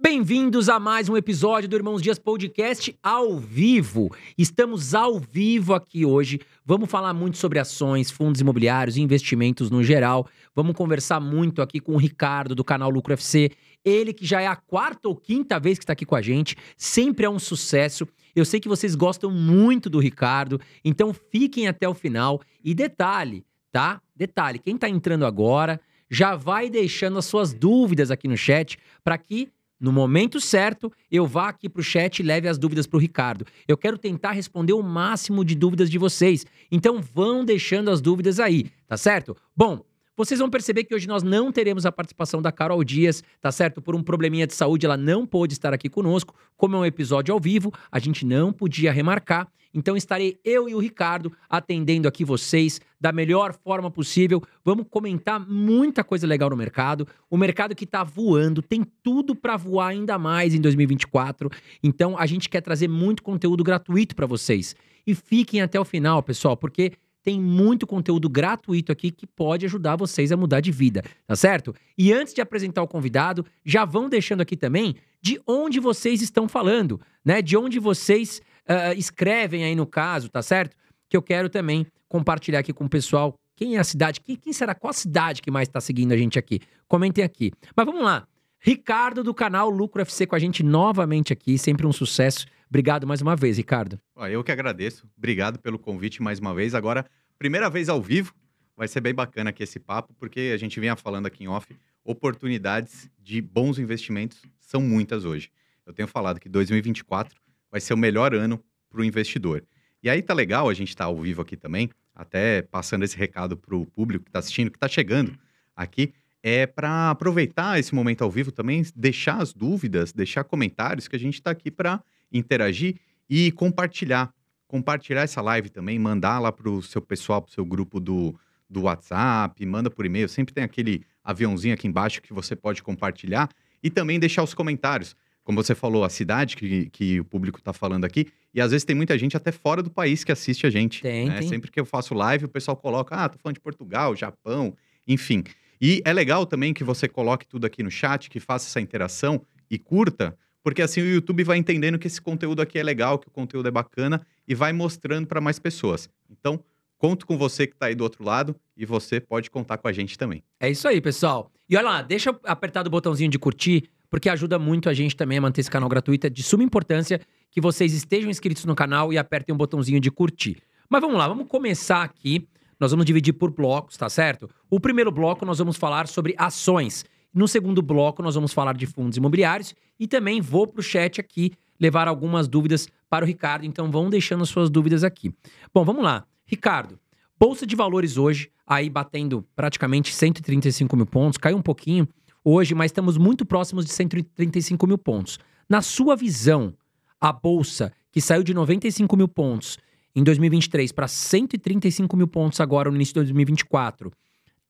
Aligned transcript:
Bem-vindos 0.00 0.68
a 0.68 0.80
mais 0.80 1.08
um 1.08 1.16
episódio 1.16 1.68
do 1.68 1.76
Irmãos 1.76 2.02
Dias 2.02 2.18
Podcast 2.18 2.96
ao 3.02 3.38
vivo. 3.38 4.10
Estamos 4.36 4.94
ao 4.94 5.20
vivo 5.20 5.74
aqui 5.74 6.04
hoje. 6.04 6.40
Vamos 6.64 6.90
falar 6.90 7.12
muito 7.12 7.36
sobre 7.36 7.58
ações, 7.58 8.10
fundos 8.10 8.40
imobiliários, 8.40 8.96
investimentos 8.96 9.70
no 9.70 9.84
geral. 9.84 10.26
Vamos 10.56 10.74
conversar 10.74 11.20
muito 11.20 11.60
aqui 11.60 11.78
com 11.78 11.92
o 11.92 11.98
Ricardo 11.98 12.54
do 12.54 12.64
canal 12.64 12.90
Lucro 12.90 13.12
FC. 13.12 13.50
Ele 13.84 14.12
que 14.12 14.24
já 14.24 14.40
é 14.40 14.46
a 14.46 14.56
quarta 14.56 15.08
ou 15.08 15.14
quinta 15.14 15.60
vez 15.60 15.78
que 15.78 15.84
está 15.84 15.92
aqui 15.92 16.06
com 16.06 16.16
a 16.16 16.22
gente, 16.22 16.56
sempre 16.76 17.26
é 17.26 17.30
um 17.30 17.38
sucesso. 17.38 18.08
Eu 18.34 18.44
sei 18.44 18.58
que 18.58 18.68
vocês 18.68 18.94
gostam 18.94 19.30
muito 19.30 19.90
do 19.90 20.00
Ricardo, 20.00 20.60
então 20.84 21.12
fiquem 21.12 21.68
até 21.68 21.88
o 21.88 21.94
final. 21.94 22.40
E 22.64 22.74
detalhe, 22.74 23.44
tá? 23.70 24.00
Detalhe, 24.16 24.58
quem 24.58 24.74
está 24.74 24.88
entrando 24.88 25.26
agora 25.26 25.80
já 26.10 26.34
vai 26.34 26.68
deixando 26.68 27.18
as 27.18 27.26
suas 27.26 27.54
dúvidas 27.54 28.10
aqui 28.10 28.26
no 28.26 28.36
chat 28.36 28.78
para 29.04 29.16
que 29.16 29.48
no 29.82 29.90
momento 29.90 30.40
certo, 30.40 30.92
eu 31.10 31.26
vá 31.26 31.48
aqui 31.48 31.68
para 31.68 31.80
o 31.80 31.82
chat 31.82 32.20
e 32.20 32.22
leve 32.22 32.46
as 32.46 32.56
dúvidas 32.56 32.86
para 32.86 32.98
o 32.98 33.00
Ricardo. 33.00 33.44
Eu 33.66 33.76
quero 33.76 33.98
tentar 33.98 34.30
responder 34.30 34.74
o 34.74 34.80
máximo 34.80 35.44
de 35.44 35.56
dúvidas 35.56 35.90
de 35.90 35.98
vocês. 35.98 36.46
Então 36.70 37.00
vão 37.00 37.44
deixando 37.44 37.90
as 37.90 38.00
dúvidas 38.00 38.38
aí, 38.38 38.70
tá 38.86 38.96
certo? 38.96 39.36
Bom, 39.56 39.84
vocês 40.16 40.40
vão 40.40 40.50
perceber 40.50 40.84
que 40.84 40.94
hoje 40.94 41.08
nós 41.08 41.22
não 41.22 41.50
teremos 41.50 41.86
a 41.86 41.92
participação 41.92 42.42
da 42.42 42.52
Carol 42.52 42.84
Dias, 42.84 43.22
tá 43.40 43.50
certo? 43.50 43.80
Por 43.80 43.94
um 43.94 44.02
probleminha 44.02 44.46
de 44.46 44.54
saúde, 44.54 44.84
ela 44.84 44.96
não 44.96 45.26
pôde 45.26 45.54
estar 45.54 45.72
aqui 45.72 45.88
conosco. 45.88 46.34
Como 46.56 46.76
é 46.76 46.78
um 46.78 46.84
episódio 46.84 47.32
ao 47.32 47.40
vivo, 47.40 47.72
a 47.90 47.98
gente 47.98 48.26
não 48.26 48.52
podia 48.52 48.92
remarcar. 48.92 49.48
Então 49.74 49.96
estarei 49.96 50.38
eu 50.44 50.68
e 50.68 50.74
o 50.74 50.78
Ricardo 50.78 51.32
atendendo 51.48 52.06
aqui 52.06 52.24
vocês 52.24 52.80
da 53.00 53.10
melhor 53.10 53.54
forma 53.54 53.90
possível. 53.90 54.42
Vamos 54.64 54.86
comentar 54.90 55.40
muita 55.40 56.04
coisa 56.04 56.26
legal 56.26 56.50
no 56.50 56.56
mercado. 56.56 57.08
O 57.30 57.38
mercado 57.38 57.74
que 57.74 57.84
está 57.84 58.04
voando, 58.04 58.60
tem 58.60 58.84
tudo 59.02 59.34
para 59.34 59.56
voar 59.56 59.88
ainda 59.88 60.18
mais 60.18 60.54
em 60.54 60.60
2024. 60.60 61.50
Então 61.82 62.18
a 62.18 62.26
gente 62.26 62.48
quer 62.48 62.60
trazer 62.60 62.88
muito 62.88 63.22
conteúdo 63.22 63.64
gratuito 63.64 64.14
para 64.14 64.26
vocês. 64.26 64.76
E 65.06 65.14
fiquem 65.14 65.62
até 65.62 65.80
o 65.80 65.84
final, 65.84 66.22
pessoal, 66.22 66.56
porque 66.56 66.92
tem 67.22 67.40
muito 67.40 67.86
conteúdo 67.86 68.28
gratuito 68.28 68.90
aqui 68.90 69.10
que 69.10 69.26
pode 69.26 69.64
ajudar 69.64 69.96
vocês 69.96 70.32
a 70.32 70.36
mudar 70.36 70.60
de 70.60 70.72
vida, 70.72 71.02
tá 71.26 71.36
certo? 71.36 71.74
E 71.96 72.12
antes 72.12 72.34
de 72.34 72.40
apresentar 72.40 72.82
o 72.82 72.88
convidado, 72.88 73.46
já 73.64 73.84
vão 73.84 74.08
deixando 74.08 74.40
aqui 74.40 74.56
também 74.56 74.96
de 75.20 75.40
onde 75.46 75.78
vocês 75.78 76.20
estão 76.20 76.48
falando, 76.48 77.00
né? 77.24 77.40
De 77.40 77.56
onde 77.56 77.78
vocês 77.78 78.40
uh, 78.68 78.96
escrevem 78.96 79.64
aí 79.64 79.74
no 79.74 79.86
caso, 79.86 80.28
tá 80.28 80.42
certo? 80.42 80.76
Que 81.08 81.16
eu 81.16 81.22
quero 81.22 81.48
também 81.48 81.86
compartilhar 82.08 82.58
aqui 82.58 82.72
com 82.72 82.84
o 82.84 82.88
pessoal. 82.88 83.34
Quem 83.56 83.76
é 83.76 83.78
a 83.78 83.84
cidade? 83.84 84.20
Quem, 84.20 84.34
quem 84.34 84.52
será? 84.52 84.74
Qual 84.74 84.90
a 84.90 84.94
cidade 84.94 85.40
que 85.40 85.50
mais 85.50 85.68
está 85.68 85.80
seguindo 85.80 86.12
a 86.12 86.16
gente 86.16 86.38
aqui? 86.38 86.60
Comentem 86.88 87.22
aqui. 87.22 87.52
Mas 87.76 87.86
vamos 87.86 88.02
lá. 88.02 88.26
Ricardo 88.58 89.24
do 89.24 89.34
canal 89.34 89.68
Lucro 89.68 90.02
FC 90.02 90.26
com 90.26 90.36
a 90.36 90.38
gente 90.38 90.62
novamente 90.62 91.32
aqui, 91.32 91.58
sempre 91.58 91.86
um 91.86 91.92
sucesso. 91.92 92.46
Obrigado 92.72 93.06
mais 93.06 93.20
uma 93.20 93.36
vez, 93.36 93.58
Ricardo. 93.58 94.00
Eu 94.30 94.42
que 94.42 94.50
agradeço. 94.50 95.06
Obrigado 95.14 95.58
pelo 95.58 95.78
convite 95.78 96.22
mais 96.22 96.38
uma 96.38 96.54
vez. 96.54 96.74
Agora, 96.74 97.04
primeira 97.38 97.68
vez 97.68 97.90
ao 97.90 98.00
vivo, 98.00 98.34
vai 98.74 98.88
ser 98.88 99.02
bem 99.02 99.12
bacana 99.12 99.50
aqui 99.50 99.62
esse 99.62 99.78
papo, 99.78 100.14
porque 100.18 100.52
a 100.54 100.56
gente 100.56 100.80
vinha 100.80 100.96
falando 100.96 101.26
aqui 101.26 101.44
em 101.44 101.48
off, 101.48 101.66
oportunidades 102.02 103.10
de 103.22 103.42
bons 103.42 103.78
investimentos 103.78 104.40
são 104.58 104.80
muitas 104.80 105.26
hoje. 105.26 105.50
Eu 105.84 105.92
tenho 105.92 106.08
falado 106.08 106.40
que 106.40 106.48
2024 106.48 107.38
vai 107.70 107.78
ser 107.78 107.92
o 107.92 107.96
melhor 107.98 108.34
ano 108.34 108.58
para 108.88 109.02
o 109.02 109.04
investidor. 109.04 109.62
E 110.02 110.08
aí 110.08 110.22
tá 110.22 110.32
legal, 110.32 110.66
a 110.70 110.74
gente 110.74 110.88
está 110.88 111.04
ao 111.04 111.20
vivo 111.20 111.42
aqui 111.42 111.58
também, 111.58 111.90
até 112.14 112.62
passando 112.62 113.04
esse 113.04 113.18
recado 113.18 113.54
para 113.54 113.76
o 113.76 113.84
público 113.84 114.24
que 114.24 114.30
está 114.30 114.38
assistindo, 114.38 114.70
que 114.70 114.78
está 114.78 114.88
chegando 114.88 115.38
aqui, 115.76 116.14
é 116.42 116.66
para 116.66 117.10
aproveitar 117.10 117.78
esse 117.78 117.94
momento 117.94 118.24
ao 118.24 118.30
vivo 118.30 118.50
também, 118.50 118.82
deixar 118.96 119.42
as 119.42 119.52
dúvidas, 119.52 120.10
deixar 120.10 120.42
comentários, 120.42 121.06
que 121.06 121.16
a 121.16 121.18
gente 121.18 121.34
está 121.34 121.50
aqui 121.50 121.70
para 121.70 122.02
interagir 122.32 122.96
e 123.28 123.52
compartilhar. 123.52 124.32
Compartilhar 124.66 125.22
essa 125.22 125.40
live 125.42 125.68
também, 125.68 125.98
mandar 125.98 126.38
lá 126.38 126.50
para 126.50 126.68
o 126.68 126.82
seu 126.82 127.02
pessoal, 127.02 127.42
para 127.42 127.50
o 127.50 127.52
seu 127.52 127.64
grupo 127.64 128.00
do, 128.00 128.34
do 128.68 128.82
WhatsApp, 128.82 129.64
manda 129.66 129.90
por 129.90 130.06
e-mail. 130.06 130.28
Sempre 130.28 130.54
tem 130.54 130.64
aquele 130.64 131.04
aviãozinho 131.22 131.74
aqui 131.74 131.86
embaixo 131.86 132.22
que 132.22 132.32
você 132.32 132.56
pode 132.56 132.82
compartilhar 132.82 133.48
e 133.82 133.90
também 133.90 134.18
deixar 134.18 134.42
os 134.42 134.54
comentários 134.54 135.14
como 135.44 135.62
você 135.62 135.74
falou, 135.74 136.04
a 136.04 136.08
cidade 136.08 136.56
que, 136.56 136.88
que 136.90 137.20
o 137.20 137.24
público 137.24 137.58
está 137.58 137.72
falando 137.72 138.04
aqui. 138.04 138.28
E 138.54 138.60
às 138.60 138.70
vezes 138.70 138.84
tem 138.84 138.94
muita 138.94 139.18
gente 139.18 139.36
até 139.36 139.50
fora 139.50 139.82
do 139.82 139.90
país 139.90 140.22
que 140.22 140.30
assiste 140.30 140.66
a 140.66 140.70
gente. 140.70 141.02
Tem, 141.02 141.28
né? 141.28 141.38
tem. 141.38 141.48
Sempre 141.48 141.70
que 141.70 141.80
eu 141.80 141.84
faço 141.84 142.14
live, 142.14 142.44
o 142.44 142.48
pessoal 142.48 142.76
coloca, 142.76 143.14
ah, 143.16 143.28
tô 143.28 143.38
falando 143.38 143.54
de 143.54 143.60
Portugal, 143.60 144.14
Japão, 144.14 144.76
enfim. 145.06 145.42
E 145.80 146.00
é 146.04 146.12
legal 146.12 146.46
também 146.46 146.72
que 146.72 146.84
você 146.84 147.08
coloque 147.08 147.46
tudo 147.46 147.66
aqui 147.66 147.82
no 147.82 147.90
chat, 147.90 148.30
que 148.30 148.38
faça 148.38 148.68
essa 148.68 148.80
interação 148.80 149.42
e 149.68 149.78
curta, 149.78 150.36
porque 150.62 150.82
assim 150.82 151.00
o 151.00 151.06
YouTube 151.06 151.44
vai 151.44 151.58
entendendo 151.58 151.98
que 151.98 152.06
esse 152.06 152.20
conteúdo 152.20 152.62
aqui 152.62 152.78
é 152.78 152.82
legal, 152.82 153.18
que 153.18 153.28
o 153.28 153.30
conteúdo 153.30 153.68
é 153.68 153.70
bacana 153.70 154.24
e 154.46 154.54
vai 154.54 154.72
mostrando 154.72 155.26
para 155.26 155.40
mais 155.40 155.58
pessoas. 155.58 156.08
Então, 156.30 156.62
conto 156.96 157.26
com 157.26 157.36
você 157.36 157.66
que 157.66 157.74
está 157.74 157.86
aí 157.86 157.94
do 157.94 158.04
outro 158.04 158.24
lado 158.24 158.54
e 158.76 158.86
você 158.86 159.20
pode 159.20 159.50
contar 159.50 159.78
com 159.78 159.88
a 159.88 159.92
gente 159.92 160.16
também. 160.16 160.42
É 160.60 160.70
isso 160.70 160.86
aí, 160.86 161.00
pessoal. 161.00 161.50
E 161.68 161.76
olha 161.76 161.84
lá, 161.84 162.02
deixa 162.02 162.38
apertar 162.44 162.86
o 162.86 162.90
botãozinho 162.90 163.30
de 163.30 163.38
curtir 163.38 163.90
porque 164.12 164.28
ajuda 164.28 164.58
muito 164.58 164.90
a 164.90 164.92
gente 164.92 165.16
também 165.16 165.38
a 165.38 165.40
manter 165.40 165.62
esse 165.62 165.70
canal 165.70 165.88
gratuito. 165.88 166.26
É 166.26 166.30
de 166.30 166.42
suma 166.42 166.62
importância 166.62 167.18
que 167.50 167.62
vocês 167.62 167.94
estejam 167.94 168.28
inscritos 168.28 168.66
no 168.66 168.74
canal 168.74 169.10
e 169.10 169.16
apertem 169.16 169.54
o 169.54 169.56
botãozinho 169.56 169.98
de 169.98 170.10
curtir. 170.10 170.62
Mas 170.86 171.00
vamos 171.00 171.16
lá, 171.16 171.26
vamos 171.26 171.48
começar 171.48 172.02
aqui. 172.02 172.46
Nós 172.78 172.90
vamos 172.90 173.06
dividir 173.06 173.32
por 173.32 173.50
blocos, 173.50 173.96
tá 173.96 174.10
certo? 174.10 174.50
O 174.68 174.78
primeiro 174.78 175.10
bloco 175.10 175.46
nós 175.46 175.58
vamos 175.58 175.78
falar 175.78 176.06
sobre 176.06 176.34
ações. 176.36 177.06
No 177.32 177.48
segundo 177.48 177.80
bloco 177.80 178.22
nós 178.22 178.34
vamos 178.34 178.52
falar 178.52 178.74
de 178.74 178.86
fundos 178.86 179.16
imobiliários 179.16 179.74
e 179.98 180.06
também 180.06 180.40
vou 180.40 180.66
para 180.66 180.80
o 180.80 180.82
chat 180.82 181.20
aqui 181.20 181.52
levar 181.80 182.06
algumas 182.06 182.46
dúvidas 182.46 182.88
para 183.08 183.24
o 183.24 183.28
Ricardo. 183.28 183.64
Então 183.64 183.90
vão 183.90 184.10
deixando 184.10 184.44
suas 184.46 184.68
dúvidas 184.68 185.02
aqui. 185.02 185.34
Bom, 185.72 185.84
vamos 185.84 186.04
lá. 186.04 186.24
Ricardo, 186.46 186.98
Bolsa 187.38 187.66
de 187.66 187.74
Valores 187.74 188.16
hoje, 188.16 188.50
aí 188.66 188.88
batendo 188.88 189.44
praticamente 189.56 190.14
135 190.14 190.96
mil 190.96 191.06
pontos, 191.06 191.38
caiu 191.38 191.56
um 191.56 191.62
pouquinho 191.62 192.06
hoje, 192.44 192.74
mas 192.74 192.90
estamos 192.90 193.16
muito 193.16 193.44
próximos 193.44 193.84
de 193.84 193.92
135 193.92 194.86
mil 194.86 194.98
pontos. 194.98 195.38
Na 195.68 195.82
sua 195.82 196.14
visão, 196.14 196.74
a 197.20 197.32
bolsa 197.32 197.92
que 198.10 198.20
saiu 198.20 198.42
de 198.42 198.52
95 198.52 199.16
mil 199.16 199.26
pontos 199.26 199.78
em 200.14 200.22
2023 200.22 200.92
para 200.92 201.08
135 201.08 202.16
mil 202.16 202.28
pontos 202.28 202.60
agora 202.60 202.90
no 202.90 202.96
início 202.96 203.14
de 203.14 203.20
2024, 203.20 204.12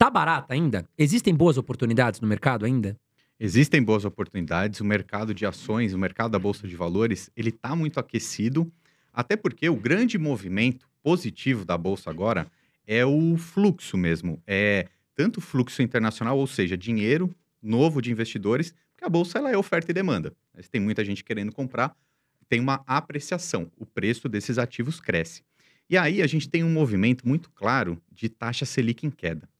tá 0.02 0.10
barata 0.10 0.52
ainda? 0.52 0.84
Existem 0.98 1.32
boas 1.32 1.56
oportunidades 1.56 2.20
no 2.20 2.26
mercado 2.26 2.64
ainda? 2.64 2.98
Existem 3.38 3.80
boas 3.80 4.04
oportunidades. 4.04 4.80
O 4.80 4.84
mercado 4.84 5.32
de 5.32 5.46
ações, 5.46 5.94
o 5.94 5.98
mercado 5.98 6.32
da 6.32 6.40
bolsa 6.40 6.66
de 6.66 6.74
valores, 6.74 7.30
ele 7.36 7.50
está 7.50 7.76
muito 7.76 8.00
aquecido, 8.00 8.68
até 9.12 9.36
porque 9.36 9.68
o 9.68 9.76
grande 9.76 10.18
movimento 10.18 10.88
positivo 11.04 11.64
da 11.64 11.78
bolsa 11.78 12.10
agora 12.10 12.48
é 12.84 13.06
o 13.06 13.36
fluxo 13.36 13.96
mesmo. 13.96 14.42
É 14.44 14.88
tanto 15.14 15.40
fluxo 15.40 15.80
internacional, 15.82 16.36
ou 16.36 16.48
seja, 16.48 16.76
dinheiro 16.76 17.32
novo 17.62 18.02
de 18.02 18.10
investidores, 18.10 18.74
porque 18.90 19.04
a 19.04 19.08
bolsa 19.08 19.38
ela 19.38 19.52
é 19.52 19.56
oferta 19.56 19.92
e 19.92 19.94
demanda. 19.94 20.34
Mas 20.52 20.68
tem 20.68 20.80
muita 20.80 21.04
gente 21.04 21.22
querendo 21.22 21.52
comprar, 21.52 21.94
tem 22.48 22.58
uma 22.58 22.82
apreciação, 22.88 23.70
o 23.76 23.86
preço 23.86 24.28
desses 24.28 24.58
ativos 24.58 24.98
cresce. 24.98 25.44
E 25.88 25.96
aí 25.96 26.22
a 26.22 26.26
gente 26.26 26.48
tem 26.48 26.64
um 26.64 26.72
movimento 26.72 27.24
muito 27.24 27.50
claro 27.50 28.02
de 28.10 28.28
taxa 28.28 28.66
Selic 28.66 29.06
em 29.06 29.10
queda. 29.10 29.51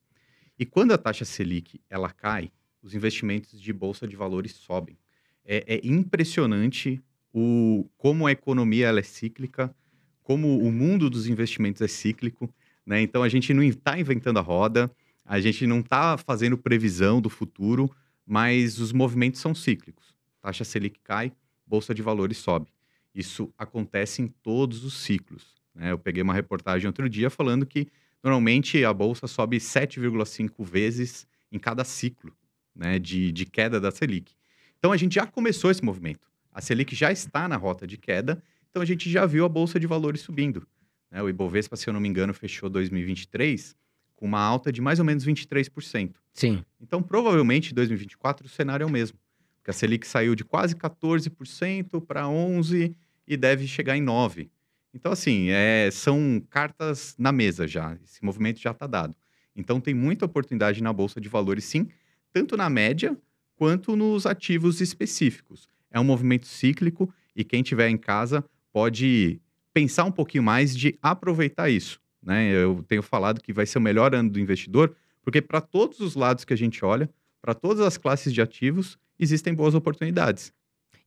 E 0.59 0.67
quando 0.67 0.93
a 0.93 0.99
taxa 0.99 1.25
Selic 1.25 1.81
ela 1.89 2.11
cai, 2.11 2.51
os 2.83 2.95
investimentos 2.95 3.61
de 3.61 3.73
bolsa 3.73 4.07
de 4.07 4.17
valores 4.17 4.53
sobem. 4.53 4.99
É, 5.45 5.77
é 5.77 5.81
impressionante 5.85 7.03
o 7.33 7.89
como 7.97 8.27
a 8.27 8.33
economia 8.33 8.89
ela 8.89 9.01
é 9.01 9.03
cíclica, 9.03 9.75
como 10.23 10.59
o 10.59 10.71
mundo 10.71 11.09
dos 11.09 11.27
investimentos 11.27 11.81
é 11.81 11.89
cíclico. 11.89 12.53
Né? 12.85 13.01
Então 13.01 13.23
a 13.23 13.29
gente 13.29 13.55
não 13.55 13.63
está 13.63 13.99
inventando 13.99 14.39
a 14.39 14.43
roda. 14.43 14.91
A 15.25 15.41
gente 15.41 15.67
não 15.67 15.81
está 15.81 16.19
fazendo 16.19 16.59
previsão 16.59 17.21
do 17.21 17.31
futuro, 17.31 17.91
mas 18.27 18.79
os 18.79 18.93
movimentos 18.93 19.41
são 19.41 19.55
cíclicos. 19.55 20.15
Taxa 20.41 20.65
Selic 20.65 20.99
cai, 21.03 21.33
bolsa 21.67 21.95
de 21.95 22.03
valores 22.03 22.39
sobe. 22.39 22.73
Isso 23.15 23.53
acontece 23.57 24.21
em 24.21 24.27
todos 24.27 24.85
os 24.85 24.95
ciclos. 24.95 25.55
Né? 25.75 25.93
Eu 25.93 25.99
peguei 25.99 26.23
uma 26.23 26.35
reportagem 26.35 26.87
outro 26.87 27.09
dia 27.09 27.31
falando 27.31 27.65
que 27.65 27.89
normalmente 28.23 28.85
a 28.85 28.93
bolsa 28.93 29.27
sobe 29.27 29.59
7,5 29.59 30.65
vezes 30.65 31.27
em 31.51 31.59
cada 31.59 31.85
ciclo 31.85 32.33
né, 32.75 32.99
de, 32.99 33.33
de 33.33 33.45
queda 33.45 33.81
da 33.81 33.91
Selic. 33.91 34.33
Então 34.79 34.93
a 34.93 34.97
gente 34.97 35.15
já 35.15 35.27
começou 35.27 35.71
esse 35.71 35.85
movimento. 35.85 36.27
A 36.53 36.61
Selic 36.61 36.95
já 36.95 37.11
está 37.11 37.49
na 37.49 37.57
rota 37.57 37.87
de 37.87 37.97
queda, 37.97 38.43
então 38.71 38.83
a 38.83 38.85
gente 38.85 39.11
já 39.11 39.27
viu 39.27 39.45
a 39.45 39.49
bolsa 39.49 39.79
de 39.79 39.87
valores 39.87 40.21
subindo. 40.21 40.67
Né? 41.11 41.23
O 41.23 41.29
Ibovespa, 41.29 41.77
se 41.77 41.89
eu 41.89 41.93
não 41.93 42.01
me 42.01 42.09
engano, 42.09 42.33
fechou 42.33 42.69
2023 42.69 43.77
com 44.17 44.27
uma 44.27 44.41
alta 44.41 44.71
de 44.71 44.81
mais 44.81 44.99
ou 44.99 45.05
menos 45.05 45.27
23%. 45.27 46.15
Sim. 46.33 46.65
Então, 46.81 47.03
provavelmente, 47.03 47.73
em 47.73 47.75
2024, 47.75 48.47
o 48.47 48.49
cenário 48.49 48.85
é 48.85 48.87
o 48.87 48.91
mesmo. 48.91 49.19
Porque 49.59 49.71
a 49.71 49.75
Selic 49.75 50.07
saiu 50.07 50.35
de 50.35 50.45
quase 50.45 50.75
14% 50.75 52.01
para 52.05 52.23
11% 52.25 52.95
e 53.27 53.37
deve 53.37 53.67
chegar 53.67 53.97
em 53.97 54.05
9%. 54.05 54.49
Então, 54.95 55.13
assim, 55.13 55.49
é, 55.51 55.91
são 55.91 56.43
cartas 56.51 57.15
na 57.19 57.33
mesa 57.33 57.67
já. 57.67 57.97
Esse 58.05 58.23
movimento 58.25 58.61
já 58.61 58.73
está 58.73 58.87
dado. 58.87 59.17
Então, 59.57 59.81
tem 59.81 59.95
muita 59.95 60.27
oportunidade 60.27 60.83
na 60.83 60.93
Bolsa 60.93 61.21
de 61.21 61.29
Valores, 61.29 61.65
sim, 61.65 61.89
tanto 62.33 62.57
na 62.57 62.69
média 62.69 63.17
quanto 63.57 63.97
nos 63.97 64.27
ativos 64.27 64.81
específicos. 64.81 65.69
É 65.91 66.01
um 66.01 66.05
movimento 66.05 66.47
cíclico 66.47 67.13
e 67.35 67.45
quem 67.45 67.63
tiver 67.63 67.89
em 67.89 67.97
casa 67.97 68.45
pode 68.73 69.41
pensar 69.73 70.05
um 70.05 70.13
pouquinho 70.13 70.43
mais 70.43 70.77
de 70.77 70.99
aproveitar 71.03 71.71
isso. 71.71 72.01
Né? 72.23 72.51
Eu 72.53 72.85
tenho 72.87 73.03
falado 73.03 73.41
que 73.41 73.53
vai 73.53 73.67
ser 73.67 73.79
o 73.79 73.83
melhor 73.83 74.15
ano 74.15 74.31
do 74.31 74.41
investidor, 74.41 74.95
porque 75.23 75.41
para 75.41 75.61
todos 75.61 76.01
os 76.01 76.15
lados 76.15 76.45
que 76.45 76.53
a 76.53 76.57
gente 76.57 76.85
olha, 76.85 77.11
para 77.41 77.55
todas 77.55 77.85
as 77.85 77.97
classes 77.97 78.33
de 78.33 78.41
ativos, 78.41 78.99
existem 79.19 79.55
boas 79.55 79.75
oportunidades. 79.75 80.53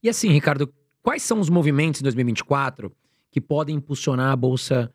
E 0.02 0.08
assim, 0.08 0.30
Ricardo, 0.30 0.72
quais 1.02 1.22
são 1.22 1.40
os 1.40 1.48
movimentos 1.48 2.00
em 2.00 2.04
2024 2.04 2.92
que 3.36 3.40
podem 3.42 3.76
impulsionar 3.76 4.32
a 4.32 4.36
bolsa 4.36 4.90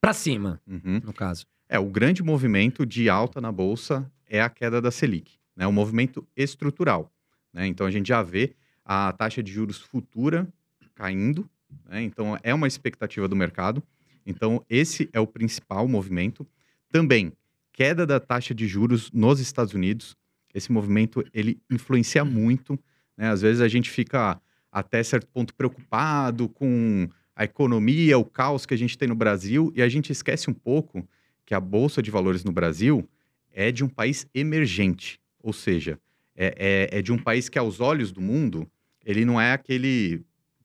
para 0.00 0.12
cima, 0.12 0.60
Uhum. 0.64 1.00
no 1.04 1.12
caso? 1.12 1.44
É, 1.68 1.76
o 1.76 1.86
grande 1.86 2.22
movimento 2.22 2.86
de 2.86 3.08
alta 3.10 3.40
na 3.40 3.50
bolsa 3.50 4.08
é 4.28 4.40
a 4.40 4.48
queda 4.48 4.80
da 4.80 4.92
Selic, 4.92 5.32
né? 5.56 5.66
Um 5.66 5.72
movimento 5.72 6.24
estrutural, 6.36 7.12
né? 7.52 7.66
Então 7.66 7.84
a 7.84 7.90
gente 7.90 8.06
já 8.06 8.22
vê 8.22 8.54
a 8.84 9.10
taxa 9.12 9.42
de 9.42 9.50
juros 9.50 9.78
futura 9.78 10.46
caindo, 10.94 11.50
né? 11.88 12.00
Então 12.04 12.38
é 12.44 12.54
uma 12.54 12.68
expectativa 12.68 13.26
do 13.26 13.34
mercado. 13.34 13.82
Então 14.24 14.64
esse 14.70 15.10
é 15.12 15.18
o 15.18 15.26
principal 15.26 15.88
movimento. 15.88 16.46
Também 16.92 17.32
queda 17.72 18.06
da 18.06 18.20
taxa 18.20 18.54
de 18.54 18.68
juros 18.68 19.10
nos 19.10 19.40
Estados 19.40 19.74
Unidos. 19.74 20.16
Esse 20.54 20.70
movimento 20.70 21.24
ele 21.34 21.60
influencia 21.68 22.24
muito, 22.24 22.78
né? 23.16 23.30
Às 23.30 23.42
vezes 23.42 23.60
a 23.60 23.66
gente 23.66 23.90
fica 23.90 24.40
até 24.70 25.02
certo 25.02 25.26
ponto 25.26 25.52
preocupado 25.56 26.48
com 26.48 27.08
a 27.40 27.44
economia, 27.44 28.18
o 28.18 28.24
caos 28.24 28.66
que 28.66 28.74
a 28.74 28.76
gente 28.76 28.98
tem 28.98 29.08
no 29.08 29.14
Brasil 29.14 29.72
e 29.74 29.80
a 29.80 29.88
gente 29.88 30.12
esquece 30.12 30.50
um 30.50 30.52
pouco 30.52 31.08
que 31.46 31.54
a 31.54 31.60
bolsa 31.60 32.02
de 32.02 32.10
valores 32.10 32.44
no 32.44 32.52
Brasil 32.52 33.08
é 33.50 33.72
de 33.72 33.82
um 33.82 33.88
país 33.88 34.26
emergente, 34.34 35.18
ou 35.42 35.50
seja, 35.50 35.98
é, 36.36 36.88
é- 36.92 36.98
é 36.98 37.02
de 37.02 37.10
um 37.10 37.16
país 37.16 37.48
que 37.48 37.58
aos 37.58 37.80
olhos 37.80 38.12
do 38.12 38.20
mundo 38.20 38.70
ele 39.06 39.24
não 39.24 39.40
é 39.40 39.54
aquele 39.54 40.22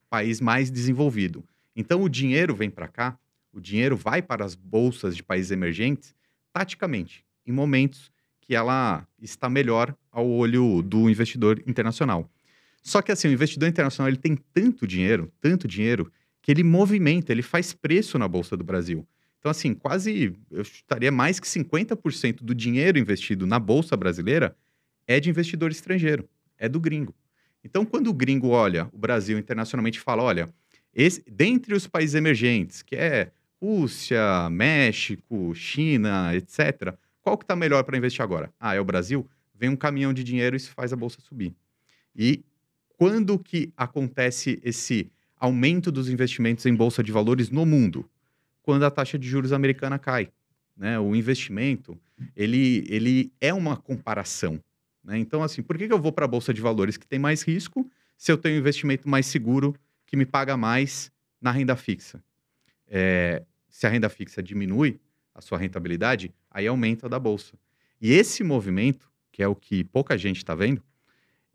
país 0.09 0.41
mais 0.41 0.69
desenvolvido. 0.69 1.45
Então 1.77 2.03
o 2.03 2.09
dinheiro 2.09 2.53
vem 2.53 2.69
para 2.69 2.89
cá, 2.89 3.17
o 3.53 3.61
dinheiro 3.61 3.95
vai 3.95 4.21
para 4.21 4.43
as 4.43 4.53
bolsas 4.53 5.15
de 5.15 5.23
países 5.23 5.51
emergentes 5.51 6.13
taticamente, 6.51 7.23
em 7.47 7.53
momentos 7.53 8.11
que 8.41 8.53
ela 8.53 9.07
está 9.21 9.49
melhor 9.49 9.95
ao 10.11 10.27
olho 10.29 10.81
do 10.81 11.09
investidor 11.09 11.63
internacional. 11.65 12.29
Só 12.83 13.01
que 13.01 13.13
assim, 13.13 13.29
o 13.29 13.31
investidor 13.31 13.69
internacional 13.69 14.09
ele 14.09 14.17
tem 14.17 14.35
tanto 14.53 14.85
dinheiro, 14.85 15.31
tanto 15.39 15.69
dinheiro, 15.69 16.11
que 16.45 16.51
ele 16.51 16.63
movimenta, 16.63 17.31
ele 17.31 17.41
faz 17.41 17.73
preço 17.73 18.19
na 18.19 18.27
Bolsa 18.27 18.55
do 18.55 18.63
Brasil. 18.63 19.03
Então, 19.39 19.49
assim, 19.49 19.73
quase, 19.73 20.31
eu 20.51 20.61
estaria 20.61 21.11
mais 21.11 21.39
que 21.39 21.47
50% 21.47 22.43
do 22.43 22.53
dinheiro 22.53 22.99
investido 22.99 23.47
na 23.47 23.57
Bolsa 23.57 23.97
brasileira 23.97 24.55
é 25.07 25.19
de 25.19 25.27
investidor 25.27 25.71
estrangeiro, 25.71 26.29
é 26.59 26.69
do 26.69 26.79
gringo. 26.79 27.15
Então, 27.63 27.83
quando 27.83 28.11
o 28.11 28.13
gringo 28.13 28.49
olha 28.49 28.87
o 28.93 28.97
Brasil 28.99 29.39
internacionalmente 29.39 29.99
fala, 29.99 30.21
olha, 30.21 30.47
esse, 30.93 31.23
dentre 31.27 31.73
os 31.73 31.87
países 31.87 32.13
emergentes, 32.13 32.83
que 32.83 32.95
é 32.95 33.31
Rússia, 33.59 34.47
México, 34.51 35.51
China, 35.55 36.35
etc., 36.35 36.93
qual 37.23 37.39
que 37.39 37.43
está 37.43 37.55
melhor 37.55 37.83
para 37.83 37.97
investir 37.97 38.21
agora? 38.21 38.53
Ah, 38.59 38.75
é 38.75 38.79
o 38.79 38.85
Brasil? 38.85 39.27
Vem 39.55 39.69
um 39.71 39.75
caminhão 39.75 40.13
de 40.13 40.23
dinheiro 40.23 40.55
e 40.55 40.57
isso 40.57 40.69
faz 40.75 40.93
a 40.93 40.95
Bolsa 40.95 41.19
subir. 41.21 41.55
E 42.15 42.45
quando 42.99 43.39
que 43.39 43.73
acontece 43.75 44.61
esse 44.63 45.11
aumento 45.37 45.91
dos 45.91 46.09
investimentos 46.09 46.65
em 46.65 46.75
bolsa 46.75 47.03
de 47.03 47.11
valores 47.11 47.49
no 47.49 47.65
mundo? 47.65 48.09
Quando 48.61 48.83
a 48.83 48.91
taxa 48.91 49.17
de 49.17 49.27
juros 49.27 49.53
americana 49.53 49.99
cai. 49.99 50.31
Né? 50.75 50.99
O 50.99 51.15
investimento, 51.15 51.97
ele, 52.35 52.85
ele 52.89 53.31
é 53.39 53.53
uma 53.53 53.77
comparação. 53.77 54.59
Né? 55.03 55.17
Então, 55.17 55.43
assim, 55.43 55.61
por 55.61 55.77
que, 55.77 55.87
que 55.87 55.93
eu 55.93 56.01
vou 56.01 56.11
para 56.11 56.25
a 56.25 56.27
bolsa 56.27 56.53
de 56.53 56.61
valores 56.61 56.97
que 56.97 57.07
tem 57.07 57.19
mais 57.19 57.43
risco 57.43 57.89
se 58.17 58.31
eu 58.31 58.37
tenho 58.37 58.55
um 58.55 58.59
investimento 58.59 59.07
mais 59.07 59.25
seguro 59.25 59.75
que 60.05 60.17
me 60.17 60.25
paga 60.25 60.57
mais 60.57 61.11
na 61.39 61.51
renda 61.51 61.75
fixa? 61.75 62.23
É, 62.87 63.43
se 63.69 63.85
a 63.85 63.89
renda 63.89 64.09
fixa 64.09 64.41
diminui 64.41 64.99
a 65.33 65.41
sua 65.41 65.57
rentabilidade, 65.57 66.33
aí 66.49 66.65
aumenta 66.65 67.07
a 67.07 67.09
da 67.09 67.19
bolsa. 67.19 67.57
E 68.01 68.11
esse 68.11 68.43
movimento, 68.43 69.11
que 69.31 69.43
é 69.43 69.47
o 69.47 69.55
que 69.55 69.83
pouca 69.83 70.17
gente 70.17 70.37
está 70.37 70.55
vendo, 70.55 70.81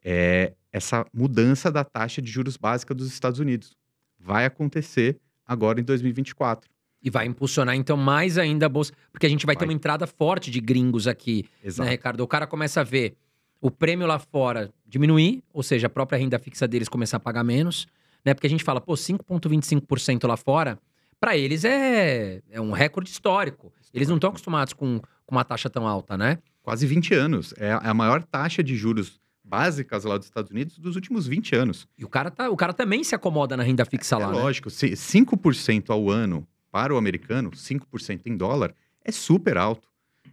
é 0.04 0.52
essa 0.72 1.04
mudança 1.12 1.70
da 1.70 1.84
taxa 1.84 2.22
de 2.22 2.30
juros 2.30 2.56
básica 2.56 2.94
dos 2.94 3.08
Estados 3.12 3.40
Unidos. 3.40 3.76
Vai 4.18 4.44
acontecer 4.44 5.18
agora 5.46 5.80
em 5.80 5.84
2024. 5.84 6.70
E 7.02 7.08
vai 7.08 7.26
impulsionar, 7.26 7.74
então, 7.74 7.96
mais 7.96 8.36
ainda 8.36 8.66
a 8.66 8.68
bolsa. 8.68 8.92
Porque 9.10 9.26
a 9.26 9.28
gente 9.28 9.46
vai, 9.46 9.56
ter 9.56 9.60
Vai. 9.60 9.68
uma 9.68 9.76
entrada 9.76 10.06
forte 10.06 10.50
de 10.50 10.60
gringos 10.60 11.06
aqui, 11.06 11.46
Exato. 11.64 11.86
né, 11.86 11.92
Ricardo? 11.92 12.20
O 12.20 12.26
cara 12.26 12.46
começa 12.46 12.82
a 12.82 12.84
ver 12.84 13.16
o 13.60 13.70
prêmio 13.70 14.06
lá 14.06 14.18
fora 14.18 14.70
diminuir, 14.86 15.42
ou 15.52 15.62
seja, 15.62 15.86
a 15.86 15.90
própria 15.90 16.18
renda 16.18 16.38
fixa 16.38 16.68
deles 16.68 16.88
começar 16.88 17.16
a 17.16 17.20
pagar 17.20 17.42
menos, 17.42 17.86
né? 18.24 18.34
Porque 18.34 18.46
a 18.46 18.50
gente 18.50 18.62
fala, 18.62 18.80
pô, 18.80 18.94
5,25% 18.94 20.26
lá 20.26 20.36
fora, 20.36 20.78
para 21.18 21.36
eles 21.36 21.64
é, 21.64 22.42
é 22.50 22.60
um 22.60 22.70
recorde 22.70 23.10
histórico. 23.10 23.72
Eles 23.92 24.08
não 24.08 24.16
estão 24.16 24.30
acostumados 24.30 24.72
com, 24.72 25.00
com 25.26 25.34
uma 25.34 25.44
taxa 25.44 25.68
tão 25.68 25.86
alta, 25.86 26.16
né? 26.16 26.38
Quase 26.62 26.86
20 26.86 27.14
anos. 27.14 27.54
É 27.58 27.68
é 27.68 27.78
a 27.82 27.94
maior 27.94 28.22
taxa 28.22 28.62
de 28.62 28.76
juros 28.76 29.20
básicas 29.50 30.04
lá 30.04 30.16
dos 30.16 30.28
Estados 30.28 30.50
Unidos 30.52 30.78
dos 30.78 30.94
últimos 30.94 31.26
20 31.26 31.56
anos. 31.56 31.88
E 31.98 32.04
o 32.04 32.08
cara, 32.08 32.30
tá, 32.30 32.48
o 32.48 32.56
cara 32.56 32.72
também 32.72 33.02
se 33.02 33.16
acomoda 33.16 33.56
na 33.56 33.64
renda 33.64 33.84
fixa 33.84 34.16
lá, 34.16 34.28
é 34.28 34.28
né? 34.28 34.32
lógico, 34.34 34.70
se 34.70 34.90
5% 34.90 35.90
ao 35.90 36.08
ano 36.08 36.46
para 36.70 36.94
o 36.94 36.96
americano, 36.96 37.50
5% 37.50 38.22
em 38.26 38.36
dólar, 38.36 38.72
é 39.04 39.10
super 39.10 39.58
alto. 39.58 39.88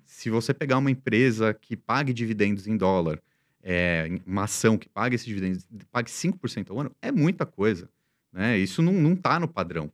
Se 0.05 0.29
você 0.29 0.53
pegar 0.53 0.77
uma 0.77 0.91
empresa 0.91 1.51
que 1.51 1.75
pague 1.75 2.13
dividendos 2.13 2.67
em 2.67 2.77
dólar, 2.77 3.19
é, 3.63 4.07
uma 4.25 4.43
ação 4.43 4.77
que 4.77 4.87
pague 4.87 5.15
esses 5.15 5.25
dividendos, 5.25 5.67
pague 5.91 6.11
5% 6.11 6.69
ao 6.69 6.79
ano, 6.79 6.91
é 7.01 7.11
muita 7.11 7.45
coisa. 7.45 7.89
Né? 8.31 8.57
Isso 8.57 8.83
não, 8.83 8.93
não 8.93 9.15
tá 9.15 9.39
no 9.39 9.47
padrão. 9.47 9.91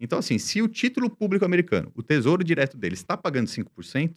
Então, 0.00 0.18
assim, 0.18 0.36
se 0.36 0.60
o 0.60 0.66
título 0.66 1.08
público 1.08 1.44
americano, 1.44 1.92
o 1.94 2.02
tesouro 2.02 2.42
direto 2.42 2.76
dele, 2.76 2.94
está 2.94 3.16
pagando 3.16 3.46
5%, 3.46 4.16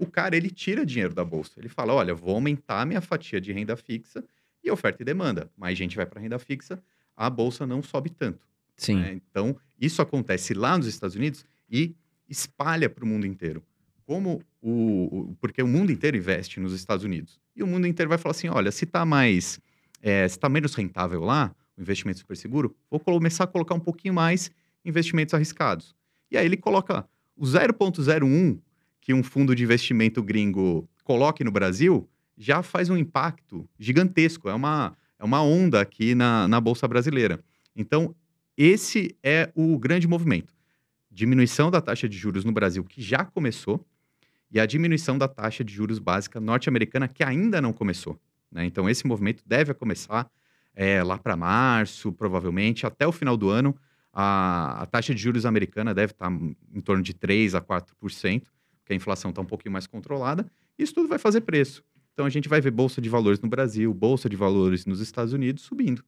o 0.00 0.06
cara 0.10 0.36
ele 0.36 0.50
tira 0.50 0.84
dinheiro 0.86 1.14
da 1.14 1.24
bolsa. 1.24 1.52
Ele 1.58 1.68
fala: 1.68 1.92
olha, 1.94 2.14
vou 2.14 2.34
aumentar 2.34 2.84
minha 2.86 3.00
fatia 3.00 3.40
de 3.40 3.52
renda 3.52 3.76
fixa 3.76 4.24
e 4.64 4.70
oferta 4.70 5.02
e 5.02 5.04
demanda. 5.04 5.50
Mais 5.56 5.76
gente 5.78 5.96
vai 5.96 6.06
para 6.06 6.20
renda 6.20 6.38
fixa, 6.38 6.82
a 7.16 7.28
bolsa 7.30 7.66
não 7.66 7.82
sobe 7.82 8.10
tanto. 8.10 8.46
Sim. 8.76 8.96
né? 8.96 9.12
Então, 9.12 9.56
isso 9.80 10.00
acontece 10.00 10.54
lá 10.54 10.76
nos 10.78 10.86
Estados 10.86 11.14
Unidos 11.16 11.44
e 11.70 11.94
espalha 12.28 12.88
para 12.88 13.04
o 13.04 13.06
mundo 13.06 13.26
inteiro. 13.26 13.62
Como 14.06 14.42
o, 14.60 15.30
o- 15.30 15.36
Porque 15.40 15.62
o 15.62 15.68
mundo 15.68 15.92
inteiro 15.92 16.16
investe 16.16 16.58
nos 16.60 16.72
Estados 16.72 17.04
Unidos. 17.04 17.38
E 17.54 17.62
o 17.62 17.66
mundo 17.66 17.86
inteiro 17.86 18.08
vai 18.08 18.18
falar 18.18 18.30
assim: 18.32 18.48
olha, 18.48 18.70
se 18.72 18.84
está 18.84 19.04
mais. 19.04 19.60
é, 20.02 20.26
se 20.26 20.36
está 20.36 20.48
menos 20.48 20.74
rentável 20.74 21.22
lá, 21.22 21.54
o 21.76 21.80
investimento 21.82 22.18
super 22.20 22.36
seguro, 22.36 22.74
vou 22.90 22.98
começar 22.98 23.44
a 23.44 23.46
colocar 23.46 23.74
um 23.74 23.80
pouquinho 23.80 24.14
mais 24.14 24.50
investimentos 24.84 25.34
arriscados. 25.34 25.94
E 26.30 26.38
aí 26.38 26.46
ele 26.46 26.56
coloca 26.56 27.06
o 27.36 27.44
0,01 27.44 28.58
que 29.00 29.14
um 29.14 29.22
fundo 29.22 29.54
de 29.54 29.62
investimento 29.62 30.22
gringo 30.22 30.88
coloque 31.04 31.42
no 31.42 31.50
Brasil, 31.50 32.08
já 32.36 32.62
faz 32.62 32.88
um 32.88 32.96
impacto 32.96 33.68
gigantesco. 33.78 34.48
É 34.48 34.54
uma, 34.54 34.96
é 35.18 35.24
uma 35.24 35.42
onda 35.42 35.80
aqui 35.80 36.14
na, 36.14 36.46
na 36.48 36.60
Bolsa 36.60 36.86
Brasileira. 36.86 37.42
Então, 37.74 38.14
esse 38.56 39.16
é 39.22 39.50
o 39.54 39.78
grande 39.78 40.06
movimento. 40.06 40.54
Diminuição 41.10 41.70
da 41.70 41.80
taxa 41.80 42.08
de 42.08 42.16
juros 42.16 42.44
no 42.44 42.52
Brasil, 42.52 42.84
que 42.84 43.02
já 43.02 43.24
começou, 43.24 43.84
e 44.50 44.58
a 44.58 44.66
diminuição 44.66 45.16
da 45.16 45.28
taxa 45.28 45.62
de 45.62 45.72
juros 45.72 45.98
básica 45.98 46.40
norte-americana, 46.40 47.08
que 47.08 47.22
ainda 47.22 47.60
não 47.60 47.72
começou. 47.72 48.20
né? 48.50 48.64
Então, 48.64 48.88
esse 48.88 49.06
movimento 49.06 49.42
deve 49.46 49.72
começar 49.74 50.30
é, 50.74 51.02
lá 51.02 51.18
para 51.18 51.36
março, 51.36 52.12
provavelmente, 52.12 52.86
até 52.86 53.06
o 53.06 53.12
final 53.12 53.36
do 53.36 53.48
ano. 53.48 53.76
A, 54.12 54.82
a 54.82 54.86
taxa 54.86 55.14
de 55.14 55.20
juros 55.20 55.46
americana 55.46 55.94
deve 55.94 56.12
estar 56.12 56.30
em 56.30 56.80
torno 56.80 57.02
de 57.02 57.14
3% 57.14 57.54
a 57.54 57.60
4%, 57.60 58.42
porque 58.90 58.94
a 58.94 58.96
inflação 58.96 59.30
está 59.30 59.40
um 59.40 59.46
pouquinho 59.46 59.72
mais 59.72 59.86
controlada. 59.86 60.44
Isso 60.76 60.94
tudo 60.94 61.08
vai 61.08 61.18
fazer 61.18 61.42
preço. 61.42 61.82
Então, 62.12 62.26
a 62.26 62.30
gente 62.30 62.48
vai 62.48 62.60
ver 62.60 62.72
bolsa 62.72 63.00
de 63.00 63.08
valores 63.08 63.40
no 63.40 63.48
Brasil, 63.48 63.94
bolsa 63.94 64.28
de 64.28 64.36
valores 64.36 64.84
nos 64.84 65.00
Estados 65.00 65.32
Unidos 65.32 65.62
subindo. 65.62 66.02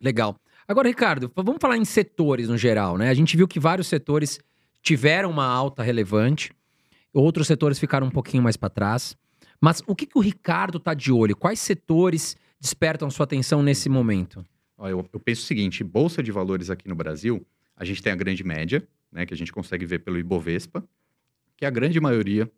Legal. 0.00 0.36
Agora, 0.66 0.86
Ricardo, 0.86 1.30
vamos 1.34 1.58
falar 1.60 1.76
em 1.76 1.84
setores 1.84 2.48
no 2.48 2.56
geral, 2.56 2.96
né? 2.96 3.08
A 3.10 3.14
gente 3.14 3.36
viu 3.36 3.48
que 3.48 3.58
vários 3.58 3.88
setores 3.88 4.38
tiveram 4.80 5.30
uma 5.30 5.44
alta 5.44 5.82
relevante, 5.82 6.52
outros 7.12 7.48
setores 7.48 7.78
ficaram 7.78 8.06
um 8.06 8.10
pouquinho 8.10 8.42
mais 8.42 8.56
para 8.56 8.70
trás. 8.70 9.16
Mas 9.60 9.82
o 9.86 9.96
que, 9.96 10.06
que 10.06 10.16
o 10.16 10.20
Ricardo 10.20 10.78
tá 10.78 10.94
de 10.94 11.10
olho? 11.10 11.36
Quais 11.36 11.58
setores 11.58 12.36
despertam 12.60 13.10
sua 13.10 13.24
atenção 13.24 13.62
nesse 13.62 13.88
momento? 13.88 14.44
Eu, 14.78 15.04
eu 15.12 15.20
penso 15.20 15.42
o 15.42 15.46
seguinte: 15.46 15.82
bolsa 15.82 16.22
de 16.22 16.30
valores 16.30 16.70
aqui 16.70 16.86
no 16.88 16.94
Brasil, 16.94 17.44
a 17.76 17.84
gente 17.84 18.00
tem 18.00 18.12
a 18.12 18.16
grande 18.16 18.44
média, 18.44 18.86
né, 19.10 19.26
que 19.26 19.34
a 19.34 19.36
gente 19.36 19.52
consegue 19.52 19.84
ver 19.84 19.98
pelo 20.00 20.18
Ibovespa, 20.18 20.84
que 21.58 21.66
a 21.66 21.70
grande 21.70 22.00
maioria 22.00 22.50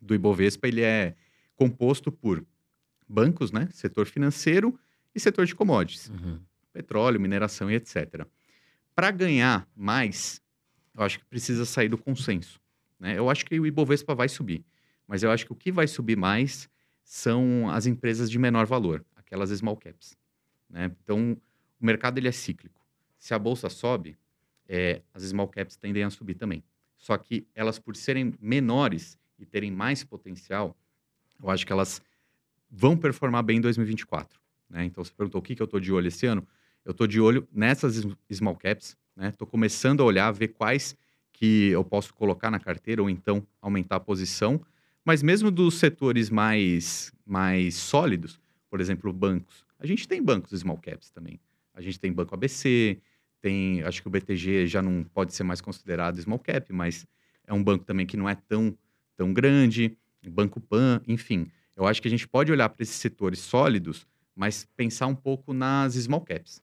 do 0.00 0.14
Ibovespa 0.14 0.68
ele 0.68 0.80
é 0.80 1.16
composto 1.56 2.12
por 2.12 2.46
bancos, 3.08 3.50
né, 3.50 3.68
setor 3.72 4.06
financeiro 4.06 4.78
e 5.12 5.18
setor 5.18 5.46
de 5.46 5.54
commodities, 5.54 6.10
petróleo, 6.72 7.20
mineração 7.20 7.68
e 7.70 7.74
etc. 7.74 8.24
Para 8.94 9.10
ganhar 9.10 9.68
mais, 9.74 10.40
eu 10.94 11.02
acho 11.02 11.18
que 11.18 11.24
precisa 11.24 11.64
sair 11.64 11.88
do 11.88 11.98
consenso. 11.98 12.60
Né? 13.00 13.18
Eu 13.18 13.28
acho 13.28 13.44
que 13.44 13.58
o 13.58 13.66
Ibovespa 13.66 14.14
vai 14.14 14.28
subir, 14.28 14.64
mas 15.08 15.24
eu 15.24 15.30
acho 15.30 15.44
que 15.44 15.52
o 15.52 15.56
que 15.56 15.72
vai 15.72 15.88
subir 15.88 16.16
mais 16.16 16.68
são 17.02 17.68
as 17.70 17.86
empresas 17.86 18.30
de 18.30 18.38
menor 18.38 18.64
valor, 18.64 19.04
aquelas 19.16 19.50
small 19.50 19.76
caps. 19.76 20.16
Né? 20.70 20.92
Então, 21.02 21.36
o 21.80 21.84
mercado 21.84 22.18
ele 22.18 22.28
é 22.28 22.32
cíclico. 22.32 22.80
Se 23.18 23.34
a 23.34 23.38
bolsa 23.38 23.68
sobe, 23.68 24.16
é, 24.68 25.02
as 25.12 25.24
small 25.24 25.48
caps 25.48 25.76
tendem 25.76 26.04
a 26.04 26.10
subir 26.10 26.34
também. 26.34 26.62
Só 26.96 27.16
que 27.16 27.46
elas, 27.54 27.78
por 27.78 27.96
serem 27.96 28.34
menores 28.40 29.18
e 29.38 29.44
terem 29.44 29.70
mais 29.70 30.02
potencial, 30.02 30.76
eu 31.42 31.50
acho 31.50 31.66
que 31.66 31.72
elas 31.72 32.00
vão 32.70 32.96
performar 32.96 33.42
bem 33.42 33.58
em 33.58 33.60
2024. 33.60 34.40
Né? 34.68 34.84
Então, 34.84 35.04
você 35.04 35.12
perguntou 35.12 35.40
o 35.40 35.42
que, 35.42 35.54
que 35.54 35.62
eu 35.62 35.66
estou 35.66 35.78
de 35.78 35.92
olho 35.92 36.08
esse 36.08 36.26
ano. 36.26 36.46
Eu 36.84 36.92
estou 36.92 37.06
de 37.06 37.20
olho 37.20 37.46
nessas 37.52 38.02
small 38.32 38.56
caps. 38.56 38.96
Estou 39.18 39.46
né? 39.46 39.50
começando 39.50 40.02
a 40.02 40.04
olhar, 40.04 40.30
ver 40.32 40.48
quais 40.48 40.96
que 41.32 41.68
eu 41.68 41.84
posso 41.84 42.14
colocar 42.14 42.50
na 42.50 42.58
carteira 42.58 43.02
ou 43.02 43.10
então 43.10 43.46
aumentar 43.60 43.96
a 43.96 44.00
posição. 44.00 44.60
Mas 45.04 45.22
mesmo 45.22 45.50
dos 45.50 45.74
setores 45.74 46.30
mais, 46.30 47.12
mais 47.24 47.74
sólidos, 47.76 48.40
por 48.70 48.80
exemplo, 48.80 49.12
bancos, 49.12 49.64
a 49.78 49.86
gente 49.86 50.08
tem 50.08 50.22
bancos 50.22 50.58
small 50.58 50.78
caps 50.78 51.10
também. 51.10 51.38
A 51.76 51.82
gente 51.82 52.00
tem 52.00 52.10
Banco 52.10 52.34
ABC, 52.34 52.98
tem, 53.46 53.80
acho 53.84 54.02
que 54.02 54.08
o 54.08 54.10
BTG 54.10 54.66
já 54.66 54.82
não 54.82 55.04
pode 55.04 55.32
ser 55.32 55.44
mais 55.44 55.60
considerado 55.60 56.20
small 56.20 56.40
cap, 56.40 56.72
mas 56.72 57.06
é 57.46 57.54
um 57.54 57.62
banco 57.62 57.84
também 57.84 58.04
que 58.04 58.16
não 58.16 58.28
é 58.28 58.34
tão, 58.34 58.76
tão 59.16 59.32
grande, 59.32 59.96
Banco 60.28 60.60
Pan, 60.60 61.00
enfim. 61.06 61.46
Eu 61.76 61.86
acho 61.86 62.02
que 62.02 62.08
a 62.08 62.10
gente 62.10 62.26
pode 62.26 62.50
olhar 62.50 62.68
para 62.68 62.82
esses 62.82 62.96
setores 62.96 63.38
sólidos, 63.38 64.04
mas 64.34 64.66
pensar 64.76 65.06
um 65.06 65.14
pouco 65.14 65.54
nas 65.54 65.94
small 65.94 66.22
caps. 66.22 66.60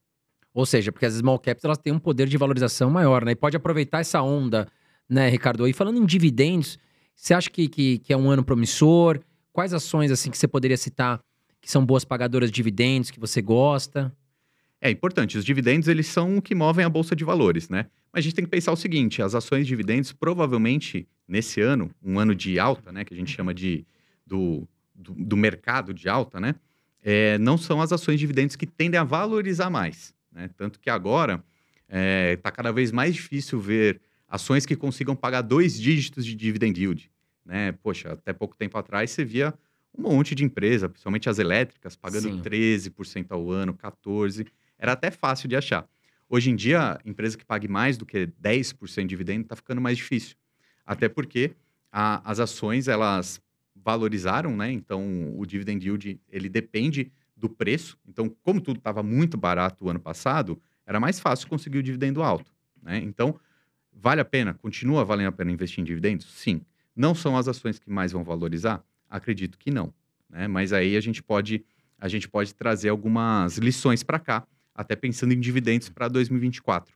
Ou 0.53 0.65
seja, 0.65 0.91
porque 0.91 1.05
as 1.05 1.13
small 1.13 1.39
caps 1.39 1.63
elas 1.63 1.77
têm 1.77 1.93
um 1.93 1.99
poder 1.99 2.27
de 2.27 2.35
valorização 2.35 2.89
maior, 2.89 3.23
né? 3.23 3.31
E 3.31 3.35
pode 3.35 3.55
aproveitar 3.55 4.01
essa 4.01 4.21
onda, 4.21 4.67
né, 5.07 5.29
Ricardo? 5.29 5.65
E 5.65 5.71
falando 5.71 6.01
em 6.01 6.05
dividendos, 6.05 6.77
você 7.15 7.33
acha 7.33 7.49
que, 7.49 7.69
que, 7.69 7.99
que 7.99 8.11
é 8.11 8.17
um 8.17 8.29
ano 8.29 8.43
promissor? 8.43 9.21
Quais 9.53 9.73
ações 9.73 10.11
assim 10.11 10.29
que 10.29 10.37
você 10.37 10.49
poderia 10.49 10.75
citar 10.75 11.21
que 11.61 11.71
são 11.71 11.85
boas 11.85 12.03
pagadoras 12.03 12.49
de 12.49 12.55
dividendos, 12.55 13.09
que 13.09 13.21
você 13.21 13.41
gosta? 13.41 14.13
É 14.85 14.91
importante, 14.91 15.37
os 15.37 15.45
dividendos 15.45 15.87
eles 15.87 16.07
são 16.07 16.35
o 16.35 16.41
que 16.41 16.53
movem 16.53 16.83
a 16.83 16.89
bolsa 16.89 17.15
de 17.15 17.23
valores, 17.23 17.69
né? 17.69 17.85
Mas 18.11 18.19
a 18.19 18.21
gente 18.23 18.35
tem 18.35 18.43
que 18.43 18.51
pensar 18.51 18.69
o 18.73 18.75
seguinte, 18.75 19.21
as 19.21 19.33
ações 19.33 19.61
de 19.61 19.69
dividendos 19.69 20.11
provavelmente 20.11 21.07
nesse 21.25 21.61
ano, 21.61 21.89
um 22.03 22.19
ano 22.19 22.35
de 22.35 22.59
alta, 22.59 22.91
né, 22.91 23.05
que 23.05 23.13
a 23.13 23.17
gente 23.17 23.31
chama 23.31 23.53
de 23.53 23.85
do, 24.27 24.67
do, 24.93 25.13
do 25.13 25.37
mercado 25.37 25.93
de 25.93 26.09
alta, 26.09 26.37
né? 26.37 26.53
É, 27.01 27.37
não 27.37 27.57
são 27.57 27.79
as 27.81 27.93
ações 27.93 28.15
de 28.15 28.19
dividendos 28.25 28.57
que 28.57 28.65
tendem 28.65 28.99
a 28.99 29.05
valorizar 29.05 29.69
mais, 29.69 30.13
né? 30.29 30.49
Tanto 30.57 30.77
que 30.81 30.89
agora 30.89 31.41
está 31.87 31.97
é, 31.97 32.35
tá 32.35 32.51
cada 32.51 32.73
vez 32.73 32.91
mais 32.91 33.15
difícil 33.15 33.61
ver 33.61 34.01
ações 34.27 34.65
que 34.65 34.75
consigam 34.75 35.15
pagar 35.15 35.43
dois 35.43 35.79
dígitos 35.79 36.25
de 36.25 36.35
dividend 36.35 36.77
yield, 36.77 37.09
né? 37.45 37.71
Poxa, 37.71 38.11
até 38.11 38.33
pouco 38.33 38.57
tempo 38.57 38.77
atrás 38.77 39.11
você 39.11 39.23
via 39.23 39.53
um 39.97 40.01
monte 40.01 40.35
de 40.35 40.43
empresa, 40.43 40.89
principalmente 40.89 41.29
as 41.29 41.39
elétricas, 41.39 41.95
pagando 41.95 42.27
Sim. 42.27 42.41
13% 42.41 43.27
ao 43.29 43.49
ano, 43.49 43.73
14%. 43.73 44.45
Era 44.83 44.91
até 44.91 45.09
fácil 45.09 45.47
de 45.47 45.55
achar. 45.55 45.87
Hoje 46.27 46.51
em 46.51 46.57
dia, 46.57 46.99
empresa 47.05 47.37
que 47.37 47.45
pague 47.45 47.69
mais 47.69 47.97
do 47.97 48.05
que 48.05 48.27
10% 48.27 49.03
de 49.03 49.07
dividendo 49.07 49.43
está 49.43 49.55
ficando 49.55 49.79
mais 49.79 49.95
difícil. 49.95 50.35
Até 50.85 51.07
porque 51.07 51.55
a, 51.89 52.29
as 52.29 52.41
ações, 52.41 52.89
elas 52.89 53.41
valorizaram, 53.73 54.57
né? 54.57 54.69
Então, 54.73 55.33
o 55.37 55.45
dividend 55.45 55.87
yield, 55.87 56.19
ele 56.27 56.49
depende 56.49 57.09
do 57.33 57.47
preço. 57.47 57.97
Então, 58.05 58.27
como 58.43 58.59
tudo 58.59 58.77
estava 58.77 59.01
muito 59.01 59.37
barato 59.37 59.85
o 59.85 59.89
ano 59.89 60.01
passado, 60.01 60.61
era 60.85 60.99
mais 60.99 61.17
fácil 61.17 61.47
conseguir 61.47 61.77
o 61.77 61.83
dividendo 61.83 62.21
alto, 62.21 62.51
né? 62.81 62.97
Então, 62.97 63.39
vale 63.89 64.19
a 64.19 64.25
pena? 64.25 64.53
Continua 64.53 65.05
valendo 65.05 65.27
a 65.27 65.31
pena 65.31 65.49
investir 65.49 65.79
em 65.79 65.85
dividendos? 65.85 66.25
Sim. 66.25 66.59
Não 66.93 67.15
são 67.15 67.37
as 67.37 67.47
ações 67.47 67.79
que 67.79 67.89
mais 67.89 68.11
vão 68.11 68.21
valorizar? 68.25 68.83
Acredito 69.09 69.57
que 69.57 69.71
não, 69.71 69.93
né? 70.29 70.45
Mas 70.45 70.73
aí 70.73 70.97
a 70.97 71.01
gente 71.01 71.23
pode 71.23 71.63
a 71.97 72.09
gente 72.09 72.27
pode 72.27 72.53
trazer 72.53 72.89
algumas 72.89 73.57
lições 73.57 74.03
para 74.03 74.19
cá, 74.19 74.45
até 74.73 74.95
pensando 74.95 75.33
em 75.33 75.39
dividendos 75.39 75.89
para 75.89 76.07
2024. 76.07 76.95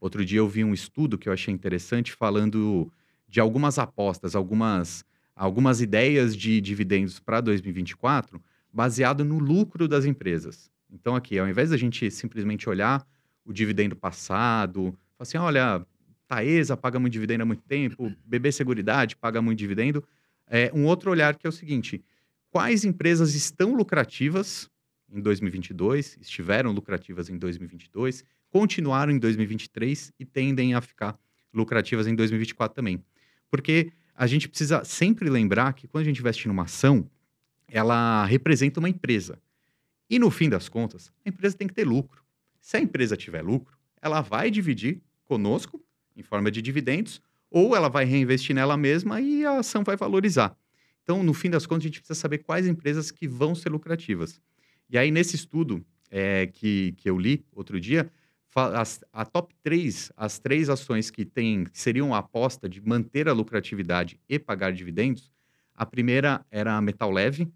Outro 0.00 0.24
dia 0.24 0.38
eu 0.38 0.48
vi 0.48 0.64
um 0.64 0.72
estudo 0.72 1.18
que 1.18 1.28
eu 1.28 1.32
achei 1.32 1.52
interessante 1.52 2.12
falando 2.12 2.92
de 3.28 3.40
algumas 3.40 3.78
apostas, 3.78 4.34
algumas 4.34 5.04
algumas 5.34 5.80
ideias 5.80 6.36
de 6.36 6.60
dividendos 6.60 7.20
para 7.20 7.40
2024 7.40 8.42
baseado 8.72 9.24
no 9.24 9.38
lucro 9.38 9.86
das 9.86 10.04
empresas. 10.04 10.70
Então 10.90 11.14
aqui, 11.14 11.38
ao 11.38 11.48
invés 11.48 11.70
da 11.70 11.76
gente 11.76 12.10
simplesmente 12.10 12.68
olhar 12.68 13.06
o 13.44 13.52
dividendo 13.52 13.94
passado, 13.94 14.96
assim, 15.18 15.38
olha, 15.38 15.84
Taesa 16.26 16.76
paga 16.76 16.98
muito 16.98 17.12
dividendo 17.12 17.42
há 17.42 17.46
muito 17.46 17.62
tempo, 17.62 18.12
BB 18.24 18.52
Seguridade 18.52 19.16
paga 19.16 19.40
muito 19.40 19.58
dividendo, 19.58 20.04
é, 20.46 20.70
um 20.74 20.84
outro 20.84 21.10
olhar 21.10 21.36
que 21.36 21.46
é 21.46 21.50
o 21.50 21.52
seguinte: 21.52 22.02
quais 22.50 22.84
empresas 22.84 23.34
estão 23.34 23.74
lucrativas 23.74 24.68
em 25.10 25.20
2022, 25.20 26.18
estiveram 26.20 26.72
lucrativas 26.72 27.28
em 27.28 27.38
2022, 27.38 28.24
continuaram 28.50 29.12
em 29.12 29.18
2023 29.18 30.12
e 30.18 30.24
tendem 30.24 30.74
a 30.74 30.80
ficar 30.80 31.18
lucrativas 31.52 32.06
em 32.06 32.14
2024 32.14 32.74
também. 32.74 33.02
Porque 33.50 33.92
a 34.14 34.26
gente 34.26 34.48
precisa 34.48 34.84
sempre 34.84 35.30
lembrar 35.30 35.72
que 35.72 35.86
quando 35.86 36.02
a 36.02 36.04
gente 36.04 36.20
investe 36.20 36.48
numa 36.48 36.64
ação, 36.64 37.08
ela 37.66 38.24
representa 38.24 38.80
uma 38.80 38.88
empresa. 38.88 39.40
E 40.10 40.18
no 40.18 40.30
fim 40.30 40.48
das 40.48 40.68
contas, 40.68 41.12
a 41.24 41.28
empresa 41.28 41.56
tem 41.56 41.68
que 41.68 41.74
ter 41.74 41.84
lucro. 41.84 42.22
Se 42.60 42.76
a 42.76 42.80
empresa 42.80 43.16
tiver 43.16 43.42
lucro, 43.42 43.76
ela 44.00 44.20
vai 44.20 44.50
dividir 44.50 45.02
conosco 45.24 45.82
em 46.16 46.22
forma 46.22 46.50
de 46.50 46.60
dividendos 46.62 47.20
ou 47.50 47.76
ela 47.76 47.88
vai 47.88 48.04
reinvestir 48.04 48.54
nela 48.54 48.76
mesma 48.76 49.20
e 49.20 49.44
a 49.44 49.58
ação 49.58 49.84
vai 49.84 49.96
valorizar. 49.96 50.56
Então, 51.02 51.22
no 51.22 51.32
fim 51.32 51.48
das 51.48 51.64
contas, 51.64 51.84
a 51.84 51.88
gente 51.88 52.00
precisa 52.00 52.18
saber 52.18 52.38
quais 52.38 52.66
empresas 52.66 53.10
que 53.10 53.26
vão 53.26 53.54
ser 53.54 53.70
lucrativas. 53.70 54.40
E 54.90 54.96
aí, 54.96 55.10
nesse 55.10 55.36
estudo 55.36 55.84
é, 56.10 56.46
que, 56.46 56.92
que 56.96 57.08
eu 57.08 57.18
li 57.18 57.44
outro 57.52 57.80
dia, 57.80 58.10
as, 58.54 59.04
a 59.12 59.24
top 59.24 59.54
3, 59.62 60.12
as 60.16 60.38
três 60.38 60.68
ações 60.68 61.10
que, 61.10 61.24
tem, 61.24 61.64
que 61.64 61.78
seriam 61.78 62.14
a 62.14 62.18
aposta 62.18 62.68
de 62.68 62.80
manter 62.80 63.28
a 63.28 63.32
lucratividade 63.32 64.18
e 64.28 64.38
pagar 64.38 64.72
dividendos, 64.72 65.30
a 65.74 65.86
primeira 65.86 66.44
era 66.50 66.76
a 66.76 66.80
Metal 66.80 67.10
Leve, 67.10 67.46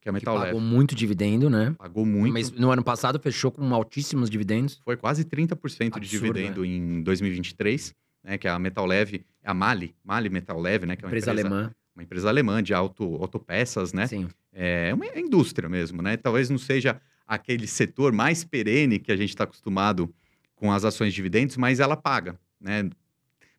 que 0.00 0.08
é 0.08 0.10
a 0.10 0.12
Metal 0.12 0.34
que 0.34 0.40
pagou 0.44 0.60
Leve. 0.60 0.72
muito 0.72 0.94
dividendo, 0.94 1.50
né? 1.50 1.74
Pagou 1.76 2.06
muito. 2.06 2.32
Mas 2.32 2.52
no 2.52 2.70
ano 2.70 2.84
passado 2.84 3.18
fechou 3.18 3.50
com 3.50 3.74
altíssimos 3.74 4.30
dividendos. 4.30 4.80
Foi 4.84 4.96
quase 4.96 5.24
30% 5.24 5.52
Absurdo, 5.52 6.00
de 6.00 6.08
dividendo 6.08 6.62
né? 6.62 6.68
em 6.68 7.02
2023 7.02 7.92
né, 8.26 8.36
que 8.36 8.48
é 8.48 8.50
a 8.50 8.58
Metal 8.58 8.84
Leve, 8.84 9.24
é 9.42 9.48
a 9.48 9.54
Mali, 9.54 9.94
Mali 10.04 10.28
Metal 10.28 10.60
Leve, 10.60 10.84
né, 10.84 10.96
que 10.96 11.04
é 11.04 11.06
uma 11.06 11.10
empresa, 11.10 11.30
empresa 11.30 11.48
alemã. 11.48 11.70
Uma 11.96 12.02
empresa 12.02 12.28
alemã 12.28 12.62
de 12.62 12.74
auto, 12.74 13.16
autopeças, 13.16 13.94
né? 13.94 14.06
Sim. 14.06 14.28
É 14.52 14.92
uma 14.92 15.06
indústria 15.18 15.66
mesmo, 15.66 16.02
né? 16.02 16.16
Talvez 16.18 16.50
não 16.50 16.58
seja 16.58 17.00
aquele 17.26 17.66
setor 17.66 18.12
mais 18.12 18.44
perene 18.44 18.98
que 18.98 19.10
a 19.10 19.16
gente 19.16 19.30
está 19.30 19.44
acostumado 19.44 20.14
com 20.54 20.70
as 20.70 20.84
ações 20.84 21.08
de 21.08 21.16
dividendos, 21.16 21.56
mas 21.56 21.80
ela 21.80 21.96
paga, 21.96 22.38
né? 22.60 22.88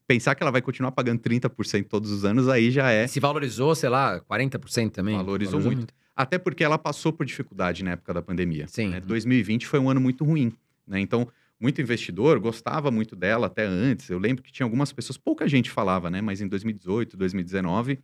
Pensar 0.06 0.36
que 0.36 0.44
ela 0.44 0.52
vai 0.52 0.62
continuar 0.62 0.92
pagando 0.92 1.20
30% 1.20 1.86
todos 1.88 2.12
os 2.12 2.24
anos, 2.24 2.48
aí 2.48 2.72
já 2.72 2.90
é. 2.92 3.08
Se 3.08 3.20
valorizou, 3.20 3.76
sei 3.76 3.90
lá, 3.90 4.22
40% 4.22 4.92
também. 4.92 5.16
Valorizou, 5.16 5.60
Valorizou 5.60 5.60
muito. 5.60 5.78
muito. 5.78 5.94
Até 6.16 6.38
porque 6.38 6.64
ela 6.64 6.78
passou 6.78 7.12
por 7.12 7.26
dificuldade 7.26 7.84
na 7.84 7.92
época 7.92 8.14
da 8.14 8.22
pandemia. 8.22 8.68
Sim. 8.68 8.90
Né? 8.90 9.02
2020 9.02 9.68
foi 9.68 9.80
um 9.80 9.90
ano 9.90 10.00
muito 10.00 10.24
ruim, 10.24 10.54
né? 10.88 11.00
Então, 11.00 11.28
muito 11.60 11.82
investidor 11.82 12.40
gostava 12.40 12.90
muito 12.92 13.16
dela 13.16 13.48
até 13.48 13.66
antes. 13.66 14.10
Eu 14.10 14.20
lembro 14.20 14.44
que 14.44 14.52
tinha 14.52 14.66
algumas 14.66 14.94
pessoas, 14.94 15.18
pouca 15.18 15.48
gente 15.48 15.70
falava, 15.70 16.10
né? 16.10 16.22
Mas 16.22 16.40
em 16.40 16.48
2018, 16.48 17.18
2019, 17.18 18.00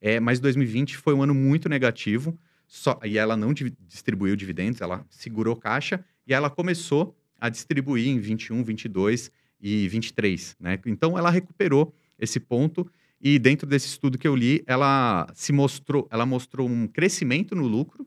é, 0.00 0.20
mas 0.20 0.40
2020 0.40 0.96
foi 0.96 1.14
um 1.14 1.22
ano 1.22 1.34
muito 1.34 1.68
negativo. 1.68 2.38
Só, 2.66 2.98
e 3.04 3.16
ela 3.16 3.36
não 3.36 3.54
distribuiu 3.54 4.34
dividendos, 4.34 4.80
ela 4.80 5.06
segurou 5.08 5.54
caixa 5.54 6.04
e 6.26 6.34
ela 6.34 6.50
começou 6.50 7.16
a 7.40 7.48
distribuir 7.48 8.08
em 8.08 8.18
21, 8.18 8.64
22 8.64 9.30
e 9.60 9.86
23, 9.88 10.56
né? 10.58 10.78
Então 10.84 11.16
ela 11.16 11.30
recuperou 11.30 11.94
esse 12.18 12.40
ponto 12.40 12.90
e 13.20 13.38
dentro 13.38 13.66
desse 13.66 13.86
estudo 13.86 14.18
que 14.18 14.26
eu 14.26 14.34
li, 14.34 14.64
ela 14.66 15.28
se 15.32 15.52
mostrou, 15.52 16.08
ela 16.10 16.26
mostrou 16.26 16.68
um 16.68 16.88
crescimento 16.88 17.54
no 17.54 17.66
lucro, 17.66 18.06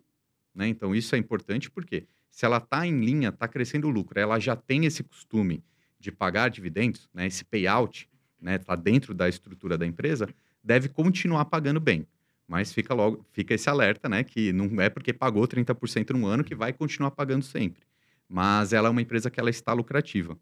né? 0.54 0.68
Então 0.68 0.94
isso 0.94 1.16
é 1.16 1.18
importante 1.18 1.72
porque 1.72 2.06
se 2.30 2.46
ela 2.46 2.58
está 2.58 2.86
em 2.86 3.00
linha, 3.00 3.30
está 3.30 3.48
crescendo 3.48 3.88
o 3.88 3.92
lucro, 3.92 4.20
ela 4.20 4.40
já 4.40 4.56
tem 4.56 4.86
esse 4.86 5.04
costume 5.04 5.64
de 6.00 6.12
pagar 6.12 6.50
dividendos, 6.50 7.10
né, 7.14 7.28
esse 7.28 7.44
payout, 7.44 8.10
está 8.38 8.52
né, 8.52 8.58
tá 8.58 8.76
dentro 8.76 9.14
da 9.14 9.28
estrutura 9.28 9.78
da 9.78 9.86
empresa, 9.86 10.30
deve 10.64 10.90
continuar 10.90 11.46
pagando 11.46 11.80
bem. 11.80 12.06
Mas 12.48 12.74
fica 12.74 12.94
logo, 12.94 13.24
fica 13.32 13.54
esse 13.54 13.70
alerta, 13.70 14.10
né, 14.10 14.24
que 14.24 14.52
não 14.52 14.82
é 14.82 14.90
porque 14.90 15.14
pagou 15.14 15.48
30% 15.48 16.12
no 16.12 16.26
ano 16.26 16.44
que 16.44 16.56
vai 16.56 16.74
continuar 16.74 17.12
pagando 17.12 17.46
sempre. 17.46 17.84
Mas 18.28 18.74
ela 18.74 18.88
é 18.88 18.92
uma 18.92 19.02
empresa 19.02 19.30
que 19.30 19.40
ela 19.40 19.50
está 19.50 19.72
lucrativa. 19.74 20.38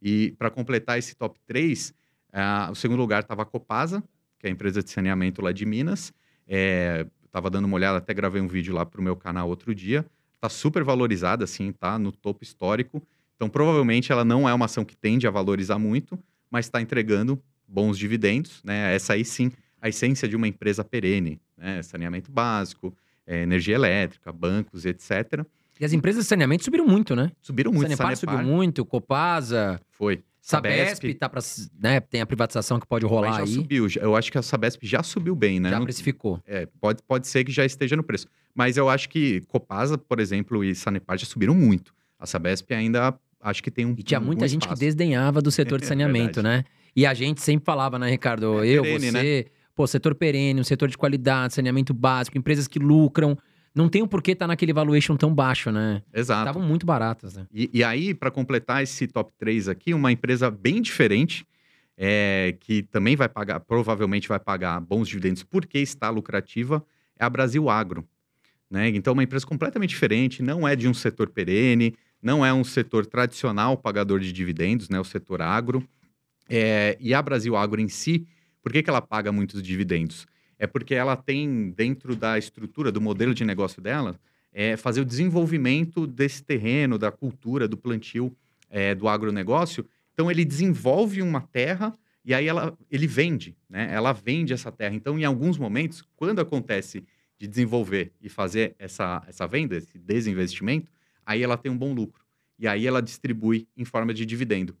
E 0.00 0.34
para 0.38 0.50
completar 0.50 0.98
esse 0.98 1.14
top 1.14 1.40
3, 1.46 1.94
uh, 2.32 2.70
o 2.70 2.74
segundo 2.74 2.98
lugar 2.98 3.22
estava 3.22 3.42
a 3.42 3.46
Copasa, 3.46 4.02
que 4.38 4.46
é 4.46 4.50
a 4.50 4.52
empresa 4.52 4.82
de 4.82 4.90
saneamento 4.90 5.40
lá 5.40 5.52
de 5.52 5.64
Minas. 5.64 6.12
Estava 7.24 7.48
é, 7.48 7.50
dando 7.50 7.64
uma 7.64 7.76
olhada, 7.76 7.98
até 7.98 8.12
gravei 8.12 8.42
um 8.42 8.48
vídeo 8.48 8.74
lá 8.74 8.84
para 8.84 9.00
o 9.00 9.04
meu 9.04 9.16
canal 9.16 9.48
outro 9.48 9.74
dia 9.74 10.04
está 10.36 10.48
super 10.48 10.84
valorizada, 10.84 11.44
assim, 11.44 11.72
tá 11.72 11.98
no 11.98 12.12
topo 12.12 12.44
histórico. 12.44 13.02
Então, 13.34 13.48
provavelmente 13.48 14.12
ela 14.12 14.24
não 14.24 14.48
é 14.48 14.54
uma 14.54 14.66
ação 14.66 14.84
que 14.84 14.96
tende 14.96 15.26
a 15.26 15.30
valorizar 15.30 15.78
muito, 15.78 16.18
mas 16.50 16.66
está 16.66 16.80
entregando 16.80 17.42
bons 17.68 17.98
dividendos, 17.98 18.62
né? 18.64 18.94
Essa 18.94 19.14
aí 19.14 19.24
sim, 19.24 19.50
a 19.80 19.88
essência 19.88 20.28
de 20.28 20.36
uma 20.36 20.48
empresa 20.48 20.84
perene, 20.84 21.40
né? 21.56 21.82
Saneamento 21.82 22.30
básico, 22.30 22.94
é, 23.26 23.42
energia 23.42 23.74
elétrica, 23.74 24.32
bancos, 24.32 24.84
etc. 24.84 25.44
E 25.78 25.84
as 25.84 25.92
empresas 25.92 26.24
de 26.24 26.28
saneamento 26.28 26.64
subiram 26.64 26.86
muito, 26.86 27.14
né? 27.14 27.30
Subiram 27.42 27.72
muito. 27.72 27.88
Sanepar, 27.88 28.16
subiu 28.16 28.38
muito, 28.38 28.84
Copasa, 28.84 29.80
Foi. 29.90 30.22
Sabesp, 30.40 31.12
tá 31.14 31.28
pra, 31.28 31.40
né, 31.76 31.98
tem 31.98 32.20
a 32.20 32.26
privatização 32.26 32.78
que 32.78 32.86
pode 32.86 33.04
rolar 33.04 33.32
já 33.32 33.40
aí. 33.40 33.48
subiu. 33.48 33.88
Eu 34.00 34.14
acho 34.14 34.30
que 34.30 34.38
a 34.38 34.42
Sabesp 34.42 34.78
já 34.86 35.02
subiu 35.02 35.34
bem, 35.34 35.58
né? 35.58 35.70
Já 35.70 35.80
precificou. 35.80 36.40
É, 36.46 36.66
pode, 36.80 37.02
pode 37.02 37.26
ser 37.26 37.42
que 37.42 37.50
já 37.50 37.64
esteja 37.64 37.96
no 37.96 38.04
preço. 38.04 38.28
Mas 38.54 38.76
eu 38.76 38.88
acho 38.88 39.08
que 39.08 39.40
Copasa, 39.48 39.98
por 39.98 40.20
exemplo, 40.20 40.62
e 40.62 40.72
Sanepar 40.72 41.18
já 41.18 41.26
subiram 41.26 41.52
muito. 41.52 41.92
A 42.16 42.26
Sabesp 42.26 42.72
ainda 42.72 43.12
acho 43.40 43.60
que 43.60 43.72
tem 43.72 43.84
um 43.86 43.94
E 43.98 44.04
tinha 44.04 44.20
muita 44.20 44.44
um 44.44 44.48
gente 44.48 44.60
que 44.60 44.66
espaço. 44.66 44.80
desdenhava 44.80 45.42
do 45.42 45.50
setor 45.50 45.80
de 45.80 45.84
É 45.86 45.88
saneamento, 45.88 46.40
né? 46.44 46.64
E 46.96 47.04
a 47.04 47.12
gente 47.12 47.42
sempre 47.42 47.66
falava, 47.66 47.98
né, 47.98 48.08
Ricardo? 48.08 48.64
É 48.64 48.68
eu, 48.68 48.82
perene, 48.82 49.10
você, 49.10 49.46
pô, 49.74 49.86
setor 49.86 50.14
perene, 50.14 50.58
um 50.58 50.64
setor 50.64 50.88
de 50.88 50.96
qualidade, 50.96 51.52
saneamento 51.52 51.92
básico, 51.92 52.38
empresas 52.38 52.66
que 52.66 52.78
lucram. 52.78 53.36
Não 53.74 53.90
tem 53.90 54.00
o 54.00 54.08
porquê 54.08 54.32
estar 54.32 54.46
naquele 54.46 54.72
valuation 54.72 55.14
tão 55.14 55.34
baixo, 55.34 55.70
né? 55.70 56.02
Exato. 56.14 56.48
Estavam 56.48 56.66
muito 56.66 56.86
baratas, 56.86 57.36
né? 57.36 57.46
E, 57.52 57.68
e 57.74 57.84
aí, 57.84 58.14
para 58.14 58.30
completar 58.30 58.82
esse 58.82 59.06
top 59.06 59.30
3 59.38 59.68
aqui, 59.68 59.92
uma 59.92 60.10
empresa 60.10 60.50
bem 60.50 60.80
diferente, 60.80 61.46
é, 61.98 62.56
que 62.58 62.82
também 62.84 63.14
vai 63.14 63.28
pagar, 63.28 63.60
provavelmente 63.60 64.26
vai 64.26 64.40
pagar 64.40 64.80
bons 64.80 65.06
dividendos 65.06 65.42
porque 65.42 65.78
está 65.78 66.08
lucrativa, 66.08 66.82
é 67.18 67.24
a 67.26 67.28
Brasil 67.28 67.68
Agro. 67.68 68.08
Né? 68.70 68.88
Então, 68.88 69.12
uma 69.12 69.22
empresa 69.22 69.46
completamente 69.46 69.90
diferente, 69.90 70.42
não 70.42 70.66
é 70.66 70.74
de 70.74 70.88
um 70.88 70.94
setor 70.94 71.28
perene, 71.28 71.94
não 72.22 72.44
é 72.44 72.54
um 72.54 72.64
setor 72.64 73.04
tradicional 73.04 73.76
pagador 73.76 74.18
de 74.20 74.32
dividendos, 74.32 74.88
né? 74.88 74.98
o 74.98 75.04
setor 75.04 75.42
agro. 75.42 75.86
É, 76.48 76.96
e 77.00 77.12
a 77.12 77.20
Brasil 77.20 77.56
Agro 77.56 77.80
em 77.80 77.88
si, 77.88 78.26
por 78.62 78.72
que, 78.72 78.82
que 78.82 78.90
ela 78.90 79.02
paga 79.02 79.30
muitos 79.32 79.62
dividendos? 79.62 80.26
É 80.58 80.66
porque 80.66 80.94
ela 80.94 81.16
tem, 81.16 81.70
dentro 81.70 82.16
da 82.16 82.38
estrutura, 82.38 82.90
do 82.90 83.00
modelo 83.00 83.34
de 83.34 83.44
negócio 83.44 83.82
dela, 83.82 84.18
é 84.52 84.76
fazer 84.76 85.00
o 85.00 85.04
desenvolvimento 85.04 86.06
desse 86.06 86.42
terreno, 86.42 86.98
da 86.98 87.10
cultura, 87.10 87.68
do 87.68 87.76
plantio 87.76 88.34
é, 88.70 88.94
do 88.94 89.06
agronegócio. 89.06 89.86
Então, 90.14 90.30
ele 90.30 90.44
desenvolve 90.44 91.20
uma 91.20 91.42
terra 91.42 91.92
e 92.24 92.34
aí 92.34 92.48
ela, 92.48 92.76
ele 92.90 93.06
vende, 93.06 93.56
né? 93.68 93.88
Ela 93.92 94.12
vende 94.12 94.52
essa 94.52 94.72
terra. 94.72 94.94
Então, 94.94 95.16
em 95.18 95.24
alguns 95.24 95.58
momentos, 95.58 96.02
quando 96.16 96.40
acontece 96.40 97.04
de 97.38 97.46
desenvolver 97.46 98.12
e 98.20 98.28
fazer 98.28 98.74
essa, 98.78 99.22
essa 99.28 99.46
venda, 99.46 99.76
esse 99.76 99.96
desinvestimento, 99.96 100.90
aí 101.24 101.42
ela 101.42 101.56
tem 101.56 101.70
um 101.70 101.78
bom 101.78 101.92
lucro. 101.92 102.24
E 102.58 102.66
aí 102.66 102.86
ela 102.86 103.02
distribui 103.02 103.68
em 103.76 103.84
forma 103.84 104.12
de 104.12 104.24
dividendo. 104.24 104.76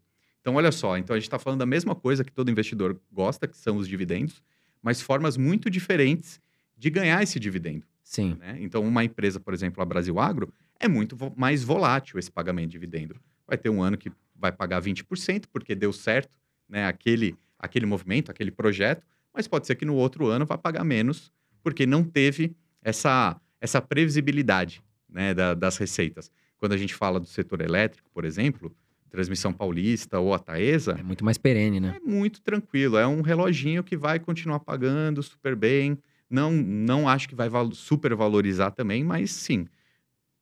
Então, 0.46 0.54
olha 0.54 0.70
só, 0.70 0.96
então 0.96 1.12
a 1.12 1.18
gente 1.18 1.26
está 1.26 1.40
falando 1.40 1.58
da 1.58 1.66
mesma 1.66 1.92
coisa 1.92 2.22
que 2.22 2.30
todo 2.30 2.48
investidor 2.48 3.00
gosta, 3.10 3.48
que 3.48 3.56
são 3.56 3.78
os 3.78 3.88
dividendos, 3.88 4.40
mas 4.80 5.00
formas 5.02 5.36
muito 5.36 5.68
diferentes 5.68 6.40
de 6.76 6.88
ganhar 6.88 7.20
esse 7.20 7.40
dividendo. 7.40 7.84
Sim. 8.00 8.36
né? 8.38 8.56
Então, 8.60 8.84
uma 8.86 9.02
empresa, 9.02 9.40
por 9.40 9.52
exemplo, 9.52 9.82
a 9.82 9.84
Brasil 9.84 10.20
Agro, 10.20 10.54
é 10.78 10.86
muito 10.86 11.16
vo- 11.16 11.34
mais 11.36 11.64
volátil 11.64 12.16
esse 12.16 12.30
pagamento 12.30 12.66
de 12.66 12.72
dividendo. 12.78 13.20
Vai 13.44 13.58
ter 13.58 13.70
um 13.70 13.82
ano 13.82 13.98
que 13.98 14.08
vai 14.36 14.52
pagar 14.52 14.80
20%, 14.80 15.46
porque 15.52 15.74
deu 15.74 15.92
certo 15.92 16.38
né, 16.68 16.86
aquele, 16.86 17.36
aquele 17.58 17.84
movimento, 17.84 18.30
aquele 18.30 18.52
projeto, 18.52 19.04
mas 19.34 19.48
pode 19.48 19.66
ser 19.66 19.74
que 19.74 19.84
no 19.84 19.96
outro 19.96 20.28
ano 20.28 20.46
vá 20.46 20.56
pagar 20.56 20.84
menos, 20.84 21.32
porque 21.60 21.84
não 21.86 22.04
teve 22.04 22.54
essa, 22.82 23.36
essa 23.60 23.82
previsibilidade 23.82 24.80
né, 25.08 25.34
da- 25.34 25.54
das 25.54 25.76
receitas. 25.76 26.30
Quando 26.56 26.70
a 26.72 26.76
gente 26.76 26.94
fala 26.94 27.18
do 27.18 27.26
setor 27.26 27.60
elétrico, 27.62 28.08
por 28.12 28.24
exemplo, 28.24 28.72
Transmissão 29.10 29.52
Paulista 29.52 30.18
ou 30.18 30.34
a 30.34 30.38
Taesa, 30.38 30.96
É 30.98 31.02
muito 31.02 31.24
mais 31.24 31.38
perene, 31.38 31.80
né? 31.80 31.96
é 31.96 32.00
muito 32.08 32.40
tranquilo. 32.42 32.96
É 32.98 33.06
um 33.06 33.22
reloginho 33.22 33.82
que 33.84 33.96
vai 33.96 34.18
continuar 34.18 34.60
pagando 34.60 35.22
super 35.22 35.54
bem. 35.56 35.98
Não, 36.28 36.50
não 36.52 37.08
acho 37.08 37.28
que 37.28 37.34
vai 37.34 37.48
val- 37.48 37.72
supervalorizar 37.72 38.72
também, 38.72 39.04
mas 39.04 39.30
sim, 39.30 39.66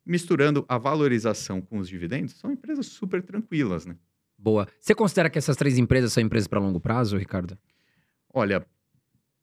misturando 0.05 0.65
a 0.69 0.79
valorização 0.79 1.61
com 1.61 1.79
os 1.79 1.89
dividendos, 1.89 2.35
são 2.35 2.51
empresas 2.51 2.87
super 2.87 3.23
tranquilas, 3.23 3.87
né? 3.87 3.97
Boa. 4.37 4.67
Você 4.81 4.95
considera 4.95 5.31
que 5.31 5.39
essas 5.39 5.57
três 5.57 5.79
empresas 5.79 6.13
são 6.13 6.23
empresas 6.23 6.47
para 6.49 6.59
longo 6.61 6.81
prazo, 6.81 7.17
Ricardo? 7.17 7.57
Olha, 8.33 8.67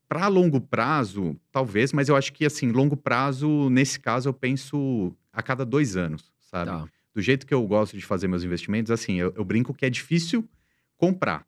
para 0.07 0.27
longo 0.27 0.59
prazo, 0.59 1.35
talvez, 1.51 1.93
mas 1.93 2.09
eu 2.09 2.15
acho 2.15 2.33
que, 2.33 2.45
assim, 2.45 2.71
longo 2.71 2.97
prazo, 2.97 3.69
nesse 3.69 3.99
caso, 3.99 4.29
eu 4.29 4.33
penso 4.33 5.15
a 5.31 5.41
cada 5.41 5.65
dois 5.65 5.95
anos, 5.95 6.31
sabe? 6.41 6.71
Tá. 6.71 6.87
Do 7.13 7.21
jeito 7.21 7.45
que 7.45 7.53
eu 7.53 7.65
gosto 7.67 7.97
de 7.97 8.05
fazer 8.05 8.27
meus 8.27 8.43
investimentos, 8.43 8.91
assim, 8.91 9.15
eu, 9.19 9.33
eu 9.35 9.43
brinco 9.43 9.73
que 9.73 9.85
é 9.85 9.89
difícil 9.89 10.47
comprar, 10.97 11.45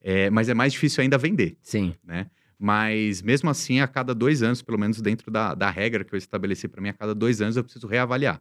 é, 0.00 0.30
mas 0.30 0.48
é 0.48 0.54
mais 0.54 0.72
difícil 0.72 1.02
ainda 1.02 1.16
vender, 1.18 1.56
Sim. 1.60 1.94
né? 2.04 2.26
Mas 2.58 3.20
mesmo 3.22 3.50
assim, 3.50 3.80
a 3.80 3.88
cada 3.88 4.14
dois 4.14 4.40
anos, 4.42 4.62
pelo 4.62 4.78
menos 4.78 5.00
dentro 5.00 5.30
da, 5.32 5.54
da 5.54 5.68
regra 5.68 6.04
que 6.04 6.14
eu 6.14 6.16
estabeleci 6.18 6.68
para 6.68 6.80
mim, 6.80 6.90
a 6.90 6.92
cada 6.92 7.14
dois 7.14 7.40
anos 7.40 7.56
eu 7.56 7.64
preciso 7.64 7.88
reavaliar. 7.88 8.40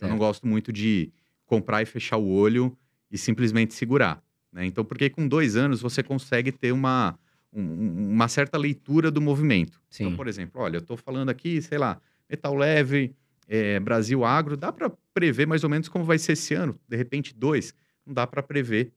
Eu 0.00 0.02
não 0.02 0.10
certo. 0.10 0.18
gosto 0.18 0.46
muito 0.46 0.72
de 0.72 1.10
comprar 1.46 1.82
e 1.82 1.86
fechar 1.86 2.16
o 2.16 2.28
olho 2.28 2.76
e 3.10 3.18
simplesmente 3.18 3.74
segurar. 3.74 4.22
Né? 4.52 4.66
Então, 4.66 4.84
porque 4.84 5.10
com 5.10 5.26
dois 5.26 5.56
anos 5.56 5.80
você 5.80 6.00
consegue 6.02 6.52
ter 6.52 6.70
uma, 6.70 7.18
um- 7.52 8.10
uma 8.12 8.28
certa 8.28 8.56
leitura 8.56 9.10
do 9.10 9.20
movimento. 9.20 9.80
Sim. 9.90 10.04
Então, 10.04 10.16
por 10.16 10.28
exemplo, 10.28 10.60
olha, 10.60 10.76
eu 10.76 10.80
estou 10.80 10.96
falando 10.96 11.30
aqui, 11.30 11.60
sei 11.60 11.78
lá, 11.78 12.00
metal 12.30 12.54
leve, 12.54 13.16
é, 13.48 13.78
Brasil 13.80 14.24
agro, 14.24 14.56
dá 14.56 14.72
para 14.72 14.90
prever 15.14 15.46
mais 15.46 15.64
ou 15.64 15.70
menos 15.70 15.88
como 15.88 16.04
vai 16.04 16.18
ser 16.18 16.32
esse 16.32 16.54
ano. 16.54 16.78
De 16.88 16.96
repente, 16.96 17.34
dois, 17.34 17.74
não 18.04 18.12
dá 18.12 18.26
para 18.26 18.42
prever 18.42 18.92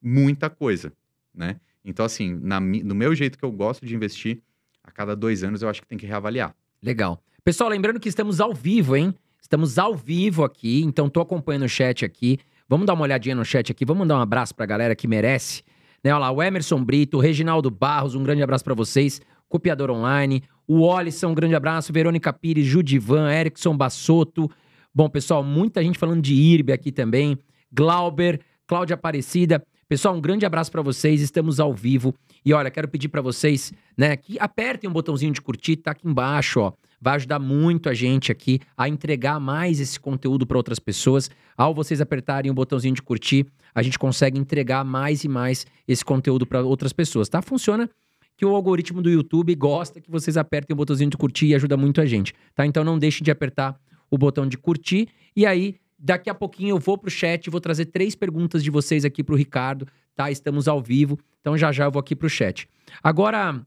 muita 0.00 0.48
coisa, 0.48 0.92
né? 1.34 1.60
Então, 1.84 2.04
assim, 2.04 2.38
na 2.42 2.60
no 2.60 2.94
meu 2.94 3.14
jeito 3.14 3.38
que 3.38 3.44
eu 3.44 3.52
gosto 3.52 3.84
de 3.86 3.94
investir, 3.94 4.42
a 4.82 4.90
cada 4.90 5.14
dois 5.14 5.42
anos 5.42 5.62
eu 5.62 5.68
acho 5.68 5.82
que 5.82 5.88
tem 5.88 5.98
que 5.98 6.06
reavaliar. 6.06 6.54
Legal. 6.82 7.22
Pessoal, 7.44 7.70
lembrando 7.70 7.98
que 7.98 8.08
estamos 8.08 8.40
ao 8.40 8.54
vivo, 8.54 8.96
hein? 8.96 9.14
Estamos 9.40 9.78
ao 9.78 9.94
vivo 9.94 10.44
aqui, 10.44 10.82
então 10.82 11.08
tô 11.08 11.20
acompanhando 11.20 11.64
o 11.64 11.68
chat 11.68 12.04
aqui. 12.04 12.38
Vamos 12.68 12.86
dar 12.86 12.94
uma 12.94 13.04
olhadinha 13.04 13.34
no 13.34 13.44
chat 13.44 13.72
aqui, 13.72 13.84
vamos 13.84 14.00
mandar 14.00 14.18
um 14.18 14.20
abraço 14.20 14.54
pra 14.54 14.66
galera 14.66 14.94
que 14.94 15.08
merece. 15.08 15.62
Né, 16.04 16.12
olha 16.12 16.20
lá, 16.20 16.30
o 16.30 16.42
Emerson 16.42 16.84
Brito, 16.84 17.16
o 17.16 17.20
Reginaldo 17.20 17.70
Barros, 17.70 18.14
um 18.14 18.22
grande 18.22 18.42
abraço 18.42 18.62
pra 18.62 18.74
vocês. 18.74 19.20
Copiador 19.48 19.90
Online, 19.90 20.42
o 20.68 20.82
Olisson, 20.82 21.28
um 21.28 21.34
grande 21.34 21.54
abraço. 21.54 21.92
Verônica 21.92 22.30
Pires, 22.30 22.66
Judivan, 22.66 23.32
Erickson 23.32 23.74
Bassotto. 23.74 24.50
Bom, 24.94 25.08
pessoal, 25.08 25.42
muita 25.42 25.82
gente 25.82 25.98
falando 25.98 26.20
de 26.20 26.34
IRB 26.34 26.72
aqui 26.72 26.92
também. 26.92 27.38
Glauber, 27.72 28.40
Cláudia 28.66 28.92
Aparecida. 28.92 29.64
Pessoal, 29.88 30.14
um 30.14 30.20
grande 30.20 30.44
abraço 30.44 30.70
pra 30.70 30.82
vocês. 30.82 31.22
Estamos 31.22 31.58
ao 31.58 31.72
vivo. 31.72 32.14
E 32.44 32.52
olha, 32.52 32.70
quero 32.70 32.86
pedir 32.86 33.08
pra 33.08 33.22
vocês, 33.22 33.72
né, 33.96 34.14
que 34.16 34.38
apertem 34.38 34.88
o 34.88 34.92
botãozinho 34.92 35.32
de 35.32 35.40
curtir, 35.40 35.76
tá 35.76 35.92
aqui 35.92 36.06
embaixo, 36.06 36.60
ó. 36.60 36.72
Vai 37.00 37.14
ajudar 37.14 37.38
muito 37.38 37.88
a 37.88 37.94
gente 37.94 38.30
aqui 38.30 38.60
a 38.76 38.88
entregar 38.88 39.40
mais 39.40 39.80
esse 39.80 39.98
conteúdo 39.98 40.46
para 40.46 40.56
outras 40.56 40.78
pessoas. 40.78 41.30
Ao 41.56 41.72
vocês 41.72 42.00
apertarem 42.00 42.50
o 42.50 42.54
botãozinho 42.54 42.94
de 42.94 43.02
curtir, 43.02 43.46
a 43.74 43.82
gente 43.82 43.98
consegue 43.98 44.38
entregar 44.38 44.84
mais 44.84 45.24
e 45.24 45.28
mais 45.28 45.64
esse 45.86 46.04
conteúdo 46.04 46.44
para 46.44 46.60
outras 46.62 46.92
pessoas, 46.92 47.28
tá? 47.28 47.40
Funciona 47.40 47.88
que 48.38 48.46
o 48.46 48.54
algoritmo 48.54 49.02
do 49.02 49.10
YouTube 49.10 49.52
gosta 49.56 50.00
que 50.00 50.08
vocês 50.08 50.36
apertem 50.36 50.72
o 50.72 50.76
botãozinho 50.76 51.10
de 51.10 51.16
curtir 51.16 51.48
e 51.48 51.54
ajuda 51.56 51.76
muito 51.76 52.00
a 52.00 52.06
gente, 52.06 52.32
tá? 52.54 52.64
Então 52.64 52.84
não 52.84 52.96
deixem 52.96 53.24
de 53.24 53.32
apertar 53.32 53.76
o 54.08 54.16
botão 54.16 54.46
de 54.46 54.56
curtir 54.56 55.08
e 55.34 55.44
aí 55.44 55.74
daqui 55.98 56.30
a 56.30 56.34
pouquinho 56.34 56.76
eu 56.76 56.78
vou 56.78 56.96
pro 56.96 57.10
chat 57.10 57.44
e 57.44 57.50
vou 57.50 57.60
trazer 57.60 57.86
três 57.86 58.14
perguntas 58.14 58.62
de 58.62 58.70
vocês 58.70 59.04
aqui 59.04 59.24
pro 59.24 59.34
Ricardo, 59.34 59.88
tá? 60.14 60.30
Estamos 60.30 60.68
ao 60.68 60.80
vivo, 60.80 61.18
então 61.40 61.58
já 61.58 61.72
já 61.72 61.86
eu 61.86 61.90
vou 61.90 61.98
aqui 61.98 62.14
pro 62.14 62.30
chat. 62.30 62.68
Agora, 63.02 63.60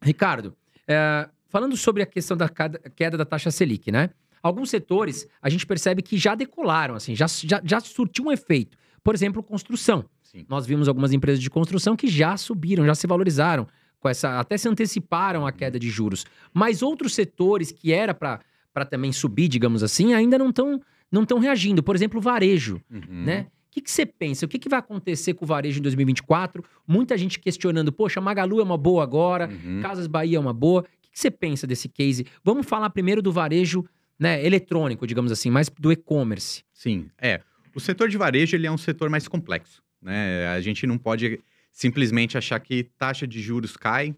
Ricardo, 0.00 0.54
é, 0.86 1.28
falando 1.48 1.76
sobre 1.76 2.04
a 2.04 2.06
questão 2.06 2.36
da 2.36 2.48
queda 2.48 3.18
da 3.18 3.24
taxa 3.24 3.50
Selic, 3.50 3.90
né? 3.90 4.10
Alguns 4.40 4.70
setores 4.70 5.26
a 5.42 5.48
gente 5.48 5.66
percebe 5.66 6.00
que 6.00 6.16
já 6.16 6.36
decolaram, 6.36 6.94
assim, 6.94 7.16
já, 7.16 7.26
já, 7.26 7.60
já 7.64 7.80
surtiu 7.80 8.26
um 8.26 8.32
efeito. 8.32 8.78
Por 9.02 9.16
exemplo, 9.16 9.42
construção. 9.42 10.04
Sim. 10.22 10.46
Nós 10.48 10.64
vimos 10.64 10.86
algumas 10.86 11.12
empresas 11.12 11.42
de 11.42 11.50
construção 11.50 11.96
que 11.96 12.06
já 12.06 12.36
subiram, 12.36 12.86
já 12.86 12.94
se 12.94 13.06
valorizaram, 13.06 13.66
com 14.02 14.08
essa, 14.08 14.40
até 14.40 14.58
se 14.58 14.68
anteciparam 14.68 15.46
a 15.46 15.52
queda 15.52 15.78
de 15.78 15.88
juros. 15.88 16.26
Mas 16.52 16.82
outros 16.82 17.14
setores 17.14 17.70
que 17.70 17.92
era 17.92 18.12
para 18.12 18.84
também 18.90 19.12
subir, 19.12 19.46
digamos 19.48 19.82
assim, 19.82 20.12
ainda 20.12 20.36
não 20.36 20.50
estão 20.50 20.80
não 21.10 21.24
tão 21.24 21.38
reagindo. 21.38 21.82
Por 21.82 21.94
exemplo, 21.94 22.18
o 22.18 22.22
varejo 22.22 22.80
Uhum. 22.90 23.24
né? 23.24 23.46
O 23.68 23.74
que, 23.74 23.80
que 23.80 23.90
você 23.90 24.04
pensa? 24.04 24.44
O 24.44 24.48
que, 24.48 24.58
que 24.58 24.68
vai 24.68 24.78
acontecer 24.80 25.32
com 25.32 25.46
o 25.46 25.48
varejo 25.48 25.78
em 25.78 25.82
2024? 25.82 26.62
Muita 26.86 27.16
gente 27.16 27.38
questionando, 27.38 27.90
poxa, 27.90 28.20
Magalu 28.20 28.60
é 28.60 28.62
uma 28.62 28.76
boa 28.76 29.02
agora, 29.02 29.48
Uhum. 29.48 29.80
Casas 29.80 30.06
Bahia 30.06 30.36
é 30.36 30.40
uma 30.40 30.52
boa. 30.52 30.82
O 30.82 30.84
que, 31.00 31.10
que 31.12 31.18
você 31.20 31.30
pensa 31.30 31.66
desse 31.66 31.88
case? 31.88 32.26
Vamos 32.44 32.66
falar 32.66 32.90
primeiro 32.90 33.22
do 33.22 33.32
varejo 33.32 33.82
né, 34.18 34.44
eletrônico, 34.44 35.06
digamos 35.06 35.32
assim, 35.32 35.50
mais 35.50 35.70
do 35.70 35.90
e-commerce. 35.92 36.62
Sim, 36.72 37.08
é. 37.18 37.40
O 37.74 37.80
setor 37.80 38.08
de 38.10 38.18
varejo 38.18 38.54
ele 38.56 38.66
é 38.66 38.70
um 38.70 38.76
setor 38.76 39.08
mais 39.08 39.26
complexo, 39.26 39.82
né? 40.02 40.48
A 40.48 40.60
gente 40.60 40.86
não 40.86 40.98
pode 40.98 41.40
simplesmente 41.72 42.38
achar 42.38 42.60
que 42.60 42.84
taxa 42.84 43.26
de 43.26 43.40
juros 43.40 43.76
cai, 43.76 44.14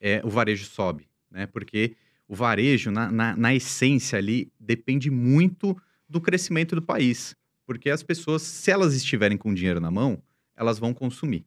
é, 0.00 0.20
o 0.24 0.30
varejo 0.30 0.64
sobe, 0.64 1.06
né? 1.30 1.46
Porque 1.46 1.94
o 2.26 2.34
varejo, 2.34 2.90
na, 2.90 3.10
na, 3.10 3.36
na 3.36 3.54
essência 3.54 4.16
ali, 4.18 4.50
depende 4.58 5.10
muito 5.10 5.76
do 6.08 6.20
crescimento 6.20 6.74
do 6.74 6.80
país. 6.82 7.36
Porque 7.66 7.90
as 7.90 8.02
pessoas, 8.02 8.42
se 8.42 8.70
elas 8.70 8.94
estiverem 8.94 9.36
com 9.36 9.52
dinheiro 9.52 9.80
na 9.80 9.90
mão, 9.90 10.22
elas 10.56 10.78
vão 10.78 10.94
consumir. 10.94 11.44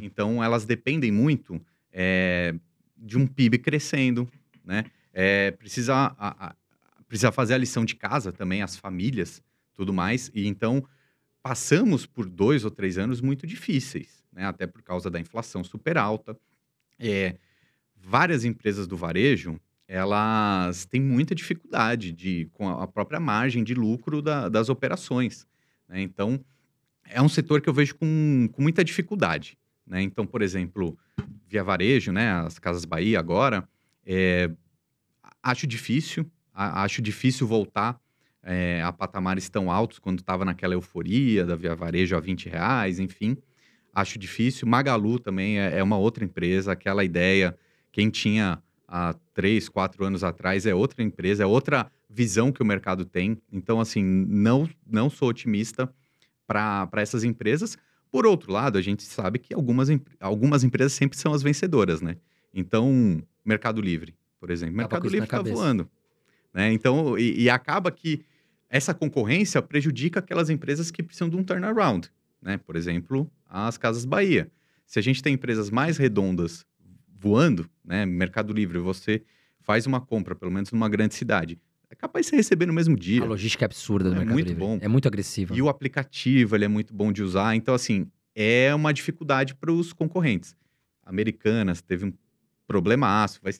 Então, 0.00 0.42
elas 0.42 0.64
dependem 0.64 1.10
muito 1.12 1.60
é, 1.92 2.54
de 2.96 3.16
um 3.18 3.26
PIB 3.26 3.58
crescendo, 3.58 4.28
né? 4.64 4.84
É, 5.12 5.50
precisa, 5.52 5.94
a- 5.94 6.48
a- 6.48 6.56
precisa 7.08 7.32
fazer 7.32 7.54
a 7.54 7.58
lição 7.58 7.84
de 7.84 7.94
casa 7.96 8.32
também, 8.32 8.62
as 8.62 8.76
famílias 8.76 9.42
tudo 9.74 9.92
mais. 9.92 10.30
E 10.34 10.46
então 10.46 10.84
passamos 11.42 12.06
por 12.06 12.28
dois 12.28 12.64
ou 12.64 12.70
três 12.70 12.98
anos 12.98 13.20
muito 13.20 13.46
difíceis, 13.46 14.24
né? 14.36 14.44
Até 14.46 14.66
por 14.66 14.82
causa 14.82 15.10
da 15.10 15.18
inflação 15.18 15.64
super 15.64 15.96
alta. 15.96 16.38
É, 16.98 17.36
várias 17.96 18.44
empresas 18.44 18.86
do 18.86 18.96
varejo 18.96 19.58
elas 19.88 20.84
têm 20.84 21.00
muita 21.00 21.34
dificuldade 21.34 22.10
de, 22.10 22.48
com 22.52 22.68
a 22.68 22.88
própria 22.88 23.20
margem 23.20 23.62
de 23.62 23.72
lucro 23.72 24.20
da, 24.20 24.48
das 24.48 24.68
operações. 24.68 25.46
Né? 25.88 26.02
Então, 26.02 26.44
é 27.04 27.22
um 27.22 27.28
setor 27.28 27.60
que 27.60 27.68
eu 27.68 27.72
vejo 27.72 27.94
com, 27.94 28.48
com 28.52 28.62
muita 28.62 28.82
dificuldade. 28.82 29.56
Né? 29.86 30.02
Então, 30.02 30.26
por 30.26 30.42
exemplo, 30.42 30.98
via 31.46 31.62
varejo, 31.62 32.10
né, 32.10 32.32
as 32.32 32.58
Casas 32.58 32.84
Bahia 32.84 33.20
agora, 33.20 33.68
é, 34.04 34.50
acho 35.40 35.68
difícil, 35.68 36.28
a, 36.52 36.82
acho 36.82 37.00
difícil 37.00 37.46
voltar 37.46 38.00
é, 38.42 38.82
a 38.82 38.92
patamares 38.92 39.48
tão 39.48 39.70
altos 39.70 40.00
quando 40.00 40.18
estava 40.18 40.44
naquela 40.44 40.74
euforia 40.74 41.46
da 41.46 41.54
via 41.54 41.76
varejo 41.76 42.16
a 42.16 42.20
20 42.20 42.48
reais, 42.48 42.98
enfim, 42.98 43.36
acho 43.96 44.18
difícil. 44.18 44.68
Magalu 44.68 45.18
também 45.18 45.58
é, 45.58 45.78
é 45.78 45.82
uma 45.82 45.96
outra 45.96 46.22
empresa, 46.22 46.72
aquela 46.72 47.02
ideia, 47.02 47.56
quem 47.90 48.10
tinha 48.10 48.62
há 48.86 49.14
três, 49.32 49.70
quatro 49.70 50.04
anos 50.04 50.22
atrás 50.22 50.66
é 50.66 50.74
outra 50.74 51.02
empresa, 51.02 51.42
é 51.42 51.46
outra 51.46 51.90
visão 52.08 52.52
que 52.52 52.62
o 52.62 52.66
mercado 52.66 53.06
tem. 53.06 53.40
Então, 53.50 53.80
assim, 53.80 54.04
não, 54.04 54.68
não 54.86 55.08
sou 55.08 55.30
otimista 55.30 55.92
para 56.46 56.88
essas 56.96 57.24
empresas. 57.24 57.76
Por 58.10 58.26
outro 58.26 58.52
lado, 58.52 58.76
a 58.76 58.82
gente 58.82 59.02
sabe 59.02 59.38
que 59.38 59.54
algumas, 59.54 59.88
algumas 60.20 60.62
empresas 60.62 60.92
sempre 60.92 61.18
são 61.18 61.32
as 61.32 61.42
vencedoras, 61.42 62.00
né? 62.02 62.16
Então, 62.54 63.22
Mercado 63.44 63.80
Livre, 63.80 64.14
por 64.38 64.50
exemplo. 64.50 64.76
Mercado 64.76 65.08
Livre 65.08 65.24
está 65.24 65.42
voando. 65.42 65.90
Né? 66.52 66.72
Então, 66.72 67.18
e, 67.18 67.42
e, 67.42 67.50
acaba 67.50 67.90
que 67.90 68.24
essa 68.70 68.94
concorrência 68.94 69.60
prejudica 69.60 70.20
aquelas 70.20 70.48
empresas 70.48 70.90
que 70.90 71.02
precisam 71.02 71.28
de 71.28 71.36
um 71.36 71.44
turnaround. 71.44 72.10
Né? 72.46 72.56
Por 72.56 72.76
exemplo, 72.76 73.28
as 73.44 73.76
Casas 73.76 74.04
Bahia. 74.04 74.48
Se 74.86 75.00
a 75.00 75.02
gente 75.02 75.20
tem 75.20 75.34
empresas 75.34 75.68
mais 75.68 75.96
redondas 75.96 76.64
voando, 77.18 77.68
né? 77.84 78.06
Mercado 78.06 78.52
Livre, 78.52 78.78
você 78.78 79.24
faz 79.58 79.84
uma 79.84 80.00
compra, 80.00 80.36
pelo 80.36 80.52
menos 80.52 80.70
numa 80.70 80.88
grande 80.88 81.16
cidade, 81.16 81.58
é 81.90 81.96
capaz 81.96 82.26
de 82.26 82.30
você 82.30 82.36
receber 82.36 82.66
no 82.66 82.72
mesmo 82.72 82.96
dia. 82.96 83.20
A 83.20 83.26
logística 83.26 83.64
é 83.64 83.66
absurda 83.66 84.10
do 84.10 84.14
é 84.14 84.18
Mercado 84.18 84.34
muito 84.34 84.46
Livre. 84.46 84.60
bom. 84.60 84.78
É 84.80 84.86
muito 84.86 85.08
agressiva. 85.08 85.56
E 85.56 85.60
o 85.60 85.68
aplicativo, 85.68 86.54
ele 86.54 86.64
é 86.64 86.68
muito 86.68 86.94
bom 86.94 87.10
de 87.10 87.20
usar. 87.20 87.56
Então, 87.56 87.74
assim, 87.74 88.06
é 88.32 88.72
uma 88.72 88.92
dificuldade 88.92 89.52
para 89.56 89.72
os 89.72 89.92
concorrentes. 89.92 90.54
Americanas 91.04 91.82
teve 91.82 92.04
um 92.04 92.12
problemaço, 92.64 93.40
vai 93.42 93.52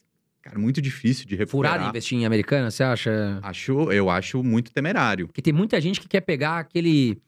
cara, 0.42 0.61
muito 0.61 0.81
difícil 0.81 1.27
de 1.27 1.35
recuperar. 1.35 1.72
Furado 1.72 1.90
investir 1.90 2.18
em 2.18 2.25
Americanas, 2.25 2.75
você 2.75 2.85
acha? 2.85 3.40
Acho, 3.42 3.90
eu 3.90 4.09
acho 4.09 4.44
muito 4.44 4.72
temerário. 4.72 5.27
Porque 5.27 5.42
tem 5.42 5.53
muita 5.53 5.81
gente 5.81 6.01
que 6.01 6.07
quer 6.07 6.20
pegar 6.20 6.59
aquele, 6.61 7.20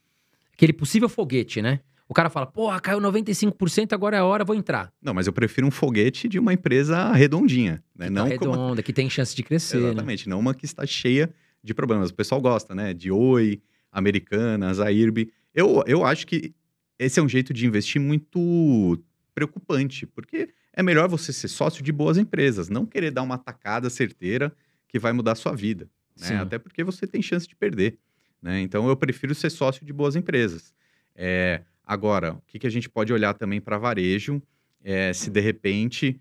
aquele 0.59 0.73
possível 0.73 1.09
foguete, 1.09 1.62
né? 1.62 1.81
O 2.09 2.14
cara 2.14 2.29
fala, 2.29 2.47
porra, 2.47 2.81
caiu 2.81 2.99
95%, 3.01 3.92
agora 3.92 4.16
é 4.16 4.18
a 4.18 4.25
hora, 4.25 4.44
vou 4.44 4.57
entrar. 4.57 4.92
Não, 5.01 5.14
mas 5.14 5.27
eu 5.27 5.33
prefiro 5.33 5.66
um 5.66 5.71
foguete 5.71 6.27
de 6.27 6.38
uma 6.38 6.53
empresa 6.53 7.12
redondinha, 7.12 7.85
né? 7.94 8.07
Que 8.07 8.12
não 8.12 8.25
tá 8.25 8.29
redonda, 8.29 8.57
como... 8.57 8.83
que 8.83 8.92
tem 8.92 9.09
chance 9.09 9.37
de 9.37 9.42
crescer. 9.42 9.77
né? 9.77 9.90
Exatamente, 9.90 10.29
né? 10.29 10.35
não 10.35 10.40
uma 10.40 10.55
que 10.55 10.64
está 10.64 10.85
cheia 10.85 11.33
de 11.62 11.73
problemas. 11.73 12.11
O 12.11 12.14
pessoal 12.14 12.40
gosta, 12.40 12.75
né? 12.75 12.92
De 12.92 13.11
Oi, 13.11 13.61
Americanas, 13.92 14.81
a 14.81 14.90
IRB. 14.90 15.31
Eu, 15.55 15.85
eu 15.87 16.05
acho 16.05 16.27
que 16.27 16.53
esse 16.99 17.21
é 17.21 17.23
um 17.23 17.29
jeito 17.29 17.53
de 17.53 17.66
investir 17.66 18.01
muito 18.01 18.99
preocupante, 19.35 20.07
porque 20.07 20.49
é 20.73 20.83
melhor 20.83 21.09
você 21.09 21.33
ser 21.33 21.47
sócio 21.47 21.85
de 21.85 21.92
boas 21.92 22.18
empresas, 22.18 22.68
não 22.68 22.85
querer 22.85 23.12
dar 23.12 23.23
uma 23.23 23.38
tacada 23.38 23.88
certeira 23.88 24.53
que 24.88 24.99
vai 24.99 25.12
mudar 25.12 25.33
a 25.33 25.37
sua 25.37 25.55
vida. 25.55 25.88
Né? 26.18 26.37
Até 26.40 26.59
porque 26.59 26.83
você 26.83 27.07
tem 27.07 27.23
chance 27.23 27.47
de 27.47 27.55
perder. 27.55 27.99
Né? 28.40 28.61
Então 28.61 28.88
eu 28.88 28.96
prefiro 28.96 29.35
ser 29.35 29.51
sócio 29.51 29.85
de 29.85 29.92
boas 29.92 30.16
empresas. 30.16 30.72
É, 31.14 31.62
Agora, 31.88 32.35
o 32.35 32.42
que, 32.46 32.59
que 32.59 32.66
a 32.66 32.70
gente 32.70 32.87
pode 32.87 33.14
olhar 33.14 33.33
também 33.33 33.62
para 33.62 33.79
varejo, 33.79 34.42
é, 34.85 35.11
se 35.14 35.31
de 35.31 35.40
repente 35.40 36.20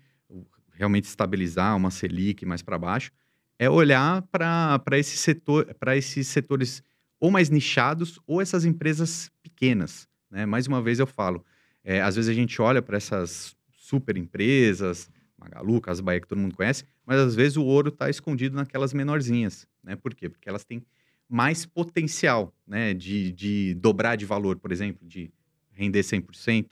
realmente 0.72 1.04
estabilizar 1.04 1.76
uma 1.76 1.90
Selic 1.90 2.46
mais 2.46 2.62
para 2.62 2.78
baixo, 2.78 3.12
é 3.58 3.68
olhar 3.68 4.22
para 4.32 4.80
esse 4.92 5.18
setor, 5.18 5.76
esses 5.94 6.26
setores 6.26 6.82
ou 7.20 7.30
mais 7.30 7.50
nichados 7.50 8.18
ou 8.26 8.40
essas 8.40 8.64
empresas 8.64 9.30
pequenas. 9.42 10.08
Né? 10.30 10.46
Mais 10.46 10.66
uma 10.66 10.80
vez 10.80 11.00
eu 11.00 11.06
falo, 11.06 11.44
é, 11.84 12.00
às 12.00 12.16
vezes 12.16 12.30
a 12.30 12.34
gente 12.34 12.62
olha 12.62 12.80
para 12.80 12.96
essas 12.96 13.54
super 13.70 14.16
empresas, 14.16 15.10
Magalu, 15.36 15.82
Casa 15.82 16.02
Bahia, 16.02 16.20
que 16.20 16.28
todo 16.28 16.38
mundo 16.38 16.56
conhece, 16.56 16.84
mas 17.04 17.18
às 17.20 17.34
vezes 17.34 17.58
o 17.58 17.64
ouro 17.64 17.90
está 17.90 18.08
escondido 18.08 18.56
naquelas 18.56 18.94
menorzinhas. 18.94 19.66
Né? 19.84 19.96
Por 19.96 20.14
quê? 20.14 20.30
Porque 20.30 20.48
elas 20.48 20.64
têm 20.64 20.82
mais 21.28 21.66
potencial 21.66 22.54
né? 22.66 22.94
de, 22.94 23.32
de 23.32 23.74
dobrar 23.74 24.16
de 24.16 24.24
valor, 24.24 24.58
por 24.58 24.72
exemplo, 24.72 25.06
de 25.06 25.30
render 25.72 26.00
100%. 26.00 26.66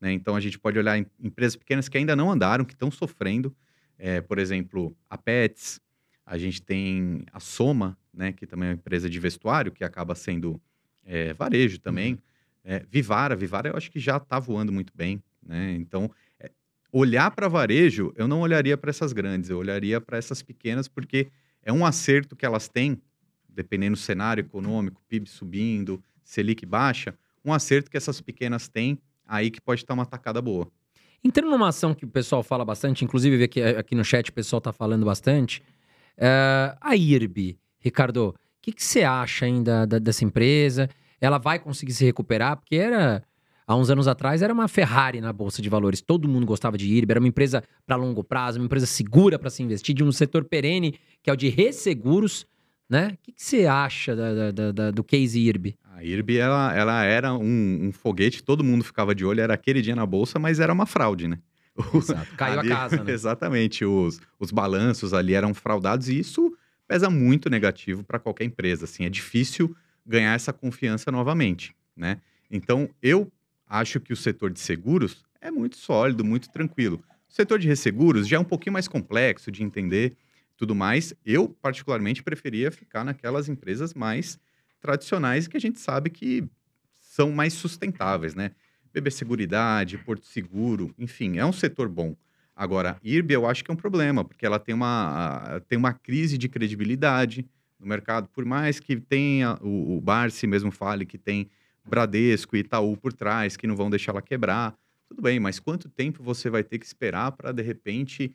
Né? 0.00 0.12
Então, 0.12 0.36
a 0.36 0.40
gente 0.40 0.58
pode 0.58 0.78
olhar 0.78 0.98
em 0.98 1.06
empresas 1.18 1.56
pequenas 1.56 1.88
que 1.88 1.96
ainda 1.96 2.14
não 2.14 2.30
andaram, 2.30 2.64
que 2.64 2.74
estão 2.74 2.90
sofrendo. 2.90 3.54
É, 3.98 4.20
por 4.20 4.38
exemplo, 4.38 4.96
a 5.08 5.16
Pets, 5.16 5.80
a 6.26 6.36
gente 6.36 6.60
tem 6.62 7.24
a 7.32 7.40
Soma, 7.40 7.96
né, 8.12 8.32
que 8.32 8.46
também 8.46 8.68
é 8.68 8.72
uma 8.72 8.78
empresa 8.78 9.08
de 9.08 9.18
vestuário, 9.18 9.72
que 9.72 9.84
acaba 9.84 10.14
sendo 10.14 10.60
é, 11.04 11.32
varejo 11.32 11.78
também. 11.78 12.14
Uhum. 12.14 12.18
É, 12.64 12.86
Vivara, 12.90 13.36
Vivara 13.36 13.68
eu 13.68 13.76
acho 13.76 13.90
que 13.90 14.00
já 14.00 14.16
está 14.16 14.38
voando 14.38 14.72
muito 14.72 14.92
bem. 14.94 15.22
Né? 15.42 15.72
Então, 15.72 16.10
é, 16.38 16.50
olhar 16.90 17.30
para 17.30 17.48
varejo, 17.48 18.12
eu 18.16 18.26
não 18.26 18.40
olharia 18.40 18.76
para 18.76 18.90
essas 18.90 19.12
grandes, 19.12 19.50
eu 19.50 19.58
olharia 19.58 20.00
para 20.00 20.16
essas 20.16 20.42
pequenas, 20.42 20.88
porque 20.88 21.28
é 21.62 21.72
um 21.72 21.84
acerto 21.84 22.36
que 22.36 22.46
elas 22.46 22.68
têm, 22.68 23.00
dependendo 23.54 23.92
do 23.92 24.00
cenário 24.00 24.40
econômico, 24.40 25.00
PIB 25.08 25.28
subindo, 25.28 26.02
Selic 26.22 26.66
baixa, 26.66 27.14
um 27.44 27.52
acerto 27.52 27.90
que 27.90 27.96
essas 27.96 28.20
pequenas 28.20 28.68
têm, 28.68 28.98
aí 29.26 29.50
que 29.50 29.60
pode 29.60 29.82
estar 29.82 29.94
uma 29.94 30.06
tacada 30.06 30.40
boa. 30.40 30.70
Entrando 31.22 31.50
numa 31.50 31.68
ação 31.68 31.94
que 31.94 32.04
o 32.04 32.08
pessoal 32.08 32.42
fala 32.42 32.64
bastante, 32.64 33.04
inclusive 33.04 33.44
aqui, 33.44 33.62
aqui 33.62 33.94
no 33.94 34.04
chat 34.04 34.28
o 34.28 34.32
pessoal 34.32 34.58
está 34.58 34.72
falando 34.72 35.06
bastante, 35.06 35.62
uh, 36.18 36.76
a 36.80 36.94
IRB, 36.96 37.58
Ricardo, 37.78 38.28
o 38.28 38.34
que, 38.60 38.72
que 38.72 38.82
você 38.82 39.02
acha 39.02 39.44
ainda 39.46 39.86
da, 39.86 39.98
dessa 39.98 40.24
empresa? 40.24 40.88
Ela 41.20 41.38
vai 41.38 41.58
conseguir 41.58 41.92
se 41.92 42.04
recuperar? 42.04 42.56
Porque 42.56 42.76
era 42.76 43.22
há 43.66 43.74
uns 43.74 43.88
anos 43.88 44.06
atrás 44.06 44.42
era 44.42 44.52
uma 44.52 44.68
Ferrari 44.68 45.20
na 45.20 45.32
bolsa 45.32 45.62
de 45.62 45.68
valores. 45.68 46.00
Todo 46.00 46.28
mundo 46.28 46.46
gostava 46.46 46.76
de 46.76 46.86
IRB, 46.86 47.12
era 47.12 47.20
uma 47.20 47.28
empresa 47.28 47.62
para 47.86 47.96
longo 47.96 48.22
prazo, 48.22 48.58
uma 48.58 48.66
empresa 48.66 48.86
segura 48.86 49.38
para 49.38 49.50
se 49.50 49.62
investir, 49.62 49.94
de 49.94 50.04
um 50.04 50.12
setor 50.12 50.44
perene 50.44 50.98
que 51.22 51.30
é 51.30 51.32
o 51.32 51.36
de 51.36 51.48
resseguros 51.48 52.46
né? 52.88 53.08
O 53.14 53.18
que, 53.22 53.32
que 53.32 53.42
você 53.42 53.66
acha 53.66 54.14
da, 54.14 54.50
da, 54.50 54.72
da, 54.72 54.90
do 54.90 55.02
case 55.02 55.38
IRB? 55.40 55.76
A 55.92 56.02
IRB, 56.02 56.36
ela, 56.36 56.74
ela 56.74 57.04
era 57.04 57.32
um, 57.32 57.86
um, 57.86 57.92
foguete, 57.92 58.42
todo 58.42 58.64
mundo 58.64 58.84
ficava 58.84 59.14
de 59.14 59.24
olho, 59.24 59.40
era 59.40 59.54
aquele 59.54 59.80
dia 59.80 59.96
na 59.96 60.04
bolsa, 60.04 60.38
mas 60.38 60.60
era 60.60 60.72
uma 60.72 60.86
fraude, 60.86 61.28
né? 61.28 61.38
Exato. 61.94 62.36
Caiu 62.36 62.60
ali, 62.60 62.72
a 62.72 62.76
casa, 62.76 63.02
né? 63.02 63.10
Exatamente. 63.12 63.84
Os, 63.84 64.20
os 64.38 64.50
balanços 64.50 65.12
ali 65.12 65.34
eram 65.34 65.54
fraudados 65.54 66.08
e 66.08 66.18
isso 66.18 66.56
pesa 66.86 67.08
muito 67.08 67.48
negativo 67.48 68.04
para 68.04 68.18
qualquer 68.18 68.44
empresa. 68.44 68.84
Assim, 68.84 69.04
é 69.04 69.08
difícil 69.08 69.74
ganhar 70.06 70.34
essa 70.34 70.52
confiança 70.52 71.10
novamente, 71.10 71.74
né? 71.96 72.20
Então, 72.50 72.88
eu 73.02 73.32
acho 73.66 73.98
que 73.98 74.12
o 74.12 74.16
setor 74.16 74.50
de 74.50 74.60
seguros 74.60 75.24
é 75.40 75.50
muito 75.50 75.76
sólido, 75.76 76.24
muito 76.24 76.50
tranquilo. 76.50 77.02
O 77.28 77.32
setor 77.32 77.58
de 77.58 77.66
resseguros 77.66 78.28
já 78.28 78.36
é 78.36 78.40
um 78.40 78.44
pouquinho 78.44 78.72
mais 78.72 78.86
complexo 78.86 79.50
de 79.50 79.62
entender, 79.62 80.16
tudo 80.56 80.74
mais, 80.74 81.14
eu 81.24 81.48
particularmente 81.48 82.22
preferia 82.22 82.70
ficar 82.70 83.04
naquelas 83.04 83.48
empresas 83.48 83.94
mais 83.94 84.38
tradicionais 84.80 85.48
que 85.48 85.56
a 85.56 85.60
gente 85.60 85.80
sabe 85.80 86.10
que 86.10 86.44
são 86.92 87.30
mais 87.30 87.52
sustentáveis, 87.54 88.34
né? 88.34 88.52
BB 88.92 89.10
Seguridade, 89.10 89.98
Porto 89.98 90.26
Seguro, 90.26 90.94
enfim, 90.98 91.38
é 91.38 91.44
um 91.44 91.52
setor 91.52 91.88
bom. 91.88 92.16
Agora, 92.54 92.96
IRB 93.02 93.34
eu 93.34 93.46
acho 93.46 93.64
que 93.64 93.70
é 93.70 93.74
um 93.74 93.76
problema, 93.76 94.24
porque 94.24 94.46
ela 94.46 94.60
tem 94.60 94.74
uma, 94.74 95.60
tem 95.68 95.76
uma 95.76 95.92
crise 95.92 96.38
de 96.38 96.48
credibilidade 96.48 97.44
no 97.78 97.86
mercado, 97.86 98.28
por 98.28 98.44
mais 98.44 98.78
que 98.78 98.96
tenha, 98.96 99.58
o, 99.60 99.96
o 99.96 100.00
Barsi 100.00 100.46
mesmo 100.46 100.70
fale 100.70 101.04
que 101.04 101.18
tem 101.18 101.50
Bradesco 101.84 102.56
e 102.56 102.60
Itaú 102.60 102.96
por 102.96 103.12
trás, 103.12 103.56
que 103.56 103.66
não 103.66 103.74
vão 103.74 103.90
deixar 103.90 104.12
ela 104.12 104.22
quebrar, 104.22 104.74
tudo 105.08 105.20
bem, 105.20 105.38
mas 105.38 105.58
quanto 105.58 105.88
tempo 105.88 106.22
você 106.22 106.48
vai 106.48 106.62
ter 106.62 106.78
que 106.78 106.86
esperar 106.86 107.32
para, 107.32 107.52
de 107.52 107.62
repente, 107.62 108.32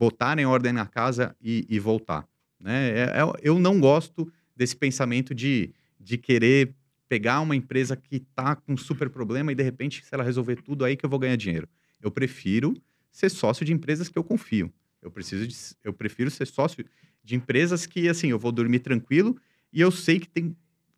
botar 0.00 0.38
em 0.38 0.46
ordem 0.46 0.72
na 0.72 0.86
casa 0.86 1.36
e, 1.42 1.66
e 1.68 1.78
voltar. 1.78 2.26
Né? 2.58 2.88
É, 2.88 3.02
é, 3.02 3.22
eu 3.42 3.58
não 3.58 3.78
gosto 3.78 4.32
desse 4.56 4.74
pensamento 4.74 5.34
de, 5.34 5.74
de 6.00 6.16
querer 6.16 6.74
pegar 7.06 7.40
uma 7.42 7.54
empresa 7.54 7.94
que 7.94 8.16
está 8.16 8.56
com 8.56 8.78
super 8.78 9.10
problema 9.10 9.52
e 9.52 9.54
de 9.54 9.62
repente, 9.62 10.02
se 10.02 10.14
ela 10.14 10.24
resolver 10.24 10.56
tudo, 10.62 10.86
aí 10.86 10.96
que 10.96 11.04
eu 11.04 11.10
vou 11.10 11.18
ganhar 11.18 11.36
dinheiro. 11.36 11.68
Eu 12.00 12.10
prefiro 12.10 12.74
ser 13.12 13.28
sócio 13.28 13.62
de 13.62 13.74
empresas 13.74 14.08
que 14.08 14.18
eu 14.18 14.24
confio. 14.24 14.72
Eu, 15.02 15.10
preciso 15.10 15.46
de, 15.46 15.54
eu 15.84 15.92
prefiro 15.92 16.30
ser 16.30 16.46
sócio 16.46 16.82
de 17.22 17.34
empresas 17.34 17.84
que, 17.84 18.08
assim, 18.08 18.28
eu 18.28 18.38
vou 18.38 18.52
dormir 18.52 18.78
tranquilo 18.78 19.36
e 19.70 19.82
eu 19.82 19.90
sei 19.90 20.18
que 20.18 20.28
tem, 20.28 20.56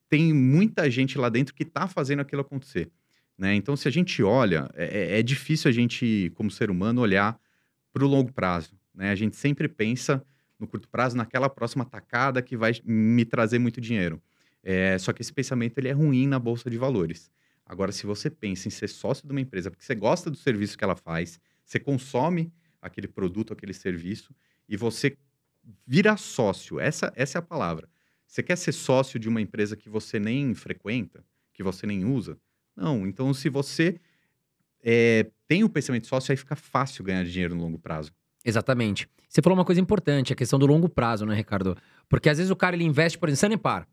tem 0.09 0.33
muita 0.33 0.89
gente 0.89 1.19
lá 1.19 1.29
dentro 1.29 1.55
que 1.55 1.65
está 1.65 1.89
fazendo 1.89 2.21
aquilo 2.21 2.43
acontecer. 2.43 2.89
Né? 3.37 3.57
Então, 3.57 3.75
se 3.75 3.89
a 3.89 3.91
gente 3.91 4.23
olha, 4.23 4.71
é, 4.75 5.17
é, 5.17 5.19
é 5.19 5.23
difícil 5.25 5.69
a 5.69 5.73
gente, 5.73 6.31
como 6.37 6.53
ser 6.53 6.71
humano, 6.71 7.01
olhar 7.01 7.37
para 7.93 8.05
o 8.05 8.09
longo 8.09 8.33
prazo. 8.33 8.81
Né? 8.95 9.11
A 9.11 9.15
gente 9.15 9.37
sempre 9.37 9.69
pensa 9.69 10.25
no 10.59 10.67
curto 10.67 10.89
prazo 10.89 11.17
naquela 11.17 11.49
próxima 11.49 11.85
tacada 11.85 12.41
que 12.41 12.57
vai 12.57 12.73
me 12.85 13.25
trazer 13.25 13.59
muito 13.59 13.81
dinheiro. 13.81 14.23
É, 14.63 14.97
só 14.99 15.13
que 15.13 15.23
esse 15.23 15.33
pensamento 15.33 15.79
ele 15.79 15.89
é 15.89 15.93
ruim 15.93 16.27
na 16.27 16.39
bolsa 16.39 16.71
de 16.71 16.79
valores. 16.79 17.31
Agora, 17.67 17.91
se 17.91 18.07
você 18.07 18.31
pensa 18.31 18.69
em 18.69 18.71
ser 18.71 18.89
sócio 18.89 19.27
de 19.27 19.33
uma 19.33 19.41
empresa 19.41 19.71
porque 19.71 19.85
você 19.85 19.95
gosta 19.95 20.31
do 20.31 20.37
serviço 20.37 20.77
que 20.79 20.85
ela 20.85 20.95
faz, 20.95 21.41
você 21.65 21.81
consome 21.81 22.53
aquele 22.81 23.09
produto, 23.09 23.53
aquele 23.53 23.73
serviço 23.73 24.35
e 24.69 24.77
você 24.77 25.17
vira 25.87 26.17
sócio, 26.17 26.79
essa, 26.79 27.13
essa 27.17 27.39
é 27.39 27.41
a 27.41 27.43
palavra. 27.43 27.89
Você 28.27 28.43
quer 28.43 28.57
ser 28.57 28.73
sócio 28.73 29.19
de 29.19 29.29
uma 29.29 29.41
empresa 29.41 29.77
que 29.77 29.89
você 29.89 30.19
nem 30.19 30.55
frequenta, 30.55 31.25
que 31.53 31.63
você 31.63 31.87
nem 31.87 32.05
usa? 32.05 32.39
Não. 32.75 33.07
Então, 33.07 33.33
se 33.35 33.49
você 33.49 34.01
é, 34.83 35.31
tem 35.47 35.63
o 35.63 35.69
pensamento 35.69 36.07
sócio, 36.07 36.33
aí 36.33 36.37
fica 36.37 36.57
fácil 36.57 37.05
ganhar 37.05 37.25
dinheiro 37.25 37.55
no 37.55 37.63
longo 37.63 37.79
prazo. 37.79 38.13
Exatamente. 38.45 39.09
Você 39.29 39.41
falou 39.41 39.59
uma 39.59 39.65
coisa 39.65 39.81
importante, 39.81 40.33
a 40.33 40.37
questão 40.37 40.59
do 40.59 40.67
longo 40.67 40.89
prazo, 40.89 41.25
né, 41.25 41.35
Ricardo? 41.35 41.77
Porque 42.09 42.29
às 42.29 42.39
vezes 42.39 42.51
o 42.51 42.57
cara 42.57 42.77
ele 42.77 42.85
investe, 42.85 43.19
por 43.19 43.29
exemplo, 43.29 43.41
Sanepar. 43.41 43.87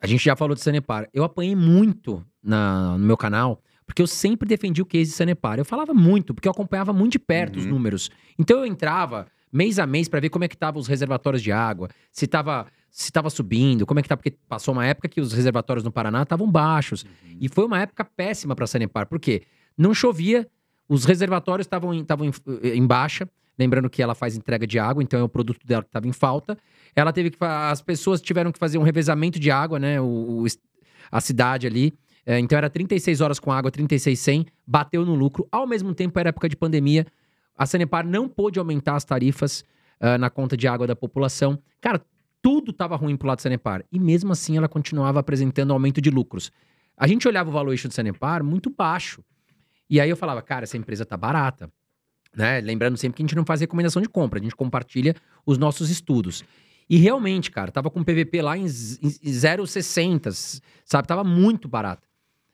A 0.00 0.06
gente 0.06 0.24
já 0.24 0.36
falou 0.36 0.54
de 0.54 0.60
Sanepar. 0.60 1.08
Eu 1.12 1.24
apanhei 1.24 1.56
muito 1.56 2.24
na, 2.42 2.96
no 2.98 3.06
meu 3.06 3.16
canal, 3.16 3.62
porque 3.86 4.02
eu 4.02 4.06
sempre 4.06 4.48
defendi 4.48 4.82
o 4.82 4.86
case 4.86 5.10
de 5.10 5.16
Sanepar. 5.16 5.58
Eu 5.58 5.64
falava 5.64 5.94
muito, 5.94 6.34
porque 6.34 6.46
eu 6.46 6.52
acompanhava 6.52 6.92
muito 6.92 7.12
de 7.12 7.18
perto 7.18 7.56
uhum. 7.56 7.62
os 7.62 7.66
números. 7.66 8.10
Então 8.38 8.58
eu 8.58 8.66
entrava 8.66 9.26
mês 9.52 9.78
a 9.78 9.86
mês 9.86 10.08
para 10.08 10.20
ver 10.20 10.28
como 10.28 10.44
é 10.44 10.48
que 10.48 10.54
estavam 10.54 10.80
os 10.80 10.86
reservatórios 10.86 11.42
de 11.42 11.52
água, 11.52 11.88
se 12.12 12.24
estava 12.24 12.66
se 12.90 13.10
tava 13.10 13.28
subindo, 13.28 13.84
como 13.84 13.98
é 13.98 14.02
que 14.04 14.08
tá, 14.08 14.16
porque 14.16 14.30
passou 14.48 14.72
uma 14.72 14.86
época 14.86 15.08
que 15.08 15.20
os 15.20 15.32
reservatórios 15.32 15.82
no 15.82 15.90
Paraná 15.90 16.22
estavam 16.22 16.48
baixos. 16.48 17.02
Uhum. 17.02 17.38
E 17.40 17.48
foi 17.48 17.64
uma 17.64 17.80
época 17.80 18.04
péssima 18.04 18.54
para 18.54 18.68
Sanepar. 18.68 19.08
Por 19.08 19.18
quê? 19.18 19.42
Não 19.76 19.92
chovia, 19.92 20.48
os 20.88 21.04
reservatórios 21.04 21.66
estavam 21.66 21.92
em, 21.92 22.06
em, 22.06 22.68
em 22.68 22.86
baixa, 22.86 23.28
lembrando 23.58 23.88
que 23.88 24.02
ela 24.02 24.14
faz 24.14 24.36
entrega 24.36 24.66
de 24.66 24.78
água, 24.78 25.02
então 25.02 25.18
é 25.18 25.22
o 25.22 25.28
produto 25.28 25.66
dela 25.66 25.82
que 25.82 25.88
estava 25.88 26.06
em 26.06 26.12
falta. 26.12 26.56
Ela 26.94 27.12
teve 27.12 27.30
que 27.30 27.36
as 27.40 27.80
pessoas 27.80 28.20
tiveram 28.20 28.52
que 28.52 28.58
fazer 28.58 28.78
um 28.78 28.82
revezamento 28.82 29.38
de 29.38 29.50
água, 29.50 29.78
né? 29.78 30.00
O, 30.00 30.42
o 30.42 30.46
a 31.10 31.20
cidade 31.20 31.66
ali. 31.66 31.92
É, 32.26 32.38
então 32.38 32.56
era 32.56 32.70
36 32.70 33.20
horas 33.20 33.38
com 33.38 33.52
água, 33.52 33.70
36 33.70 34.18
sem, 34.18 34.46
bateu 34.66 35.04
no 35.04 35.14
lucro. 35.14 35.46
Ao 35.52 35.66
mesmo 35.66 35.94
tempo 35.94 36.18
era 36.18 36.30
época 36.30 36.48
de 36.48 36.56
pandemia. 36.56 37.06
A 37.56 37.66
Sanepar 37.66 38.06
não 38.06 38.28
pôde 38.28 38.58
aumentar 38.58 38.96
as 38.96 39.04
tarifas 39.04 39.62
uh, 40.00 40.18
na 40.18 40.30
conta 40.30 40.56
de 40.56 40.66
água 40.66 40.86
da 40.86 40.96
população. 40.96 41.58
Cara, 41.80 42.04
tudo 42.42 42.72
estava 42.72 42.96
ruim 42.96 43.16
pro 43.16 43.28
lado 43.28 43.38
da 43.38 43.42
Sanepar. 43.42 43.84
E 43.92 43.98
mesmo 43.98 44.32
assim 44.32 44.56
ela 44.56 44.68
continuava 44.68 45.20
apresentando 45.20 45.72
aumento 45.72 46.00
de 46.00 46.10
lucros. 46.10 46.50
A 46.96 47.06
gente 47.06 47.28
olhava 47.28 47.50
o 47.50 47.52
valuation 47.52 47.88
do 47.88 47.94
Sanepar 47.94 48.42
muito 48.42 48.70
baixo. 48.70 49.22
E 49.88 50.00
aí 50.00 50.08
eu 50.08 50.16
falava, 50.16 50.40
cara, 50.42 50.64
essa 50.64 50.76
empresa 50.76 51.04
tá 51.04 51.16
barata. 51.16 51.70
Né? 52.36 52.60
Lembrando 52.60 52.96
sempre 52.96 53.16
que 53.16 53.22
a 53.22 53.24
gente 53.24 53.36
não 53.36 53.44
faz 53.44 53.60
recomendação 53.60 54.02
de 54.02 54.08
compra, 54.08 54.40
a 54.40 54.42
gente 54.42 54.56
compartilha 54.56 55.14
os 55.46 55.58
nossos 55.58 55.90
estudos. 55.90 56.44
E 56.88 56.96
realmente, 56.96 57.50
cara, 57.50 57.70
tava 57.70 57.90
com 57.90 58.02
PVP 58.02 58.42
lá 58.42 58.58
em, 58.58 58.64
em 58.64 58.66
0,60, 58.66 60.60
sabe? 60.84 61.08
Tava 61.08 61.24
muito 61.24 61.68
barato. 61.68 62.06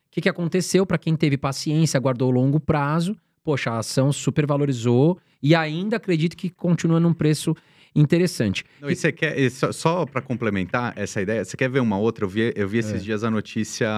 O 0.07 0.11
que, 0.11 0.21
que 0.21 0.29
aconteceu? 0.29 0.85
Para 0.85 0.97
quem 0.97 1.15
teve 1.15 1.37
paciência, 1.37 1.97
aguardou 1.97 2.31
longo 2.31 2.59
prazo, 2.59 3.17
poxa, 3.43 3.71
a 3.71 3.79
ação 3.79 4.11
super 4.11 4.45
valorizou 4.45 5.17
e 5.41 5.55
ainda 5.55 5.97
acredito 5.97 6.37
que 6.37 6.49
continua 6.49 6.99
num 6.99 7.13
preço 7.13 7.55
interessante. 7.95 8.63
Não, 8.79 8.89
e 8.89 8.95
você 8.95 9.11
quer, 9.11 9.49
só, 9.49 9.71
só 9.71 10.05
para 10.05 10.21
complementar 10.21 10.93
essa 10.95 11.21
ideia, 11.21 11.43
você 11.43 11.57
quer 11.57 11.69
ver 11.69 11.79
uma 11.79 11.97
outra? 11.97 12.25
Eu 12.25 12.29
vi, 12.29 12.53
eu 12.55 12.67
vi 12.67 12.77
esses 12.77 12.93
é. 12.93 12.97
dias 12.97 13.23
a 13.23 13.31
notícia 13.31 13.89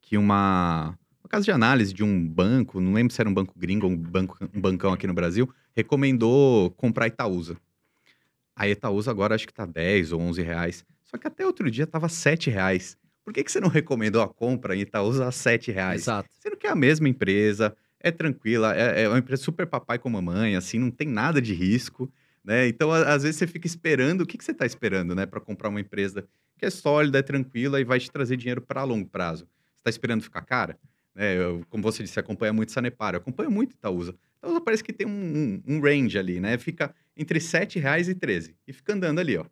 que 0.00 0.16
uma 0.16 0.96
uma 1.24 1.28
casa 1.28 1.44
de 1.44 1.50
análise 1.50 1.92
de 1.92 2.04
um 2.04 2.28
banco, 2.28 2.78
não 2.80 2.92
lembro 2.92 3.12
se 3.12 3.20
era 3.20 3.28
um 3.28 3.34
banco 3.34 3.54
gringo 3.56 3.86
ou 3.86 3.92
um, 3.92 3.96
banco, 3.96 4.36
um 4.54 4.60
bancão 4.60 4.92
aqui 4.92 5.06
no 5.06 5.14
Brasil, 5.14 5.48
recomendou 5.74 6.70
comprar 6.72 7.06
Itaúsa. 7.06 7.56
A 8.54 8.68
Itaúsa 8.68 9.10
agora 9.10 9.34
acho 9.34 9.46
que 9.46 9.54
tá 9.54 9.64
10 9.64 10.12
ou 10.12 10.20
11 10.20 10.42
reais. 10.42 10.84
Só 11.02 11.16
que 11.16 11.26
até 11.26 11.46
outro 11.46 11.70
dia 11.70 11.86
tava 11.86 12.10
7 12.10 12.50
reais. 12.50 12.98
Por 13.24 13.32
que, 13.32 13.42
que 13.42 13.50
você 13.50 13.58
não 13.58 13.70
recomendou 13.70 14.20
a 14.20 14.28
compra 14.28 14.76
em 14.76 14.80
Itaúsa 14.80 15.26
a 15.26 15.32
7 15.32 15.72
reais? 15.72 16.02
Exato. 16.02 16.28
Sendo 16.38 16.58
que 16.58 16.66
é 16.66 16.70
a 16.70 16.76
mesma 16.76 17.08
empresa, 17.08 17.74
é 17.98 18.10
tranquila, 18.10 18.76
é, 18.76 19.04
é 19.04 19.08
uma 19.08 19.18
empresa 19.18 19.42
super 19.42 19.66
papai 19.66 19.98
com 19.98 20.10
mamãe, 20.10 20.56
assim, 20.56 20.78
não 20.78 20.90
tem 20.90 21.08
nada 21.08 21.40
de 21.40 21.54
risco, 21.54 22.12
né? 22.44 22.68
Então, 22.68 22.92
às 22.92 23.22
vezes 23.22 23.38
você 23.38 23.46
fica 23.46 23.66
esperando, 23.66 24.20
o 24.20 24.26
que, 24.26 24.36
que 24.36 24.44
você 24.44 24.52
está 24.52 24.66
esperando, 24.66 25.14
né, 25.14 25.24
para 25.24 25.40
comprar 25.40 25.70
uma 25.70 25.80
empresa 25.80 26.28
que 26.58 26.66
é 26.66 26.70
sólida, 26.70 27.18
é 27.18 27.22
tranquila 27.22 27.80
e 27.80 27.84
vai 27.84 27.98
te 27.98 28.10
trazer 28.10 28.36
dinheiro 28.36 28.60
para 28.60 28.84
longo 28.84 29.08
prazo? 29.08 29.44
Você 29.44 29.78
está 29.78 29.90
esperando 29.90 30.22
ficar 30.22 30.42
cara? 30.42 30.78
É, 31.16 31.36
eu, 31.36 31.64
como 31.70 31.82
você 31.82 32.02
disse, 32.02 32.18
acompanha 32.18 32.52
muito 32.52 32.72
Sanepar. 32.72 33.14
Eu 33.14 33.18
acompanho 33.18 33.50
muito 33.50 33.72
Itaúsa. 33.72 34.14
Itaúsa 34.38 34.60
parece 34.60 34.82
que 34.82 34.92
tem 34.92 35.06
um, 35.06 35.10
um, 35.66 35.76
um 35.76 35.80
range 35.80 36.18
ali, 36.18 36.40
né? 36.40 36.58
Fica 36.58 36.94
entre 37.16 37.38
R$ 37.38 37.44
7,00 37.44 38.08
e 38.08 38.14
13 38.14 38.56
E 38.66 38.72
fica 38.72 38.92
andando 38.92 39.20
ali, 39.20 39.36
ó. 39.36 39.44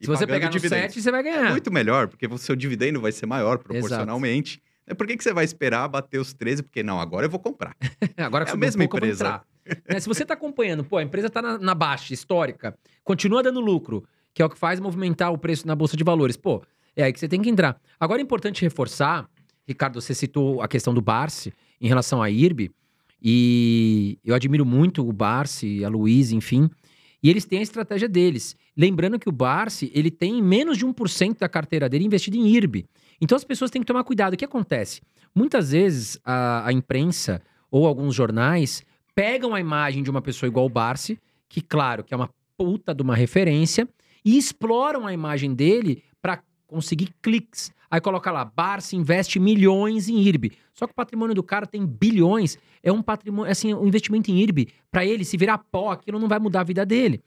Se 0.00 0.06
você 0.06 0.26
pegar 0.26 0.50
no 0.50 0.60
7, 0.60 1.00
você 1.00 1.10
vai 1.10 1.22
ganhar. 1.22 1.46
É 1.46 1.50
muito 1.50 1.72
melhor, 1.72 2.08
porque 2.08 2.26
o 2.26 2.38
seu 2.38 2.54
dividendo 2.54 3.00
vai 3.00 3.12
ser 3.12 3.26
maior 3.26 3.58
proporcionalmente. 3.58 4.62
Exato. 4.86 4.96
Por 4.96 5.06
que, 5.06 5.16
que 5.16 5.24
você 5.24 5.32
vai 5.32 5.44
esperar 5.44 5.88
bater 5.88 6.18
os 6.18 6.34
13? 6.34 6.62
Porque 6.62 6.82
não, 6.82 7.00
agora 7.00 7.24
eu 7.24 7.30
vou 7.30 7.40
comprar. 7.40 7.74
agora 8.18 8.44
é 8.44 8.50
a 8.50 8.56
mesma 8.56 8.84
empresa. 8.84 9.40
né? 9.88 9.98
Se 9.98 10.06
você 10.06 10.22
está 10.22 10.34
acompanhando, 10.34 10.84
pô, 10.84 10.98
a 10.98 11.02
empresa 11.02 11.28
está 11.28 11.40
na, 11.40 11.58
na, 11.58 11.74
baixa, 11.74 12.12
histórica, 12.12 12.76
continua 13.02 13.42
dando 13.42 13.60
lucro, 13.60 14.06
que 14.34 14.42
é 14.42 14.44
o 14.44 14.50
que 14.50 14.58
faz 14.58 14.78
movimentar 14.78 15.32
o 15.32 15.38
preço 15.38 15.66
na 15.66 15.74
Bolsa 15.74 15.96
de 15.96 16.04
Valores. 16.04 16.36
Pô, 16.36 16.62
é 16.94 17.04
aí 17.04 17.12
que 17.12 17.18
você 17.18 17.28
tem 17.28 17.40
que 17.40 17.48
entrar. 17.48 17.80
Agora 17.98 18.20
é 18.20 18.22
importante 18.22 18.60
reforçar 18.60 19.26
Ricardo, 19.66 20.00
você 20.00 20.14
citou 20.14 20.62
a 20.62 20.68
questão 20.68 20.92
do 20.92 21.00
Barsi 21.00 21.52
em 21.80 21.88
relação 21.88 22.22
à 22.22 22.30
IRB, 22.30 22.70
e 23.22 24.18
eu 24.22 24.34
admiro 24.34 24.66
muito 24.66 25.08
o 25.08 25.12
Barsi, 25.12 25.82
a 25.84 25.88
Luiz, 25.88 26.30
enfim, 26.30 26.68
e 27.22 27.30
eles 27.30 27.46
têm 27.46 27.60
a 27.60 27.62
estratégia 27.62 28.06
deles. 28.06 28.54
Lembrando 28.76 29.18
que 29.18 29.30
o 29.30 29.32
Barsi, 29.32 29.90
ele 29.94 30.10
tem 30.10 30.42
menos 30.42 30.76
de 30.76 30.84
1% 30.84 31.38
da 31.38 31.48
carteira 31.48 31.88
dele 31.88 32.04
investido 32.04 32.36
em 32.36 32.46
IRB. 32.46 32.84
Então 33.18 33.34
as 33.34 33.44
pessoas 33.44 33.70
têm 33.70 33.80
que 33.80 33.86
tomar 33.86 34.04
cuidado. 34.04 34.34
O 34.34 34.36
que 34.36 34.44
acontece? 34.44 35.00
Muitas 35.34 35.70
vezes 35.70 36.18
a, 36.22 36.68
a 36.68 36.72
imprensa 36.72 37.40
ou 37.70 37.86
alguns 37.86 38.14
jornais 38.14 38.84
pegam 39.14 39.54
a 39.54 39.60
imagem 39.60 40.02
de 40.02 40.10
uma 40.10 40.20
pessoa 40.20 40.48
igual 40.48 40.66
o 40.66 40.68
Barsi, 40.68 41.18
que 41.48 41.62
claro, 41.62 42.04
que 42.04 42.12
é 42.12 42.16
uma 42.16 42.28
puta 42.58 42.94
de 42.94 43.02
uma 43.02 43.16
referência, 43.16 43.88
e 44.22 44.36
exploram 44.36 45.06
a 45.06 45.12
imagem 45.14 45.54
dele 45.54 46.02
para 46.20 46.42
conseguir 46.66 47.14
cliques. 47.22 47.72
Aí 47.94 48.00
coloca 48.00 48.28
lá, 48.32 48.44
Barça 48.44 48.96
investe 48.96 49.38
milhões 49.38 50.08
em 50.08 50.18
IRB. 50.18 50.50
Só 50.72 50.84
que 50.84 50.90
o 50.90 50.96
patrimônio 50.96 51.32
do 51.32 51.44
cara 51.44 51.64
tem 51.64 51.86
bilhões. 51.86 52.58
É 52.82 52.90
um 52.90 53.00
patrimônio, 53.00 53.52
assim, 53.52 53.72
um 53.72 53.86
investimento 53.86 54.32
em 54.32 54.40
IRB, 54.40 54.66
para 54.90 55.06
ele 55.06 55.24
se 55.24 55.36
virar 55.36 55.58
pó, 55.58 55.92
aquilo 55.92 56.18
não 56.18 56.26
vai 56.26 56.40
mudar 56.40 56.62
a 56.62 56.64
vida 56.64 56.84
dele. 56.84 57.22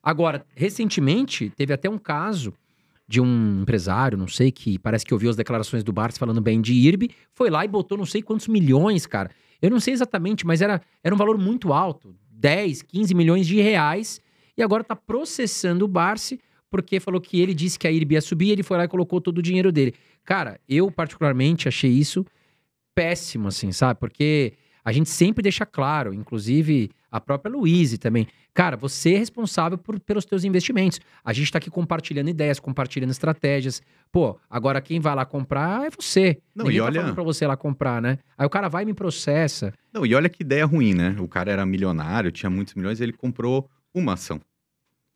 Agora, 0.00 0.46
recentemente, 0.54 1.50
teve 1.56 1.72
até 1.72 1.90
um 1.90 1.98
caso 1.98 2.54
de 3.08 3.20
um 3.20 3.62
empresário, 3.62 4.16
não 4.16 4.28
sei, 4.28 4.52
que 4.52 4.78
parece 4.78 5.04
que 5.04 5.12
ouviu 5.12 5.30
as 5.30 5.34
declarações 5.34 5.82
do 5.82 5.92
Barça 5.92 6.16
falando 6.16 6.40
bem 6.40 6.60
de 6.60 6.72
IRB, 6.74 7.10
foi 7.32 7.50
lá 7.50 7.64
e 7.64 7.68
botou 7.68 7.98
não 7.98 8.06
sei 8.06 8.22
quantos 8.22 8.46
milhões, 8.46 9.06
cara. 9.06 9.32
Eu 9.60 9.68
não 9.68 9.80
sei 9.80 9.94
exatamente, 9.94 10.46
mas 10.46 10.62
era, 10.62 10.80
era 11.02 11.12
um 11.12 11.18
valor 11.18 11.36
muito 11.36 11.72
alto, 11.72 12.14
10, 12.30 12.82
15 12.82 13.14
milhões 13.16 13.48
de 13.48 13.60
reais, 13.60 14.20
e 14.56 14.62
agora 14.62 14.84
tá 14.84 14.94
processando 14.94 15.84
o 15.84 15.88
Barça 15.88 16.38
porque 16.74 16.98
falou 16.98 17.20
que 17.20 17.40
ele 17.40 17.54
disse 17.54 17.78
que 17.78 17.86
a 17.86 17.92
IRB 17.92 18.14
ia 18.14 18.20
subir, 18.20 18.50
ele 18.50 18.64
foi 18.64 18.76
lá 18.76 18.82
e 18.82 18.88
colocou 18.88 19.20
todo 19.20 19.38
o 19.38 19.42
dinheiro 19.42 19.70
dele. 19.70 19.94
Cara, 20.24 20.58
eu 20.68 20.90
particularmente 20.90 21.68
achei 21.68 21.88
isso 21.88 22.26
péssimo, 22.92 23.46
assim, 23.46 23.70
sabe? 23.70 24.00
Porque 24.00 24.54
a 24.84 24.90
gente 24.90 25.08
sempre 25.08 25.40
deixa 25.40 25.64
claro, 25.64 26.12
inclusive 26.12 26.90
a 27.12 27.20
própria 27.20 27.54
Luíse 27.54 27.96
também. 27.96 28.26
Cara, 28.52 28.76
você 28.76 29.14
é 29.14 29.18
responsável 29.18 29.78
por, 29.78 30.00
pelos 30.00 30.24
teus 30.24 30.42
investimentos. 30.42 30.98
A 31.24 31.32
gente 31.32 31.52
tá 31.52 31.58
aqui 31.58 31.70
compartilhando 31.70 32.28
ideias, 32.28 32.58
compartilhando 32.58 33.12
estratégias. 33.12 33.80
Pô, 34.10 34.36
agora 34.50 34.80
quem 34.80 34.98
vai 34.98 35.14
lá 35.14 35.24
comprar 35.24 35.86
é 35.86 35.90
você. 35.90 36.38
Não, 36.52 36.64
Ninguém 36.64 36.78
e 36.78 36.80
tá 36.80 36.86
olha... 36.86 37.00
falando 37.02 37.14
pra 37.14 37.22
você 37.22 37.46
lá 37.46 37.56
comprar, 37.56 38.02
né? 38.02 38.18
Aí 38.36 38.44
o 38.44 38.50
cara 38.50 38.68
vai 38.68 38.82
e 38.82 38.86
me 38.86 38.94
processa. 38.94 39.72
Não, 39.92 40.04
e 40.04 40.12
olha 40.12 40.28
que 40.28 40.42
ideia 40.42 40.66
ruim, 40.66 40.92
né? 40.92 41.14
O 41.20 41.28
cara 41.28 41.52
era 41.52 41.64
milionário, 41.64 42.32
tinha 42.32 42.50
muitos 42.50 42.74
milhões, 42.74 43.00
ele 43.00 43.12
comprou 43.12 43.70
uma 43.94 44.14
ação. 44.14 44.40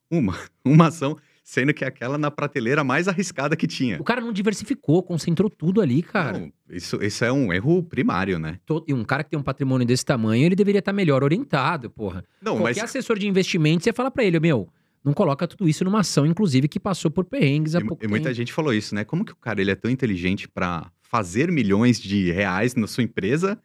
Uma. 0.08 0.38
Uma 0.64 0.88
ação 0.88 1.16
sendo 1.48 1.72
que 1.72 1.82
aquela 1.82 2.18
na 2.18 2.30
prateleira 2.30 2.84
mais 2.84 3.08
arriscada 3.08 3.56
que 3.56 3.66
tinha. 3.66 3.98
O 3.98 4.04
cara 4.04 4.20
não 4.20 4.34
diversificou, 4.34 5.02
concentrou 5.02 5.48
tudo 5.48 5.80
ali, 5.80 6.02
cara. 6.02 6.40
Não, 6.40 6.52
isso, 6.68 7.02
isso 7.02 7.24
é 7.24 7.32
um 7.32 7.50
erro 7.50 7.82
primário, 7.82 8.38
né? 8.38 8.60
E 8.86 8.92
um 8.92 9.02
cara 9.02 9.24
que 9.24 9.30
tem 9.30 9.38
um 9.38 9.42
patrimônio 9.42 9.86
desse 9.86 10.04
tamanho, 10.04 10.44
ele 10.44 10.54
deveria 10.54 10.80
estar 10.80 10.92
melhor 10.92 11.24
orientado, 11.24 11.88
porra. 11.88 12.22
Não, 12.42 12.58
Qualquer 12.58 12.82
mas... 12.82 12.90
assessor 12.90 13.18
de 13.18 13.26
investimentos, 13.26 13.84
você 13.84 13.94
fala 13.94 14.10
para 14.10 14.24
ele, 14.24 14.38
meu, 14.38 14.68
não 15.02 15.14
coloca 15.14 15.48
tudo 15.48 15.66
isso 15.66 15.82
numa 15.86 16.00
ação, 16.00 16.26
inclusive, 16.26 16.68
que 16.68 16.78
passou 16.78 17.10
por 17.10 17.24
perrengues 17.24 17.74
há 17.74 17.78
e, 17.78 17.84
pouco 17.86 18.04
e 18.04 18.08
muita 18.08 18.34
gente 18.34 18.52
falou 18.52 18.74
isso, 18.74 18.94
né? 18.94 19.02
Como 19.02 19.24
que 19.24 19.32
o 19.32 19.36
cara 19.36 19.58
ele 19.62 19.70
é 19.70 19.74
tão 19.74 19.90
inteligente 19.90 20.46
para 20.46 20.92
fazer 21.00 21.50
milhões 21.50 21.98
de 21.98 22.30
reais 22.30 22.74
na 22.74 22.86
sua 22.86 23.04
empresa 23.04 23.58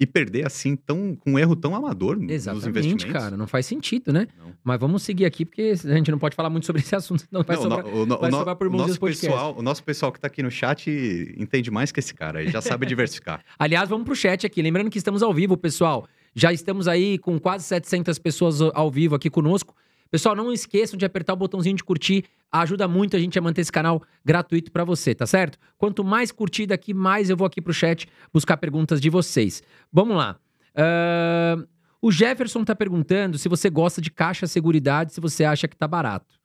e 0.00 0.06
perder 0.06 0.46
assim 0.46 0.74
tão 0.74 1.14
com 1.14 1.32
um 1.32 1.38
erro 1.38 1.54
tão 1.54 1.76
amador 1.76 2.16
Exatamente, 2.26 2.66
nos 2.66 2.66
investimentos. 2.66 3.12
cara, 3.12 3.36
não 3.36 3.46
faz 3.46 3.66
sentido, 3.66 4.10
né? 4.10 4.26
Não. 4.38 4.54
Mas 4.64 4.80
vamos 4.80 5.02
seguir 5.02 5.26
aqui 5.26 5.44
porque 5.44 5.74
a 5.84 5.94
gente 5.94 6.10
não 6.10 6.18
pode 6.18 6.34
falar 6.34 6.48
muito 6.48 6.64
sobre 6.64 6.80
esse 6.80 6.96
assunto, 6.96 7.26
não 7.30 7.42
vai 7.42 7.56
não, 7.56 7.62
sobrar, 7.62 7.86
o, 7.86 8.06
no, 8.06 8.18
vai 8.18 8.32
sobrar 8.32 8.56
por 8.56 8.66
o 8.68 8.70
nosso 8.70 8.98
pessoal, 8.98 9.54
o 9.58 9.62
nosso 9.62 9.84
pessoal 9.84 10.10
que 10.10 10.16
está 10.16 10.28
aqui 10.28 10.42
no 10.42 10.50
chat 10.50 10.88
entende 11.36 11.70
mais 11.70 11.92
que 11.92 12.00
esse 12.00 12.14
cara, 12.14 12.40
ele 12.40 12.50
já 12.50 12.62
sabe 12.62 12.86
diversificar. 12.88 13.44
Aliás, 13.58 13.90
vamos 13.90 14.06
pro 14.06 14.16
chat 14.16 14.46
aqui, 14.46 14.62
lembrando 14.62 14.88
que 14.88 14.96
estamos 14.96 15.22
ao 15.22 15.34
vivo, 15.34 15.54
pessoal. 15.54 16.08
Já 16.34 16.52
estamos 16.52 16.88
aí 16.88 17.18
com 17.18 17.38
quase 17.38 17.64
700 17.64 18.18
pessoas 18.18 18.60
ao 18.62 18.90
vivo 18.90 19.14
aqui 19.14 19.28
conosco. 19.28 19.74
Pessoal, 20.10 20.34
não 20.34 20.52
esqueçam 20.52 20.98
de 20.98 21.04
apertar 21.04 21.34
o 21.34 21.36
botãozinho 21.36 21.76
de 21.76 21.84
curtir. 21.84 22.24
Ajuda 22.50 22.88
muito 22.88 23.16
a 23.16 23.18
gente 23.18 23.38
a 23.38 23.42
manter 23.42 23.60
esse 23.60 23.70
canal 23.70 24.02
gratuito 24.24 24.72
para 24.72 24.84
você, 24.84 25.14
tá 25.14 25.26
certo? 25.26 25.58
Quanto 25.78 26.02
mais 26.02 26.32
curtida 26.32 26.74
aqui, 26.74 26.92
mais 26.92 27.30
eu 27.30 27.36
vou 27.36 27.46
aqui 27.46 27.60
pro 27.60 27.72
chat 27.72 28.08
buscar 28.32 28.56
perguntas 28.56 29.00
de 29.00 29.08
vocês. 29.08 29.62
Vamos 29.92 30.16
lá. 30.16 30.36
Uh, 30.74 31.66
o 32.02 32.10
Jefferson 32.10 32.64
tá 32.64 32.74
perguntando 32.74 33.38
se 33.38 33.48
você 33.48 33.70
gosta 33.70 34.00
de 34.00 34.10
caixa 34.10 34.46
seguridade, 34.46 35.12
se 35.12 35.20
você 35.20 35.44
acha 35.44 35.68
que 35.68 35.76
tá 35.76 35.86
barato. 35.86 36.40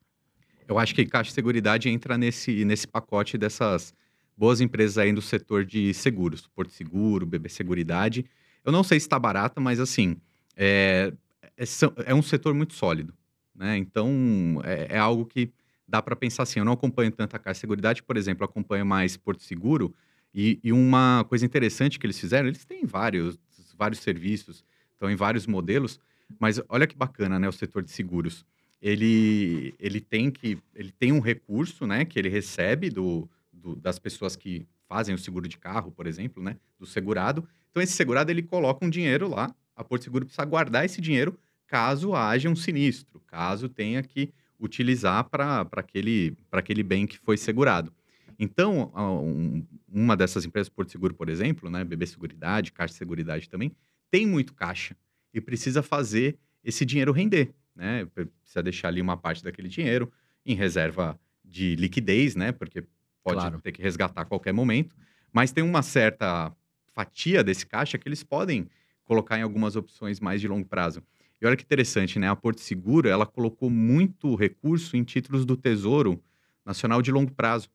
Eu 0.67 0.79
acho 0.79 0.95
que 0.95 1.05
Caixa 1.05 1.31
Seguridade 1.31 1.89
entra 1.89 2.17
nesse, 2.17 2.65
nesse 2.65 2.87
pacote 2.87 3.37
dessas 3.37 3.93
boas 4.35 4.59
empresas 4.59 4.97
aí 4.97 5.13
do 5.13 5.21
setor 5.21 5.63
de 5.63 5.93
seguros. 5.93 6.47
Porto 6.47 6.71
Seguro, 6.71 7.25
BB 7.25 7.49
Seguridade. 7.49 8.25
Eu 8.63 8.71
não 8.71 8.83
sei 8.83 8.99
se 8.99 9.05
está 9.05 9.19
barata, 9.19 9.61
mas 9.61 9.79
assim, 9.79 10.17
é, 10.57 11.13
é, 11.55 11.63
é, 12.05 12.15
um 12.15 12.21
setor 12.21 12.53
muito 12.53 12.73
sólido. 12.73 13.13
Né? 13.55 13.77
Então, 13.77 14.61
é, 14.63 14.95
é 14.95 14.97
algo 14.97 15.25
que 15.25 15.51
dá 15.87 16.01
para 16.01 16.15
pensar 16.15 16.43
assim. 16.43 16.59
Eu 16.59 16.65
não 16.65 16.73
acompanho 16.73 17.11
tanto 17.11 17.35
a 17.35 17.39
Caixa 17.39 17.61
Seguridade, 17.61 18.03
por 18.03 18.17
exemplo, 18.17 18.43
acompanho 18.43 18.85
mais 18.85 19.15
Porto 19.15 19.43
Seguro. 19.43 19.93
E, 20.33 20.59
e, 20.63 20.73
uma 20.73 21.25
coisa 21.29 21.45
interessante 21.45 21.97
que 21.97 22.05
eles 22.05 22.19
fizeram, 22.19 22.47
eles 22.47 22.65
têm 22.65 22.85
vários, 22.85 23.39
vários 23.77 23.99
serviços, 24.01 24.65
estão 24.91 25.09
em 25.09 25.15
vários 25.15 25.47
modelos, 25.47 25.99
mas 26.37 26.61
olha 26.67 26.85
que 26.85 26.95
bacana, 26.95 27.39
né, 27.39 27.47
o 27.47 27.53
setor 27.53 27.81
de 27.81 27.91
seguros 27.91 28.45
ele, 28.81 29.73
ele 29.79 29.99
tem 29.99 30.29
que 30.29 30.59
ele 30.75 30.91
tem 30.91 31.11
um 31.11 31.19
recurso, 31.19 31.87
né, 31.87 32.05
que 32.05 32.19
ele 32.19 32.29
recebe 32.29 32.89
do, 32.91 33.27
do, 33.51 33.75
das 33.75 33.97
pessoas 33.97 34.35
que 34.35 34.67
fazem 34.87 35.15
o 35.15 35.17
seguro 35.17 35.47
de 35.47 35.57
carro, 35.57 35.91
por 35.91 36.05
exemplo, 36.05 36.43
né, 36.43 36.55
do 36.79 36.85
segurado. 36.85 37.47
Então 37.71 37.81
esse 37.81 37.93
segurado 37.93 38.29
ele 38.29 38.43
coloca 38.43 38.85
um 38.85 38.89
dinheiro 38.89 39.27
lá, 39.27 39.53
a 39.75 39.83
Porto 39.83 40.03
Seguro 40.03 40.25
precisa 40.25 40.45
guardar 40.45 40.85
esse 40.85 41.01
dinheiro 41.01 41.37
caso 41.67 42.13
haja 42.13 42.49
um 42.49 42.55
sinistro, 42.55 43.19
caso 43.27 43.67
tenha 43.67 44.01
que 44.03 44.33
utilizar 44.59 45.23
para 45.29 45.67
aquele 45.73 46.35
aquele 46.51 46.83
bem 46.83 47.05
que 47.05 47.17
foi 47.17 47.37
segurado. 47.37 47.93
Então, 48.37 48.91
um, 48.95 49.65
uma 49.87 50.15
dessas 50.15 50.45
empresas, 50.45 50.69
Porto 50.69 50.91
Seguro, 50.91 51.13
por 51.13 51.29
exemplo, 51.29 51.69
né, 51.69 51.83
BB 51.83 52.05
Seguridade, 52.05 52.71
Caixa 52.71 52.93
Seguridade 52.93 53.49
também, 53.49 53.71
tem 54.11 54.25
muito 54.25 54.53
caixa 54.53 54.95
e 55.33 55.39
precisa 55.39 55.81
fazer 55.81 56.37
esse 56.63 56.85
dinheiro 56.85 57.11
render 57.11 57.53
né? 57.75 58.05
Precisa 58.05 58.63
deixar 58.63 58.87
ali 58.87 59.01
uma 59.01 59.17
parte 59.17 59.43
daquele 59.43 59.67
dinheiro 59.67 60.11
em 60.45 60.55
reserva 60.55 61.19
de 61.43 61.75
liquidez, 61.75 62.35
né? 62.35 62.51
Porque 62.51 62.83
pode 63.23 63.39
claro. 63.39 63.61
ter 63.61 63.71
que 63.71 63.81
resgatar 63.81 64.21
a 64.21 64.25
qualquer 64.25 64.53
momento. 64.53 64.95
Mas 65.33 65.51
tem 65.51 65.63
uma 65.63 65.81
certa 65.81 66.55
fatia 66.93 67.43
desse 67.43 67.65
caixa 67.65 67.97
que 67.97 68.07
eles 68.07 68.23
podem 68.23 68.67
colocar 69.03 69.37
em 69.37 69.41
algumas 69.41 69.75
opções 69.75 70.19
mais 70.19 70.39
de 70.39 70.47
longo 70.47 70.65
prazo. 70.65 71.03
E 71.41 71.45
olha 71.45 71.55
que 71.55 71.63
interessante, 71.63 72.17
né? 72.17 72.29
A 72.29 72.35
Porto 72.35 72.61
Seguro, 72.61 73.07
ela 73.07 73.25
colocou 73.25 73.69
muito 73.69 74.35
recurso 74.35 74.95
em 74.95 75.03
títulos 75.03 75.45
do 75.45 75.57
Tesouro 75.57 76.21
Nacional 76.65 77.01
de 77.01 77.11
longo 77.11 77.31
prazo, 77.31 77.69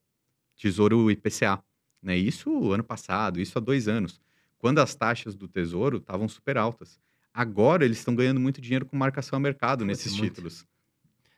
Tesouro 0.57 1.11
IPCA. 1.11 1.63
Né? 2.03 2.17
Isso 2.17 2.73
ano 2.73 2.83
passado, 2.83 3.41
isso 3.41 3.59
há 3.59 3.61
dois 3.61 3.87
anos, 3.87 4.21
quando 4.59 4.79
as 4.79 4.95
taxas 4.95 5.35
do 5.35 5.47
Tesouro 5.47 5.99
estavam 5.99 6.29
super 6.29 6.57
altas. 6.57 6.99
Agora 7.33 7.85
eles 7.85 7.99
estão 7.99 8.15
ganhando 8.15 8.41
muito 8.41 8.61
dinheiro 8.61 8.87
com 8.87 8.97
marcação 8.97 9.37
a 9.37 9.41
mercado 9.41 9.85
nesses 9.85 10.13
muito. 10.13 10.25
títulos. 10.25 10.67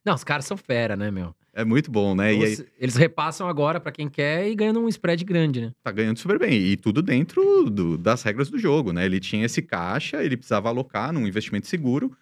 Não, 0.04 0.14
os 0.14 0.24
caras 0.24 0.44
são 0.44 0.56
fera, 0.56 0.96
né, 0.96 1.10
meu? 1.10 1.34
É 1.52 1.64
muito 1.64 1.90
bom, 1.90 2.14
né? 2.14 2.32
Então, 2.32 2.46
aí... 2.46 2.66
Eles 2.78 2.96
repassam 2.96 3.46
agora 3.46 3.78
para 3.78 3.92
quem 3.92 4.08
quer 4.08 4.48
e 4.48 4.54
ganhando 4.54 4.80
um 4.80 4.88
spread 4.88 5.22
grande, 5.24 5.60
né? 5.60 5.72
Tá 5.82 5.92
ganhando 5.92 6.18
super 6.18 6.38
bem. 6.38 6.54
E 6.54 6.76
tudo 6.76 7.02
dentro 7.02 7.68
do, 7.70 7.98
das 7.98 8.22
regras 8.22 8.48
do 8.48 8.58
jogo, 8.58 8.92
né? 8.92 9.04
Ele 9.04 9.20
tinha 9.20 9.44
esse 9.44 9.60
caixa, 9.60 10.24
ele 10.24 10.36
precisava 10.36 10.68
alocar 10.68 11.12
num 11.12 11.26
investimento 11.26 11.66
seguro. 11.66 12.16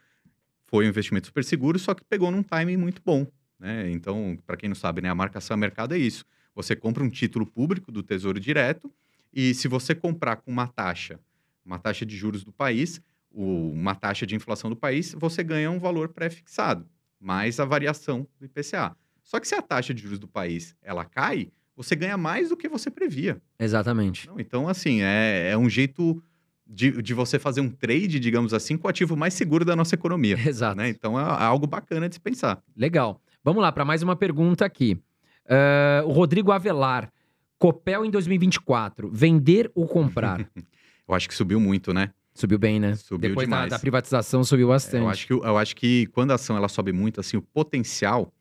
Foi 0.67 0.85
um 0.85 0.89
investimento 0.89 1.29
super 1.29 1.45
seguro, 1.45 1.79
só 1.79 1.95
que 1.95 2.05
pegou 2.05 2.31
num 2.31 2.43
timing 2.43 2.77
muito 2.77 3.01
bom. 3.05 3.27
Né? 3.59 3.91
Então, 3.91 4.39
para 4.47 4.57
quem 4.57 4.69
não 4.69 4.77
sabe, 4.77 5.01
né, 5.03 5.09
a 5.09 5.15
marcação 5.15 5.55
a 5.55 5.57
mercado 5.57 5.95
é 5.95 5.99
isso. 5.99 6.25
Você 6.55 6.75
compra 6.75 7.05
um 7.05 7.09
título 7.11 7.47
público 7.47 7.93
do 7.93 8.03
Tesouro 8.03 8.41
Direto 8.41 8.93
e 9.33 9.55
se 9.55 9.69
você 9.69 9.95
comprar 9.95 10.37
com 10.37 10.51
uma 10.51 10.67
taxa, 10.67 11.21
uma 11.65 11.79
taxa 11.79 12.05
de 12.05 12.17
juros 12.17 12.43
do 12.43 12.53
país, 12.53 13.01
uma 13.33 13.95
taxa 13.95 14.27
de 14.27 14.35
inflação 14.35 14.69
do 14.71 14.77
país, 14.77 15.15
você 15.17 15.45
ganha 15.45 15.71
um 15.71 15.79
valor 15.79 16.09
pré-fixado, 16.09 16.87
mais 17.21 17.61
a 17.61 17.65
variação 17.65 18.27
do 18.39 18.47
IPCA. 18.47 18.97
Só 19.23 19.39
que 19.39 19.47
se 19.47 19.55
a 19.55 19.63
taxa 19.63 19.93
de 19.93 20.03
juros 20.03 20.19
do 20.19 20.27
país 20.27 20.75
ela 20.83 21.05
cai, 21.05 21.53
você 21.77 21.95
ganha 21.95 22.17
mais 22.17 22.49
do 22.49 22.57
que 22.57 22.69
você 22.69 22.91
previa. 22.91 23.41
Exatamente. 23.59 24.29
Então, 24.39 24.69
assim, 24.69 25.03
é, 25.03 25.51
é 25.51 25.59
um 25.59 25.69
jeito 25.69 26.23
de, 26.67 27.03
de 27.03 27.15
você 27.15 27.39
fazer 27.39 27.61
um 27.61 27.71
trade, 27.71 28.19
digamos 28.19 28.55
assim, 28.55 28.77
com 28.77 28.87
o 28.87 28.91
ativo 28.91 29.17
mais 29.17 29.35
seguro 29.35 29.65
da 29.65 29.77
nossa 29.77 29.95
economia. 29.95 30.37
Exato. 30.47 30.77
Né? 30.77 30.89
Então, 30.89 31.19
é, 31.19 31.23
é 31.23 31.45
algo 31.45 31.67
bacana 31.67 32.09
de 32.09 32.17
se 32.17 32.21
pensar. 32.21 32.63
Legal. 32.77 33.21
Vamos 33.43 33.63
lá, 33.63 33.73
para 33.73 33.85
mais 33.85 34.03
uma 34.03 34.17
pergunta 34.17 34.65
aqui. 34.65 34.99
Uh, 35.47 36.07
o 36.07 36.13
Rodrigo 36.13 36.53
Avelar. 36.53 37.13
Copel 37.59 38.07
em 38.07 38.11
2024, 38.11 39.11
vender 39.13 39.71
ou 39.75 39.87
comprar? 39.87 40.49
Eu 41.07 41.15
acho 41.15 41.29
que 41.29 41.35
subiu 41.35 41.61
muito, 41.61 41.93
né? 41.93 42.11
Subiu 42.41 42.59
bem, 42.59 42.81
né? 42.81 42.95
Subiu 42.97 43.29
Depois 43.29 43.47
demais. 43.47 43.69
Da, 43.69 43.77
da 43.77 43.79
privatização 43.79 44.43
subiu 44.43 44.69
bastante. 44.69 45.03
É, 45.03 45.05
eu, 45.05 45.09
acho 45.11 45.27
que, 45.27 45.33
eu 45.33 45.59
acho 45.59 45.77
que 45.77 46.07
quando 46.07 46.31
a 46.31 46.35
ação 46.35 46.57
ela 46.57 46.69
sobe 46.69 46.91
muito, 46.91 47.21
assim, 47.21 47.37
o 47.37 47.43
potencial 47.43 48.33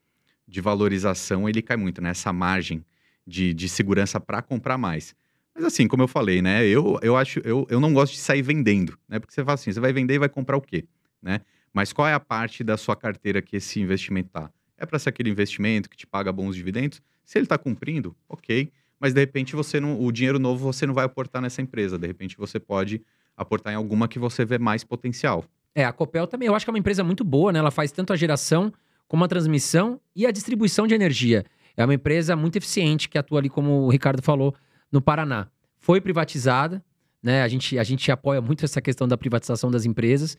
de 0.48 0.62
valorização 0.62 1.50
ele 1.50 1.62
cai 1.62 1.76
muito, 1.76 2.02
né? 2.02 2.12
Essa 2.12 2.32
margem 2.32 2.86
de, 3.28 3.54
de 3.54 3.68
segurança 3.68 4.20
para 4.20 4.42
comprar 4.42 4.78
mais. 4.78 5.14
Mas 5.54 5.66
assim, 5.66 5.86
como 5.86 6.02
eu 6.02 6.08
falei, 6.08 6.42
né? 6.42 6.66
Eu, 6.66 6.98
eu 7.02 7.18
acho, 7.18 7.40
eu, 7.44 7.68
eu 7.70 7.80
não 7.82 7.94
gosto 7.94 8.14
de 8.14 8.20
sair 8.20 8.42
vendendo, 8.42 8.98
né? 9.08 9.20
Porque 9.20 9.34
você 9.34 9.44
fala 9.44 9.56
assim, 9.56 9.72
você 9.72 9.80
vai 9.82 9.92
vender 9.92 10.14
e 10.14 10.20
vai 10.20 10.30
comprar 10.30 10.56
o 10.56 10.62
quê, 10.62 10.86
né? 11.22 11.42
Mas 11.74 11.92
qual 11.92 12.08
é 12.08 12.14
a 12.14 12.20
parte 12.20 12.64
da 12.64 12.78
sua 12.78 12.96
carteira 12.96 13.42
que 13.42 13.58
esse 13.58 13.82
investimento 13.82 14.30
tá? 14.30 14.50
É 14.78 14.86
para 14.86 14.98
ser 14.98 15.10
aquele 15.10 15.30
investimento 15.30 15.90
que 15.90 15.98
te 15.98 16.08
paga 16.08 16.32
bons 16.32 16.56
dividendos? 16.56 17.02
Se 17.26 17.38
ele 17.38 17.46
está 17.46 17.58
cumprindo, 17.58 18.16
ok. 18.30 18.72
Mas 18.98 19.14
de 19.14 19.20
repente 19.20 19.56
você 19.56 19.80
não, 19.80 20.02
o 20.02 20.10
dinheiro 20.10 20.40
novo 20.40 20.64
você 20.72 20.86
não 20.86 20.94
vai 20.94 21.06
aportar 21.06 21.42
nessa 21.42 21.62
empresa. 21.62 21.98
De 21.98 22.08
repente 22.08 22.38
você 22.38 22.60
pode 22.60 23.02
aportar 23.40 23.74
em 23.74 23.76
alguma 23.76 24.08
que 24.08 24.20
você 24.20 24.44
vê 24.44 24.58
mais 24.58 24.84
potencial. 24.84 25.46
É, 25.74 25.86
a 25.86 25.94
Copel 25.94 26.28
também, 26.28 26.48
eu 26.48 26.56
acho 26.56 26.66
que 26.66 26.70
é 26.70 26.74
uma 26.74 26.80
empresa 26.80 27.04
muito 27.04 27.24
boa, 27.24 27.54
né? 27.54 27.60
Ela 27.60 27.72
faz 27.72 27.92
tanto 27.92 28.12
a 28.12 28.16
geração 28.16 28.72
como 29.08 29.24
a 29.24 29.28
transmissão 29.28 30.00
e 30.16 30.26
a 30.26 30.32
distribuição 30.32 30.86
de 30.86 30.94
energia. 30.94 31.46
É 31.78 31.86
uma 31.86 31.94
empresa 31.94 32.36
muito 32.36 32.58
eficiente 32.58 33.08
que 33.08 33.18
atua 33.18 33.40
ali, 33.40 33.50
como 33.50 33.84
o 33.84 33.90
Ricardo 33.90 34.22
falou, 34.22 34.54
no 34.92 35.02
Paraná. 35.02 35.48
Foi 35.78 36.02
privatizada, 36.02 36.84
né? 37.24 37.42
A 37.42 37.48
gente, 37.48 37.80
a 37.80 37.84
gente 37.84 38.12
apoia 38.12 38.42
muito 38.42 38.66
essa 38.66 38.82
questão 38.82 39.08
da 39.08 39.18
privatização 39.18 39.72
das 39.72 39.86
empresas. 39.86 40.38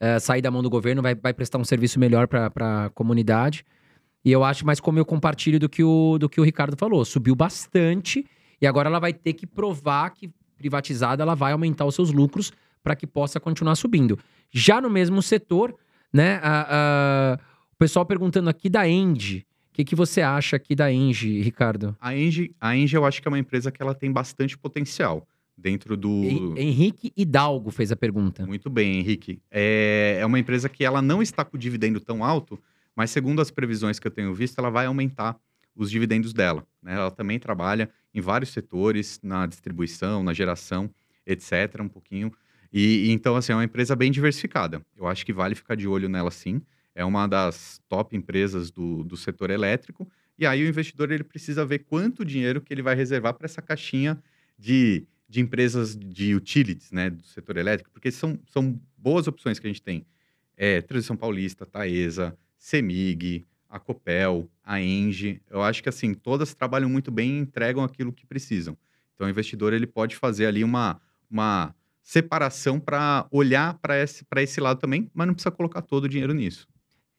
É, 0.00 0.18
sair 0.18 0.42
da 0.42 0.50
mão 0.50 0.62
do 0.62 0.70
governo 0.70 1.02
vai, 1.02 1.14
vai 1.14 1.32
prestar 1.32 1.58
um 1.58 1.64
serviço 1.64 2.00
melhor 2.00 2.26
para 2.26 2.50
a 2.86 2.90
comunidade. 2.90 3.64
E 4.24 4.32
eu 4.32 4.42
acho, 4.42 4.66
mas 4.66 4.80
como 4.80 4.98
eu 4.98 5.04
compartilho 5.04 5.58
do 5.58 5.68
que, 5.68 5.84
o, 5.84 6.18
do 6.18 6.28
que 6.28 6.40
o 6.40 6.44
Ricardo 6.44 6.76
falou, 6.76 7.04
subiu 7.04 7.34
bastante 7.34 8.26
e 8.60 8.66
agora 8.66 8.88
ela 8.88 8.98
vai 8.98 9.12
ter 9.12 9.32
que 9.32 9.46
provar 9.46 10.10
que 10.10 10.30
privatizada, 10.60 11.22
ela 11.22 11.34
vai 11.34 11.52
aumentar 11.52 11.86
os 11.86 11.94
seus 11.94 12.12
lucros 12.12 12.52
para 12.82 12.94
que 12.94 13.06
possa 13.06 13.40
continuar 13.40 13.74
subindo. 13.76 14.18
Já 14.50 14.78
no 14.80 14.90
mesmo 14.90 15.22
setor, 15.22 15.74
né, 16.12 16.38
a, 16.42 16.66
a, 16.68 17.38
o 17.72 17.76
pessoal 17.78 18.04
perguntando 18.04 18.50
aqui 18.50 18.68
da 18.68 18.86
Engie. 18.86 19.46
O 19.70 19.72
que, 19.72 19.84
que 19.84 19.96
você 19.96 20.20
acha 20.20 20.56
aqui 20.56 20.74
da 20.74 20.92
Engie, 20.92 21.40
Ricardo? 21.40 21.96
A 21.98 22.14
Engie, 22.14 22.54
a 22.60 22.76
Engie 22.76 22.96
eu 22.96 23.06
acho 23.06 23.22
que 23.22 23.28
é 23.28 23.30
uma 23.30 23.38
empresa 23.38 23.72
que 23.72 23.80
ela 23.80 23.94
tem 23.94 24.12
bastante 24.12 24.58
potencial 24.58 25.26
dentro 25.56 25.96
do... 25.96 26.24
Henrique 26.56 27.12
Hidalgo 27.16 27.70
fez 27.70 27.90
a 27.90 27.96
pergunta. 27.96 28.46
Muito 28.46 28.68
bem, 28.68 28.98
Henrique. 28.98 29.40
É, 29.50 30.18
é 30.20 30.26
uma 30.26 30.38
empresa 30.38 30.68
que 30.68 30.84
ela 30.84 31.00
não 31.00 31.22
está 31.22 31.44
com 31.44 31.56
o 31.56 31.60
dividendo 31.60 32.00
tão 32.00 32.22
alto, 32.24 32.58
mas 32.94 33.10
segundo 33.10 33.40
as 33.40 33.50
previsões 33.50 33.98
que 33.98 34.06
eu 34.06 34.10
tenho 34.10 34.34
visto, 34.34 34.58
ela 34.58 34.70
vai 34.70 34.86
aumentar 34.86 35.38
os 35.74 35.90
dividendos 35.90 36.32
dela. 36.32 36.66
Né? 36.82 36.94
Ela 36.94 37.10
também 37.10 37.38
trabalha 37.38 37.90
em 38.12 38.20
vários 38.20 38.50
setores, 38.50 39.20
na 39.22 39.46
distribuição, 39.46 40.22
na 40.22 40.32
geração, 40.32 40.90
etc., 41.26 41.80
um 41.80 41.88
pouquinho. 41.88 42.32
E, 42.72 43.10
então, 43.10 43.36
assim, 43.36 43.52
é 43.52 43.54
uma 43.54 43.64
empresa 43.64 43.96
bem 43.96 44.10
diversificada. 44.10 44.84
Eu 44.96 45.06
acho 45.06 45.24
que 45.24 45.32
vale 45.32 45.54
ficar 45.54 45.74
de 45.74 45.88
olho 45.88 46.08
nela 46.08 46.30
sim. 46.30 46.62
É 46.94 47.04
uma 47.04 47.26
das 47.26 47.80
top 47.88 48.16
empresas 48.16 48.70
do, 48.70 49.02
do 49.04 49.16
setor 49.16 49.50
elétrico. 49.50 50.10
E 50.38 50.46
aí 50.46 50.64
o 50.64 50.68
investidor 50.68 51.10
ele 51.10 51.24
precisa 51.24 51.64
ver 51.64 51.80
quanto 51.80 52.24
dinheiro 52.24 52.60
que 52.60 52.72
ele 52.72 52.82
vai 52.82 52.94
reservar 52.94 53.34
para 53.34 53.44
essa 53.44 53.60
caixinha 53.60 54.18
de, 54.58 55.06
de 55.28 55.40
empresas 55.40 55.96
de 55.96 56.34
utilities, 56.34 56.90
né, 56.90 57.10
do 57.10 57.22
setor 57.22 57.56
elétrico, 57.56 57.90
porque 57.90 58.10
são, 58.10 58.38
são 58.46 58.80
boas 58.96 59.26
opções 59.26 59.58
que 59.58 59.66
a 59.66 59.70
gente 59.70 59.82
tem. 59.82 60.06
É, 60.56 60.80
Transição 60.80 61.16
Paulista, 61.16 61.66
Taesa, 61.66 62.36
Semig, 62.58 63.46
a 63.70 63.78
Copel, 63.78 64.50
a 64.64 64.80
Engie, 64.82 65.40
eu 65.48 65.62
acho 65.62 65.82
que 65.82 65.88
assim, 65.88 66.12
todas 66.12 66.52
trabalham 66.52 66.90
muito 66.90 67.10
bem 67.10 67.36
e 67.36 67.38
entregam 67.38 67.84
aquilo 67.84 68.12
que 68.12 68.26
precisam. 68.26 68.76
Então 69.14 69.26
o 69.26 69.30
investidor 69.30 69.72
ele 69.72 69.86
pode 69.86 70.16
fazer 70.16 70.46
ali 70.46 70.64
uma, 70.64 71.00
uma 71.30 71.74
separação 72.02 72.80
para 72.80 73.26
olhar 73.30 73.74
para 73.74 74.02
esse, 74.02 74.26
esse 74.38 74.60
lado 74.60 74.80
também, 74.80 75.08
mas 75.14 75.26
não 75.26 75.34
precisa 75.34 75.52
colocar 75.52 75.82
todo 75.82 76.04
o 76.04 76.08
dinheiro 76.08 76.34
nisso. 76.34 76.66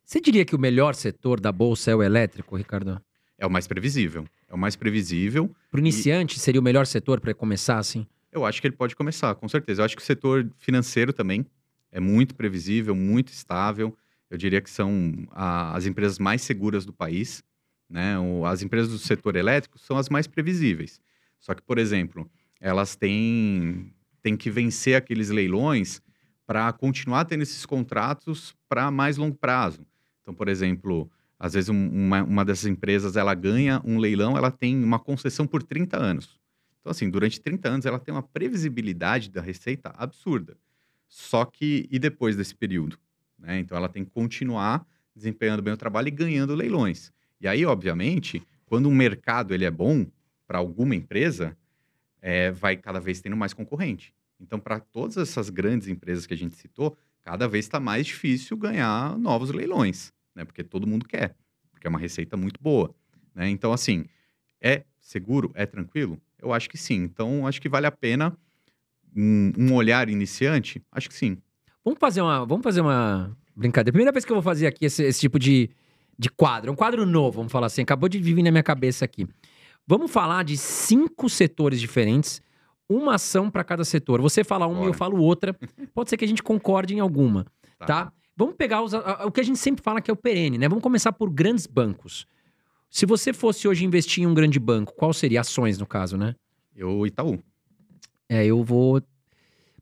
Você 0.03 0.19
diria 0.19 0.43
que 0.43 0.55
o 0.55 0.59
melhor 0.59 0.93
setor 0.93 1.39
da 1.39 1.51
bolsa 1.51 1.89
é 1.89 1.95
o 1.95 2.03
elétrico, 2.03 2.57
Ricardo? 2.57 3.01
É 3.37 3.45
o 3.45 3.49
mais 3.49 3.65
previsível. 3.65 4.25
É 4.49 4.53
o 4.53 4.57
mais 4.57 4.75
previsível. 4.75 5.49
Para 5.69 5.77
o 5.77 5.79
iniciante, 5.79 6.35
e... 6.35 6.39
seria 6.39 6.59
o 6.59 6.63
melhor 6.63 6.85
setor 6.85 7.21
para 7.21 7.33
começar 7.33 7.77
assim? 7.77 8.05
Eu 8.31 8.45
acho 8.45 8.59
que 8.59 8.67
ele 8.67 8.75
pode 8.75 8.95
começar, 8.95 9.33
com 9.35 9.47
certeza. 9.47 9.81
Eu 9.81 9.85
acho 9.85 9.95
que 9.95 10.01
o 10.01 10.05
setor 10.05 10.49
financeiro 10.57 11.13
também 11.13 11.45
é 11.91 11.99
muito 11.99 12.35
previsível, 12.35 12.93
muito 12.93 13.31
estável. 13.31 13.95
Eu 14.31 14.37
diria 14.37 14.61
que 14.61 14.69
são 14.71 15.13
a- 15.31 15.75
as 15.75 15.85
empresas 15.85 16.19
mais 16.19 16.41
seguras 16.41 16.85
do 16.85 16.93
país. 16.93 17.43
Né? 17.89 18.17
O- 18.19 18.45
as 18.45 18.63
empresas 18.63 18.91
do 18.91 18.99
setor 18.99 19.35
elétrico 19.35 19.77
são 19.79 19.97
as 19.97 20.09
mais 20.09 20.27
previsíveis. 20.27 21.01
Só 21.39 21.53
que, 21.53 21.61
por 21.61 21.77
exemplo, 21.77 22.29
elas 22.61 22.95
têm, 22.95 23.93
têm 24.23 24.37
que 24.37 24.49
vencer 24.49 24.95
aqueles 24.95 25.29
leilões 25.29 26.01
para 26.47 26.71
continuar 26.73 27.25
tendo 27.25 27.43
esses 27.43 27.65
contratos 27.65 28.55
para 28.69 28.91
mais 28.91 29.17
longo 29.17 29.35
prazo. 29.37 29.85
Então, 30.21 30.33
por 30.33 30.47
exemplo, 30.47 31.11
às 31.39 31.53
vezes 31.53 31.69
um- 31.69 31.89
uma, 31.89 32.23
uma 32.23 32.45
dessas 32.45 32.65
empresas 32.67 33.17
ela 33.17 33.33
ganha 33.33 33.81
um 33.85 33.97
leilão, 33.97 34.37
ela 34.37 34.51
tem 34.51 34.81
uma 34.83 34.99
concessão 34.99 35.47
por 35.47 35.63
30 35.63 35.97
anos. 35.97 36.39
Então, 36.79 36.91
assim, 36.91 37.09
durante 37.09 37.41
30 37.41 37.69
anos 37.69 37.85
ela 37.85 37.99
tem 37.99 38.13
uma 38.13 38.23
previsibilidade 38.23 39.29
da 39.29 39.41
receita 39.41 39.89
absurda. 39.97 40.57
Só 41.09 41.45
que, 41.45 41.87
e 41.91 41.99
depois 41.99 42.35
desse 42.37 42.55
período? 42.55 42.97
Né? 43.41 43.59
Então, 43.59 43.77
ela 43.77 43.89
tem 43.89 44.05
que 44.05 44.11
continuar 44.11 44.85
desempenhando 45.15 45.61
bem 45.61 45.73
o 45.73 45.77
trabalho 45.77 46.07
e 46.07 46.11
ganhando 46.11 46.55
leilões. 46.55 47.11
E 47.39 47.47
aí, 47.47 47.65
obviamente, 47.65 48.41
quando 48.65 48.87
um 48.87 48.95
mercado 48.95 49.53
ele 49.53 49.65
é 49.65 49.71
bom 49.71 50.05
para 50.47 50.59
alguma 50.59 50.95
empresa, 50.95 51.57
é, 52.21 52.51
vai 52.51 52.77
cada 52.77 52.99
vez 52.99 53.19
tendo 53.19 53.35
mais 53.35 53.53
concorrente. 53.53 54.13
Então, 54.39 54.59
para 54.59 54.79
todas 54.79 55.17
essas 55.17 55.49
grandes 55.49 55.87
empresas 55.87 56.25
que 56.25 56.33
a 56.33 56.37
gente 56.37 56.55
citou, 56.55 56.97
cada 57.23 57.47
vez 57.47 57.65
está 57.65 57.79
mais 57.79 58.05
difícil 58.05 58.55
ganhar 58.57 59.17
novos 59.17 59.51
leilões, 59.51 60.13
né? 60.35 60.45
Porque 60.45 60.63
todo 60.63 60.87
mundo 60.87 61.05
quer, 61.05 61.35
porque 61.71 61.87
é 61.87 61.89
uma 61.89 61.99
receita 61.99 62.37
muito 62.37 62.61
boa, 62.61 62.93
né? 63.35 63.49
Então, 63.49 63.73
assim, 63.73 64.05
é 64.59 64.83
seguro, 64.99 65.51
é 65.53 65.65
tranquilo? 65.65 66.19
Eu 66.39 66.53
acho 66.53 66.69
que 66.69 66.77
sim. 66.77 66.95
Então, 66.95 67.45
acho 67.45 67.61
que 67.61 67.69
vale 67.69 67.85
a 67.85 67.91
pena 67.91 68.35
um, 69.15 69.51
um 69.57 69.73
olhar 69.73 70.09
iniciante. 70.09 70.81
Acho 70.91 71.09
que 71.09 71.15
sim. 71.15 71.37
Vamos 71.83 71.99
fazer 71.99 72.21
uma, 72.21 72.45
vamos 72.45 72.63
fazer 72.63 72.81
uma 72.81 73.35
brincadeira. 73.55 73.91
Primeira 73.93 74.11
vez 74.11 74.23
que 74.25 74.31
eu 74.31 74.35
vou 74.35 74.43
fazer 74.43 74.67
aqui 74.67 74.85
esse, 74.85 75.03
esse 75.03 75.19
tipo 75.19 75.39
de, 75.39 75.69
de 76.17 76.29
quadro. 76.29 76.71
Um 76.71 76.75
quadro 76.75 77.05
novo, 77.05 77.37
vamos 77.37 77.51
falar 77.51 77.67
assim. 77.67 77.81
Acabou 77.81 78.07
de 78.07 78.19
vir 78.19 78.41
na 78.43 78.51
minha 78.51 78.63
cabeça 78.63 79.03
aqui. 79.05 79.27
Vamos 79.87 80.11
falar 80.11 80.43
de 80.43 80.57
cinco 80.57 81.27
setores 81.29 81.79
diferentes. 81.79 82.41
Uma 82.87 83.15
ação 83.15 83.49
para 83.49 83.63
cada 83.63 83.83
setor. 83.85 84.21
Você 84.21 84.43
fala 84.43 84.67
uma 84.67 84.83
e 84.83 84.87
eu 84.87 84.93
falo 84.93 85.21
outra. 85.21 85.55
Pode 85.93 86.09
ser 86.09 86.17
que 86.17 86.25
a 86.25 86.27
gente 86.27 86.43
concorde 86.43 86.93
em 86.93 86.99
alguma, 86.99 87.45
Tá. 87.79 87.85
tá? 87.85 88.13
Vamos 88.35 88.55
pegar 88.55 88.81
os- 88.81 88.93
a- 88.93 89.21
a- 89.23 89.25
o 89.25 89.31
que 89.31 89.39
a 89.39 89.43
gente 89.43 89.57
sempre 89.59 89.83
fala 89.83 90.01
que 90.01 90.09
é 90.09 90.13
o 90.13 90.17
perene, 90.17 90.57
né? 90.57 90.67
Vamos 90.67 90.83
começar 90.83 91.11
por 91.13 91.29
grandes 91.29 91.65
bancos. 91.67 92.25
Se 92.89 93.05
você 93.05 93.31
fosse 93.33 93.67
hoje 93.67 93.85
investir 93.85 94.23
em 94.23 94.27
um 94.27 94.33
grande 94.33 94.59
banco, 94.59 94.93
qual 94.93 95.13
seria? 95.13 95.41
Ações, 95.41 95.77
no 95.77 95.85
caso, 95.85 96.17
né? 96.17 96.35
Eu, 96.75 97.05
Itaú. 97.07 97.39
É, 98.29 98.45
eu 98.45 98.63
vou. 98.63 99.01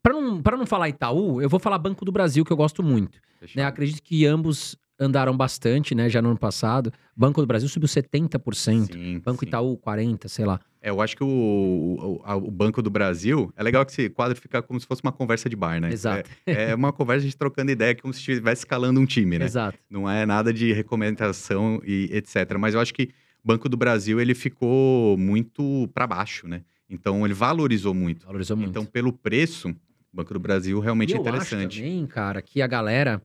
Para 0.01 0.13
não, 0.13 0.41
pra 0.41 0.57
não 0.57 0.65
falar 0.65 0.89
Itaú, 0.89 1.41
eu 1.41 1.49
vou 1.49 1.59
falar 1.59 1.77
Banco 1.77 2.05
do 2.05 2.11
Brasil, 2.11 2.45
que 2.45 2.51
eu 2.53 2.57
gosto 2.57 2.81
muito. 2.81 3.19
Né? 3.55 3.63
Acredito 3.63 4.01
que 4.01 4.25
ambos 4.25 4.77
andaram 4.99 5.35
bastante, 5.35 5.95
né? 5.95 6.09
Já 6.09 6.21
no 6.21 6.29
ano 6.29 6.37
passado. 6.37 6.91
Banco 7.15 7.39
do 7.41 7.47
Brasil 7.47 7.69
subiu 7.69 7.87
70%. 7.87 8.93
Sim, 8.93 9.19
Banco 9.19 9.41
sim. 9.41 9.47
Itaú, 9.47 9.77
40%, 9.77 10.27
sei 10.27 10.45
lá. 10.45 10.59
É, 10.81 10.89
eu 10.89 11.01
acho 11.01 11.15
que 11.15 11.23
o, 11.23 11.27
o, 11.27 12.21
a- 12.23 12.35
o 12.35 12.49
Banco 12.51 12.81
do 12.81 12.89
Brasil. 12.89 13.51
É 13.55 13.63
legal 13.63 13.85
que 13.85 13.91
esse 13.91 14.09
quadro 14.09 14.37
fica 14.39 14.61
como 14.61 14.79
se 14.79 14.85
fosse 14.85 15.01
uma 15.03 15.11
conversa 15.11 15.49
de 15.49 15.55
bar, 15.55 15.79
né? 15.81 15.91
Exato. 15.91 16.29
É, 16.45 16.71
é 16.71 16.75
uma 16.75 16.91
conversa 16.93 17.21
a 17.21 17.23
gente 17.29 17.37
trocando 17.37 17.71
ideia, 17.71 17.95
como 17.95 18.13
se 18.13 18.19
estivesse 18.19 18.61
escalando 18.61 18.99
um 18.99 19.05
time, 19.05 19.39
né? 19.39 19.45
Exato. 19.45 19.77
Não 19.89 20.09
é 20.09 20.25
nada 20.25 20.53
de 20.53 20.71
recomendação 20.73 21.81
e 21.85 22.09
etc. 22.13 22.57
Mas 22.59 22.73
eu 22.73 22.79
acho 22.79 22.93
que 22.93 23.09
Banco 23.43 23.67
do 23.69 23.77
Brasil 23.77 24.19
ele 24.19 24.33
ficou 24.33 25.17
muito 25.17 25.89
para 25.93 26.05
baixo, 26.07 26.47
né? 26.47 26.61
Então 26.89 27.23
ele 27.25 27.33
valorizou 27.33 27.93
muito. 27.93 28.25
Valorizou 28.25 28.57
muito. 28.57 28.69
Então, 28.69 28.85
pelo 28.85 29.13
preço, 29.13 29.73
Banco 30.12 30.34
do 30.34 30.39
Brasil 30.39 30.80
realmente 30.80 31.12
e 31.12 31.14
é 31.14 31.18
eu 31.18 31.22
interessante. 31.22 31.66
acho 31.68 31.78
também, 31.78 32.05
cara, 32.07 32.41
que 32.41 32.62
a 32.62 32.68
galera, 32.68 33.22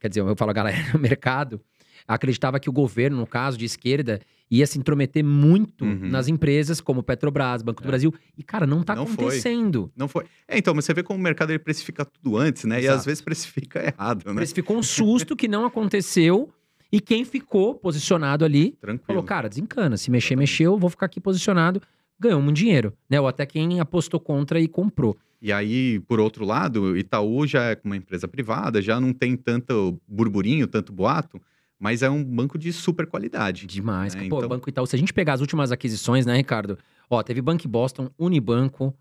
quer 0.00 0.08
dizer, 0.08 0.20
eu 0.20 0.36
falo 0.36 0.50
a 0.50 0.54
galera, 0.54 0.76
o 0.96 0.98
mercado, 0.98 1.60
acreditava 2.06 2.58
que 2.58 2.68
o 2.68 2.72
governo, 2.72 3.16
no 3.18 3.26
caso 3.26 3.56
de 3.58 3.64
esquerda, 3.64 4.20
ia 4.50 4.66
se 4.66 4.78
intrometer 4.78 5.22
muito 5.22 5.84
Uhum. 5.84 6.08
nas 6.08 6.26
empresas 6.26 6.80
como 6.80 7.02
Petrobras, 7.02 7.60
Banco 7.62 7.82
do 7.82 7.86
É. 7.86 7.88
Brasil. 7.88 8.14
E, 8.36 8.42
cara, 8.42 8.66
não 8.66 8.82
tá 8.82 8.94
Não 8.96 9.06
foi. 9.06 9.14
acontecendo. 9.26 9.92
Não 9.94 10.08
foi. 10.08 10.24
É, 10.46 10.56
então, 10.56 10.74
mas 10.74 10.86
você 10.86 10.94
vê 10.94 11.02
como 11.02 11.18
o 11.18 11.22
mercado 11.22 11.50
ele 11.50 11.58
precifica 11.58 12.04
tudo 12.04 12.36
antes, 12.38 12.64
né? 12.64 12.76
E 12.80 12.84
Exato. 12.84 12.98
às 12.98 13.04
vezes 13.04 13.20
precifica 13.20 13.80
errado, 13.94 14.24
né? 14.26 14.32
Mas 14.32 14.52
ficou 14.52 14.78
um 14.78 14.82
susto 14.82 15.36
que 15.36 15.46
não 15.48 15.66
aconteceu. 15.66 16.50
E 16.90 16.98
quem 17.02 17.22
ficou 17.26 17.74
posicionado 17.74 18.46
ali 18.46 18.70
Tranquilo. 18.80 19.04
falou, 19.06 19.22
cara, 19.22 19.46
desencana. 19.50 19.98
Se 19.98 20.10
mexer, 20.10 20.28
Exatamente. 20.32 20.50
mexeu, 20.50 20.78
vou 20.78 20.88
ficar 20.88 21.04
aqui 21.04 21.20
posicionado. 21.20 21.82
Ganhou 22.18 22.40
muito 22.40 22.56
dinheiro, 22.56 22.94
né? 23.10 23.20
Ou 23.20 23.28
até 23.28 23.44
quem 23.44 23.78
apostou 23.78 24.18
contra 24.18 24.58
e 24.58 24.66
comprou. 24.66 25.14
E 25.40 25.52
aí, 25.52 26.00
por 26.00 26.18
outro 26.18 26.44
lado, 26.44 26.96
Itaú 26.96 27.46
já 27.46 27.70
é 27.72 27.78
uma 27.84 27.96
empresa 27.96 28.26
privada, 28.26 28.82
já 28.82 29.00
não 29.00 29.12
tem 29.12 29.36
tanto 29.36 30.00
burburinho, 30.06 30.66
tanto 30.66 30.92
boato, 30.92 31.40
mas 31.78 32.02
é 32.02 32.10
um 32.10 32.24
banco 32.24 32.58
de 32.58 32.72
super 32.72 33.06
qualidade. 33.06 33.66
Demais. 33.66 34.14
É, 34.16 34.18
Pô, 34.28 34.38
então- 34.38 34.48
Banco 34.48 34.68
Itaú, 34.68 34.86
se 34.86 34.96
a 34.96 34.98
gente 34.98 35.12
pegar 35.12 35.34
as 35.34 35.40
últimas 35.40 35.70
aquisições, 35.70 36.26
né, 36.26 36.36
Ricardo? 36.36 36.76
Ó, 37.08 37.22
teve 37.22 37.40
Bank 37.40 37.66
Boston, 37.68 38.10
Unibanco, 38.18 38.92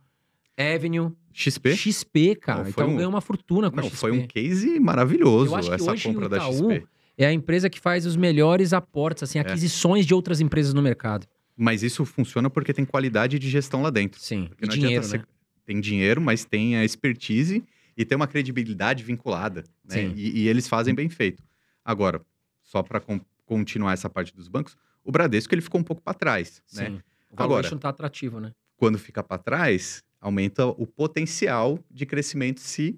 Avenue, 0.58 1.12
XP? 1.34 1.76
XP, 1.76 2.36
cara. 2.36 2.64
Não, 2.64 2.70
Itaú 2.70 2.90
um- 2.90 2.96
ganhou 2.98 3.10
uma 3.10 3.22
fortuna 3.22 3.70
com 3.70 3.80
a 3.80 3.82
Não, 3.84 3.90
XP. 3.90 3.98
foi 4.00 4.12
um 4.12 4.26
case 4.28 4.80
maravilhoso 4.80 5.52
Eu 5.52 5.56
acho 5.56 5.70
que 5.70 5.76
essa 5.76 5.92
hoje 5.92 6.04
compra 6.08 6.26
o 6.26 6.30
da 6.30 6.40
XP. 6.40 6.86
É 7.18 7.26
a 7.26 7.34
empresa 7.34 7.68
que 7.70 7.80
faz 7.80 8.06
os 8.06 8.16
melhores 8.16 8.74
aportes, 8.74 9.24
É. 9.24 9.26
assim, 9.26 9.40
aquisições 9.40 10.06
de 10.06 10.14
outras 10.14 10.40
empresas 10.40 10.74
no 10.74 10.82
mercado. 10.84 11.26
Mas 11.56 11.82
isso 11.82 12.06
funciona 12.06 12.48
porque 12.50 12.72
tem 12.74 12.86
qualidade 12.86 13.40
de 13.40 13.50
gestão 13.50 13.82
lá 13.82 13.90
dentro. 13.90 14.20
Sim. 14.22 14.50
E 14.62 14.68
dinheiro, 14.68 15.04
adianta 15.04 15.18
né? 15.18 15.24
Tem 15.68 15.82
dinheiro, 15.82 16.22
mas 16.22 16.46
tem 16.46 16.78
a 16.78 16.86
expertise 16.86 17.62
e 17.98 18.06
tem 18.06 18.16
uma 18.16 18.26
credibilidade 18.26 19.04
vinculada. 19.04 19.66
Né? 19.84 20.14
E, 20.16 20.44
e 20.44 20.48
eles 20.48 20.66
fazem 20.66 20.96
bem 20.96 21.10
feito. 21.10 21.44
Agora, 21.84 22.22
só 22.64 22.82
para 22.82 23.02
continuar 23.46 23.92
essa 23.92 24.10
parte 24.10 24.34
dos 24.34 24.48
bancos, 24.48 24.78
o 25.04 25.12
Bradesco 25.12 25.54
ele 25.54 25.62
ficou 25.62 25.82
um 25.82 25.84
pouco 25.84 26.02
para 26.02 26.14
trás. 26.14 26.64
Né? 26.74 26.86
Sim. 26.86 27.02
O 27.30 27.44
Agora- 27.44 27.70
não 27.70 27.78
tá 27.78 27.90
atrativo, 27.90 28.40
né? 28.40 28.54
Quando 28.78 28.98
fica 28.98 29.22
para 29.22 29.38
trás, 29.38 30.06
aumenta 30.22 30.66
o 30.66 30.88
potencial 30.88 31.78
de 31.92 32.06
crescimento 32.06 32.62
se 32.62 32.98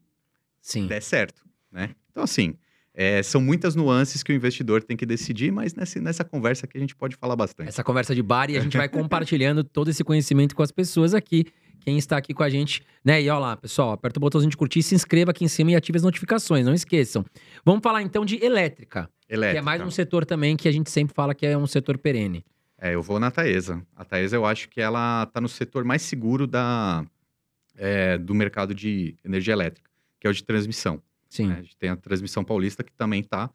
Sim. 0.62 0.86
der 0.86 1.02
certo. 1.02 1.44
Né? 1.72 1.96
Então, 2.12 2.22
assim, 2.22 2.54
é, 2.94 3.24
são 3.24 3.42
muitas 3.42 3.76
nuances 3.76 4.22
que 4.22 4.32
o 4.32 4.36
investidor 4.36 4.84
tem 4.84 4.96
que 4.96 5.08
decidir, 5.08 5.52
mas 5.52 5.74
nessa, 5.74 6.00
nessa 6.00 6.24
conversa 6.24 6.68
aqui 6.68 6.78
a 6.78 6.82
gente 6.82 6.96
pode 6.96 7.16
falar 7.16 7.36
bastante. 7.36 7.70
Essa 7.70 7.84
conversa 7.84 8.14
de 8.14 8.22
bar 8.22 8.52
e 8.52 8.58
a 8.58 8.62
gente 8.62 8.78
vai 8.78 8.90
compartilhando 8.90 9.64
todo 9.64 9.90
esse 9.90 10.04
conhecimento 10.04 10.56
com 10.56 10.62
as 10.62 10.72
pessoas 10.72 11.16
aqui. 11.16 11.46
Quem 11.80 11.98
está 11.98 12.18
aqui 12.18 12.34
com 12.34 12.44
a 12.44 12.50
gente, 12.50 12.82
né? 13.04 13.22
E 13.22 13.30
ó 13.30 13.40
lá, 13.40 13.56
pessoal, 13.56 13.92
aperta 13.92 14.20
o 14.20 14.22
botãozinho 14.22 14.52
de 14.52 14.58
curtir, 14.58 14.84
se 14.84 14.96
inscreva 14.96 15.32
aqui 15.32 15.44
em 15.44 15.48
cima 15.48 15.72
e 15.72 15.76
ative 15.76 15.98
as 15.98 16.04
notificações, 16.04 16.66
não 16.66 16.74
esqueçam. 16.74 17.26
Vamos 17.66 17.82
falar 17.82 18.02
então 18.02 18.26
de 18.26 18.44
elétrica, 18.44 19.10
que 19.28 19.34
Elétrica. 19.34 19.60
é 19.60 19.62
mais 19.62 19.82
um 19.82 19.90
setor 19.90 20.26
também 20.26 20.56
que 20.56 20.68
a 20.68 20.72
gente 20.72 20.90
sempre 20.90 21.14
fala 21.14 21.34
que 21.34 21.46
é 21.46 21.58
um 21.58 21.68
setor 21.68 21.98
perene. 21.98 22.46
É, 22.78 22.96
eu 22.96 23.02
vou 23.02 23.20
na 23.20 23.30
Taesa. 23.30 23.86
A 23.96 24.06
Taesa 24.06 24.36
eu 24.36 24.46
acho 24.46 24.70
que 24.70 24.80
ela 24.80 25.24
está 25.24 25.42
no 25.42 25.50
setor 25.50 25.84
mais 25.84 26.02
seguro 26.02 26.48
da, 26.48 27.06
é, 27.76 28.18
do 28.18 28.34
mercado 28.34 28.74
de 28.74 29.16
energia 29.24 29.54
elétrica, 29.54 29.90
que 30.20 30.28
é 30.28 30.30
o 30.30 30.34
de 30.34 30.44
transmissão. 30.44 31.02
Sim. 31.30 31.48
né? 31.48 31.58
A 31.60 31.62
gente 31.62 31.78
tem 31.78 31.90
a 31.90 31.96
transmissão 31.96 32.44
paulista 32.44 32.84
que 32.84 32.92
também 32.92 33.22
está 33.22 33.50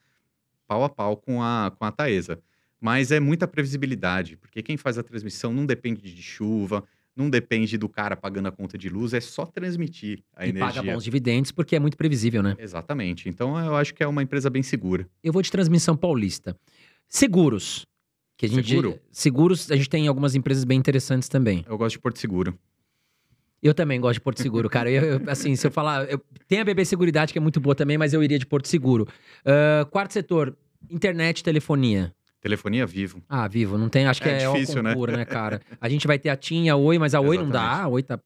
pau 0.67 0.85
a 0.85 0.89
pau 0.89 1.17
com 1.17 1.43
a, 1.43 1.73
com 1.77 1.85
a 1.85 1.93
Taesa. 1.93 2.41
Mas 2.81 3.11
é 3.11 3.19
muita 3.19 3.49
previsibilidade, 3.49 4.37
porque 4.37 4.63
quem 4.63 4.77
faz 4.77 4.99
a 4.99 5.03
transmissão 5.03 5.53
não 5.53 5.65
depende 5.65 6.15
de 6.15 6.23
chuva, 6.23 6.85
não 7.17 7.31
depende 7.31 7.79
do 7.79 7.89
cara 7.89 8.17
pagando 8.17 8.49
a 8.49 8.53
conta 8.53 8.77
de 8.77 8.89
luz, 8.89 9.15
é 9.15 9.21
só 9.21 9.47
transmitir 9.47 10.23
a 10.35 10.47
e 10.47 10.51
energia. 10.51 10.83
paga 10.83 10.93
bons 10.93 11.05
dividendos 11.05 11.53
porque 11.53 11.77
é 11.77 11.81
muito 11.81 11.97
previsível, 11.97 12.43
né? 12.43 12.57
Exatamente. 12.59 13.29
Então 13.29 13.59
eu 13.59 13.77
acho 13.77 13.95
que 13.95 14.03
é 14.03 14.07
uma 14.07 14.23
empresa 14.23 14.51
bem 14.51 14.63
segura. 14.63 15.09
Eu 15.23 15.33
vou 15.33 15.43
de 15.43 15.51
transmissão 15.51 15.97
paulista. 15.97 16.57
Seguros. 17.09 17.87
Que 18.37 18.47
a 18.47 18.49
gente, 18.49 18.69
Seguro? 18.69 18.99
Seguros, 19.13 19.71
a 19.71 19.77
gente 19.77 19.89
tem 19.89 20.09
algumas 20.09 20.35
empresas 20.35 20.65
bem 20.65 20.79
interessantes 20.79 21.29
também. 21.29 21.65
Eu 21.69 21.79
gosto 21.79 21.95
de 21.95 22.01
Porto 22.01 22.19
Seguro. 22.19 22.59
Eu 23.63 23.73
também 23.73 24.01
gosto 24.01 24.15
de 24.15 24.21
Porto 24.21 24.43
Seguro, 24.43 24.69
cara. 24.69 24.91
Eu, 24.91 25.21
eu, 25.21 25.31
assim, 25.31 25.55
se 25.57 25.67
eu 25.67 25.71
falar. 25.71 26.11
Eu, 26.11 26.21
tem 26.49 26.61
a 26.61 26.65
BB 26.65 26.85
Seguridade, 26.85 27.33
que 27.33 27.39
é 27.39 27.41
muito 27.41 27.61
boa 27.61 27.75
também, 27.75 27.97
mas 27.97 28.13
eu 28.13 28.23
iria 28.23 28.39
de 28.39 28.45
Porto 28.45 28.69
Seguro. 28.69 29.09
Ah, 29.45 29.87
quarto 29.91 30.13
setor, 30.13 30.55
internet 30.91 31.39
e 31.39 31.45
telefonia. 31.45 32.15
Telefonia 32.49 32.85
vivo. 32.85 33.23
Ah, 33.27 33.49
vivo, 33.49 33.79
não 33.79 33.89
tem. 33.89 34.05
Acho 34.07 34.21
que 34.21 34.29
É 34.29 34.43
é, 34.43 34.53
difícil, 34.53 34.83
né? 34.83 34.93
concura, 34.93 35.17
né? 35.17 35.25
cara? 35.25 35.63
A 35.81 35.89
gente 35.89 36.07
vai 36.07 36.19
ter 36.19 36.29
a 36.29 36.37
TIM 36.37 36.65
e 36.65 36.69
a 36.69 36.77
Oi, 36.77 36.99
mas 36.99 37.15
a 37.15 37.21
Oi 37.23 37.39
não 37.39 37.49
dá. 37.49 37.59
Exatamente. 37.61 37.85
A 37.85 37.89
Oi 37.89 38.03
tá. 38.03 38.21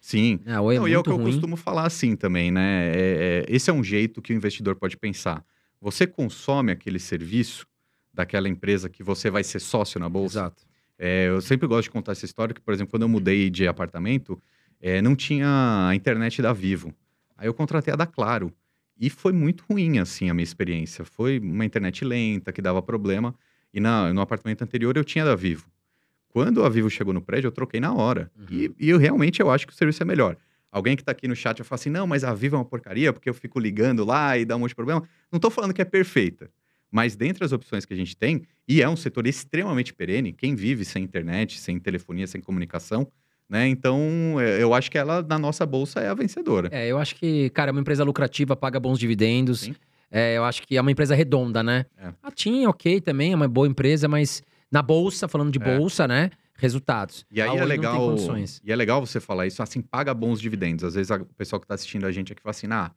Sim, 0.00 0.38
A 0.46 0.60
Oi 0.60 0.76
é 0.76 0.78
Não, 0.78 0.86
e 0.86 0.92
é 0.92 0.98
o 0.98 1.02
que 1.02 1.10
eu 1.10 1.16
ruim. 1.16 1.32
costumo 1.32 1.56
falar 1.56 1.84
assim 1.84 2.14
também, 2.14 2.52
né? 2.52 2.92
É- 2.94 3.44
é- 3.44 3.44
esse 3.48 3.68
é 3.68 3.72
um 3.72 3.82
jeito 3.82 4.22
que 4.22 4.32
o 4.32 4.36
investidor 4.36 4.76
pode 4.76 4.96
pensar. 4.96 5.44
Você 5.80 6.06
consome 6.06 6.70
aquele 6.70 7.00
serviço 7.00 7.66
daquela 8.14 8.48
empresa 8.48 8.88
que 8.88 9.02
você 9.02 9.30
vai 9.30 9.42
ser 9.42 9.58
sócio 9.58 9.98
na 9.98 10.08
bolsa. 10.08 10.38
Exato. 10.38 10.62
É, 10.96 11.26
eu 11.26 11.40
sempre 11.40 11.66
gosto 11.66 11.82
de 11.84 11.90
contar 11.90 12.12
essa 12.12 12.24
história, 12.24 12.54
que, 12.54 12.60
por 12.60 12.72
exemplo, 12.72 12.92
quando 12.92 13.02
eu 13.02 13.08
mudei 13.08 13.50
de 13.50 13.66
apartamento, 13.66 14.40
é, 14.80 15.02
não 15.02 15.16
tinha 15.16 15.88
a 15.88 15.92
internet 15.92 16.40
da 16.40 16.52
Vivo. 16.52 16.94
Aí 17.36 17.48
eu 17.48 17.52
contratei 17.52 17.92
a 17.92 17.96
da 17.96 18.06
Claro. 18.06 18.52
E 18.96 19.10
foi 19.10 19.32
muito 19.32 19.64
ruim, 19.68 19.98
assim, 19.98 20.30
a 20.30 20.34
minha 20.34 20.44
experiência. 20.44 21.04
Foi 21.04 21.40
uma 21.40 21.64
internet 21.64 22.04
lenta, 22.04 22.52
que 22.52 22.62
dava 22.62 22.80
problema. 22.80 23.34
E 23.72 23.80
na- 23.80 24.12
no 24.12 24.20
apartamento 24.20 24.62
anterior 24.62 24.96
eu 24.96 25.04
tinha 25.04 25.24
da 25.24 25.34
Vivo. 25.34 25.66
Quando 26.28 26.64
a 26.64 26.68
Vivo 26.68 26.90
chegou 26.90 27.14
no 27.14 27.20
prédio, 27.22 27.48
eu 27.48 27.52
troquei 27.52 27.80
na 27.80 27.94
hora. 27.94 28.30
Uhum. 28.38 28.46
E, 28.50 28.70
e 28.78 28.90
eu 28.90 28.98
realmente 28.98 29.40
eu 29.40 29.50
acho 29.50 29.66
que 29.66 29.72
o 29.72 29.76
serviço 29.76 30.02
é 30.02 30.06
melhor. 30.06 30.36
Alguém 30.70 30.96
que 30.96 31.02
tá 31.02 31.12
aqui 31.12 31.26
no 31.26 31.34
chat 31.34 31.56
vai 31.58 31.64
falar 31.64 31.76
assim: 31.76 31.88
não, 31.90 32.06
mas 32.06 32.24
a 32.24 32.34
Viva 32.34 32.56
é 32.56 32.58
uma 32.58 32.64
porcaria 32.64 33.12
porque 33.12 33.28
eu 33.28 33.34
fico 33.34 33.58
ligando 33.58 34.04
lá 34.04 34.36
e 34.36 34.44
dá 34.44 34.56
um 34.56 34.58
monte 34.58 34.70
de 34.70 34.74
problema. 34.74 35.02
Não 35.32 35.38
tô 35.40 35.48
falando 35.50 35.72
que 35.72 35.80
é 35.80 35.84
perfeita. 35.84 36.50
Mas 36.90 37.16
dentre 37.16 37.44
as 37.44 37.52
opções 37.52 37.84
que 37.84 37.92
a 37.92 37.96
gente 37.96 38.16
tem, 38.16 38.42
e 38.68 38.80
é 38.82 38.88
um 38.88 38.96
setor 38.96 39.26
extremamente 39.26 39.92
perene, 39.92 40.32
quem 40.32 40.54
vive 40.54 40.84
sem 40.84 41.02
internet, 41.02 41.58
sem 41.58 41.78
telefonia, 41.80 42.26
sem 42.26 42.40
comunicação, 42.40 43.10
né? 43.48 43.66
Então, 43.68 44.00
é, 44.40 44.62
eu 44.62 44.72
acho 44.72 44.90
que 44.90 44.96
ela, 44.98 45.22
na 45.22 45.38
nossa 45.38 45.64
bolsa, 45.66 46.00
é 46.00 46.08
a 46.08 46.14
vencedora. 46.14 46.68
É, 46.72 46.86
eu 46.86 46.98
acho 46.98 47.16
que, 47.16 47.50
cara, 47.50 47.70
é 47.70 47.72
uma 47.72 47.80
empresa 47.80 48.04
lucrativa, 48.04 48.54
paga 48.54 48.78
bons 48.78 48.98
dividendos. 48.98 49.60
Sim. 49.60 49.74
É, 50.10 50.36
eu 50.36 50.44
acho 50.44 50.62
que 50.62 50.76
é 50.76 50.80
uma 50.80 50.90
empresa 50.90 51.14
redonda, 51.14 51.62
né? 51.62 51.86
É. 51.96 52.12
A 52.22 52.30
TIM, 52.30 52.66
ok, 52.66 53.00
também 53.00 53.32
é 53.32 53.36
uma 53.36 53.48
boa 53.48 53.66
empresa, 53.66 54.06
mas 54.08 54.42
na 54.70 54.82
bolsa, 54.82 55.26
falando 55.28 55.50
de 55.52 55.58
É. 55.62 55.76
bolsa, 55.76 56.06
né? 56.06 56.30
Resultados. 56.58 57.26
E 57.30 57.40
aí 57.42 57.48
A 57.50 57.52
é 57.54 57.56
tem 57.58 57.66
legal, 57.66 58.14
e 58.64 58.72
é 58.72 58.76
legal 58.76 59.04
você 59.04 59.20
falar 59.20 59.46
isso, 59.46 59.62
assim, 59.62 59.82
paga 59.82 60.14
bons 60.14 60.40
dividendos. 60.40 60.84
Às 60.84 60.94
vezes 60.94 61.10
a- 61.10 61.16
o 61.16 61.26
pessoal 61.26 61.60
que 61.60 61.64
está 61.64 61.74
assistindo 61.74 62.06
a 62.06 62.12
gente 62.12 62.32
aqui 62.32 62.40
fala 62.42 62.50
assim, 62.52 62.66
ah, 62.70 62.90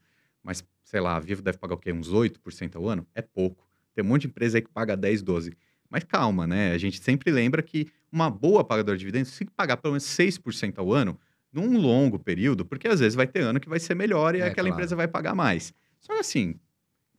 mas 0.44 0.64
sei 0.84 1.02
lá, 1.02 1.18
a 1.18 1.20
Vivo 1.20 1.42
deve 1.42 1.58
pagar 1.58 1.76
o 1.76 1.78
quê? 1.78 1.92
Uns 1.92 2.10
8% 2.14 2.78
ao 2.78 2.88
ano? 2.88 3.06
É 3.14 3.22
pouco. 3.22 3.68
Tem 3.94 4.04
um 4.04 4.08
monte 4.08 4.22
de 4.22 4.28
empresa 4.28 4.58
aí 4.58 4.62
que 4.62 4.70
paga 4.70 4.96
10, 4.96 5.22
12. 5.22 5.52
Mas 5.90 6.04
calma, 6.04 6.48
né? 6.48 6.72
A 6.72 6.78
gente 6.78 7.02
sempre 7.04 7.32
lembra 7.32 7.62
que 7.62 7.88
uma 8.12 8.30
boa 8.30 8.64
pagadora 8.64 8.96
de 8.98 9.02
dividendos, 9.02 9.32
se 9.32 9.44
pagar 9.46 9.76
pelo 9.78 9.94
menos 9.94 10.04
6% 10.06 10.80
ao 10.80 10.94
ano, 10.94 11.20
num 11.52 11.78
longo 11.80 12.18
período, 12.18 12.64
porque 12.66 12.88
às 12.88 13.00
vezes 13.00 13.16
vai 13.16 13.28
ter 13.28 13.42
ano 13.42 13.60
que 13.60 13.68
vai 13.68 13.80
ser 13.80 13.96
melhor 13.96 14.36
e 14.36 14.40
É, 14.40 14.44
aquela 14.46 14.68
claro. 14.68 14.76
empresa 14.76 14.96
vai 14.96 15.08
pagar 15.08 15.36
mais. 15.36 15.74
Só 16.00 16.14
que 16.14 16.20
assim, 16.20 16.56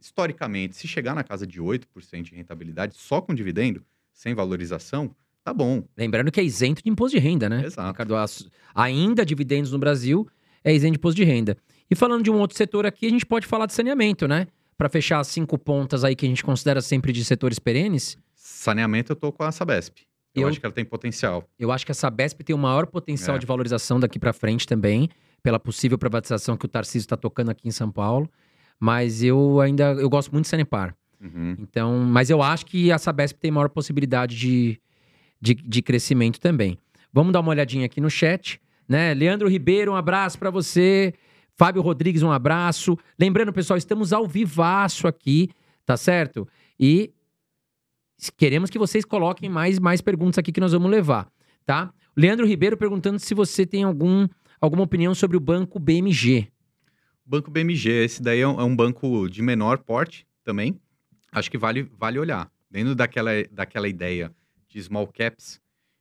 historicamente, 0.01 0.77
se 0.77 0.89
chegar 0.89 1.15
na 1.15 1.23
casa 1.23 1.47
de 1.47 1.61
8% 1.61 2.23
de 2.23 2.35
rentabilidade 2.35 2.95
só 2.97 3.21
com 3.21 3.35
dividendo, 3.35 3.85
sem 4.13 4.35
valorização, 4.35 5.15
tá 5.45 5.53
bom. 5.53 5.83
Lembrando 5.97 6.31
que 6.31 6.41
é 6.41 6.45
isento 6.45 6.83
de 6.83 6.91
imposto 6.91 7.17
de 7.17 7.23
renda, 7.23 7.49
né? 7.49 7.65
Exato. 7.65 7.89
Ricardo, 7.91 8.15
ainda 8.75 9.25
dividendos 9.25 9.73
no 9.73 9.79
Brasil 9.79 10.27
é 10.65 10.75
isento 10.75 10.93
de 10.93 10.99
imposto 10.99 11.17
de 11.17 11.25
renda. 11.25 11.57
E 11.91 11.95
falando 11.95 12.23
de 12.23 12.31
um 12.31 12.39
outro 12.39 12.57
setor 12.57 12.87
aqui, 12.87 13.07
a 13.07 13.11
gente 13.11 13.27
pode 13.27 13.47
falar 13.47 13.67
de 13.67 13.73
saneamento, 13.75 14.29
né? 14.29 14.47
Para 14.77 14.89
fechar 14.89 15.19
as 15.21 15.27
cinco 15.29 15.59
pontas 15.59 16.05
aí 16.05 16.15
que 16.17 16.25
a 16.25 16.29
gente 16.29 16.43
considera 16.45 16.81
sempre 16.81 17.13
de 17.13 17.25
setores 17.25 17.59
perenes, 17.59 18.17
Saneamento 18.35 19.13
eu 19.13 19.17
tô 19.17 19.31
com 19.33 19.43
a 19.43 19.53
Sabesp. 19.53 19.99
Eu, 20.35 20.43
Eu- 20.43 20.49
acho 20.49 20.61
que 20.61 20.67
ela 20.67 20.73
tem 20.75 20.85
potencial. 20.85 21.49
eu 21.59 21.71
acho 21.73 21.85
que 21.85 21.93
a 21.93 21.95
Sabesp 21.95 22.43
tem 22.43 22.55
o 22.55 22.59
maior 22.59 22.87
potencial 22.87 23.37
É. 23.37 23.39
de 23.39 23.47
valorização 23.47 23.99
daqui 24.01 24.19
para 24.19 24.33
frente 24.33 24.67
também, 24.67 25.09
pela 25.43 25.59
possível 25.59 25.97
privatização 25.99 26.57
que 26.57 26.65
o 26.65 26.69
Tarcísio 26.69 27.07
está 27.07 27.17
tocando 27.17 27.51
aqui 27.51 27.67
em 27.69 27.71
São 27.71 27.91
Paulo. 27.91 28.31
Mas 28.81 29.23
eu 29.23 29.61
ainda 29.61 29.93
eu 29.93 30.09
gosto 30.09 30.33
muito 30.33 30.45
de 30.45 30.49
Sanepar. 30.49 30.97
Uhum. 31.21 31.55
Então, 31.61 31.99
mas 31.99 32.31
eu 32.31 32.43
acho 32.43 32.65
que 32.65 32.91
a 32.91 32.99
Sabesp 32.99 33.39
tem 33.39 33.51
maior 33.51 33.69
possibilidade 33.69 34.37
de, 34.37 34.81
de, 35.41 35.55
de 35.55 35.83
crescimento 35.83 36.41
também. 36.41 36.79
Vamos 37.13 37.33
dar 37.33 37.41
uma 37.41 37.51
olhadinha 37.51 37.85
aqui 37.85 38.01
no 38.01 38.09
chat, 38.09 38.59
né? 38.89 39.13
Leandro 39.13 39.49
Ribeiro, 39.49 39.93
um 39.93 39.97
abraço 39.97 40.39
para 40.39 40.51
você. 40.51 41.13
Fábio 41.55 41.83
Rodrigues, 41.83 42.23
um 42.23 42.33
abraço. 42.33 42.97
Lembrando, 43.19 43.53
pessoal, 43.53 43.77
estamos 43.77 44.15
ao 44.15 44.27
vivaço 44.27 45.07
aqui, 45.07 45.51
tá 45.85 45.95
certo? 45.95 46.49
E 46.79 47.13
queremos 48.39 48.71
que 48.71 48.79
vocês 48.79 49.05
coloquem 49.05 49.51
mais, 49.51 49.79
mais 49.79 50.01
perguntas 50.01 50.39
aqui 50.39 50.53
que 50.53 50.61
nós 50.61 50.73
vamos 50.73 50.91
levar, 50.91 51.29
tá? 51.67 51.93
Leandro 52.17 52.47
Ribeiro 52.47 52.77
perguntando 52.77 53.19
se 53.19 53.35
você 53.35 53.67
tem 53.67 53.85
algum, 53.85 54.27
alguma 54.59 54.83
opinião 54.83 55.15
sobre 55.15 55.37
o 55.37 55.41
banco 55.41 55.79
BMG. 55.79 56.49
Banco 57.31 57.49
BMG, 57.49 57.89
esse 57.89 58.21
daí 58.21 58.41
é 58.41 58.49
um, 58.49 58.61
é 58.61 58.65
um 58.65 58.75
banco 58.75 59.29
de 59.29 59.41
menor 59.41 59.79
porte 59.79 60.27
também. 60.43 60.81
Acho 61.31 61.49
que 61.49 61.57
vale, 61.57 61.89
vale 61.97 62.19
olhar. 62.19 62.51
Dentro 62.69 62.93
daquela, 62.93 63.31
daquela 63.53 63.87
ideia 63.87 64.35
de 64.69 64.83
small 64.83 65.07
caps, 65.07 65.61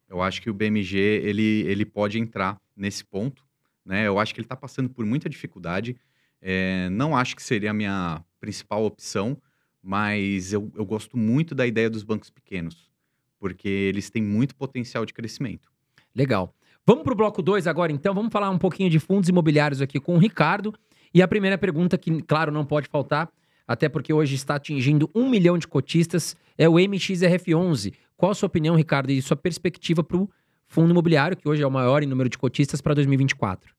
eu 0.09 0.23
acho 0.23 0.41
que 0.41 0.49
o 0.49 0.53
BMG 0.55 0.97
ele, 0.97 1.65
ele 1.67 1.85
pode 1.85 2.17
entrar 2.17 2.59
nesse 2.75 3.05
ponto. 3.05 3.45
Né? 3.85 4.07
Eu 4.07 4.17
acho 4.17 4.33
que 4.33 4.39
ele 4.39 4.45
está 4.45 4.55
passando 4.55 4.89
por 4.89 5.05
muita 5.05 5.29
dificuldade. 5.29 5.95
É, 6.41 6.89
não 6.89 7.15
acho 7.15 7.35
que 7.35 7.43
seria 7.43 7.69
a 7.69 7.75
minha 7.75 8.25
principal 8.39 8.83
opção, 8.83 9.39
mas 9.83 10.51
eu, 10.51 10.71
eu 10.75 10.83
gosto 10.83 11.15
muito 11.15 11.53
da 11.53 11.67
ideia 11.67 11.91
dos 11.91 12.01
bancos 12.01 12.31
pequenos, 12.31 12.89
porque 13.37 13.69
eles 13.69 14.09
têm 14.09 14.23
muito 14.23 14.55
potencial 14.55 15.05
de 15.05 15.13
crescimento. 15.13 15.71
Legal. 16.15 16.55
Vamos 16.87 17.03
para 17.03 17.13
o 17.13 17.15
bloco 17.15 17.43
2 17.43 17.67
agora, 17.67 17.91
então. 17.91 18.15
Vamos 18.15 18.31
falar 18.31 18.49
um 18.49 18.57
pouquinho 18.57 18.89
de 18.89 18.97
fundos 18.97 19.29
imobiliários 19.29 19.79
aqui 19.79 19.99
com 19.99 20.15
o 20.15 20.17
Ricardo. 20.17 20.73
E 21.13 21.21
a 21.21 21.27
primeira 21.27 21.57
pergunta, 21.57 21.97
que, 21.97 22.21
claro, 22.23 22.51
não 22.51 22.65
pode 22.65 22.87
faltar, 22.87 23.29
até 23.67 23.87
porque 23.87 24.11
hoje 24.11 24.35
está 24.35 24.55
atingindo 24.55 25.09
um 25.13 25.29
milhão 25.29 25.57
de 25.57 25.67
cotistas, 25.67 26.35
é 26.57 26.67
o 26.67 26.73
MXRF11. 26.73 27.93
Qual 28.17 28.31
a 28.31 28.35
sua 28.35 28.47
opinião, 28.47 28.75
Ricardo, 28.75 29.11
e 29.11 29.21
sua 29.21 29.37
perspectiva 29.37 30.03
para 30.03 30.17
o 30.17 30.29
fundo 30.67 30.91
imobiliário, 30.91 31.37
que 31.37 31.47
hoje 31.47 31.61
é 31.63 31.67
o 31.67 31.71
maior 31.71 32.03
em 32.03 32.05
número 32.07 32.29
de 32.29 32.37
cotistas, 32.37 32.81
para 32.81 32.93
2024? 32.93 33.73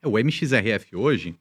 É, 0.00 0.08
O 0.08 0.18
MXRF 0.18 0.96
hoje, 0.96 1.34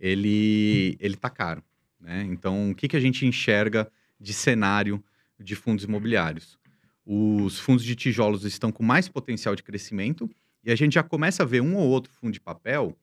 ele, 0.00 0.96
ele 1.00 1.16
tá 1.16 1.30
caro, 1.30 1.62
né? 2.00 2.24
Então, 2.28 2.70
o 2.70 2.74
que, 2.74 2.88
que 2.88 2.96
a 2.96 3.00
gente 3.00 3.26
enxerga 3.26 3.90
de 4.20 4.32
cenário 4.32 5.02
de 5.38 5.54
fundos 5.54 5.84
imobiliários? 5.84 6.58
Os 7.04 7.58
fundos 7.58 7.84
de 7.84 7.94
tijolos 7.94 8.44
estão 8.44 8.70
com 8.70 8.82
mais 8.82 9.08
potencial 9.08 9.54
de 9.56 9.62
crescimento 9.62 10.28
e 10.64 10.70
a 10.70 10.76
gente 10.76 10.94
já 10.94 11.02
começa 11.02 11.42
a 11.42 11.46
ver 11.46 11.60
um 11.60 11.76
ou 11.76 11.88
outro 11.88 12.12
fundo 12.12 12.32
de 12.32 12.40
papel 12.40 12.96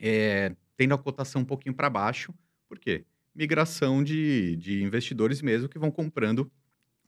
é, 0.00 0.54
tendo 0.76 0.94
a 0.94 0.98
cotação 0.98 1.42
um 1.42 1.44
pouquinho 1.44 1.74
para 1.74 1.90
baixo. 1.90 2.34
Por 2.68 2.78
quê? 2.78 3.04
Migração 3.34 4.02
de, 4.02 4.56
de 4.56 4.82
investidores 4.82 5.40
mesmo 5.40 5.68
que 5.68 5.78
vão 5.78 5.90
comprando 5.90 6.50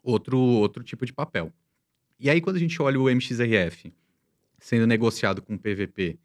outro, 0.03 0.39
outro 0.39 0.83
tipo 0.83 1.05
de 1.05 1.13
papel. 1.13 1.53
E 2.19 2.31
aí, 2.31 2.41
quando 2.41 2.57
a 2.57 2.61
gente 2.61 2.81
olha 2.81 2.99
o 3.01 3.11
MXRF 3.11 3.93
sendo 4.59 4.87
negociado 4.87 5.43
com 5.43 5.59
PVP 5.59 6.19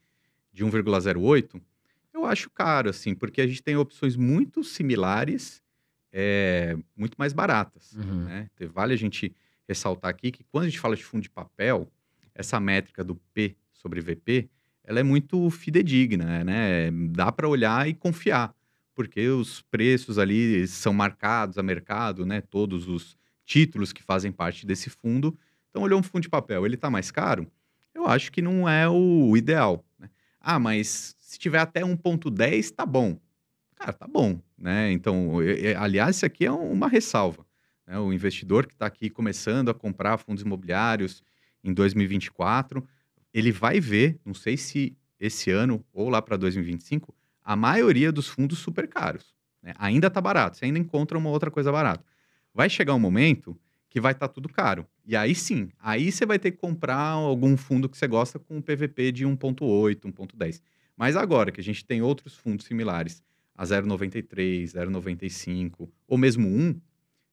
de 0.53 0.63
1,08, 0.63 1.61
eu 2.13 2.25
acho 2.25 2.49
caro, 2.49 2.89
assim, 2.89 3.13
porque 3.15 3.41
a 3.41 3.47
gente 3.47 3.63
tem 3.63 3.75
opções 3.75 4.15
muito 4.15 4.63
similares, 4.63 5.61
é, 6.11 6.77
muito 6.95 7.15
mais 7.17 7.33
baratas. 7.33 7.93
Uhum. 7.93 8.25
Né? 8.25 8.49
Então, 8.53 8.69
Vale 8.69 8.93
a 8.93 8.97
gente 8.97 9.33
ressaltar 9.67 10.09
aqui 10.09 10.31
que 10.31 10.43
quando 10.45 10.65
a 10.65 10.69
gente 10.69 10.79
fala 10.79 10.95
de 10.95 11.03
fundo 11.03 11.21
de 11.21 11.29
papel, 11.29 11.91
essa 12.33 12.59
métrica 12.59 13.03
do 13.03 13.15
P 13.33 13.55
sobre 13.73 14.01
VP, 14.01 14.49
ela 14.89 14.99
é 14.99 15.03
muito 15.03 15.51
fidedigna, 15.51 16.43
né? 16.43 16.89
Dá 17.11 17.31
para 17.31 17.47
olhar 17.47 17.87
e 17.87 17.93
confiar, 17.93 18.55
porque 18.95 19.27
os 19.29 19.61
preços 19.61 20.17
ali 20.17 20.67
são 20.67 20.91
marcados 20.91 21.59
a 21.59 21.63
mercado, 21.63 22.25
né? 22.25 22.41
Todos 22.41 22.87
os 22.87 23.15
títulos 23.45 23.93
que 23.93 24.01
fazem 24.01 24.31
parte 24.31 24.65
desse 24.65 24.89
fundo. 24.89 25.37
Então, 25.69 25.83
olhou 25.83 25.99
um 25.99 26.03
fundo 26.03 26.23
de 26.23 26.29
papel, 26.29 26.65
ele 26.65 26.73
está 26.73 26.89
mais 26.89 27.11
caro? 27.11 27.45
Eu 27.93 28.07
acho 28.07 28.31
que 28.31 28.41
não 28.41 28.67
é 28.67 28.89
o 28.89 29.37
ideal. 29.37 29.85
Né? 29.99 30.09
Ah, 30.41 30.57
mas 30.57 31.15
se 31.19 31.37
tiver 31.37 31.59
até 31.59 31.85
1,10, 31.85 32.71
tá 32.71 32.83
bom. 32.83 33.15
Cara, 33.75 33.93
tá 33.93 34.07
bom, 34.07 34.41
né? 34.57 34.91
Então, 34.91 35.35
aliás, 35.77 36.15
isso 36.17 36.25
aqui 36.25 36.45
é 36.47 36.51
um- 36.51 36.71
uma 36.71 36.87
ressalva. 36.87 37.45
né? 37.87 37.99
O 37.99 38.11
investidor 38.11 38.65
que 38.67 38.73
está 38.73 38.87
aqui 38.87 39.09
começando 39.09 39.69
a 39.69 39.73
comprar 39.73 40.17
fundos 40.17 40.43
imobiliários 40.43 41.23
em 41.63 41.73
2024, 41.73 42.83
ele 43.33 43.51
vai 43.51 43.79
ver, 43.79 44.19
não 44.25 44.33
sei 44.33 44.57
se 44.57 44.95
esse 45.19 45.51
ano 45.51 45.83
ou 45.93 46.09
lá 46.09 46.21
para 46.21 46.37
2025, 46.37 47.13
a 47.43 47.55
maioria 47.55 48.11
dos 48.11 48.27
fundos 48.27 48.59
super 48.59 48.87
caros. 48.87 49.33
né? 49.61 49.73
Ainda 49.77 50.07
está 50.07 50.21
barato, 50.21 50.57
você 50.57 50.65
ainda 50.65 50.79
encontra 50.79 51.17
uma 51.17 51.29
outra 51.29 51.51
coisa 51.51 51.71
barata. 51.71 52.03
Vai 52.53 52.69
chegar 52.69 52.93
um 52.93 52.99
momento 52.99 53.57
que 53.89 53.99
vai 53.99 54.11
estar 54.11 54.27
tudo 54.27 54.47
caro. 54.47 54.85
E 55.05 55.15
aí 55.15 55.33
sim, 55.33 55.69
aí 55.79 56.11
você 56.11 56.25
vai 56.25 56.37
ter 56.39 56.51
que 56.51 56.57
comprar 56.57 56.97
algum 56.99 57.57
fundo 57.57 57.89
que 57.89 57.97
você 57.97 58.07
gosta 58.07 58.37
com 58.39 58.57
um 58.57 58.61
PVP 58.61 59.11
de 59.11 59.25
1.8, 59.25 59.99
1.10. 60.01 60.61
Mas 60.95 61.15
agora 61.15 61.51
que 61.51 61.59
a 61.59 61.63
gente 61.63 61.83
tem 61.85 62.01
outros 62.01 62.35
fundos 62.35 62.65
similares 62.65 63.23
a 63.55 63.63
0,93, 63.65 64.73
0,95 64.73 65.89
ou 66.07 66.17
mesmo 66.17 66.47
1, 66.47 66.79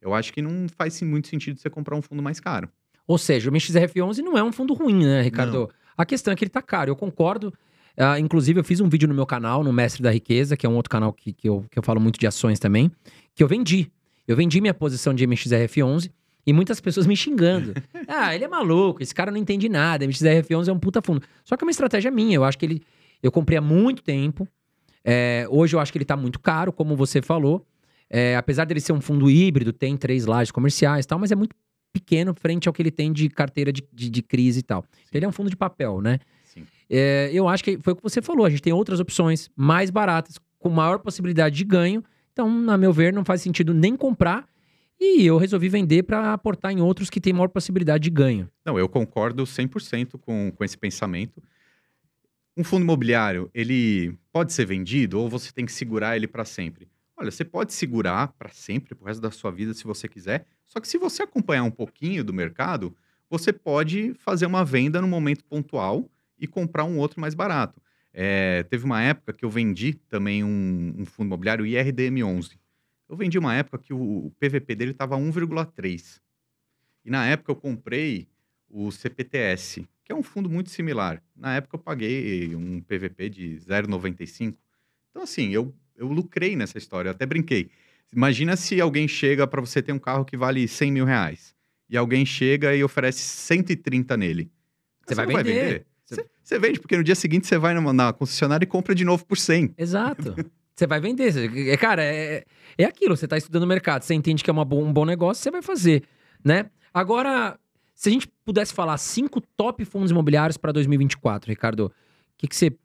eu 0.01 0.15
acho 0.15 0.33
que 0.33 0.41
não 0.43 0.67
faz 0.69 1.01
muito 1.03 1.29
sentido 1.29 1.59
você 1.59 1.69
comprar 1.69 1.97
um 1.97 2.03
fundo 2.03 2.23
mais 2.23 2.41
caro. 2.41 2.69
Ou 3.07 3.19
seja, 3.19 3.51
o 3.51 3.53
MXRF11 3.53 4.19
não 4.19 4.37
é 4.37 4.43
um 4.43 4.53
fundo 4.53 4.75
ruim, 4.75 5.05
né, 5.05 5.23
Ricardo? 5.23 5.71
A 5.97 6.05
questão 6.05 6.33
é 6.33 6.37
que 6.37 6.45
ele 6.45 6.51
tá 6.51 6.63
caro, 6.63 6.91
eu 6.91 6.97
concordo. 6.97 7.53
Ah, 7.97 8.21
inclusive, 8.21 8.61
eu 8.61 8.65
fiz 8.65 8.81
um 8.81 8.89
vídeo 8.89 9.09
no 9.09 9.15
meu 9.15 9.25
canal, 9.25 9.65
no 9.65 9.73
Mestre 9.73 10.03
da 10.03 10.11
Riqueza, 10.11 10.57
que 10.57 10.67
é 10.67 10.69
um 10.69 10.77
outro 10.77 10.91
canal 10.91 11.13
que, 11.13 11.33
que, 11.33 11.49
eu, 11.49 11.65
que 11.71 11.79
eu 11.79 11.83
falo 11.83 12.01
muito 12.01 12.19
de 12.19 12.27
ações 12.27 12.59
também, 12.59 12.91
que 13.35 13.43
eu 13.43 13.49
vendi. 13.49 13.91
Eu 14.29 14.37
vendi 14.37 14.61
minha 14.61 14.75
posição 14.75 15.15
de 15.15 15.27
MXRF11 15.27 16.11
e 16.47 16.53
muitas 16.53 16.81
pessoas 16.81 17.07
me 17.07 17.17
xingando. 17.17 17.73
ah, 18.07 18.35
ele 18.35 18.45
é 18.45 18.49
maluco, 18.49 19.03
esse 19.03 19.15
cara 19.15 19.31
não 19.31 19.39
entende 19.39 19.69
nada, 19.69 20.05
MXRF11 20.07 20.69
é 20.69 20.73
um 20.73 20.79
puta 20.79 21.01
fundo. 21.01 21.23
Só 21.43 21.57
que 21.57 21.65
é 21.65 21.67
uma 21.67 21.71
estratégia 21.71 22.11
minha, 22.11 22.35
eu 22.35 22.45
acho 22.45 22.59
que 22.59 22.67
ele... 22.67 22.83
Eu 23.23 23.33
comprei 23.33 23.57
há 23.57 23.63
muito 23.63 24.03
tempo, 24.03 24.47
é, 25.09 25.47
hoje 25.49 25.77
eu 25.77 25.81
acho 25.81 25.93
que 25.93 25.99
ele 25.99 26.05
tá 26.05 26.17
muito 26.17 26.41
caro, 26.41 26.73
como 26.73 26.97
você 26.97 27.23
falou. 27.23 27.65
É, 28.11 28.37
apesar 28.37 28.65
dele 28.65 28.81
ser 28.81 28.93
um 28.93 29.01
fundo 29.01 29.31
híbrido, 29.31 29.73
tem 29.73 29.97
três 29.97 30.27
lajes 30.27 30.51
comerciais 30.51 31.05
e 31.05 31.09
tal, 31.09 31.19
mas 31.19 31.31
é 31.31 31.37
muito 31.37 31.55
pequeno 31.93 32.35
frente 32.35 32.69
ao 32.69 32.75
que 32.75 32.83
ele 32.83 32.91
tem 32.91 33.13
de 33.13 33.29
carteira 33.29 33.73
de, 33.73 33.83
de, 33.93 34.11
de 34.11 34.23
crise 34.23 34.61
e 34.61 34.63
tal. 34.63 34.85
Ele 35.13 35.25
é 35.25 35.29
um 35.29 35.33
fundo 35.33 35.51
de 35.51 35.57
papel, 35.57 36.01
né? 36.01 36.19
É, 36.89 37.31
eu 37.33 37.49
acho 37.49 37.65
que 37.65 37.79
foi 37.79 37.93
o 37.93 37.97
que 37.97 38.03
você 38.03 38.23
falou. 38.23 38.47
A 38.47 38.51
gente 38.51 38.63
tem 38.63 38.73
outras 38.73 39.01
opções 39.01 39.51
mais 39.57 39.91
baratas, 39.91 40.39
com 40.59 40.69
maior 40.69 40.99
possibilidade 40.99 41.57
de 41.57 41.65
ganho. 41.65 42.03
Então, 42.33 42.49
na 42.49 42.77
meu 42.77 42.93
ver, 42.93 43.13
não 43.13 43.25
faz 43.25 43.43
sentido 43.43 43.75
nem 43.75 43.97
comprar. 43.97 44.47
E 44.99 45.27
eu 45.27 45.37
resolvi 45.37 45.69
vender 45.69 46.05
para 46.05 46.33
aportar 46.33 46.73
em 46.73 46.81
outros 46.81 47.11
que 47.11 47.21
têm 47.21 47.33
maior 47.33 47.49
possibilidade 47.49 48.05
de 48.05 48.11
ganho. 48.11 48.49
Não, 48.65 48.79
eu 48.79 48.89
concordo 48.89 49.45
100% 49.45 50.19
com, 50.19 50.51
com 50.51 50.65
esse 50.65 50.77
pensamento. 50.77 51.43
Um 52.57 52.65
fundo 52.65 52.83
imobiliário, 52.83 53.51
ele 53.53 54.17
pode 54.33 54.55
ser 54.55 54.65
vendido 54.65 55.21
ou 55.21 55.29
você 55.29 55.53
tem 55.53 55.67
que 55.67 55.73
segurar 55.73 56.17
ele 56.17 56.27
para 56.27 56.45
sempre? 56.45 56.89
Olha, 57.17 57.31
você 57.31 57.45
pode 57.45 57.73
segurar 57.73 58.29
para 58.39 58.51
sempre, 58.51 58.95
pro 58.95 59.07
resto 59.07 59.21
da 59.21 59.31
sua 59.31 59.51
vida, 59.51 59.73
se 59.73 59.85
você 59.85 60.07
quiser. 60.07 60.47
Só 60.67 60.81
que 60.81 60.87
se 60.87 60.99
você 60.99 61.23
acompanhar 61.23 61.63
um 61.63 61.71
pouquinho 61.71 62.23
do 62.23 62.33
mercado, 62.33 62.95
você 63.29 63.53
pode 63.53 64.13
fazer 64.15 64.45
uma 64.47 64.65
venda 64.65 65.01
no 65.01 65.09
momento 65.09 65.45
pontual 65.45 66.11
e 66.39 66.47
comprar 66.47 66.85
um 66.85 66.99
outro 66.99 67.21
mais 67.21 67.35
barato. 67.35 67.81
É, 68.13 68.63
teve 68.65 68.85
uma 68.85 69.03
época 69.03 69.33
que 69.33 69.45
eu 69.45 69.51
vendi 69.51 69.95
também 69.95 70.45
um, 70.45 70.95
um 70.99 71.07
fundo 71.07 71.27
imobiliário, 71.27 71.65
o 71.65 71.69
IRDM11. 71.69 72.59
Eu 73.09 73.17
vendi 73.17 73.39
uma 73.39 73.55
época 73.55 73.79
que 73.79 73.95
o, 73.95 74.27
o 74.27 74.31
PVP 74.39 74.75
dele 74.75 74.91
estava 74.91 75.17
1,3. 75.17 76.21
E 77.05 77.11
na 77.11 77.27
época 77.27 77.53
eu 77.53 77.57
comprei 77.57 78.29
o 78.69 78.91
CPTS, 78.91 79.87
que 80.05 80.13
é 80.13 80.15
um 80.15 80.23
fundo 80.23 80.51
muito 80.51 80.71
similar. 80.71 81.23
Na 81.35 81.57
época 81.57 81.77
eu 81.77 81.81
paguei 81.81 82.55
um 82.55 82.81
PVP 82.81 83.31
de 83.31 83.57
0,95. 83.61 84.57
Então, 85.11 85.23
assim, 85.23 85.51
eu, 85.51 85.75
eu 85.97 86.07
lucrei 86.09 86.57
nessa 86.57 86.79
história, 86.79 87.09
eu 87.09 87.13
até 87.13 87.27
brinquei. 87.27 87.71
Imagina 88.13 88.57
se 88.57 88.81
alguém 88.81 89.09
chega 89.09 89.47
para 89.47 89.61
você 89.61 89.83
ter 89.83 89.93
um 89.93 89.99
carro 89.99 90.25
que 90.25 90.37
vale 90.37 90.67
100 90.67 90.93
mil 90.93 91.05
reais 91.05 91.55
e 91.89 91.97
alguém 91.97 92.25
chega 92.25 92.75
e 92.75 92.83
oferece 92.83 93.21
130 93.21 94.17
nele. 94.17 94.51
Você, 95.07 95.15
vai, 95.15 95.27
vender. 95.27 95.35
vai 95.35 95.45
vender. 95.45 95.87
Você... 96.05 96.27
você 96.43 96.59
vende, 96.59 96.81
porque 96.81 96.97
no 96.97 97.05
dia 97.05 97.15
seguinte 97.15 97.47
você 97.47 97.59
vai 97.59 97.75
na, 97.75 97.93
na 97.93 98.13
concessionária 98.13 98.65
e 98.65 98.67
compra 98.69 98.95
de 98.95 99.05
novo 99.05 99.25
por 99.25 99.37
100. 99.37 99.75
Exato. 99.77 100.35
Você 100.75 100.87
vai 100.87 101.01
vender. 101.01 101.33
É, 101.71 101.77
cara, 101.77 102.05
é, 102.05 102.45
é 102.77 102.85
aquilo. 102.85 103.17
Você 103.17 103.25
está 103.25 103.39
estudando 103.39 103.63
o 103.63 103.67
mercado, 103.67 104.03
você 104.03 104.13
entende 104.13 104.45
que 104.45 104.51
é 104.51 104.53
uma 104.53 104.63
um 104.63 104.93
bom 104.93 105.05
negócio, 105.07 105.43
você 105.43 105.51
vai 105.51 105.63
fazer, 105.63 106.03
né? 106.45 106.67
Agora, 106.93 107.59
se 107.95 108.11
a 108.11 108.13
gente 108.13 108.29
pudesse 108.45 108.75
falar 108.75 108.99
cinco 108.99 109.41
top 109.57 109.85
fundos 109.87 110.11
imobiliários 110.11 110.59
para 110.59 110.73
2024, 110.73 111.49
Ricardo, 111.49 111.87
o 111.87 111.93
que, 112.37 112.47
que 112.47 112.55
você. 112.55 112.77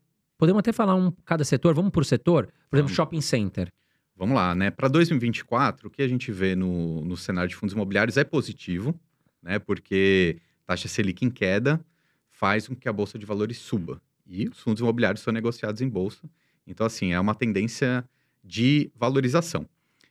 Podemos 0.42 0.58
até 0.58 0.72
falar 0.72 0.96
um 0.96 1.12
cada 1.24 1.44
setor? 1.44 1.72
Vamos 1.72 1.92
por 1.92 2.04
setor? 2.04 2.52
Por 2.68 2.76
exemplo, 2.76 2.92
shopping 2.92 3.20
center. 3.20 3.72
Vamos 4.16 4.34
lá, 4.34 4.56
né? 4.56 4.72
Para 4.72 4.88
2024, 4.88 5.86
o 5.86 5.90
que 5.90 6.02
a 6.02 6.08
gente 6.08 6.32
vê 6.32 6.56
no, 6.56 7.00
no 7.04 7.16
cenário 7.16 7.48
de 7.48 7.54
fundos 7.54 7.72
imobiliários 7.72 8.16
é 8.16 8.24
positivo, 8.24 8.92
né? 9.40 9.60
Porque 9.60 10.38
taxa 10.66 10.88
Selic 10.88 11.24
em 11.24 11.30
queda 11.30 11.80
faz 12.28 12.66
com 12.66 12.74
que 12.74 12.88
a 12.88 12.92
bolsa 12.92 13.16
de 13.20 13.24
valores 13.24 13.56
suba. 13.58 14.02
E 14.26 14.48
os 14.48 14.58
fundos 14.58 14.80
imobiliários 14.80 15.22
são 15.22 15.32
negociados 15.32 15.80
em 15.80 15.88
bolsa. 15.88 16.28
Então, 16.66 16.84
assim, 16.84 17.12
é 17.12 17.20
uma 17.20 17.36
tendência 17.36 18.04
de 18.42 18.90
valorização. 18.96 19.64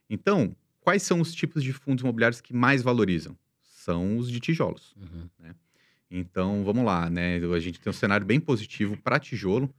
Então, 0.10 0.56
quais 0.80 1.04
são 1.04 1.20
os 1.20 1.36
tipos 1.36 1.62
de 1.62 1.74
fundos 1.74 2.04
imobiliários 2.04 2.40
que 2.40 2.54
mais 2.54 2.82
valorizam? 2.82 3.36
são 3.64 4.16
os 4.16 4.32
de 4.32 4.40
tijolos. 4.40 4.96
Uhum. 4.96 5.28
Né? 5.38 5.56
Então, 6.10 6.64
vamos 6.64 6.86
lá, 6.86 7.10
né? 7.10 7.36
A 7.38 7.60
gente 7.60 7.82
tem 7.82 7.90
um 7.90 7.94
cenário 7.94 8.26
bem 8.26 8.40
positivo 8.40 8.96
para 8.96 9.20
tijolo 9.20 9.70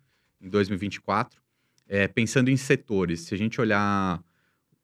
em 0.42 0.48
2024. 0.48 1.40
É, 1.88 2.08
pensando 2.08 2.48
em 2.48 2.56
setores, 2.56 3.20
se 3.20 3.34
a 3.34 3.38
gente 3.38 3.60
olhar 3.60 4.22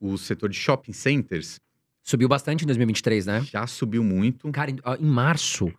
o 0.00 0.16
setor 0.16 0.48
de 0.48 0.56
shopping 0.56 0.92
centers. 0.92 1.61
Subiu 2.02 2.28
bastante 2.28 2.62
em 2.62 2.66
2023, 2.66 3.26
né? 3.26 3.44
Já 3.50 3.66
subiu 3.66 4.02
muito. 4.02 4.50
Cara, 4.52 4.70
em, 4.70 4.78
em 5.00 5.06
março, 5.06 5.72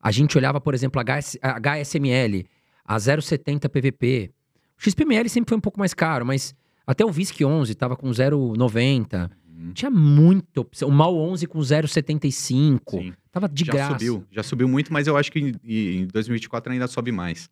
a 0.00 0.10
gente 0.10 0.36
olhava, 0.38 0.60
por 0.60 0.74
exemplo, 0.74 1.00
a, 1.00 1.04
HS, 1.04 1.38
a 1.42 1.58
HSML, 1.58 2.46
a 2.84 2.96
0,70 2.96 3.68
PVP. 3.68 4.30
O 4.78 4.82
XPML 4.82 5.28
sempre 5.28 5.50
foi 5.50 5.58
um 5.58 5.60
pouco 5.60 5.78
mais 5.78 5.92
caro, 5.92 6.24
mas 6.24 6.54
até 6.86 7.04
o 7.04 7.10
VISC 7.10 7.44
11 7.44 7.72
estava 7.72 7.96
com 7.96 8.08
0,90. 8.10 9.30
Uhum. 9.46 9.72
Tinha 9.72 9.90
muita 9.90 10.60
opção. 10.60 10.88
O 10.88 10.92
Mal 10.92 11.16
11 11.16 11.46
com 11.46 11.58
0,75. 11.58 13.14
Tava 13.30 13.48
de 13.48 13.64
já 13.64 13.72
graça. 13.72 13.92
Subiu, 13.92 14.26
já 14.30 14.42
subiu 14.42 14.68
muito, 14.68 14.92
mas 14.92 15.06
eu 15.06 15.16
acho 15.16 15.30
que 15.30 15.38
em, 15.38 15.52
em 15.64 16.06
2024 16.06 16.72
ainda 16.72 16.86
sobe 16.86 17.12
mais. 17.12 17.48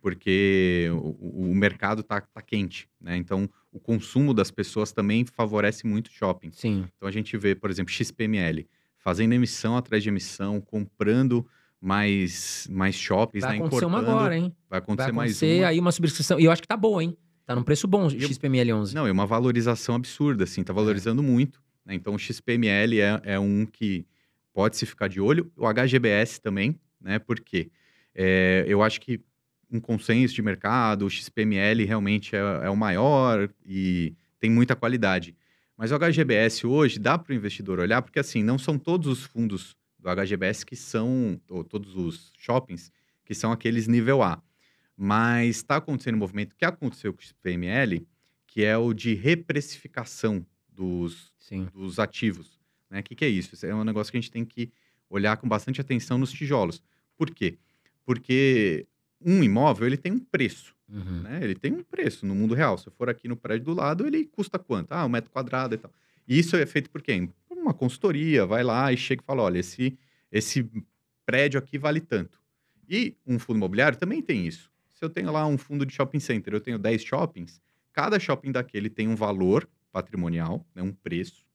Porque 0.00 0.88
o, 0.92 1.50
o, 1.50 1.54
mercado 1.54 2.02
tá, 2.02 2.20
tá 2.20 2.40
quente, 2.40 2.88
né? 3.00 3.16
Então, 3.16 3.48
o 3.70 3.78
consumo 3.78 4.32
das 4.32 4.50
pessoas 4.50 4.92
também 4.92 5.24
favorece 5.26 5.86
muito 5.86 6.08
o 6.08 6.12
shopping. 6.12 6.50
Sim. 6.52 6.86
Então, 6.96 7.08
a 7.08 7.12
gente 7.12 7.36
vê, 7.36 7.54
por 7.54 7.70
exemplo, 7.70 7.92
XPML 7.92 8.66
fazendo 8.98 9.32
emissão 9.32 9.76
atrás 9.76 10.02
de 10.02 10.08
emissão, 10.08 10.60
comprando 10.60 11.46
mais, 11.80 12.66
mais 12.70 12.94
shoppings, 12.94 13.42
Vai 13.42 13.52
né? 13.52 13.58
acontecer 13.58 13.84
uma 13.84 13.98
agora, 13.98 14.36
hein? 14.36 14.54
Vai 14.68 14.78
acontecer, 14.78 15.12
Vai 15.12 15.24
acontecer 15.24 15.46
mais 15.46 15.60
uma. 15.60 15.68
aí 15.68 15.80
uma 15.80 15.92
subscrição. 15.92 16.38
E 16.38 16.44
eu 16.44 16.52
acho 16.52 16.62
que 16.62 16.68
tá 16.68 16.76
boa, 16.76 17.02
hein? 17.02 17.16
Tá 17.46 17.54
num 17.54 17.62
preço 17.62 17.88
bom, 17.88 18.06
o 18.06 18.10
XPML 18.10 18.72
11. 18.72 18.94
Não, 18.94 19.06
é 19.06 19.12
uma 19.12 19.26
valorização 19.26 19.94
absurda, 19.94 20.44
assim, 20.44 20.62
tá 20.62 20.72
valorizando 20.72 21.22
é. 21.22 21.26
muito. 21.26 21.60
Né? 21.84 21.94
Então, 21.94 22.14
o 22.14 22.18
XPML 22.18 23.00
é, 23.00 23.20
é 23.24 23.38
um 23.38 23.66
que 23.66 24.06
pode 24.52 24.76
se 24.76 24.86
ficar 24.86 25.08
de 25.08 25.20
olho. 25.20 25.50
O 25.56 25.66
HGBS 25.66 26.40
também, 26.40 26.78
né? 27.00 27.18
Porque 27.18 27.70
é, 28.14 28.64
eu 28.68 28.82
acho 28.82 29.00
que 29.00 29.20
um 29.70 29.80
consenso 29.80 30.34
de 30.34 30.42
mercado, 30.42 31.06
o 31.06 31.10
XPML 31.10 31.84
realmente 31.84 32.34
é, 32.34 32.38
é 32.38 32.70
o 32.70 32.76
maior 32.76 33.48
e 33.64 34.14
tem 34.38 34.50
muita 34.50 34.74
qualidade. 34.74 35.36
Mas 35.76 35.92
o 35.92 35.98
HGBS 35.98 36.66
hoje 36.66 36.98
dá 36.98 37.16
para 37.16 37.32
o 37.32 37.36
investidor 37.36 37.78
olhar, 37.78 38.02
porque 38.02 38.18
assim, 38.18 38.42
não 38.42 38.58
são 38.58 38.78
todos 38.78 39.06
os 39.06 39.22
fundos 39.24 39.76
do 39.98 40.08
HGBS 40.08 40.64
que 40.64 40.76
são, 40.76 41.40
ou 41.48 41.62
todos 41.62 41.96
os 41.96 42.32
shoppings, 42.36 42.90
que 43.24 43.34
são 43.34 43.52
aqueles 43.52 43.86
nível 43.86 44.22
A. 44.22 44.42
Mas 44.96 45.56
está 45.56 45.76
acontecendo 45.76 46.16
um 46.16 46.18
movimento 46.18 46.54
que 46.56 46.64
aconteceu 46.64 47.12
com 47.12 47.22
o 47.22 47.34
PML, 47.42 48.06
que 48.46 48.64
é 48.64 48.76
o 48.76 48.92
de 48.92 49.14
reprecificação 49.14 50.44
dos, 50.68 51.32
dos 51.72 51.98
ativos. 51.98 52.60
O 52.90 52.94
né? 52.94 53.02
que, 53.02 53.14
que 53.14 53.24
é 53.24 53.28
isso? 53.28 53.54
Isso 53.54 53.64
é 53.64 53.74
um 53.74 53.84
negócio 53.84 54.10
que 54.10 54.18
a 54.18 54.20
gente 54.20 54.30
tem 54.30 54.44
que 54.44 54.70
olhar 55.08 55.36
com 55.36 55.48
bastante 55.48 55.80
atenção 55.80 56.18
nos 56.18 56.32
tijolos. 56.32 56.82
Por 57.16 57.30
quê? 57.30 57.58
Porque 58.04 58.86
um 59.24 59.42
imóvel 59.42 59.86
ele 59.86 59.96
tem 59.96 60.12
um 60.12 60.18
preço. 60.18 60.74
Uhum. 60.88 61.22
Né? 61.22 61.40
Ele 61.42 61.54
tem 61.54 61.72
um 61.72 61.82
preço 61.82 62.26
no 62.26 62.34
mundo 62.34 62.54
real. 62.54 62.76
Se 62.78 62.88
eu 62.88 62.92
for 62.92 63.08
aqui 63.08 63.28
no 63.28 63.36
prédio 63.36 63.66
do 63.66 63.74
lado, 63.74 64.06
ele 64.06 64.24
custa 64.24 64.58
quanto? 64.58 64.92
Ah, 64.92 65.04
um 65.04 65.08
metro 65.08 65.30
quadrado 65.30 65.74
e 65.74 65.78
tal. 65.78 65.92
E 66.26 66.38
isso 66.38 66.56
é 66.56 66.66
feito 66.66 66.90
por 66.90 67.02
quem? 67.02 67.26
Por 67.48 67.58
uma 67.58 67.74
consultoria, 67.74 68.46
vai 68.46 68.62
lá 68.62 68.92
e 68.92 68.96
chega 68.96 69.22
e 69.22 69.24
fala: 69.24 69.42
olha, 69.42 69.58
esse, 69.58 69.98
esse 70.32 70.68
prédio 71.24 71.58
aqui 71.58 71.78
vale 71.78 72.00
tanto. 72.00 72.40
E 72.88 73.16
um 73.26 73.38
fundo 73.38 73.56
imobiliário 73.56 73.98
também 73.98 74.20
tem 74.20 74.46
isso 74.46 74.70
se 75.00 75.04
eu 75.04 75.08
tenho 75.08 75.32
lá 75.32 75.46
um 75.46 75.56
fundo 75.56 75.86
de 75.86 75.94
shopping 75.94 76.20
center, 76.20 76.52
eu 76.52 76.60
tenho 76.60 76.78
10 76.78 77.02
shoppings, 77.02 77.58
cada 77.90 78.20
shopping 78.20 78.52
daquele 78.52 78.90
tem 78.90 79.08
um 79.08 79.16
valor 79.16 79.66
patrimonial, 79.90 80.66
né, 80.74 80.82
um 80.82 80.92
preço, 80.92 81.46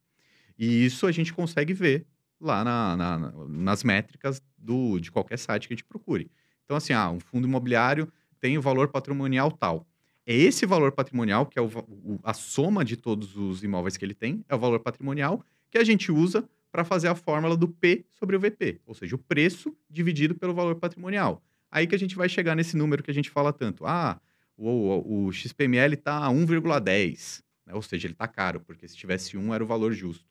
e 0.58 0.84
isso 0.84 1.06
a 1.06 1.12
gente 1.12 1.32
consegue 1.32 1.72
ver 1.72 2.08
lá 2.42 2.64
na, 2.64 2.98
na, 2.98 3.18
nas 3.48 3.84
métricas 3.84 4.42
do, 4.58 5.00
de 5.00 5.12
qualquer 5.12 5.38
site 5.38 5.68
que 5.68 5.76
a 5.76 5.78
gente 5.78 5.86
procure. 5.86 6.32
Então, 6.66 6.76
assim, 6.76 6.94
ah, 6.94 7.10
um 7.10 7.20
fundo 7.20 7.48
imobiliário 7.48 8.12
tem 8.40 8.58
o 8.58 8.62
valor 8.62 8.90
patrimonial 8.90 9.52
tal. 9.52 9.88
É 10.26 10.36
esse 10.36 10.66
valor 10.66 10.92
patrimonial, 10.92 11.46
que 11.46 11.58
é 11.58 11.62
o, 11.62 11.68
o, 11.68 12.20
a 12.24 12.34
soma 12.34 12.84
de 12.84 12.98
todos 12.98 13.38
os 13.38 13.64
imóveis 13.64 13.96
que 13.96 14.04
ele 14.04 14.16
tem, 14.16 14.44
é 14.50 14.56
o 14.56 14.60
valor 14.60 14.80
patrimonial 14.80 15.44
que 15.70 15.78
a 15.78 15.84
gente 15.84 16.12
usa 16.12 16.48
para 16.72 16.84
fazer 16.84 17.08
a 17.08 17.16
fórmula 17.16 17.56
do 17.56 17.68
P 17.68 18.06
sobre 18.10 18.36
o 18.36 18.40
VP, 18.40 18.82
ou 18.86 18.94
seja, 18.94 19.16
o 19.16 19.20
preço 19.20 19.76
dividido 19.90 20.36
pelo 20.36 20.54
valor 20.54 20.76
patrimonial. 20.76 21.42
Aí 21.72 21.88
que 21.88 21.96
a 21.96 22.00
gente 22.00 22.16
vai 22.16 22.28
chegar 22.28 22.56
nesse 22.56 22.76
número 22.76 23.04
que 23.04 23.12
a 23.12 23.14
gente 23.14 23.30
fala 23.30 23.54
tanto. 23.54 23.86
Ah, 23.86 24.20
o, 24.58 25.28
o 25.28 25.32
XPML 25.32 25.94
está 25.94 26.26
a 26.26 26.30
1,10, 26.30 27.44
né? 27.66 27.74
ou 27.74 27.82
seja, 27.82 28.08
ele 28.08 28.14
está 28.14 28.28
caro, 28.28 28.60
porque 28.60 28.88
se 28.88 28.96
tivesse 28.96 29.38
1 29.38 29.54
era 29.54 29.64
o 29.64 29.68
valor 29.68 29.94
justo. 29.94 30.26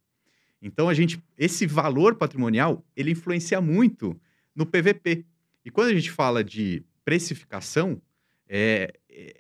Então, 0.61 0.89
a 0.89 0.95
gente, 0.95 1.23
esse 1.37 1.67
valor 1.67 2.15
patrimonial, 2.15 2.83
ele 2.97 3.11
influencia 3.11 3.61
muito 3.61 4.19
no 4.55 4.65
PVP. 4.65 5.27
E 5.65 5.71
quando 5.71 5.89
a 5.89 5.95
gente 5.95 6.11
fala 6.11 6.45
de 6.45 6.85
precificação, 7.05 8.01
é, 8.49 8.99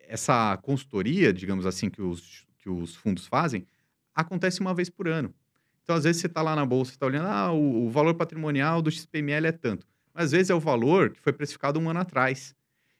essa 0.08 0.56
consultoria, 0.58 1.32
digamos 1.32 1.66
assim, 1.66 1.90
que 1.90 2.02
os, 2.02 2.46
que 2.58 2.68
os 2.68 2.94
fundos 2.94 3.26
fazem, 3.26 3.66
acontece 4.14 4.60
uma 4.60 4.74
vez 4.74 4.88
por 4.88 5.08
ano. 5.08 5.34
Então, 5.82 5.94
às 5.94 6.04
vezes, 6.04 6.20
você 6.20 6.26
está 6.26 6.40
lá 6.40 6.56
na 6.56 6.64
bolsa, 6.64 6.92
está 6.92 7.04
olhando, 7.04 7.26
ah, 7.26 7.52
o, 7.52 7.86
o, 7.86 7.90
valor 7.90 8.14
patrimonial 8.14 8.80
do 8.80 8.90
XPML 8.90 9.46
é 9.46 9.52
tanto 9.52 9.86
às 10.14 10.30
vezes 10.30 10.48
é 10.48 10.54
o 10.54 10.60
valor 10.60 11.10
que 11.10 11.20
foi 11.20 11.32
precificado 11.32 11.80
um 11.80 11.90
ano 11.90 11.98
atrás. 11.98 12.54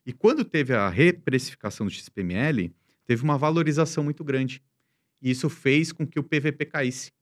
E 0.05 0.13
quando 0.13 0.45
teve 0.45 0.75
a 0.75 0.89
reprecificação 0.89 1.87
do 1.87 1.93
XPML, 1.93 2.75
teve 3.07 3.23
uma 3.23 3.39
valorização 3.39 4.03
muito 4.03 4.25
grande. 4.25 4.61
E 5.23 5.31
isso 5.31 5.49
fez 5.49 5.93
com 5.93 6.07
que 6.07 6.19
o 6.19 6.25
PVP 6.25 6.67
caísse. 6.67 7.13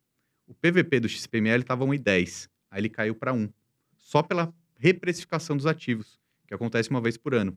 O 0.47 0.55
PVP 0.55 0.99
do 0.99 1.09
XPML 1.09 1.63
estava 1.63 1.85
1,10, 1.85 2.49
aí 2.71 2.81
ele 2.81 2.89
caiu 2.89 3.15
para 3.15 3.33
1, 3.33 3.49
só 3.97 4.23
pela 4.23 4.53
reprecificação 4.83 5.57
dos 5.57 5.67
ativos, 5.67 6.19
que 6.47 6.55
acontece 6.55 6.91
uma 6.91 7.01
vez 7.01 7.17
por 7.17 7.35
ano. 7.35 7.57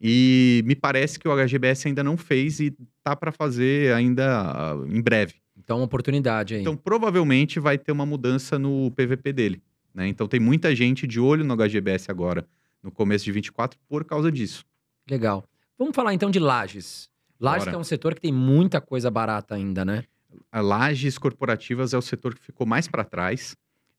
E 0.00 0.62
me 0.66 0.74
parece 0.74 1.18
que 1.18 1.28
o 1.28 1.32
HGBS 1.32 1.86
ainda 1.86 2.02
não 2.02 2.16
fez 2.16 2.58
e 2.58 2.76
tá 3.02 3.14
para 3.14 3.30
fazer 3.30 3.94
ainda 3.94 4.76
em 4.88 5.00
breve. 5.00 5.34
Então, 5.56 5.78
uma 5.78 5.84
oportunidade 5.84 6.54
aí. 6.56 6.60
Então, 6.60 6.76
provavelmente 6.76 7.60
vai 7.60 7.78
ter 7.78 7.92
uma 7.92 8.04
mudança 8.04 8.58
no 8.58 8.90
PVP 8.90 9.32
dele. 9.32 9.62
Né? 9.94 10.08
Então 10.08 10.26
tem 10.26 10.40
muita 10.40 10.74
gente 10.74 11.06
de 11.06 11.20
olho 11.20 11.44
no 11.44 11.56
HGBS 11.56 12.10
agora, 12.10 12.44
no 12.82 12.90
começo 12.90 13.24
de 13.24 13.30
24, 13.30 13.78
por 13.88 14.04
causa 14.04 14.30
disso. 14.32 14.64
Legal. 15.08 15.44
Vamos 15.78 15.94
falar 15.94 16.12
então 16.12 16.30
de 16.30 16.40
lajes. 16.40 17.08
Lajes 17.38 17.72
é 17.72 17.76
um 17.76 17.84
setor 17.84 18.14
que 18.14 18.20
tem 18.20 18.32
muita 18.32 18.80
coisa 18.80 19.10
barata 19.10 19.54
ainda, 19.54 19.84
né? 19.84 20.04
A 20.50 20.60
lajes 20.60 21.16
corporativas 21.16 21.94
é 21.94 21.98
o 21.98 22.02
setor 22.02 22.34
que 22.34 22.42
ficou 22.42 22.66
mais 22.66 22.88
para 22.88 23.04
trás, 23.04 23.56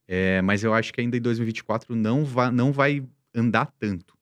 é, 0.08 0.40
mas 0.42 0.62
eu 0.62 0.72
acho 0.72 0.92
que 0.92 1.00
ainda 1.00 1.16
em 1.16 1.20
2024 1.20 1.94
não 1.94 2.24
vai, 2.24 2.50
não 2.50 2.72
vai 2.72 3.04
andar 3.34 3.66
tanto. 3.78 4.16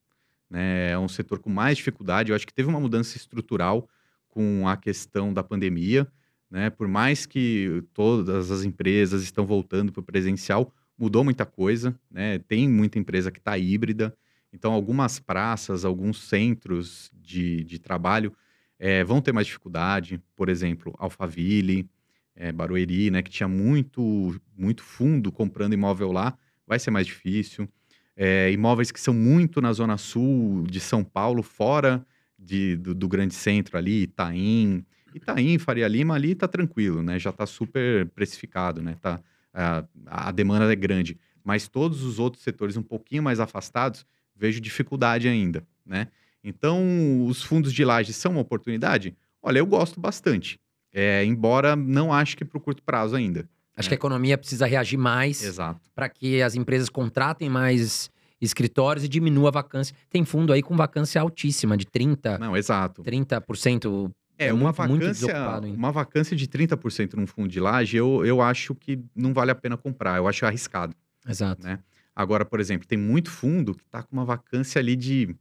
né? 0.48 0.92
É 0.92 0.98
um 0.98 1.08
setor 1.08 1.38
com 1.38 1.50
mais 1.50 1.76
dificuldade. 1.76 2.30
Eu 2.30 2.36
acho 2.36 2.46
que 2.46 2.54
teve 2.54 2.68
uma 2.68 2.80
mudança 2.80 3.16
estrutural 3.16 3.88
com 4.28 4.66
a 4.66 4.76
questão 4.76 5.32
da 5.32 5.44
pandemia, 5.44 6.10
né? 6.50 6.70
Por 6.70 6.88
mais 6.88 7.26
que 7.26 7.84
todas 7.92 8.50
as 8.50 8.64
empresas 8.64 9.22
estão 9.22 9.46
voltando 9.46 9.92
para 9.92 10.00
o 10.00 10.04
presencial, 10.04 10.72
mudou 10.98 11.22
muita 11.22 11.44
coisa, 11.46 11.94
né? 12.10 12.38
Tem 12.40 12.68
muita 12.68 12.98
empresa 12.98 13.30
que 13.30 13.38
está 13.38 13.56
híbrida. 13.56 14.16
Então, 14.52 14.72
algumas 14.72 15.18
praças, 15.18 15.84
alguns 15.84 16.28
centros 16.28 17.10
de, 17.12 17.62
de 17.64 17.78
trabalho 17.78 18.32
é, 18.78 19.04
vão 19.04 19.20
ter 19.20 19.32
mais 19.32 19.46
dificuldade. 19.46 20.20
Por 20.34 20.48
exemplo, 20.48 20.94
Alphaville, 20.98 21.88
é, 22.36 22.52
Barueri, 22.52 23.10
né? 23.10 23.22
Que 23.22 23.30
tinha 23.30 23.48
muito, 23.48 24.40
muito 24.56 24.82
fundo 24.82 25.30
comprando 25.30 25.72
imóvel 25.72 26.12
lá, 26.12 26.36
vai 26.66 26.78
ser 26.78 26.90
mais 26.90 27.06
difícil. 27.06 27.68
É, 28.16 28.50
imóveis 28.52 28.90
que 28.92 29.00
são 29.00 29.12
muito 29.12 29.60
na 29.60 29.72
zona 29.72 29.96
sul 29.96 30.64
de 30.68 30.80
São 30.80 31.02
Paulo, 31.02 31.42
fora 31.42 32.04
de, 32.38 32.76
do, 32.76 32.94
do 32.94 33.08
grande 33.08 33.34
centro 33.34 33.76
ali, 33.76 34.02
Itaim. 34.02 34.84
Itaim, 35.14 35.58
Faria 35.58 35.88
Lima 35.88 36.14
ali 36.14 36.34
tá 36.34 36.48
tranquilo, 36.48 37.02
né? 37.02 37.18
Já 37.18 37.32
tá 37.32 37.46
super 37.46 38.06
precificado, 38.10 38.82
né? 38.82 38.96
Tá, 39.00 39.20
a, 39.52 39.84
a 40.06 40.30
demanda 40.30 40.70
é 40.72 40.76
grande. 40.76 41.18
Mas 41.42 41.68
todos 41.68 42.02
os 42.02 42.18
outros 42.18 42.42
setores 42.42 42.76
um 42.76 42.82
pouquinho 42.82 43.22
mais 43.22 43.38
afastados, 43.38 44.06
vejo 44.34 44.60
dificuldade 44.60 45.28
ainda, 45.28 45.66
né? 45.84 46.08
Então, 46.42 47.26
os 47.26 47.42
fundos 47.42 47.72
de 47.72 47.84
laje 47.84 48.12
são 48.12 48.32
uma 48.32 48.40
oportunidade? 48.40 49.16
Olha, 49.42 49.58
eu 49.58 49.66
gosto 49.66 49.98
bastante. 49.98 50.60
É, 50.94 51.24
embora 51.24 51.74
não 51.74 52.12
acho 52.12 52.36
que 52.36 52.44
para 52.44 52.56
o 52.56 52.60
curto 52.60 52.82
prazo 52.82 53.16
ainda. 53.16 53.48
Acho 53.76 53.88
É. 53.88 53.90
que 53.90 53.94
a 53.94 53.96
economia 53.96 54.38
precisa 54.38 54.64
reagir 54.66 54.96
mais 54.96 55.42
Exato. 55.42 55.80
para 55.94 56.08
que 56.08 56.40
as 56.40 56.54
empresas 56.54 56.88
contratem 56.88 57.50
mais 57.50 58.08
escritórios 58.40 59.04
e 59.04 59.08
diminua 59.08 59.48
a 59.48 59.52
vacância. 59.52 59.96
Tem 60.08 60.24
fundo 60.24 60.52
aí 60.52 60.62
com 60.62 60.76
vacância 60.76 61.20
altíssima, 61.20 61.76
de 61.76 61.84
30%, 61.86 62.38
Não, 62.38 62.56
exato. 62.56 63.02
30%. 63.02 64.10
É, 64.38 64.46
É 64.48 64.52
uma 64.52 64.64
muito- 64.64 64.82
muito 64.88 65.00
vacância, 65.02 65.26
desocupado 65.28 65.66
ainda. 65.66 65.78
uma 65.78 65.90
vacância 65.92 66.36
de 66.36 66.46
30% 66.48 67.14
num 67.16 67.26
fundo 67.26 67.48
de 67.48 67.58
laje, 67.60 67.96
eu, 67.96 68.24
eu 68.26 68.40
acho 68.42 68.74
que 68.74 69.00
não 69.14 69.32
vale 69.34 69.50
a 69.50 69.54
pena 69.54 69.76
comprar, 69.76 70.16
eu 70.18 70.28
acho 70.28 70.44
arriscado, 70.46 70.94
Exato. 71.28 71.62
né? 71.64 71.78
Agora, 72.14 72.44
por 72.44 72.60
exemplo, 72.60 72.86
tem 72.86 72.98
muito 72.98 73.30
fundo 73.30 73.74
que 73.74 73.82
está 73.82 74.02
com 74.02 74.12
uma 74.12 74.24
vacância 74.24 74.78
ali 74.80 74.94
de 74.96 75.34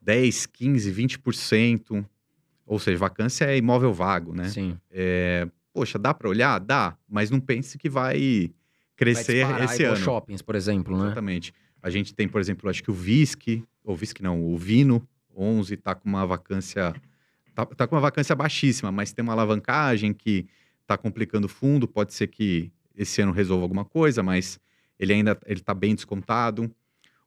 10, 0.00 0.46
15, 0.46 0.90
20%, 0.92 2.04
ou 2.68 2.78
seja, 2.78 2.98
vacância 2.98 3.46
é 3.46 3.56
imóvel 3.56 3.92
vago, 3.92 4.34
né? 4.34 4.48
Sim. 4.48 4.78
É, 4.90 5.48
poxa, 5.72 5.98
dá 5.98 6.12
para 6.12 6.28
olhar? 6.28 6.58
Dá, 6.60 6.96
mas 7.08 7.30
não 7.30 7.40
pense 7.40 7.78
que 7.78 7.88
vai 7.88 8.18
Vai 8.18 8.54
crescer 8.96 9.44
disparar 9.46 9.64
esse 9.64 9.84
ano. 9.84 9.96
shoppings, 9.96 10.42
por 10.42 10.54
exemplo, 10.54 10.96
né? 10.96 11.06
Exatamente. 11.06 11.54
A 11.82 11.88
gente 11.88 12.14
tem, 12.14 12.28
por 12.28 12.40
exemplo, 12.40 12.68
acho 12.68 12.82
que 12.82 12.90
o 12.90 12.94
Visc, 12.94 13.62
ou 13.82 13.96
Visc 13.96 14.20
não, 14.20 14.44
o 14.44 14.56
Vino 14.56 15.06
11 15.34 15.76
tá 15.76 15.94
com 15.94 16.08
uma 16.08 16.26
vacância 16.26 16.94
tá, 17.54 17.64
tá 17.64 17.86
com 17.86 17.94
uma 17.94 18.00
vacância 18.00 18.34
baixíssima, 18.36 18.92
mas 18.92 19.12
tem 19.12 19.22
uma 19.22 19.32
alavancagem 19.32 20.12
que 20.12 20.46
tá 20.86 20.98
complicando 20.98 21.46
o 21.46 21.50
fundo, 21.50 21.88
pode 21.88 22.12
ser 22.12 22.26
que 22.26 22.70
esse 22.94 23.22
ano 23.22 23.32
resolva 23.32 23.64
alguma 23.64 23.84
coisa, 23.84 24.22
mas 24.22 24.58
ele 24.98 25.12
ainda 25.12 25.38
ele 25.46 25.60
tá 25.60 25.72
bem 25.72 25.94
descontado. 25.94 26.70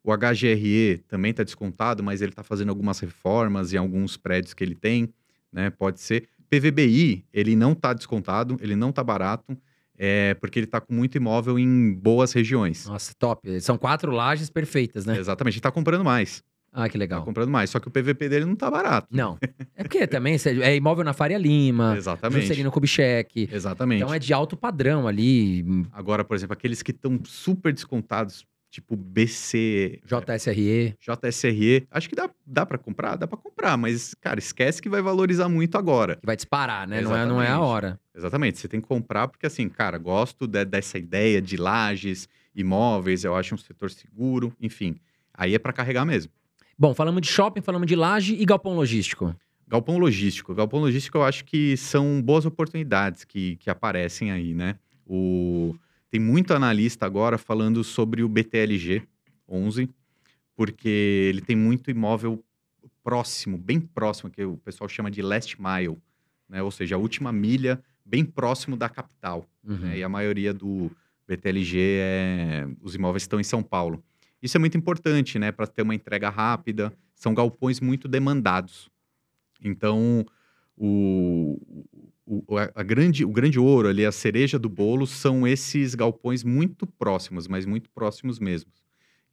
O 0.04 0.12
HGRE 0.16 0.98
também 1.08 1.34
tá 1.34 1.44
descontado, 1.44 2.04
mas 2.04 2.22
ele 2.22 2.32
tá 2.32 2.44
fazendo 2.44 2.70
algumas 2.70 3.00
reformas 3.00 3.72
em 3.72 3.78
alguns 3.78 4.18
prédios 4.18 4.54
que 4.54 4.64
ele 4.64 4.76
tem, 4.76 5.14
né? 5.52 5.70
Pode 5.70 6.00
ser. 6.00 6.28
PVBI, 6.50 7.26
ele 7.34 7.56
não 7.56 7.74
tá 7.74 7.94
descontado, 7.94 8.58
ele 8.62 8.76
não 8.76 8.92
tá 8.92 9.04
barato, 9.04 9.58
é, 9.98 10.34
porque 10.36 10.60
ele 10.60 10.68
tá 10.68 10.82
com 10.82 10.94
muito 10.94 11.16
imóvel 11.16 11.58
em 11.58 11.94
boas 11.94 12.34
regiões. 12.34 12.86
Nossa, 12.88 13.14
top. 13.18 13.62
São 13.62 13.78
quatro 13.78 14.12
lajes 14.12 14.50
perfeitas, 14.50 15.06
né? 15.06 15.18
Exatamente, 15.18 15.56
ele 15.56 15.62
tá 15.62 15.72
comprando 15.72 16.04
mais. 16.04 16.44
Ah, 16.74 16.88
que 16.88 16.94
Tá 16.94 17.00
legal. 17.00 17.24
comprando 17.26 17.50
mais. 17.50 17.70
Só 17.70 17.80
que 17.82 17.88
o 17.90 17.92
PVP 17.92 18.30
dele 18.30 18.46
não 18.46 18.56
tá 18.56 18.72
barato. 18.72 19.06
Não. 19.12 19.38
É 19.76 19.84
porque 19.84 20.08
também 20.08 20.38
é 20.62 20.76
imóvel 20.76 21.04
na 21.04 21.12
Faria 21.12 21.38
Lima, 21.38 21.96
Exatamente. 21.98 22.42
Juscelino 22.44 22.72
Kubitschek. 22.72 23.50
Exatamente. 23.52 24.02
Então 24.04 24.14
é 24.14 24.18
de 24.20 24.34
alto 24.34 24.56
padrão 24.56 25.06
ali, 25.08 25.66
Agora, 25.92 26.24
por 26.24 26.34
exemplo, 26.36 26.54
aqueles 26.54 26.82
que 26.82 26.92
estão 26.92 27.20
super 27.26 27.74
descontados, 27.74 28.46
tipo 28.72 28.96
BC, 28.96 30.00
JSRE. 30.06 30.96
JSRE, 31.00 31.88
acho 31.92 32.10
que 32.10 32.16
dá, 32.16 32.30
dá 32.48 32.66
para 32.66 32.78
comprar? 32.78 33.18
Dá 33.18 33.28
para 33.28 33.38
comprar, 33.38 33.78
mas, 33.78 34.16
cara, 34.16 34.40
esquece 34.40 34.82
que 34.82 34.90
vai 34.90 35.02
valorizar 35.02 35.50
muito 35.50 35.78
agora. 35.78 36.16
Que 36.16 36.26
vai 36.26 36.36
disparar, 36.38 36.88
né? 36.88 37.02
Não 37.02 37.16
é, 37.16 37.26
não 37.26 37.42
é 37.42 37.50
a 37.50 37.60
hora. 37.60 38.00
Exatamente, 38.16 38.58
você 38.58 38.68
tem 38.68 38.80
que 38.82 38.88
comprar 38.88 39.28
porque, 39.28 39.46
assim, 39.46 39.68
cara, 39.70 39.98
gosto 39.98 40.48
de- 40.48 40.66
dessa 40.66 40.98
ideia 40.98 41.42
de 41.42 41.58
lajes, 41.58 42.28
imóveis, 42.56 43.24
eu 43.24 43.36
acho 43.36 43.54
um 43.56 43.58
setor 43.58 43.92
seguro, 43.92 44.54
enfim. 44.60 44.96
Aí 45.34 45.54
é 45.54 45.60
para 45.60 45.74
carregar 45.74 46.06
mesmo. 46.06 46.32
Bom, 46.78 46.94
falamos 46.94 47.22
de 47.22 47.28
shopping, 47.28 47.62
falamos 47.62 47.88
de 47.88 47.96
laje 47.96 48.36
e 48.36 48.46
galpão 48.46 48.74
logístico. 48.74 49.36
Galpão 49.68 49.98
logístico. 49.98 50.54
Galpão 50.56 50.80
logístico 50.80 51.18
eu 51.18 51.24
acho 51.24 51.46
que 51.46 51.78
são 51.78 52.22
boas 52.22 52.46
oportunidades 52.46 53.24
que, 53.24 53.56
que 53.58 53.70
aparecem 53.70 54.32
aí, 54.32 54.54
né? 54.54 54.76
O... 55.06 55.76
Tem 56.12 56.20
muito 56.20 56.54
analista 56.54 57.06
agora 57.06 57.38
falando 57.38 57.84
sobre 57.86 58.22
o 58.22 58.28
BTLG 58.28 59.02
11, 59.48 59.90
porque 60.58 60.90
ele 61.30 61.42
tem 61.42 61.56
muito 61.56 61.90
imóvel 61.90 62.44
próximo, 63.02 63.58
bem 63.58 63.80
próximo, 63.80 64.30
que 64.30 64.44
o 64.44 64.58
pessoal 64.58 64.90
chama 64.90 65.10
de 65.10 65.22
last 65.22 65.56
mile, 65.60 65.98
né? 66.50 66.62
Ou 66.62 66.70
seja, 66.70 66.96
a 66.96 66.98
última 67.00 67.32
milha 67.32 67.82
bem 68.06 68.26
próximo 68.26 68.76
da 68.76 68.90
capital. 68.90 69.48
Uhum. 69.64 69.78
né? 69.78 70.00
E 70.00 70.04
a 70.04 70.10
maioria 70.10 70.54
do 70.54 70.92
BTLG 71.26 71.78
é. 71.80 72.68
Os 72.82 72.94
imóveis 72.94 73.24
estão 73.24 73.40
em 73.40 73.44
São 73.44 73.64
Paulo. 73.64 74.04
Isso 74.42 74.58
é 74.58 74.60
muito 74.60 74.78
importante, 74.78 75.40
né? 75.40 75.50
Para 75.50 75.66
ter 75.66 75.82
uma 75.82 75.96
entrega 75.96 76.30
rápida. 76.30 76.92
São 77.16 77.34
galpões 77.34 77.80
muito 77.80 78.10
demandados. 78.10 78.90
Então, 79.64 80.26
o, 80.76 81.58
o, 82.32 82.58
a, 82.58 82.82
grande, 82.82 83.26
o 83.26 83.32
grande 83.32 83.60
ouro 83.60 83.90
ali, 83.90 84.06
a 84.06 84.12
cereja 84.12 84.58
do 84.58 84.70
bolo, 84.70 85.06
são 85.06 85.46
esses 85.46 85.94
galpões 85.94 86.46
muito 86.46 86.88
próximos, 86.88 87.46
mas 87.46 87.66
muito 87.66 87.90
próximos 87.90 88.40
mesmo. 88.40 88.72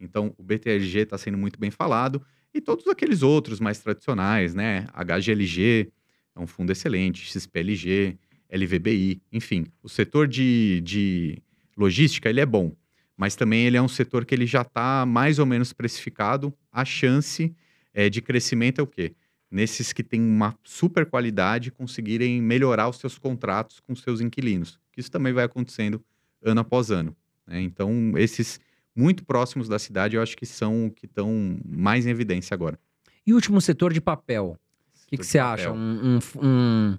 Então, 0.01 0.35
o 0.37 0.43
BTLG 0.43 1.01
está 1.01 1.17
sendo 1.17 1.39
muito 1.39 1.61
bem 1.61 1.71
falado. 1.71 2.21
E 2.53 2.61
todos 2.61 2.87
aqueles 2.89 3.23
outros 3.23 3.61
mais 3.61 3.79
tradicionais, 3.79 4.53
né? 4.53 4.87
HGLG 4.93 5.93
é 6.35 6.41
um 6.41 6.47
fundo 6.47 6.73
excelente, 6.73 7.25
XPLG, 7.25 8.19
LVBI, 8.51 9.23
enfim. 9.33 9.67
O 9.81 9.89
setor 9.89 10.27
de, 10.27 10.81
de 10.81 11.41
logística, 11.77 12.29
ele 12.29 12.41
é 12.41 12.47
bom. 12.47 12.75
Mas 13.17 13.37
também 13.37 13.65
ele 13.67 13.77
é 13.77 13.83
um 13.83 13.89
setor 13.89 14.25
que 14.25 14.35
ele 14.35 14.47
já 14.47 14.63
está 14.63 15.07
mais 15.07 15.39
ou 15.39 15.47
menos 15.47 15.73
precificado. 15.73 16.53
A 16.73 16.85
chance 16.85 17.55
eh, 17.95 18.09
de 18.11 18.21
crescimento 18.21 18.81
é 18.81 18.83
o 18.83 18.87
quê? 18.87 19.15
Nesses 19.51 19.93
que 19.93 20.03
têm 20.03 20.21
uma 20.21 20.55
super 20.63 21.07
qualidade 21.07 21.71
conseguirem 21.71 22.41
melhorar 22.43 22.89
os 22.89 22.99
seus 22.99 23.17
contratos 23.19 23.81
com 23.81 23.95
seus 23.95 24.21
inquilinos. 24.21 24.79
Que 24.93 25.01
Isso 25.01 25.11
também 25.11 25.33
vai 25.33 25.45
acontecendo 25.45 26.03
ano 26.43 26.61
após 26.61 26.91
ano. 26.91 27.17
né? 27.47 27.61
Então, 27.63 28.13
esses 28.17 28.61
muito 28.95 29.25
próximos 29.25 29.69
da 29.69 29.79
cidade, 29.79 30.17
eu 30.17 30.23
acho 30.23 30.37
que 30.37 30.45
são 30.45 30.87
o 30.87 30.91
que 30.91 31.07
estão 31.07 31.59
mais 31.67 32.07
em 32.07 32.11
evidência 32.11 32.55
agora. 32.55 32.79
E 33.27 33.33
o 33.33 33.37
último 33.37 33.61
setor 33.61 33.93
de 33.93 34.01
papel. 34.01 34.59
O 35.05 35.07
que 35.07 35.17
que 35.17 35.25
você 35.25 35.39
papel. 35.39 35.53
acha? 35.55 35.73
Um, 35.73 36.17
um- 36.17 36.47
um- 36.47 36.99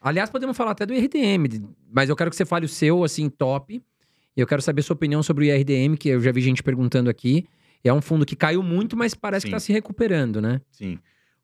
Aliás, 0.00 0.30
podemos 0.30 0.56
falar 0.56 0.72
até 0.72 0.86
do 0.86 0.94
IRDM, 0.94 1.60
mas 1.92 2.08
eu 2.08 2.16
quero 2.16 2.30
que 2.30 2.36
você 2.36 2.44
fale 2.44 2.64
o 2.64 2.68
seu, 2.68 3.02
assim, 3.04 3.28
top. 3.28 3.82
E 4.36 4.40
eu 4.40 4.46
quero 4.46 4.62
saber 4.62 4.82
sua 4.82 4.94
opinião 4.94 5.22
sobre 5.22 5.44
o 5.44 5.46
IRDM, 5.48 5.96
que 5.96 6.08
eu 6.08 6.20
já 6.20 6.30
vi 6.32 6.40
gente 6.40 6.62
perguntando 6.62 7.10
aqui. 7.10 7.46
É 7.84 7.92
um 7.92 8.00
fundo 8.00 8.24
que 8.24 8.34
caiu 8.36 8.62
muito, 8.62 8.96
mas 8.96 9.14
parece 9.14 9.44
que 9.46 9.50
Sim. 9.50 9.56
está 9.56 9.60
se 9.66 9.72
recuperando, 9.72 10.40
né? 10.40 10.60
Sim. 10.70 10.98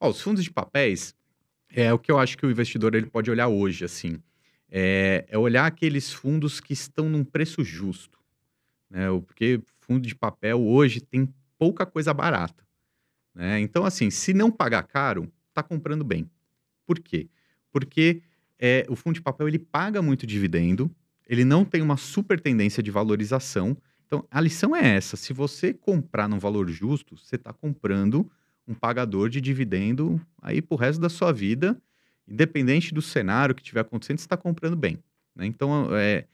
Ó, 0.05 0.11
os 0.11 0.21
fundos 0.21 0.45
de 0.45 0.51
papéis 0.51 1.15
é 1.71 1.91
o 1.91 1.99
que 1.99 2.13
eu 2.13 2.19
acho 2.19 2.37
que 2.37 2.45
o 2.45 2.51
investidor 2.51 2.95
ele 2.95 3.07
pode 3.07 3.31
olhar 3.31 3.49
hoje, 3.49 3.87
assim. 3.87 4.19
É, 4.71 5.25
é 5.27 5.39
olhar 5.39 5.65
aqueles 5.65 6.13
fundos 6.13 6.61
que 6.61 6.75
estão 6.75 7.09
num 7.09 7.25
preço 7.25 7.65
justo. 7.65 8.19
Né? 8.91 9.07
Porque 9.27 9.63
fundo 9.81 10.07
de 10.07 10.15
papel 10.15 10.61
hoje 10.61 11.01
tem 11.01 11.27
pouca 11.59 11.87
coisa 11.87 12.13
barata. 12.13 12.67
Né? 13.35 13.61
Então, 13.61 13.83
assim, 13.83 14.11
se 14.11 14.35
não 14.35 14.51
pagar 14.51 14.83
caro, 14.83 15.33
tá 15.55 15.63
comprando 15.63 16.05
bem. 16.05 16.31
Por 16.85 17.01
quê? 17.01 17.27
Porque 17.73 18.21
é, 18.59 18.85
o 18.91 18.95
fundo 18.95 19.15
de 19.15 19.23
papel 19.23 19.49
ele 19.49 19.59
paga 19.59 20.03
muito 20.03 20.27
dividendo, 20.27 20.95
ele 21.27 21.47
não 21.47 21.65
tem 21.65 21.81
uma 21.81 21.97
super 21.97 22.39
tendência 22.39 22.83
de 22.83 22.91
valorização. 22.91 23.75
Então, 24.07 24.23
a 24.31 24.39
lição 24.39 24.77
é 24.77 24.97
essa: 24.97 25.17
se 25.17 25.33
você 25.33 25.73
comprar 25.73 26.29
num 26.29 26.39
valor 26.39 26.69
justo, 26.69 27.17
você 27.17 27.37
está 27.37 27.55
comprando 27.55 28.31
um 28.67 28.75
pagador 28.75 29.29
de 29.29 29.41
dividendo 29.41 30.21
aí 30.41 30.61
pro 30.63 30.77
resto 30.77 31.01
da 31.01 31.09
sua 31.09 31.33
vida, 31.33 31.81
independente 32.27 32.95
do 32.95 33.03
cenário 33.03 33.55
que 33.55 33.61
estiver 33.63 33.81
acontecendo, 33.81 34.19
você 34.19 34.25
está 34.25 34.37
comprando 34.37 34.77
bem. 34.77 34.99
né? 35.37 35.45
Então, 35.47 35.89
é, 35.97 36.27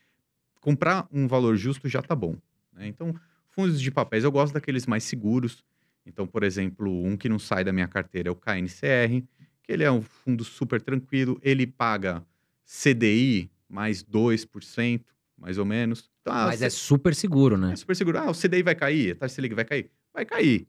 comprar 0.60 1.08
um 1.12 1.26
valor 1.26 1.56
justo 1.56 1.88
já 1.88 2.02
tá 2.02 2.14
bom. 2.14 2.36
né? 2.72 2.86
Então, 2.86 3.14
fundos 3.48 3.80
de 3.80 3.90
papéis, 3.90 4.24
eu 4.24 4.30
gosto 4.32 4.54
daqueles 4.54 4.86
mais 4.86 5.04
seguros. 5.04 5.64
Então, 6.06 6.26
por 6.26 6.42
exemplo, 6.42 7.04
um 7.04 7.16
que 7.16 7.28
não 7.28 7.38
sai 7.38 7.64
da 7.64 7.72
minha 7.72 7.88
carteira 7.88 8.28
é 8.28 8.32
o 8.32 8.36
KNCR, 8.36 9.22
que 9.62 9.72
ele 9.72 9.84
é 9.84 9.90
um 9.90 10.00
fundo 10.02 10.44
super 10.44 10.80
tranquilo, 10.80 11.38
ele 11.42 11.66
paga 11.66 12.24
CDI 12.64 13.50
mais 13.68 14.02
2%, 14.02 15.04
mais 15.36 15.58
ou 15.58 15.64
menos. 15.64 16.10
Então, 16.22 16.32
ah, 16.32 16.46
mas 16.46 16.60
C- 16.60 16.66
é 16.66 16.70
super 16.70 17.14
seguro, 17.14 17.56
né? 17.56 17.72
é 17.72 17.76
super 17.76 17.94
seguro. 17.96 18.18
Ah, 18.18 18.30
o 18.30 18.34
CDI 18.34 18.62
vai 18.62 18.74
cair, 18.74 19.12
a 19.12 19.14
taxa 19.16 19.34
Selic 19.36 19.54
vai 19.54 19.64
cair? 19.64 19.90
Vai 20.12 20.24
cair. 20.24 20.66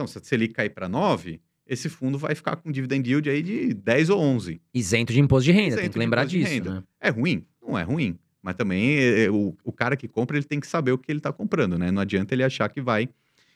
Então, 0.00 0.06
se 0.06 0.16
a 0.16 0.22
Selic 0.22 0.54
cair 0.54 0.70
para 0.70 0.88
9, 0.88 1.42
esse 1.66 1.90
fundo 1.90 2.16
vai 2.16 2.34
ficar 2.34 2.56
com 2.56 2.72
dividend 2.72 3.06
yield 3.06 3.28
aí 3.28 3.42
de 3.42 3.74
10 3.74 4.08
ou 4.08 4.18
11. 4.18 4.58
Isento 4.72 5.12
de 5.12 5.20
imposto 5.20 5.44
de 5.44 5.52
renda, 5.52 5.74
Isento 5.74 5.82
tem 5.82 5.90
que 5.90 5.98
lembrar 5.98 6.24
disso, 6.24 6.64
né? 6.64 6.82
É 6.98 7.10
ruim? 7.10 7.44
Não 7.60 7.78
é 7.78 7.82
ruim. 7.82 8.18
Mas 8.40 8.54
também 8.54 8.96
é, 8.96 9.24
é, 9.24 9.30
o, 9.30 9.54
o 9.62 9.70
cara 9.70 9.98
que 9.98 10.08
compra, 10.08 10.38
ele 10.38 10.46
tem 10.46 10.58
que 10.58 10.66
saber 10.66 10.92
o 10.92 10.96
que 10.96 11.12
ele 11.12 11.18
está 11.18 11.30
comprando, 11.30 11.78
né? 11.78 11.90
Não 11.90 12.00
adianta 12.00 12.34
ele 12.34 12.42
achar 12.42 12.70
que 12.70 12.80
vai, 12.80 13.10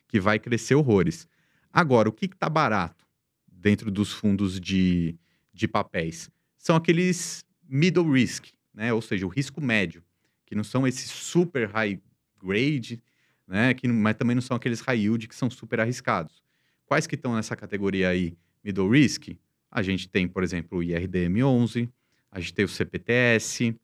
que 0.06 0.20
vai 0.20 0.38
crescer 0.38 0.74
horrores. 0.74 1.26
Agora, 1.72 2.10
o 2.10 2.12
que 2.12 2.26
está 2.26 2.50
barato 2.50 3.06
dentro 3.50 3.90
dos 3.90 4.12
fundos 4.12 4.60
de, 4.60 5.16
de 5.50 5.66
papéis? 5.66 6.28
São 6.58 6.76
aqueles 6.76 7.42
middle 7.66 8.12
risk, 8.12 8.48
né? 8.74 8.92
Ou 8.92 9.00
seja, 9.00 9.24
o 9.24 9.30
risco 9.30 9.62
médio, 9.62 10.04
que 10.44 10.54
não 10.54 10.62
são 10.62 10.86
esses 10.86 11.10
super 11.10 11.70
high 11.70 11.98
grade, 12.38 13.02
né? 13.46 13.74
Que, 13.74 13.86
mas 13.88 14.16
também 14.16 14.34
não 14.34 14.42
são 14.42 14.56
aqueles 14.56 14.80
high 14.80 14.98
yield 15.00 15.28
que 15.28 15.34
são 15.34 15.50
super 15.50 15.80
arriscados. 15.80 16.42
Quais 16.86 17.06
que 17.06 17.14
estão 17.14 17.34
nessa 17.34 17.56
categoria 17.56 18.08
aí, 18.10 18.36
middle 18.62 18.88
risk? 18.90 19.36
A 19.70 19.82
gente 19.82 20.08
tem, 20.08 20.28
por 20.28 20.42
exemplo, 20.42 20.78
o 20.78 20.82
IRDM11, 20.82 21.88
a 22.30 22.40
gente 22.40 22.54
tem 22.54 22.64
o 22.64 22.68
CPTS, 22.68 23.74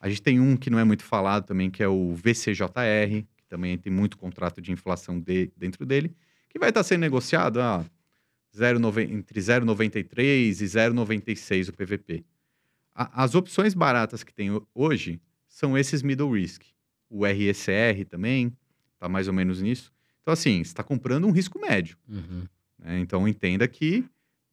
a 0.00 0.08
gente 0.08 0.22
tem 0.22 0.40
um 0.40 0.56
que 0.56 0.70
não 0.70 0.78
é 0.78 0.84
muito 0.84 1.04
falado 1.04 1.44
também, 1.46 1.70
que 1.70 1.82
é 1.82 1.88
o 1.88 2.14
VCJR, 2.14 3.24
que 3.36 3.44
também 3.48 3.76
tem 3.76 3.92
muito 3.92 4.16
contrato 4.16 4.60
de 4.62 4.72
inflação 4.72 5.18
de- 5.20 5.50
dentro 5.56 5.84
dele, 5.84 6.14
que 6.48 6.58
vai 6.58 6.68
estar 6.70 6.82
sendo 6.82 7.00
negociado 7.00 7.60
a 7.60 7.84
0,9 8.56 9.02
entre 9.12 9.40
0,93 9.40 10.60
e 10.60 10.64
0,96 10.66 11.68
o 11.68 11.72
PVP. 11.72 12.24
A- 12.94 13.24
as 13.24 13.34
opções 13.34 13.74
baratas 13.74 14.22
que 14.24 14.32
tem 14.32 14.50
ho- 14.50 14.66
hoje 14.74 15.20
são 15.46 15.76
esses 15.76 16.02
middle 16.02 16.30
risk. 16.32 16.62
O 17.10 17.26
RSR 17.26 18.04
também 18.04 18.52
está 18.98 19.08
mais 19.08 19.28
ou 19.28 19.34
menos 19.34 19.62
nisso. 19.62 19.92
Então, 20.20 20.32
assim, 20.32 20.56
você 20.56 20.70
está 20.70 20.82
comprando 20.82 21.26
um 21.26 21.30
risco 21.30 21.58
médio. 21.58 21.96
Uhum. 22.08 22.44
né? 22.78 22.98
Então, 22.98 23.26
entenda 23.26 23.66
que 23.66 24.04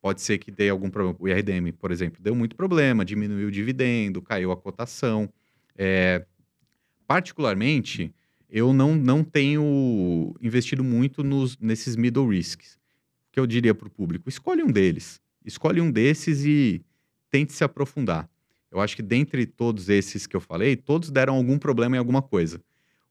pode 0.02 0.22
ser 0.22 0.38
que 0.38 0.52
dê 0.52 0.70
algum 0.70 0.90
problema. 0.90 1.18
O 1.20 1.28
IRDM, 1.28 1.72
por 1.74 1.92
exemplo, 1.92 2.22
deu 2.22 2.36
muito 2.36 2.56
problema, 2.56 3.04
diminuiu 3.04 3.48
o 3.48 3.52
dividendo, 3.52 4.22
caiu 4.22 4.52
a 4.52 4.58
cotação. 4.58 5.28
É, 5.76 6.26
particularmente, 7.08 8.14
eu 8.50 8.72
não, 8.72 8.96
não 8.96 9.24
tenho 9.24 10.34
investido 10.40 10.84
muito 10.84 11.24
nos, 11.24 11.58
nesses 11.58 11.96
middle 11.96 12.30
risks. 12.30 12.76
O 13.28 13.34
que 13.34 13.40
eu 13.40 13.48
diria 13.48 13.74
para 13.74 13.88
o 13.88 13.92
público? 13.92 14.30
Escolhe 14.30 14.64
um 14.64 14.72
deles. 14.72 15.20
Escolhe 15.44 15.82
um 15.82 15.92
desses 15.92 16.46
e 16.46 16.82
tente 17.30 17.52
se 17.52 17.64
aprofundar. 17.64 18.30
Eu 18.72 18.80
acho 18.80 18.96
que 18.96 19.02
dentre 19.02 19.46
todos 19.46 19.90
esses 19.90 20.28
que 20.28 20.36
eu 20.36 20.42
falei, 20.42 20.76
todos 20.76 21.10
deram 21.10 21.36
algum 21.36 21.58
problema 21.58 21.96
em 21.96 22.00
alguma 22.00 22.22
coisa. 22.22 22.62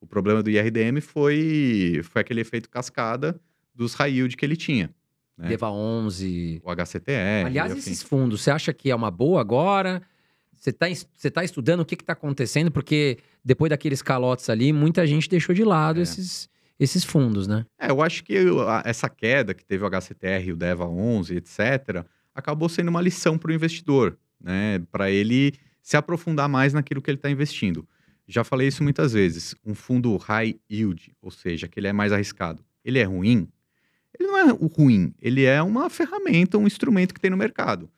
O 0.05 0.07
problema 0.07 0.43
do 0.43 0.51
IRDM 0.51 1.01
foi, 1.01 2.03
foi 2.05 2.21
aquele 2.21 2.43
efeito 2.43 2.69
cascada 2.69 3.41
dos 3.75 3.95
high 3.95 4.13
yield 4.13 4.37
que 4.37 4.45
ele 4.45 4.55
tinha. 4.55 4.91
né? 5.37 5.49
Deva 5.49 5.71
11. 5.71 6.61
O 6.63 6.71
HCTR. 6.71 7.47
Aliás, 7.47 7.73
enfim. 7.73 7.81
esses 7.81 8.03
fundos, 8.03 8.43
você 8.43 8.51
acha 8.51 8.73
que 8.75 8.91
é 8.91 8.95
uma 8.95 9.11
boa 9.11 9.41
agora? 9.41 10.03
Você 10.53 10.69
está 10.71 10.87
você 11.13 11.31
tá 11.31 11.43
estudando 11.43 11.81
o 11.81 11.85
que 11.87 11.95
está 11.95 12.13
acontecendo? 12.13 12.71
Porque 12.71 13.17
depois 13.43 13.71
daqueles 13.71 14.03
calotes 14.03 14.51
ali, 14.51 14.75
muita 14.75 15.07
gente 15.07 15.27
deixou 15.29 15.55
de 15.55 15.65
lado 15.65 16.01
É. 16.01 16.03
esses, 16.03 16.49
esses 16.79 17.03
fundos, 17.03 17.49
né? 17.49 17.65
É, 17.79 17.91
eu 17.91 18.03
acho 18.03 18.23
que 18.23 18.35
essa 18.85 19.09
queda 19.09 19.55
que 19.55 19.65
teve 19.65 19.83
o 19.85 19.87
HCTR, 19.91 20.53
o 20.53 20.57
DEVA 20.57 20.85
11, 20.87 21.35
etc., 21.37 22.05
acabou 22.35 22.69
sendo 22.69 22.89
uma 22.89 23.01
lição 23.01 23.39
para 23.39 23.51
o 23.51 23.55
investidor, 23.55 24.19
né? 24.39 24.83
Para 24.93 25.11
ele 25.11 25.55
se 25.83 25.97
aprofundar 25.97 26.49
mais 26.49 26.75
naquilo 26.75 27.01
que 27.01 27.11
ele 27.11 27.17
está 27.19 27.31
investindo. 27.31 27.89
Já 28.27 28.43
falei 28.45 28.69
isso 28.69 28.83
muitas 28.83 29.13
vezes. 29.13 29.55
Um 29.65 29.75
fundo 29.75 30.17
high 30.17 30.59
yield, 30.71 31.13
ou 31.21 31.31
seja, 31.31 31.69
que 31.69 31.79
ele 31.79 31.89
é 31.89 31.93
mais 31.93 32.13
arriscado, 32.13 32.65
ele 32.85 32.99
é 32.99 33.05
ruim? 33.05 33.49
Ele 34.19 34.29
não 34.29 34.39
é 34.39 34.53
o 34.53 34.67
ruim, 34.67 35.13
ele 35.21 35.45
é 35.45 35.61
uma 35.63 35.91
ferramenta, 35.91 36.57
um 36.57 36.67
instrumento 36.67 37.13
que 37.13 37.21
tem 37.21 37.31
no 37.31 37.37
mercado. 37.37 37.91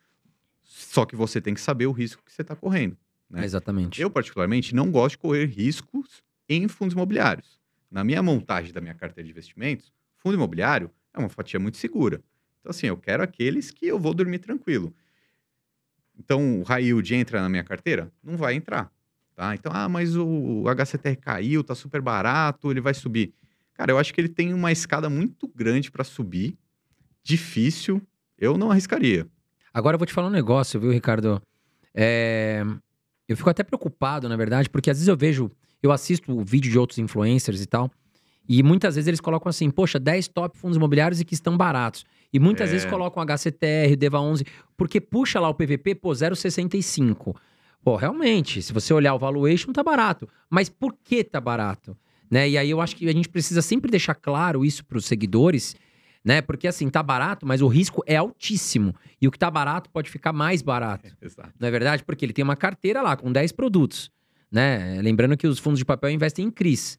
Só 0.62 1.04
que 1.04 1.14
você 1.14 1.40
tem 1.40 1.54
que 1.54 1.60
saber 1.60 1.86
o 1.86 1.92
risco 1.92 2.22
que 2.24 2.32
você 2.32 2.42
está 2.42 2.56
correndo. 2.56 2.96
né? 3.30 3.44
Exatamente. 3.44 4.00
Eu, 4.00 4.10
particularmente, 4.10 4.74
não 4.74 4.90
gosto 4.90 5.12
de 5.12 5.18
correr 5.18 5.46
riscos 5.46 6.22
em 6.48 6.66
fundos 6.68 6.94
imobiliários. 6.94 7.58
Na 7.90 8.02
minha 8.02 8.22
montagem 8.22 8.72
da 8.72 8.80
minha 8.80 8.94
carteira 8.94 9.24
de 9.26 9.30
investimentos, 9.30 9.92
fundo 10.16 10.34
imobiliário 10.34 10.90
é 11.14 11.18
uma 11.18 11.28
fatia 11.28 11.60
muito 11.60 11.76
segura. 11.76 12.22
Então, 12.60 12.70
assim, 12.70 12.86
eu 12.86 12.96
quero 12.96 13.22
aqueles 13.22 13.70
que 13.70 13.86
eu 13.86 13.98
vou 13.98 14.12
dormir 14.12 14.38
tranquilo. 14.38 14.92
Então, 16.18 16.60
o 16.60 16.62
high 16.62 16.82
yield 16.84 17.14
entra 17.14 17.40
na 17.40 17.48
minha 17.48 17.62
carteira? 17.64 18.10
Não 18.22 18.36
vai 18.36 18.54
entrar. 18.54 18.90
Tá? 19.36 19.54
Então, 19.54 19.70
ah, 19.74 19.86
mas 19.88 20.16
o 20.16 20.64
HCTR 20.66 21.16
caiu, 21.16 21.62
tá 21.62 21.74
super 21.74 22.00
barato, 22.00 22.70
ele 22.70 22.80
vai 22.80 22.94
subir. 22.94 23.34
Cara, 23.74 23.92
eu 23.92 23.98
acho 23.98 24.12
que 24.14 24.20
ele 24.20 24.30
tem 24.30 24.54
uma 24.54 24.72
escada 24.72 25.10
muito 25.10 25.46
grande 25.54 25.90
para 25.90 26.02
subir, 26.02 26.56
difícil, 27.22 28.00
eu 28.38 28.56
não 28.56 28.70
arriscaria. 28.70 29.26
Agora 29.74 29.94
eu 29.96 29.98
vou 29.98 30.06
te 30.06 30.12
falar 30.14 30.28
um 30.28 30.30
negócio, 30.30 30.80
viu, 30.80 30.90
Ricardo? 30.90 31.40
É, 31.94 32.64
Eu 33.28 33.36
fico 33.36 33.50
até 33.50 33.62
preocupado, 33.64 34.28
na 34.28 34.36
verdade, 34.36 34.70
porque 34.70 34.88
às 34.88 34.96
vezes 34.98 35.08
eu 35.08 35.16
vejo, 35.16 35.50
eu 35.82 35.90
assisto 35.92 36.32
o 36.32 36.44
vídeo 36.44 36.70
de 36.70 36.78
outros 36.78 36.98
influencers 36.98 37.60
e 37.60 37.66
tal, 37.66 37.90
e 38.48 38.62
muitas 38.62 38.94
vezes 38.94 39.08
eles 39.08 39.20
colocam 39.20 39.50
assim, 39.50 39.68
poxa, 39.68 39.98
10 39.98 40.28
top 40.28 40.56
fundos 40.56 40.76
imobiliários 40.76 41.20
e 41.20 41.24
que 41.24 41.34
estão 41.34 41.56
baratos. 41.56 42.04
E 42.32 42.38
muitas 42.38 42.68
É. 42.70 42.72
vezes 42.72 42.86
colocam 42.88 43.20
HCTR, 43.20 43.96
Deva 43.96 44.20
11, 44.20 44.44
porque 44.76 45.00
puxa 45.00 45.40
lá 45.40 45.48
o 45.48 45.54
PVP, 45.54 45.96
pô, 45.96 46.14
0,65. 46.14 47.34
Pô, 47.86 47.94
realmente, 47.94 48.60
se 48.60 48.72
você 48.72 48.92
olhar 48.92 49.14
o 49.14 49.18
valuation, 49.18 49.72
tá 49.72 49.80
barato. 49.80 50.28
Mas 50.50 50.68
por 50.68 50.92
que 51.04 51.22
tá 51.22 51.40
barato? 51.40 51.96
Né? 52.28 52.48
E 52.48 52.58
aí 52.58 52.68
eu 52.68 52.80
acho 52.80 52.96
que 52.96 53.08
a 53.08 53.12
gente 53.12 53.28
precisa 53.28 53.62
sempre 53.62 53.88
deixar 53.88 54.16
claro 54.16 54.64
isso 54.64 54.84
para 54.84 54.98
os 54.98 55.06
seguidores, 55.06 55.76
né? 56.24 56.42
Porque 56.42 56.66
assim, 56.66 56.90
tá 56.90 57.00
barato, 57.00 57.46
mas 57.46 57.62
o 57.62 57.68
risco 57.68 58.02
é 58.04 58.16
altíssimo. 58.16 58.92
E 59.22 59.28
o 59.28 59.30
que 59.30 59.38
tá 59.38 59.48
barato 59.48 59.88
pode 59.88 60.10
ficar 60.10 60.32
mais 60.32 60.62
barato. 60.62 61.08
Exato. 61.22 61.52
Não 61.60 61.68
é 61.68 61.70
verdade? 61.70 62.02
Porque 62.02 62.24
ele 62.24 62.32
tem 62.32 62.42
uma 62.42 62.56
carteira 62.56 63.00
lá 63.02 63.16
com 63.16 63.30
10 63.30 63.52
produtos, 63.52 64.10
né? 64.50 65.00
Lembrando 65.00 65.36
que 65.36 65.46
os 65.46 65.60
fundos 65.60 65.78
de 65.78 65.84
papel 65.84 66.10
investem 66.10 66.46
em 66.46 66.50
CRIs. 66.50 66.98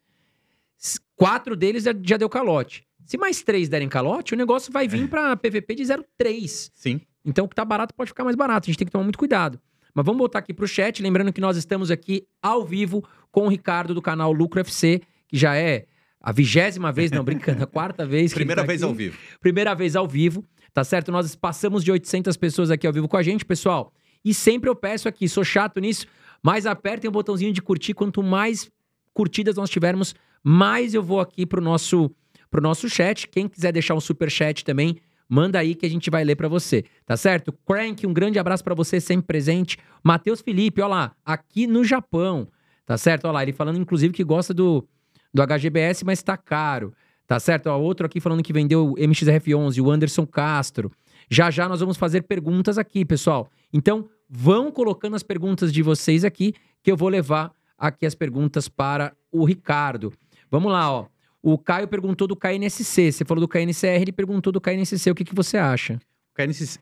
Quatro 1.17 1.57
deles 1.57 1.83
já, 1.83 1.93
já 2.01 2.15
deu 2.15 2.29
calote. 2.29 2.87
Se 3.05 3.17
mais 3.17 3.43
três 3.43 3.67
derem 3.67 3.89
calote, 3.89 4.33
o 4.33 4.37
negócio 4.37 4.71
vai 4.71 4.87
vir 4.87 5.09
para 5.09 5.35
PVP 5.35 5.75
de 5.75 5.83
0,3. 5.83 6.71
Sim. 6.73 7.01
Então 7.25 7.43
o 7.43 7.49
que 7.49 7.55
tá 7.55 7.65
barato 7.65 7.93
pode 7.93 8.11
ficar 8.11 8.23
mais 8.23 8.37
barato. 8.37 8.67
A 8.67 8.71
gente 8.71 8.77
tem 8.77 8.85
que 8.85 8.91
tomar 8.93 9.03
muito 9.03 9.19
cuidado. 9.19 9.59
Mas 9.97 10.05
vamos 10.05 10.19
voltar 10.19 10.37
aqui 10.37 10.53
pro 10.53 10.67
chat, 10.67 11.01
lembrando 11.01 11.33
que 11.33 11.41
nós 11.41 11.57
estamos 11.57 11.89
aqui 11.89 12.27
ao 12.39 12.63
vivo 12.63 13.03
com 13.31 13.47
o 13.47 13.49
Ricardo 13.49 13.95
do 13.95 14.01
canal 14.01 14.31
Lucro 14.31 14.59
FC, 14.59 15.01
que 15.27 15.35
já 15.35 15.55
é 15.55 15.87
a 16.21 16.31
vigésima 16.31 16.91
vez, 16.91 17.09
não 17.09 17.23
brincando, 17.23 17.63
a 17.63 17.65
quarta 17.65 18.05
vez. 18.05 18.31
Primeira 18.31 18.61
tá 18.61 18.67
vez 18.67 18.83
aqui. 18.83 18.91
ao 18.91 18.95
vivo. 18.95 19.17
Primeira 19.41 19.73
vez 19.73 19.95
ao 19.95 20.07
vivo, 20.07 20.45
tá 20.71 20.83
certo? 20.83 21.11
Nós 21.11 21.35
passamos 21.35 21.83
de 21.83 21.91
800 21.91 22.37
pessoas 22.37 22.69
aqui 22.69 22.85
ao 22.85 22.93
vivo 22.93 23.07
com 23.07 23.17
a 23.17 23.23
gente, 23.23 23.43
pessoal. 23.43 23.91
E 24.23 24.35
sempre 24.35 24.69
eu 24.69 24.75
peço 24.75 25.07
aqui, 25.09 25.27
sou 25.27 25.43
chato 25.43 25.79
nisso, 25.79 26.05
mas 26.43 26.67
apertem 26.67 27.09
o 27.09 27.11
botãozinho 27.11 27.51
de 27.51 27.59
curtir. 27.59 27.95
Quanto 27.95 28.21
mais 28.21 28.69
curtidas 29.15 29.55
nós 29.55 29.67
tivermos, 29.67 30.13
mais 30.43 30.93
eu 30.93 31.01
vou 31.01 31.19
aqui 31.19 31.43
pro 31.43 31.59
nosso, 31.59 32.11
pro 32.51 32.61
nosso 32.61 32.87
chat. 32.87 33.27
Quem 33.27 33.47
quiser 33.47 33.71
deixar 33.71 33.95
um 33.95 33.99
super 33.99 34.29
chat 34.29 34.63
também, 34.63 34.99
manda 35.29 35.59
aí 35.59 35.75
que 35.75 35.85
a 35.85 35.89
gente 35.89 36.09
vai 36.09 36.23
ler 36.23 36.35
pra 36.35 36.47
você, 36.47 36.83
tá 37.05 37.17
certo? 37.17 37.53
Crank, 37.65 38.05
um 38.05 38.13
grande 38.13 38.39
abraço 38.39 38.63
pra 38.63 38.75
você, 38.75 38.99
sempre 38.99 39.27
presente. 39.27 39.77
Matheus 40.03 40.41
Felipe, 40.41 40.81
ó 40.81 40.87
lá, 40.87 41.15
aqui 41.25 41.67
no 41.67 41.83
Japão, 41.83 42.47
tá 42.85 42.97
certo? 42.97 43.25
Ó 43.25 43.31
lá, 43.31 43.43
ele 43.43 43.53
falando 43.53 43.79
inclusive 43.79 44.13
que 44.13 44.23
gosta 44.23 44.53
do, 44.53 44.87
do 45.33 45.41
HGBS, 45.41 46.05
mas 46.05 46.23
tá 46.23 46.37
caro. 46.37 46.93
Tá 47.27 47.39
certo? 47.41 47.67
Ó, 47.67 47.77
outro 47.77 48.05
aqui 48.05 48.21
falando 48.21 48.41
que 48.41 48.53
vendeu 48.53 48.91
o 48.91 48.95
MXRF11, 48.95 49.83
o 49.83 49.91
Anderson 49.91 50.25
Castro. 50.25 50.89
Já 51.29 51.51
já 51.51 51.67
nós 51.67 51.81
vamos 51.81 51.97
fazer 51.97 52.23
perguntas 52.23 52.77
aqui, 52.77 53.03
pessoal. 53.03 53.49
Então, 53.73 54.07
vão 54.29 54.71
colocando 54.71 55.15
as 55.15 55.23
perguntas 55.23 55.73
de 55.73 55.83
vocês 55.83 56.23
aqui, 56.23 56.53
que 56.81 56.89
eu 56.89 56.95
vou 56.95 57.09
levar 57.09 57.51
aqui 57.77 58.05
as 58.05 58.15
perguntas 58.15 58.69
para 58.69 59.13
o 59.29 59.43
Ricardo. 59.43 60.13
Vamos 60.49 60.71
lá, 60.71 60.89
ó. 60.89 61.05
O 61.49 61.57
Caio 61.57 61.87
perguntou 61.87 62.27
do 62.27 62.35
KNSC. 62.35 63.09
Você 63.09 63.23
falou 63.23 63.39
do 63.39 63.47
KNCR, 63.47 64.01
ele 64.01 64.11
perguntou 64.11 64.51
do 64.51 64.59
KNSC. 64.59 65.09
O 65.09 65.15
que, 65.15 65.23
que 65.23 65.33
você 65.33 65.55
acha? 65.55 65.97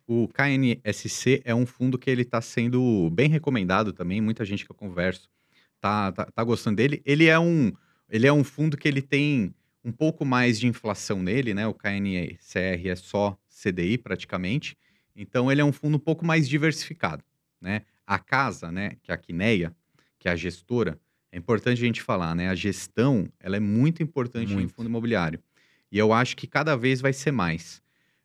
O 0.08 0.28
KNSC, 0.28 1.44
é 1.46 1.54
um 1.54 1.68
fundo 1.68 2.00
que 2.00 2.10
ele 2.10 2.24
está 2.24 2.42
sendo 2.42 3.08
bem 3.12 3.30
recomendado 3.30 3.94
também, 3.94 4.20
muita 4.20 4.44
gente 4.44 4.66
que 4.66 4.72
eu 4.72 4.76
converso 4.76 5.30
tá, 5.80 6.12
tá, 6.12 6.26
tá 6.26 6.44
gostando 6.44 6.78
dele. 6.78 7.00
Ele 7.06 7.28
é, 7.28 7.38
um, 7.38 7.72
ele 8.10 8.26
é 8.26 8.34
um 8.34 8.44
fundo 8.44 8.76
que 8.76 8.88
ele 8.88 9.04
tem 9.04 9.54
um 9.84 9.92
pouco 9.92 10.26
mais 10.26 10.60
de 10.60 10.66
inflação 10.66 11.22
nele, 11.22 11.54
né? 11.54 11.68
O 11.68 11.74
KNCR 11.76 12.88
é 12.88 12.96
só 12.96 13.38
CDI 13.48 14.00
praticamente, 14.00 14.76
então 15.16 15.52
ele 15.52 15.62
é 15.62 15.64
um 15.64 15.72
fundo 15.72 15.98
um 15.98 16.00
pouco 16.00 16.26
mais 16.26 16.50
diversificado, 16.50 17.24
né? 17.62 17.84
A 18.04 18.18
casa, 18.18 18.72
né, 18.72 18.94
que 19.04 19.12
é 19.12 19.14
a 19.14 19.18
Quineia, 19.18 19.76
que 20.18 20.28
é 20.28 20.32
a 20.32 20.36
gestora, 20.36 21.00
é 21.36 21.38
importante 21.38 21.84
a 21.84 21.86
gente 21.86 22.02
falar, 22.02 22.34
né? 22.34 22.48
A 22.48 22.56
gestão, 22.56 23.28
ela 23.42 23.58
é 23.58 23.60
muito 23.60 24.02
importante 24.02 24.54
em 24.54 24.56
Muito. 24.56 24.74
fundo 24.74 24.88
imobiliário. 24.88 25.38
E 25.92 25.98
eu 25.98 26.14
acho 26.14 26.34
que 26.38 26.48
cada 26.48 26.78
vez 26.78 27.02
vai 27.02 27.12
ser 27.12 27.32
mais. 27.32 27.82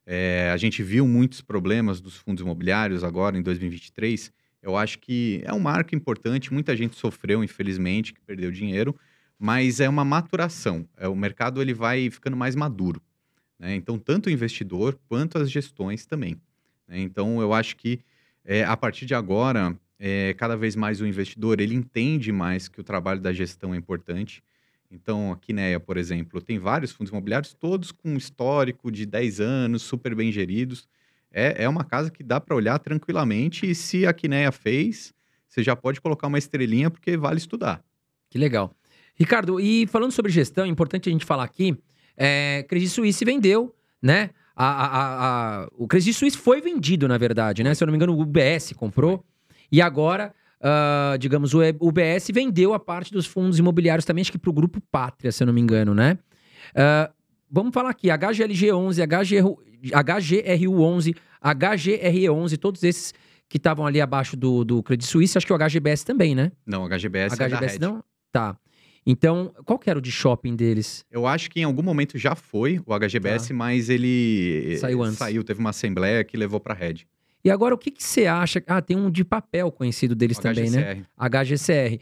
É, 0.06 0.48
a 0.54 0.56
gente 0.56 0.80
viu 0.80 1.08
muitos 1.08 1.40
problemas 1.40 2.00
dos 2.00 2.14
fundos 2.14 2.40
imobiliários 2.40 3.02
agora 3.02 3.36
em 3.36 3.42
2023. 3.42 4.32
Eu 4.62 4.76
acho 4.76 5.00
que 5.00 5.42
é 5.44 5.52
um 5.52 5.58
marco 5.58 5.92
importante. 5.92 6.52
Muita 6.52 6.76
gente 6.76 6.94
sofreu, 6.94 7.42
infelizmente, 7.42 8.14
que 8.14 8.20
perdeu 8.20 8.52
dinheiro, 8.52 8.94
mas 9.36 9.80
é 9.80 9.88
uma 9.88 10.04
maturação. 10.04 10.88
É, 10.96 11.08
o 11.08 11.16
mercado 11.16 11.60
ele 11.60 11.74
vai 11.74 12.10
ficando 12.10 12.36
mais 12.36 12.54
maduro. 12.54 13.02
Né? 13.58 13.74
Então, 13.74 13.98
tanto 13.98 14.28
o 14.28 14.30
investidor 14.30 14.96
quanto 15.08 15.36
as 15.36 15.50
gestões 15.50 16.06
também. 16.06 16.40
Né? 16.86 17.00
Então, 17.00 17.40
eu 17.40 17.52
acho 17.52 17.74
que 17.76 17.98
é, 18.44 18.62
a 18.62 18.76
partir 18.76 19.04
de 19.04 19.16
agora, 19.16 19.76
é, 20.02 20.32
cada 20.32 20.56
vez 20.56 20.74
mais 20.74 21.02
o 21.02 21.06
investidor 21.06 21.60
ele 21.60 21.74
entende 21.74 22.32
mais 22.32 22.68
que 22.68 22.80
o 22.80 22.82
trabalho 22.82 23.20
da 23.20 23.34
gestão 23.34 23.74
é 23.74 23.76
importante. 23.76 24.42
Então, 24.90 25.30
a 25.30 25.36
Quineia, 25.36 25.78
por 25.78 25.98
exemplo, 25.98 26.40
tem 26.40 26.58
vários 26.58 26.90
fundos 26.90 27.10
imobiliários, 27.10 27.52
todos 27.52 27.92
com 27.92 28.16
histórico 28.16 28.90
de 28.90 29.04
10 29.04 29.40
anos, 29.40 29.82
super 29.82 30.14
bem 30.14 30.32
geridos. 30.32 30.88
É, 31.30 31.64
é 31.64 31.68
uma 31.68 31.84
casa 31.84 32.10
que 32.10 32.24
dá 32.24 32.40
para 32.40 32.56
olhar 32.56 32.78
tranquilamente 32.78 33.70
e 33.70 33.74
se 33.74 34.06
a 34.06 34.12
Quineia 34.12 34.50
fez, 34.50 35.14
você 35.46 35.62
já 35.62 35.76
pode 35.76 36.00
colocar 36.00 36.26
uma 36.26 36.38
estrelinha 36.38 36.90
porque 36.90 37.16
vale 37.16 37.36
estudar. 37.36 37.84
Que 38.30 38.38
legal. 38.38 38.74
Ricardo, 39.14 39.60
e 39.60 39.86
falando 39.86 40.12
sobre 40.12 40.32
gestão, 40.32 40.64
é 40.64 40.68
importante 40.68 41.08
a 41.08 41.12
gente 41.12 41.26
falar 41.26 41.44
aqui, 41.44 41.76
é, 42.16 42.64
Credit 42.68 42.90
Suisse 42.90 43.24
vendeu, 43.24 43.74
né? 44.00 44.30
A, 44.56 44.66
a, 44.66 45.62
a, 45.62 45.68
o 45.76 45.86
Credit 45.86 46.14
Suisse 46.14 46.36
foi 46.36 46.60
vendido, 46.60 47.06
na 47.06 47.18
verdade, 47.18 47.62
né? 47.62 47.74
Se 47.74 47.84
eu 47.84 47.86
não 47.86 47.92
me 47.92 47.96
engano, 47.96 48.14
o 48.14 48.20
UBS 48.20 48.72
comprou. 48.74 49.24
E 49.70 49.80
agora, 49.80 50.34
uh, 50.60 51.18
digamos, 51.18 51.54
o 51.54 51.60
UBS 51.80 52.28
vendeu 52.32 52.74
a 52.74 52.78
parte 52.78 53.12
dos 53.12 53.26
fundos 53.26 53.58
imobiliários 53.58 54.04
também, 54.04 54.22
acho 54.22 54.32
que 54.32 54.38
para 54.38 54.50
o 54.50 54.52
Grupo 54.52 54.80
Pátria, 54.90 55.32
se 55.32 55.42
eu 55.42 55.46
não 55.46 55.54
me 55.54 55.60
engano, 55.60 55.94
né? 55.94 56.18
Uh, 56.72 57.12
vamos 57.50 57.72
falar 57.72 57.90
aqui, 57.90 58.08
HGLG11, 58.08 59.06
HGRU11, 59.82 61.16
HGRE11, 61.42 62.56
todos 62.58 62.82
esses 62.82 63.14
que 63.48 63.56
estavam 63.56 63.84
ali 63.84 64.00
abaixo 64.00 64.36
do, 64.36 64.64
do 64.64 64.82
Credit 64.82 65.08
Suisse, 65.08 65.36
acho 65.36 65.46
que 65.46 65.52
o 65.52 65.58
HGBS 65.58 66.04
também, 66.04 66.34
né? 66.34 66.52
Não, 66.64 66.84
o 66.84 66.88
HGBS, 66.88 67.36
HGBS 67.36 67.76
é 67.76 67.78
não? 67.80 68.02
Tá. 68.30 68.56
Então, 69.04 69.52
qual 69.64 69.78
que 69.78 69.88
era 69.88 69.98
o 69.98 70.02
de 70.02 70.12
shopping 70.12 70.54
deles? 70.54 71.04
Eu 71.10 71.26
acho 71.26 71.50
que 71.50 71.60
em 71.60 71.64
algum 71.64 71.82
momento 71.82 72.18
já 72.18 72.34
foi 72.34 72.80
o 72.86 72.96
HGBS, 72.96 73.48
tá. 73.48 73.54
mas 73.54 73.88
ele 73.88 74.76
saiu 74.78 75.02
antes. 75.02 75.18
Saiu, 75.18 75.42
teve 75.42 75.58
uma 75.58 75.70
assembleia 75.70 76.22
que 76.22 76.36
levou 76.36 76.60
para 76.60 76.74
a 76.74 76.76
Red. 76.76 77.06
E 77.44 77.50
agora, 77.50 77.74
o 77.74 77.78
que, 77.78 77.90
que 77.90 78.02
você 78.02 78.26
acha? 78.26 78.62
Ah, 78.66 78.82
tem 78.82 78.96
um 78.96 79.10
de 79.10 79.24
papel 79.24 79.72
conhecido 79.72 80.14
deles 80.14 80.38
também, 80.38 80.70
né? 80.70 81.04
HGCR. 81.16 81.94
O 81.94 81.98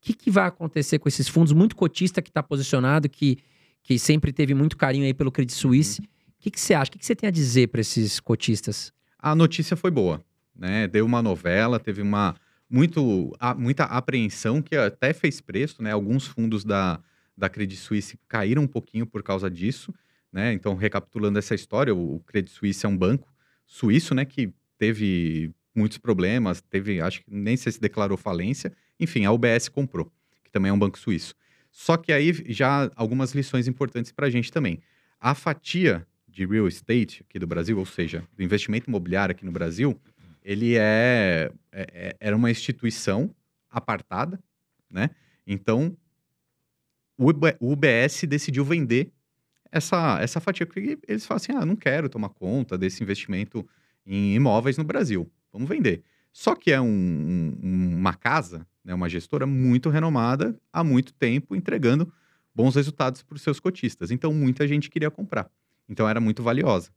que, 0.00 0.12
que 0.12 0.30
vai 0.30 0.46
acontecer 0.46 0.98
com 0.98 1.08
esses 1.08 1.28
fundos 1.28 1.52
muito 1.52 1.76
cotista 1.76 2.20
que 2.20 2.28
está 2.28 2.42
posicionado, 2.42 3.08
que, 3.08 3.38
que 3.82 3.98
sempre 3.98 4.32
teve 4.32 4.52
muito 4.54 4.76
carinho 4.76 5.04
aí 5.04 5.14
pelo 5.14 5.32
Credit 5.32 5.56
Suisse? 5.56 6.00
O 6.00 6.02
uhum. 6.02 6.08
que, 6.40 6.50
que 6.50 6.60
você 6.60 6.74
acha? 6.74 6.88
O 6.88 6.92
que, 6.92 6.98
que 6.98 7.06
você 7.06 7.14
tem 7.14 7.28
a 7.28 7.30
dizer 7.30 7.68
para 7.68 7.80
esses 7.80 8.20
cotistas? 8.20 8.92
A 9.18 9.34
notícia 9.34 9.76
foi 9.76 9.90
boa, 9.90 10.22
né? 10.54 10.88
Deu 10.88 11.06
uma 11.06 11.22
novela, 11.22 11.78
teve 11.78 12.02
uma 12.02 12.34
muito, 12.68 13.34
a, 13.38 13.54
muita 13.54 13.84
apreensão 13.84 14.60
que 14.60 14.74
até 14.74 15.12
fez 15.12 15.40
preço, 15.40 15.82
né? 15.82 15.92
Alguns 15.92 16.26
fundos 16.26 16.64
da, 16.64 17.00
da 17.36 17.48
Credit 17.48 17.78
Suisse 17.78 18.18
caíram 18.26 18.62
um 18.62 18.66
pouquinho 18.66 19.06
por 19.06 19.22
causa 19.22 19.48
disso, 19.48 19.94
né? 20.32 20.52
Então, 20.52 20.74
recapitulando 20.74 21.38
essa 21.38 21.54
história, 21.54 21.94
o, 21.94 22.16
o 22.16 22.20
Credit 22.20 22.50
Suisse 22.50 22.84
é 22.84 22.88
um 22.88 22.96
banco 22.96 23.32
suíço, 23.66 24.14
né? 24.14 24.24
Que 24.24 24.52
teve 24.82 25.54
muitos 25.72 25.96
problemas, 25.96 26.60
teve, 26.60 27.00
acho 27.00 27.20
que 27.20 27.32
nem 27.32 27.56
sei 27.56 27.70
se 27.70 27.80
declarou 27.80 28.18
falência. 28.18 28.72
Enfim, 28.98 29.24
a 29.24 29.30
UBS 29.30 29.68
comprou, 29.68 30.12
que 30.42 30.50
também 30.50 30.70
é 30.70 30.72
um 30.72 30.78
banco 30.78 30.98
suíço. 30.98 31.36
Só 31.70 31.96
que 31.96 32.12
aí 32.12 32.32
já 32.48 32.90
algumas 32.96 33.32
lições 33.32 33.68
importantes 33.68 34.10
para 34.10 34.26
a 34.26 34.30
gente 34.30 34.50
também. 34.50 34.80
A 35.20 35.36
fatia 35.36 36.04
de 36.26 36.44
real 36.44 36.66
estate 36.66 37.22
aqui 37.22 37.38
do 37.38 37.46
Brasil, 37.46 37.78
ou 37.78 37.86
seja, 37.86 38.26
do 38.36 38.42
investimento 38.42 38.90
imobiliário 38.90 39.32
aqui 39.32 39.44
no 39.44 39.52
Brasil, 39.52 39.96
ele 40.42 40.74
é, 40.76 41.52
é, 41.70 41.86
é 41.94 42.16
era 42.18 42.34
uma 42.34 42.50
instituição 42.50 43.32
apartada, 43.70 44.42
né? 44.90 45.10
Então, 45.46 45.96
o 47.16 47.30
UBS 47.60 48.24
decidiu 48.26 48.64
vender 48.64 49.12
essa, 49.70 50.18
essa 50.20 50.40
fatia, 50.40 50.66
porque 50.66 50.98
eles 51.06 51.24
falam 51.24 51.36
assim, 51.36 51.52
ah, 51.52 51.64
não 51.64 51.76
quero 51.76 52.08
tomar 52.08 52.30
conta 52.30 52.76
desse 52.76 53.00
investimento 53.00 53.64
em 54.06 54.34
imóveis 54.34 54.76
no 54.76 54.84
Brasil. 54.84 55.30
Vamos 55.52 55.68
vender. 55.68 56.02
Só 56.32 56.54
que 56.54 56.72
é 56.72 56.80
um, 56.80 57.56
um, 57.62 57.96
uma 57.96 58.14
casa, 58.14 58.66
né, 58.84 58.94
uma 58.94 59.08
gestora 59.08 59.46
muito 59.46 59.90
renomada 59.90 60.58
há 60.72 60.82
muito 60.82 61.12
tempo, 61.12 61.54
entregando 61.54 62.12
bons 62.54 62.74
resultados 62.74 63.22
para 63.22 63.36
os 63.36 63.42
seus 63.42 63.60
cotistas. 63.60 64.10
Então, 64.10 64.32
muita 64.32 64.66
gente 64.66 64.90
queria 64.90 65.10
comprar. 65.10 65.50
Então, 65.88 66.08
era 66.08 66.20
muito 66.20 66.42
valiosa. 66.42 66.90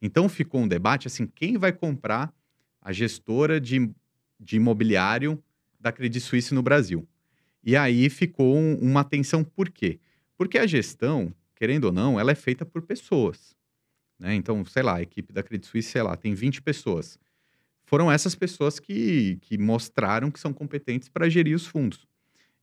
Então, 0.00 0.28
ficou 0.28 0.60
um 0.60 0.68
debate 0.68 1.06
assim: 1.06 1.26
quem 1.26 1.56
vai 1.56 1.72
comprar 1.72 2.32
a 2.80 2.92
gestora 2.92 3.60
de, 3.60 3.90
de 4.38 4.56
imobiliário 4.56 5.42
da 5.80 5.90
Credit 5.90 6.20
Suisse 6.20 6.54
no 6.54 6.62
Brasil? 6.62 7.06
E 7.64 7.76
aí 7.76 8.10
ficou 8.10 8.56
um, 8.56 8.74
uma 8.76 9.04
tensão, 9.04 9.44
por 9.44 9.70
quê? 9.70 10.00
Porque 10.36 10.58
a 10.58 10.66
gestão, 10.66 11.32
querendo 11.54 11.84
ou 11.84 11.92
não, 11.92 12.18
ela 12.18 12.32
é 12.32 12.34
feita 12.34 12.66
por 12.66 12.82
pessoas. 12.82 13.56
Né? 14.22 14.36
Então, 14.36 14.64
sei 14.64 14.84
lá, 14.84 14.98
a 14.98 15.02
equipe 15.02 15.32
da 15.32 15.42
Credit 15.42 15.66
Suisse, 15.66 15.90
sei 15.90 16.00
lá, 16.00 16.16
tem 16.16 16.32
20 16.32 16.62
pessoas. 16.62 17.18
Foram 17.84 18.10
essas 18.10 18.36
pessoas 18.36 18.78
que, 18.78 19.36
que 19.42 19.58
mostraram 19.58 20.30
que 20.30 20.38
são 20.38 20.52
competentes 20.52 21.08
para 21.08 21.28
gerir 21.28 21.56
os 21.56 21.66
fundos. 21.66 22.06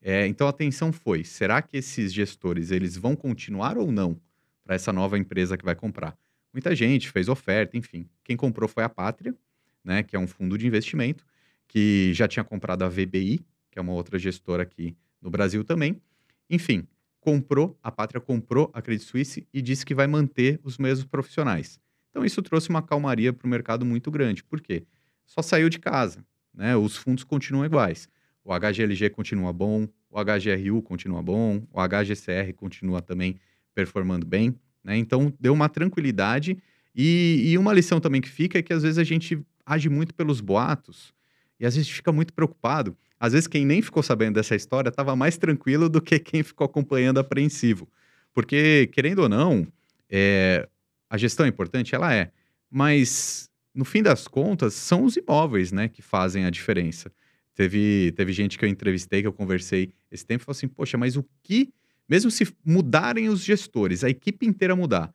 É, 0.02 0.26
então, 0.26 0.48
a 0.48 0.52
atenção 0.52 0.94
foi, 0.94 1.26
será 1.26 1.62
que 1.62 1.76
esses 1.76 2.14
gestores 2.14 2.72
eles 2.72 2.96
vão 2.96 3.14
continuar 3.14 3.78
ou 3.78 3.92
não 3.92 4.18
para 4.64 4.76
essa 4.76 4.94
nova 4.94 5.18
empresa 5.18 5.58
que 5.58 5.66
vai 5.66 5.76
comprar? 5.76 6.18
Muita 6.54 6.74
gente 6.74 7.12
fez 7.12 7.28
oferta, 7.28 7.76
enfim. 7.76 8.08
Quem 8.24 8.38
comprou 8.38 8.70
foi 8.70 8.86
a 8.86 8.90
Pátria, 8.90 9.36
né, 9.84 10.02
que 10.02 10.16
é 10.16 10.20
um 10.20 10.28
fundo 10.28 10.58
de 10.58 10.66
investimento, 10.66 11.26
que 11.68 12.14
já 12.14 12.26
tinha 12.26 12.44
comprado 12.46 12.84
a 12.84 12.88
VBI, 12.88 13.42
que 13.70 13.78
é 13.78 13.82
uma 13.82 13.92
outra 13.92 14.18
gestora 14.18 14.64
aqui 14.64 14.96
no 15.22 15.30
Brasil 15.30 15.66
também. 15.66 16.02
Enfim, 16.50 16.88
comprou, 17.30 17.78
a 17.84 17.92
Pátria 17.92 18.20
comprou 18.20 18.72
a 18.74 18.82
Credit 18.82 19.06
Suisse 19.06 19.48
e 19.54 19.62
disse 19.62 19.86
que 19.86 19.94
vai 19.94 20.08
manter 20.08 20.60
os 20.64 20.80
mesmos 20.80 21.06
profissionais. 21.06 21.80
Então 22.10 22.26
isso 22.26 22.42
trouxe 22.42 22.70
uma 22.70 22.82
calmaria 22.82 23.32
para 23.32 23.46
o 23.46 23.50
mercado 23.50 23.86
muito 23.86 24.10
grande. 24.10 24.44
Por 24.44 24.60
quê? 24.60 24.84
Só 25.26 25.44
saiu 25.44 25.70
de 25.70 25.78
casa, 25.78 26.26
né? 26.52 26.76
Os 26.76 26.96
fundos 26.98 27.24
continuam 27.24 27.64
iguais. 27.64 28.10
O 28.44 28.52
HGLG 28.52 29.12
continua 29.12 29.54
bom, 29.54 29.88
o 30.10 30.18
HGRU 30.20 30.82
continua 30.82 31.22
bom, 31.22 31.62
o 31.72 31.80
HGCR 31.80 32.52
continua 32.56 33.00
também 33.00 33.36
performando 33.76 34.26
bem, 34.26 34.56
né? 34.84 34.98
Então 34.98 35.32
deu 35.40 35.54
uma 35.54 35.70
tranquilidade 35.70 36.58
e, 36.96 37.44
e 37.46 37.58
uma 37.60 37.72
lição 37.74 38.00
também 38.00 38.22
que 38.22 38.30
fica 38.30 38.58
é 38.58 38.64
que 38.64 38.74
às 38.74 38.82
vezes 38.82 38.98
a 38.98 39.04
gente 39.04 39.40
age 39.64 39.88
muito 39.88 40.16
pelos 40.16 40.42
boatos 40.42 41.14
e 41.60 41.66
às 41.66 41.76
vezes 41.76 41.92
fica 41.92 42.12
muito 42.12 42.34
preocupado. 42.34 42.98
Às 43.20 43.34
vezes, 43.34 43.48
quem 43.48 43.66
nem 43.66 43.82
ficou 43.82 44.02
sabendo 44.02 44.36
dessa 44.36 44.56
história 44.56 44.90
estava 44.90 45.16
mais 45.16 45.38
tranquilo 45.38 45.90
do 45.90 46.02
que 46.02 46.18
quem 46.20 46.42
ficou 46.42 46.66
acompanhando 46.66 47.20
apreensivo. 47.20 47.88
Porque, 48.34 48.90
querendo 48.94 49.20
ou 49.20 49.30
não, 49.30 49.68
é, 50.10 50.68
a 51.10 51.18
gestão 51.18 51.46
é 51.46 51.50
importante, 51.50 51.94
ela 51.94 52.14
é. 52.14 52.32
Mas, 52.70 53.50
no 53.74 53.84
fim 53.84 54.02
das 54.02 54.28
contas, 54.28 54.74
são 54.74 55.04
os 55.04 55.18
imóveis 55.18 55.72
né, 55.72 55.90
que 55.90 56.02
fazem 56.02 56.46
a 56.46 56.50
diferença. 56.50 57.12
Teve, 57.54 58.14
teve 58.16 58.32
gente 58.32 58.58
que 58.58 58.64
eu 58.64 58.70
entrevistei, 58.70 59.22
que 59.22 59.28
eu 59.28 59.34
conversei 59.34 59.92
esse 60.10 60.26
tempo, 60.26 60.44
e 60.44 60.46
falou 60.46 60.56
assim: 60.56 60.68
Poxa, 60.70 60.98
mas 60.98 61.18
o 61.18 61.26
que, 61.44 61.74
mesmo 62.08 62.32
se 62.32 62.48
mudarem 62.64 63.28
os 63.28 63.44
gestores, 63.44 64.02
a 64.02 64.10
equipe 64.10 64.46
inteira 64.46 64.78
mudar, 64.78 65.14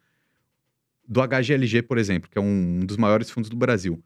do 1.08 1.20
HGLG, 1.22 1.82
por 1.82 1.96
exemplo, 1.96 2.28
que 2.30 2.36
é 2.36 2.40
um 2.40 2.80
dos 2.80 2.98
maiores 2.98 3.30
fundos 3.30 3.48
do 3.48 3.56
Brasil, 3.56 4.02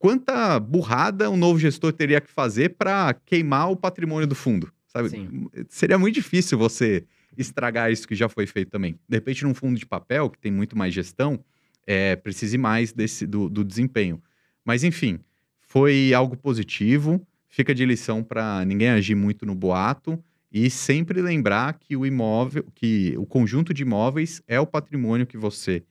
quanta 0.00 0.58
burrada 0.58 1.30
um 1.30 1.36
novo 1.36 1.58
gestor 1.58 1.92
teria 1.92 2.20
que 2.22 2.30
fazer 2.30 2.70
para 2.70 3.12
queimar 3.12 3.70
o 3.70 3.76
patrimônio 3.76 4.26
do 4.26 4.34
fundo, 4.34 4.72
sabe? 4.88 5.10
Sim. 5.10 5.46
Seria 5.68 5.98
muito 5.98 6.14
difícil 6.14 6.58
você 6.58 7.04
estragar 7.36 7.92
isso 7.92 8.08
que 8.08 8.14
já 8.14 8.26
foi 8.26 8.46
feito 8.46 8.70
também. 8.70 8.98
De 9.06 9.16
repente, 9.16 9.44
num 9.44 9.54
fundo 9.54 9.78
de 9.78 9.84
papel, 9.84 10.30
que 10.30 10.38
tem 10.38 10.50
muito 10.50 10.76
mais 10.76 10.94
gestão, 10.94 11.38
é, 11.86 12.16
precise 12.16 12.56
mais 12.56 12.94
desse, 12.94 13.26
do, 13.26 13.48
do 13.48 13.62
desempenho. 13.62 14.20
Mas, 14.64 14.82
enfim, 14.82 15.20
foi 15.60 16.14
algo 16.14 16.34
positivo. 16.34 17.24
Fica 17.46 17.74
de 17.74 17.84
lição 17.84 18.24
para 18.24 18.64
ninguém 18.64 18.88
agir 18.88 19.14
muito 19.14 19.44
no 19.44 19.54
boato 19.54 20.18
e 20.50 20.70
sempre 20.70 21.20
lembrar 21.20 21.74
que 21.74 21.94
o 21.94 22.06
imóvel, 22.06 22.64
que 22.74 23.14
o 23.18 23.26
conjunto 23.26 23.74
de 23.74 23.82
imóveis 23.82 24.42
é 24.48 24.58
o 24.58 24.66
patrimônio 24.66 25.26
que 25.26 25.36
você 25.36 25.82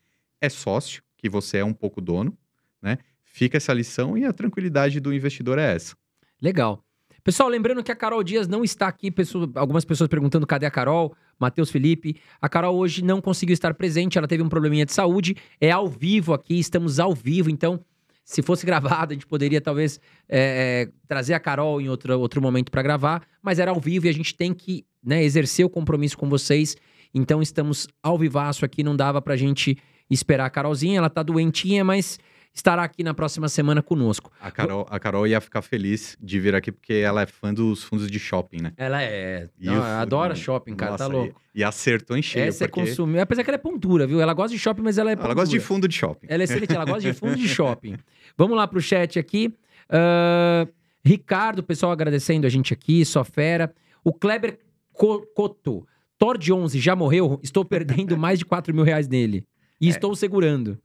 é 0.41 0.49
sócio, 0.49 1.03
que 1.15 1.29
você 1.29 1.57
é 1.59 1.65
um 1.65 1.73
pouco 1.73 2.01
dono, 2.01 2.35
né? 2.81 2.97
Fica 3.31 3.57
essa 3.57 3.73
lição 3.73 4.17
e 4.17 4.25
a 4.25 4.33
tranquilidade 4.33 4.99
do 4.99 5.13
investidor 5.13 5.57
é 5.57 5.75
essa. 5.75 5.95
Legal. 6.41 6.83
Pessoal, 7.23 7.49
lembrando 7.49 7.83
que 7.83 7.91
a 7.91 7.95
Carol 7.95 8.23
Dias 8.23 8.47
não 8.47 8.63
está 8.63 8.87
aqui, 8.87 9.11
pessoa, 9.11 9.49
algumas 9.55 9.85
pessoas 9.85 10.07
perguntando 10.07 10.47
cadê 10.47 10.65
a 10.65 10.71
Carol, 10.71 11.15
Matheus 11.37 11.69
Felipe. 11.69 12.19
A 12.41 12.47
Carol 12.47 12.75
hoje 12.77 13.03
não 13.03 13.21
conseguiu 13.21 13.53
estar 13.53 13.73
presente, 13.73 14.17
ela 14.17 14.27
teve 14.27 14.41
um 14.41 14.49
probleminha 14.49 14.85
de 14.85 14.93
saúde, 14.93 15.35
é 15.59 15.69
ao 15.69 15.87
vivo 15.87 16.33
aqui, 16.33 16.57
estamos 16.57 16.99
ao 16.99 17.13
vivo, 17.13 17.49
então 17.49 17.83
se 18.23 18.41
fosse 18.41 18.65
gravado, 18.65 19.11
a 19.11 19.13
gente 19.13 19.27
poderia 19.27 19.59
talvez 19.59 19.99
é, 20.27 20.87
é, 20.87 20.91
trazer 21.07 21.33
a 21.33 21.39
Carol 21.39 21.81
em 21.81 21.89
outro, 21.89 22.17
outro 22.19 22.41
momento 22.41 22.71
para 22.71 22.81
gravar, 22.81 23.21
mas 23.41 23.59
era 23.59 23.71
ao 23.71 23.79
vivo 23.79 24.05
e 24.05 24.09
a 24.09 24.13
gente 24.13 24.35
tem 24.35 24.53
que 24.53 24.85
né, 25.03 25.23
exercer 25.23 25.65
o 25.65 25.69
compromisso 25.69 26.17
com 26.17 26.29
vocês. 26.29 26.77
Então 27.13 27.41
estamos 27.41 27.87
ao 28.01 28.17
vivaço 28.17 28.63
aqui, 28.63 28.81
não 28.81 28.95
dava 28.95 29.21
pra 29.21 29.35
gente 29.35 29.77
esperar 30.09 30.45
a 30.45 30.49
Carolzinha, 30.49 30.97
ela 30.97 31.09
tá 31.09 31.21
doentinha, 31.21 31.83
mas 31.83 32.17
estará 32.59 32.83
aqui 32.83 33.03
na 33.03 33.13
próxima 33.13 33.47
semana 33.49 33.81
conosco. 33.81 34.31
A 34.39 34.51
Carol, 34.51 34.85
a 34.89 34.99
Carol 34.99 35.25
ia 35.25 35.39
ficar 35.41 35.61
feliz 35.61 36.17
de 36.21 36.39
vir 36.39 36.53
aqui 36.55 36.71
porque 36.71 36.93
ela 36.93 37.21
é 37.21 37.25
fã 37.25 37.53
dos 37.53 37.83
fundos 37.83 38.09
de 38.09 38.19
shopping, 38.19 38.61
né? 38.61 38.73
Ela 38.77 39.01
é. 39.01 39.49
Não, 39.59 39.73
ela 39.73 40.01
adora 40.01 40.35
shopping, 40.35 40.75
cara, 40.75 40.97
tá 40.97 41.05
Nossa, 41.05 41.17
louco. 41.17 41.41
E, 41.55 41.59
e 41.59 41.63
acertou 41.63 42.15
em 42.17 42.21
cheio. 42.21 42.45
Essa 42.45 42.65
é 42.65 42.67
porque 42.67 42.81
consumir. 42.89 43.19
Apesar 43.19 43.43
que 43.43 43.49
ela 43.49 43.55
é 43.55 43.59
pão 43.59 43.77
dura, 43.77 44.05
viu? 44.05 44.21
Ela 44.21 44.33
gosta 44.33 44.55
de 44.55 44.59
shopping, 44.61 44.81
mas 44.81 44.97
ela 44.97 45.11
é 45.11 45.13
ela 45.13 45.33
gosta 45.33 45.49
de 45.49 45.59
fundo 45.59 45.87
de 45.87 45.95
shopping. 45.95 46.27
Ela 46.29 46.43
é 46.43 46.45
excelente, 46.45 46.73
ela 46.75 46.85
gosta 46.85 47.01
de 47.01 47.13
fundo 47.13 47.35
de 47.35 47.47
shopping. 47.49 47.95
Vamos 48.37 48.55
lá 48.57 48.67
pro 48.67 48.79
chat 48.81 49.17
aqui. 49.17 49.53
Ah, 49.89 50.67
Ricardo, 51.03 51.63
pessoal 51.63 51.91
agradecendo 51.91 52.45
a 52.45 52.49
gente 52.49 52.73
aqui, 52.73 53.03
só 53.05 53.23
fera. 53.23 53.73
O 54.03 54.13
Kleber 54.13 54.59
Co- 54.93 55.25
Coto. 55.35 55.87
Tord 56.17 56.51
11 56.51 56.77
já 56.79 56.95
morreu? 56.95 57.39
Estou 57.41 57.63
perdendo 57.63 58.15
mais 58.19 58.37
de 58.37 58.45
4 58.45 58.73
mil 58.75 58.83
reais 58.83 59.07
nele. 59.07 59.45
E 59.79 59.87
É. 59.87 59.89
estou 59.89 60.13
segurando. 60.15 60.77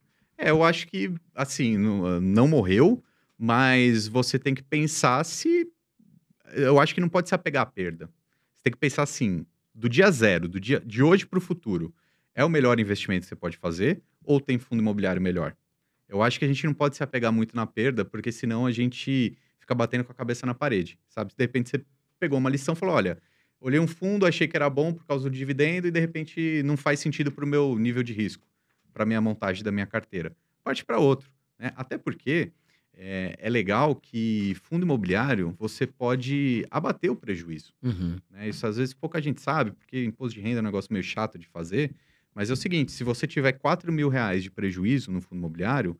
É, 0.44 0.50
eu 0.50 0.62
acho 0.62 0.86
que, 0.88 1.10
assim, 1.34 1.78
não, 1.78 2.20
não 2.20 2.46
morreu, 2.46 3.02
mas 3.38 4.06
você 4.06 4.38
tem 4.38 4.54
que 4.54 4.62
pensar 4.62 5.24
se. 5.24 5.66
Eu 6.52 6.78
acho 6.78 6.94
que 6.94 7.00
não 7.00 7.08
pode 7.08 7.30
se 7.30 7.34
apegar 7.34 7.62
à 7.62 7.66
perda. 7.66 8.10
Você 8.52 8.64
tem 8.64 8.72
que 8.74 8.78
pensar 8.78 9.04
assim: 9.04 9.46
do 9.74 9.88
dia 9.88 10.10
zero, 10.10 10.46
do 10.46 10.60
dia 10.60 10.80
de 10.80 11.02
hoje 11.02 11.24
para 11.24 11.38
o 11.38 11.40
futuro, 11.40 11.94
é 12.34 12.44
o 12.44 12.50
melhor 12.50 12.78
investimento 12.78 13.22
que 13.22 13.28
você 13.28 13.34
pode 13.34 13.56
fazer 13.56 14.02
ou 14.22 14.38
tem 14.38 14.58
fundo 14.58 14.82
imobiliário 14.82 15.20
melhor? 15.20 15.56
Eu 16.06 16.22
acho 16.22 16.38
que 16.38 16.44
a 16.44 16.48
gente 16.48 16.66
não 16.66 16.74
pode 16.74 16.94
se 16.94 17.02
apegar 17.02 17.32
muito 17.32 17.56
na 17.56 17.66
perda, 17.66 18.04
porque 18.04 18.30
senão 18.30 18.66
a 18.66 18.70
gente 18.70 19.38
fica 19.58 19.74
batendo 19.74 20.04
com 20.04 20.12
a 20.12 20.14
cabeça 20.14 20.44
na 20.44 20.52
parede, 20.52 20.98
sabe? 21.08 21.32
De 21.34 21.42
repente 21.42 21.70
você 21.70 21.82
pegou 22.20 22.38
uma 22.38 22.50
lição 22.50 22.74
e 22.74 22.76
falou: 22.76 22.94
olha, 22.94 23.16
olhei 23.58 23.80
um 23.80 23.88
fundo, 23.88 24.26
achei 24.26 24.46
que 24.46 24.56
era 24.58 24.68
bom 24.68 24.92
por 24.92 25.06
causa 25.06 25.24
do 25.24 25.34
dividendo 25.34 25.88
e 25.88 25.90
de 25.90 26.00
repente 26.00 26.62
não 26.66 26.76
faz 26.76 27.00
sentido 27.00 27.32
para 27.32 27.46
o 27.46 27.48
meu 27.48 27.78
nível 27.78 28.02
de 28.02 28.12
risco, 28.12 28.46
para 28.94 29.04
minha 29.04 29.20
montagem 29.20 29.62
da 29.64 29.72
minha 29.72 29.86
carteira. 29.86 30.34
Parte 30.62 30.84
para 30.84 30.98
outro, 30.98 31.28
né? 31.58 31.72
Até 31.76 31.98
porque 31.98 32.52
é, 32.96 33.36
é 33.38 33.50
legal 33.50 33.94
que 33.96 34.56
fundo 34.62 34.84
imobiliário 34.84 35.54
você 35.58 35.86
pode 35.86 36.64
abater 36.70 37.10
o 37.10 37.16
prejuízo. 37.16 37.74
Uhum. 37.82 38.16
Né? 38.30 38.48
Isso 38.48 38.66
às 38.66 38.76
vezes 38.76 38.94
pouca 38.94 39.20
gente 39.20 39.40
sabe, 39.40 39.72
porque 39.72 40.04
imposto 40.04 40.34
de 40.34 40.40
renda 40.40 40.60
é 40.60 40.62
um 40.62 40.64
negócio 40.64 40.92
meio 40.92 41.02
chato 41.02 41.38
de 41.38 41.46
fazer. 41.46 41.92
Mas 42.34 42.50
é 42.50 42.52
o 42.52 42.56
seguinte: 42.56 42.92
se 42.92 43.04
você 43.04 43.26
tiver 43.26 43.52
4 43.52 43.92
mil 43.92 44.08
reais 44.08 44.42
de 44.42 44.50
prejuízo 44.50 45.10
no 45.10 45.20
fundo 45.20 45.38
imobiliário, 45.38 45.98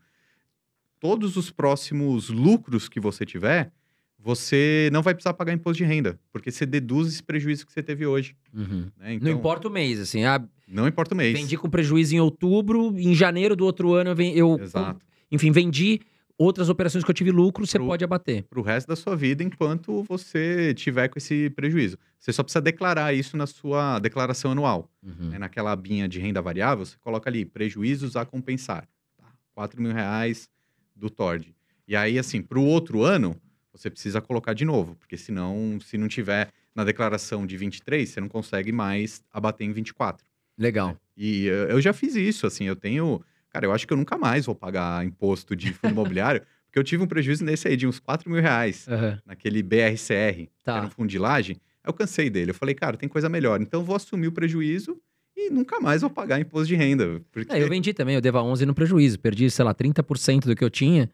todos 1.00 1.36
os 1.36 1.50
próximos 1.50 2.30
lucros 2.30 2.88
que 2.88 3.00
você 3.00 3.26
tiver, 3.26 3.72
você 4.18 4.88
não 4.90 5.02
vai 5.02 5.14
precisar 5.14 5.34
pagar 5.34 5.52
imposto 5.52 5.76
de 5.76 5.84
renda, 5.84 6.18
porque 6.32 6.50
você 6.50 6.64
deduz 6.64 7.08
esse 7.08 7.22
prejuízo 7.22 7.66
que 7.66 7.72
você 7.72 7.82
teve 7.82 8.06
hoje. 8.06 8.34
Uhum. 8.54 8.90
né? 8.96 9.14
Então, 9.14 9.30
Não 9.30 9.38
importa 9.38 9.68
o 9.68 9.70
mês, 9.70 10.00
assim. 10.00 10.24
Ah, 10.24 10.42
Não 10.66 10.86
importa 10.88 11.14
o 11.14 11.16
mês. 11.16 11.38
vendi 11.38 11.56
com 11.56 11.68
prejuízo 11.68 12.14
em 12.14 12.20
outubro, 12.20 12.94
em 12.98 13.14
janeiro 13.14 13.54
do 13.54 13.64
outro 13.64 13.92
ano 13.92 14.10
eu, 14.34 14.58
Exato. 14.60 15.00
enfim, 15.30 15.50
vendi 15.50 16.00
outras 16.36 16.68
operações 16.68 17.04
que 17.04 17.10
eu 17.10 17.14
tive 17.14 17.30
lucro, 17.30 17.66
você 17.66 17.78
Pro- 17.78 17.86
pode 17.86 18.02
abater. 18.04 18.42
Para 18.44 18.58
o 18.58 18.62
resto 18.62 18.88
da 18.88 18.96
sua 18.96 19.14
vida, 19.14 19.42
enquanto 19.44 20.02
você 20.02 20.74
tiver 20.74 21.08
com 21.08 21.18
esse 21.18 21.50
prejuízo. 21.50 21.96
Você 22.18 22.32
só 22.32 22.42
precisa 22.42 22.60
declarar 22.60 23.12
isso 23.14 23.36
na 23.36 23.46
sua 23.46 23.98
declaração 23.98 24.50
anual. 24.52 24.90
Uhum. 25.02 25.28
né, 25.30 25.38
naquela 25.38 25.70
abinha 25.72 26.08
de 26.08 26.18
renda 26.18 26.40
variável, 26.42 26.84
você 26.84 26.96
coloca 26.98 27.28
ali 27.30 27.44
prejuízos 27.44 28.16
a 28.16 28.24
compensar. 28.24 28.88
Tá? 29.16 29.26
4 29.54 29.80
mil 29.80 29.92
reais 29.92 30.48
do 30.96 31.08
TORD. 31.10 31.54
E 31.86 31.94
aí, 31.94 32.18
assim, 32.18 32.40
para 32.42 32.58
o 32.58 32.64
outro 32.64 33.02
ano, 33.02 33.36
você 33.72 33.90
precisa 33.90 34.20
colocar 34.20 34.54
de 34.54 34.64
novo, 34.64 34.96
porque 34.96 35.16
senão, 35.16 35.78
se 35.84 35.98
não 35.98 36.08
tiver 36.08 36.48
na 36.74 36.82
declaração 36.82 37.46
de 37.46 37.56
23, 37.56 38.08
você 38.08 38.20
não 38.20 38.28
consegue 38.28 38.72
mais 38.72 39.22
abater 39.32 39.66
em 39.66 39.72
24. 39.72 40.24
Legal. 40.58 40.96
E 41.16 41.48
eh, 41.48 41.66
eu 41.70 41.80
já 41.80 41.92
fiz 41.92 42.14
isso, 42.14 42.46
assim, 42.46 42.64
eu 42.64 42.76
tenho. 42.76 43.22
Cara, 43.50 43.66
eu 43.66 43.72
acho 43.72 43.86
que 43.86 43.92
eu 43.92 43.96
nunca 43.96 44.16
mais 44.18 44.46
vou 44.46 44.54
pagar 44.54 45.04
imposto 45.04 45.54
de 45.54 45.72
fundo 45.72 45.92
imobiliário, 45.92 46.42
porque 46.66 46.78
eu 46.78 46.84
tive 46.84 47.02
um 47.02 47.06
prejuízo 47.06 47.44
nesse 47.44 47.68
aí 47.68 47.76
de 47.76 47.86
uns 47.86 48.00
4 48.00 48.28
mil 48.30 48.40
reais, 48.40 48.86
Aham. 48.88 49.20
naquele 49.24 49.62
BRCR, 49.62 50.46
que 50.46 50.50
Tá. 50.64 50.76
era 50.78 50.86
um 50.86 50.90
fundo 50.90 51.08
de 51.08 51.18
laje. 51.18 51.56
Eu 51.84 51.92
cansei 51.92 52.30
dele. 52.30 52.50
Eu 52.50 52.54
falei, 52.54 52.74
cara, 52.74 52.96
tem 52.96 53.08
coisa 53.08 53.28
melhor. 53.28 53.60
Então 53.60 53.80
eu 53.80 53.84
vou 53.84 53.94
assumir 53.94 54.26
o 54.28 54.32
prejuízo 54.32 54.98
e 55.36 55.50
nunca 55.50 55.78
mais 55.80 56.00
vou 56.00 56.10
pagar 56.10 56.40
imposto 56.40 56.66
de 56.68 56.74
renda. 56.76 57.20
Porque... 57.30 57.52
É, 57.52 57.62
eu 57.62 57.68
vendi 57.68 57.92
também, 57.92 58.14
eu 58.14 58.20
devo 58.20 58.38
a 58.38 58.42
11 58.42 58.64
no 58.64 58.74
prejuízo. 58.74 59.18
Perdi, 59.20 59.50
sei 59.50 59.64
lá, 59.64 59.74
30% 59.74 60.46
do 60.46 60.56
que 60.56 60.64
eu 60.64 60.70
tinha. 60.70 61.10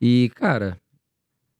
E, 0.00 0.30
cara, 0.34 0.78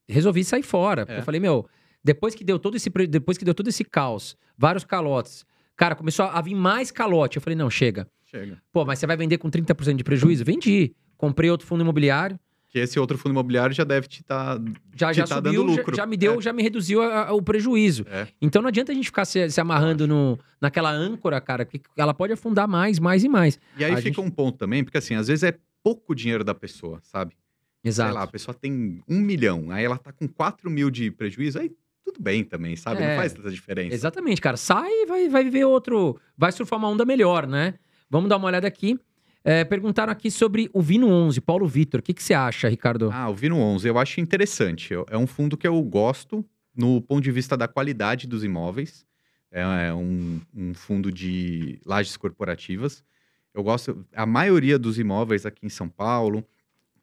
resolvi 0.08 0.44
sair 0.44 0.62
fora. 0.62 1.06
Porque 1.06 1.16
É. 1.18 1.20
eu 1.20 1.24
falei, 1.24 1.40
meu, 1.40 1.66
depois 2.04 2.34
que 2.34 2.44
deu 2.44 2.58
todo 2.58 2.76
esse 2.76 2.90
depois 3.08 3.38
que 3.38 3.44
deu 3.44 3.54
todo 3.54 3.68
esse 3.68 3.82
caos, 3.84 4.36
vários 4.58 4.84
calotes, 4.84 5.44
cara, 5.76 5.94
começou 5.94 6.26
a 6.26 6.40
vir 6.40 6.54
mais 6.54 6.90
calote. 6.90 7.36
Eu 7.36 7.42
falei, 7.42 7.56
não, 7.56 7.68
chega. 7.70 8.06
Chega. 8.24 8.60
Pô, 8.72 8.84
mas 8.84 8.98
você 8.98 9.06
vai 9.06 9.16
vender 9.16 9.38
com 9.38 9.50
30% 9.50 9.96
de 9.96 10.04
prejuízo? 10.04 10.44
Vendi. 10.44 10.94
Comprei 11.16 11.48
outro 11.50 11.66
fundo 11.66 11.82
imobiliário, 11.82 12.38
Que 12.68 12.80
esse 12.80 12.98
outro 12.98 13.16
fundo 13.16 13.30
imobiliário 13.32 13.72
já 13.74 13.84
deve 13.84 14.08
te 14.08 14.20
estar. 14.22 14.60
já, 14.96 15.12
já 15.12 15.24
tá 15.24 15.36
subiu, 15.36 15.52
dando 15.62 15.72
já- 15.74 15.78
lucro. 15.78 15.96
Já, 15.96 16.04
me 16.06 16.16
deu, 16.16 16.38
É. 16.38 16.42
já 16.42 16.52
me 16.52 16.60
reduziu 16.62 17.00
a- 17.02 17.28
a- 17.28 17.32
o 17.32 17.40
prejuízo. 17.40 18.04
É. 18.10 18.26
Então 18.42 18.60
não 18.60 18.68
adianta 18.68 18.90
a 18.90 18.94
gente 18.94 19.04
ficar 19.06 19.24
se, 19.24 19.48
se 19.48 19.60
amarrando 19.60 20.08
no, 20.08 20.36
naquela 20.60 20.90
âncora, 20.90 21.40
cara, 21.40 21.64
que 21.64 21.80
ela 21.96 22.12
pode 22.12 22.32
afundar 22.32 22.66
mais, 22.66 22.98
mais 22.98 23.22
e 23.22 23.28
mais. 23.28 23.60
E 23.78 23.84
aí 23.84 23.92
A 23.92 23.96
fica 23.98 24.08
gente- 24.08 24.20
um 24.20 24.28
ponto 24.28 24.58
também, 24.58 24.82
porque 24.82 24.98
assim, 24.98 25.14
às 25.14 25.28
vezes 25.28 25.44
é 25.44 25.56
pouco 25.84 26.14
dinheiro 26.16 26.42
da 26.42 26.52
pessoa, 26.54 26.98
sabe? 27.04 27.36
Exato. 27.84 28.08
Sei 28.10 28.18
lá, 28.18 28.24
a 28.24 28.26
pessoa 28.26 28.52
tem 28.54 29.00
um 29.08 29.20
milhão, 29.20 29.70
aí 29.70 29.84
ela 29.84 29.96
tá 29.96 30.10
com 30.12 30.26
4 30.26 30.68
mil 30.68 30.90
de 30.90 31.12
prejuízo, 31.12 31.60
aí 31.60 31.70
tudo 32.04 32.22
bem 32.22 32.44
também, 32.44 32.76
sabe? 32.76 33.02
É. 33.02 33.08
Não 33.08 33.16
faz 33.16 33.32
tanta 33.32 33.50
diferença. 33.50 33.94
Exatamente, 33.94 34.40
cara. 34.40 34.56
Sai 34.56 34.90
e 34.90 35.06
vai, 35.06 35.28
vai 35.28 35.42
viver 35.44 35.64
outro. 35.64 36.20
Vai 36.36 36.52
surfar 36.52 36.78
uma 36.78 36.88
onda 36.88 37.04
melhor, 37.04 37.46
né? 37.46 37.74
Vamos 38.10 38.28
dar 38.28 38.36
uma 38.36 38.46
olhada 38.46 38.66
aqui. 38.66 38.98
É, 39.42 39.64
perguntaram 39.64 40.12
aqui 40.12 40.30
sobre 40.30 40.70
o 40.72 40.80
Vino 40.80 41.08
11, 41.08 41.40
Paulo 41.40 41.66
Vitor. 41.66 42.00
O 42.00 42.02
que, 42.02 42.14
que 42.14 42.22
você 42.22 42.32
acha, 42.34 42.68
Ricardo? 42.68 43.10
Ah, 43.12 43.28
o 43.28 43.34
Vino 43.34 43.58
11, 43.58 43.88
eu 43.88 43.98
acho 43.98 44.20
interessante. 44.20 44.94
É 45.10 45.18
um 45.18 45.26
fundo 45.26 45.56
que 45.56 45.66
eu 45.66 45.80
gosto 45.82 46.44
no 46.74 47.00
ponto 47.00 47.22
de 47.22 47.30
vista 47.30 47.56
da 47.56 47.68
qualidade 47.68 48.26
dos 48.26 48.44
imóveis. 48.44 49.06
É 49.50 49.60
é 49.88 49.94
um, 49.94 50.40
um 50.54 50.74
fundo 50.74 51.12
de 51.12 51.78
lajes 51.84 52.16
corporativas. 52.16 53.04
Eu 53.52 53.62
gosto. 53.62 54.04
A 54.14 54.26
maioria 54.26 54.78
dos 54.78 54.98
imóveis 54.98 55.46
aqui 55.46 55.64
em 55.64 55.68
São 55.68 55.88
Paulo, 55.88 56.44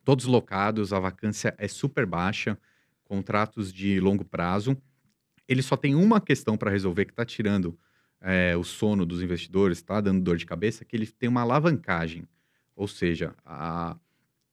todos 0.03 0.25
locados, 0.25 0.91
a 0.91 0.99
vacância 0.99 1.55
é 1.57 1.67
super 1.67 2.05
baixa, 2.05 2.57
contratos 3.05 3.71
de 3.71 3.99
longo 3.99 4.25
prazo. 4.25 4.75
Ele 5.47 5.61
só 5.61 5.75
tem 5.75 5.95
uma 5.95 6.21
questão 6.21 6.57
para 6.57 6.71
resolver 6.71 7.05
que 7.05 7.11
está 7.11 7.25
tirando 7.25 7.77
é, 8.21 8.55
o 8.55 8.63
sono 8.63 9.05
dos 9.05 9.21
investidores, 9.21 9.79
está 9.79 9.99
dando 9.99 10.21
dor 10.21 10.37
de 10.37 10.45
cabeça, 10.45 10.85
que 10.85 10.95
ele 10.95 11.07
tem 11.07 11.27
uma 11.29 11.41
alavancagem. 11.41 12.27
Ou 12.75 12.87
seja, 12.87 13.33
a- 13.45 13.97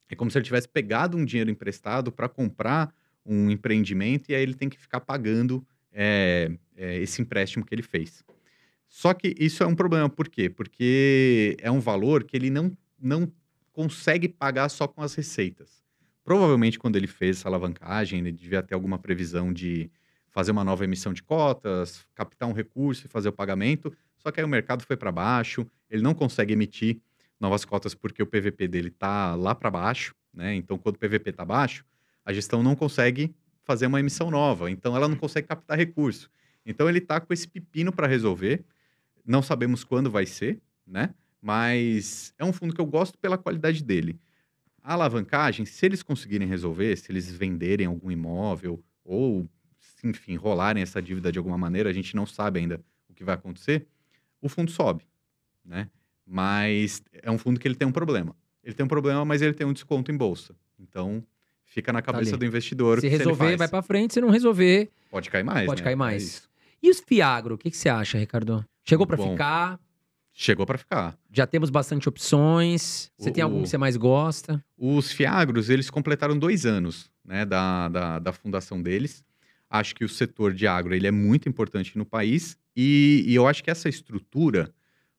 é 0.09 0.15
como 0.15 0.31
se 0.31 0.37
ele 0.37 0.45
tivesse 0.45 0.67
pegado 0.67 1.17
um 1.17 1.25
dinheiro 1.25 1.51
emprestado 1.51 2.11
para 2.11 2.27
comprar 2.27 2.93
um 3.25 3.49
empreendimento 3.51 4.29
e 4.31 4.35
aí 4.35 4.41
ele 4.41 4.55
tem 4.55 4.69
que 4.69 4.79
ficar 4.79 5.01
pagando 5.01 5.65
é, 5.91 6.51
é, 6.75 6.97
esse 6.99 7.21
empréstimo 7.21 7.65
que 7.65 7.73
ele 7.75 7.83
fez. 7.83 8.23
Só 8.87 9.13
que 9.13 9.35
isso 9.39 9.63
é 9.63 9.67
um 9.67 9.75
problema, 9.75 10.09
por 10.09 10.27
quê? 10.27 10.49
Porque 10.49 11.55
é 11.59 11.69
um 11.69 11.79
valor 11.79 12.23
que 12.23 12.35
ele 12.35 12.49
não, 12.49 12.75
não 12.99 13.31
consegue 13.71 14.27
pagar 14.27 14.69
só 14.69 14.87
com 14.87 15.01
as 15.01 15.13
receitas. 15.13 15.83
Provavelmente, 16.23 16.79
quando 16.79 16.95
ele 16.95 17.07
fez 17.07 17.37
essa 17.37 17.49
alavancagem, 17.49 18.19
ele 18.19 18.31
devia 18.31 18.63
ter 18.63 18.73
alguma 18.73 18.97
previsão 18.99 19.53
de 19.53 19.91
fazer 20.39 20.51
uma 20.51 20.63
nova 20.63 20.85
emissão 20.85 21.11
de 21.11 21.21
cotas, 21.21 22.07
captar 22.15 22.47
um 22.47 22.53
recurso 22.53 23.05
e 23.05 23.09
fazer 23.09 23.27
o 23.27 23.33
pagamento. 23.33 23.93
Só 24.17 24.31
que 24.31 24.39
aí 24.39 24.45
o 24.45 24.47
mercado 24.47 24.85
foi 24.85 24.95
para 24.95 25.11
baixo, 25.11 25.67
ele 25.89 26.01
não 26.01 26.13
consegue 26.13 26.53
emitir 26.53 27.01
novas 27.37 27.65
cotas 27.65 27.93
porque 27.93 28.23
o 28.23 28.25
PVP 28.25 28.69
dele 28.69 28.89
tá 28.89 29.35
lá 29.35 29.53
para 29.53 29.69
baixo, 29.69 30.15
né? 30.33 30.55
Então, 30.55 30.77
quando 30.77 30.95
o 30.95 30.97
PVP 30.97 31.33
tá 31.33 31.43
baixo, 31.43 31.83
a 32.23 32.31
gestão 32.31 32.63
não 32.63 32.73
consegue 32.73 33.35
fazer 33.63 33.87
uma 33.87 33.99
emissão 33.99 34.31
nova, 34.31 34.71
então 34.71 34.95
ela 34.95 35.09
não 35.09 35.17
consegue 35.17 35.45
captar 35.45 35.77
recurso. 35.77 36.29
Então 36.65 36.87
ele 36.87 37.01
tá 37.01 37.19
com 37.19 37.33
esse 37.33 37.45
pepino 37.45 37.91
para 37.91 38.07
resolver. 38.07 38.63
Não 39.25 39.41
sabemos 39.41 39.83
quando 39.83 40.09
vai 40.09 40.25
ser, 40.25 40.61
né? 40.87 41.13
Mas 41.41 42.33
é 42.37 42.45
um 42.45 42.53
fundo 42.53 42.73
que 42.73 42.79
eu 42.79 42.85
gosto 42.85 43.17
pela 43.17 43.37
qualidade 43.37 43.83
dele. 43.83 44.17
A 44.81 44.93
alavancagem, 44.93 45.65
se 45.65 45.85
eles 45.85 46.01
conseguirem 46.01 46.47
resolver, 46.47 46.95
se 46.95 47.11
eles 47.11 47.29
venderem 47.29 47.87
algum 47.87 48.09
imóvel 48.09 48.81
ou, 49.03 49.49
enfim, 50.03 50.35
rolarem 50.35 50.81
essa 50.83 51.01
dívida 51.01 51.31
de 51.31 51.37
alguma 51.37 51.57
maneira, 51.57 51.89
a 51.89 51.93
gente 51.93 52.15
não 52.15 52.25
sabe 52.25 52.59
ainda 52.59 52.79
o 53.09 53.13
que 53.13 53.23
vai 53.23 53.35
acontecer, 53.35 53.85
o 54.41 54.47
fundo 54.49 54.71
sobe, 54.71 55.03
né? 55.65 55.89
Mas 56.25 57.01
é 57.13 57.29
um 57.31 57.37
fundo 57.37 57.59
que 57.59 57.67
ele 57.67 57.75
tem 57.75 57.87
um 57.87 57.91
problema. 57.91 58.35
Ele 58.63 58.73
tem 58.73 58.85
um 58.85 58.89
problema, 58.89 59.25
mas 59.25 59.41
ele 59.41 59.53
tem 59.53 59.65
um 59.65 59.73
desconto 59.73 60.11
em 60.11 60.17
bolsa. 60.17 60.55
Então, 60.79 61.23
fica 61.65 61.91
na 61.91 62.01
cabeça 62.01 62.31
ali. 62.31 62.39
do 62.39 62.45
investidor. 62.45 62.99
Se 62.99 63.07
resolver, 63.07 63.57
vai 63.57 63.67
pra 63.67 63.81
frente. 63.81 64.13
Se 64.13 64.21
não 64.21 64.29
resolver, 64.29 64.91
Pode 65.09 65.29
cair 65.29 65.43
mais. 65.43 65.65
pode 65.65 65.81
né? 65.81 65.85
cair 65.85 65.93
É 65.93 65.95
mais. 65.95 66.23
isso. 66.23 66.49
e 66.83 66.89
os 66.89 66.99
Fiagro? 66.99 67.55
O 67.55 67.57
que, 67.57 67.71
que 67.71 67.77
você 67.77 67.89
acha, 67.89 68.17
Ricardo? 68.17 68.63
Chegou 68.85 69.07
pra 69.07 69.17
Bom. 69.17 69.31
ficar? 69.31 69.79
Chegou 70.31 70.65
para 70.65 70.77
ficar. 70.77 71.17
Já 71.31 71.45
temos 71.47 71.69
bastante 71.69 72.07
opções. 72.07 73.11
Você 73.17 73.31
tem 73.31 73.43
O- 73.43 73.47
algum 73.47 73.63
que 73.63 73.69
você 73.69 73.77
mais 73.77 73.97
gosta? 73.97 74.63
Os 74.77 75.11
Fiagros, 75.11 75.69
eles 75.69 75.89
completaram 75.89 76.37
dois 76.37 76.65
anos 76.65 77.09
né, 77.25 77.43
da, 77.45 77.89
da, 77.89 78.19
da 78.19 78.31
fundação 78.31 78.81
deles. 78.81 79.23
Acho 79.69 79.93
que 79.95 80.03
o 80.03 80.09
setor 80.09 80.53
de 80.53 80.65
agro 80.65 80.95
ele 80.95 81.05
é 81.05 81.11
muito 81.11 81.47
importante 81.47 81.97
no 81.97 82.05
país 82.05 82.57
e, 82.75 83.23
e 83.27 83.35
eu 83.35 83.47
acho 83.47 83.63
que 83.63 83.69
essa 83.69 83.87
estrutura 83.87 84.73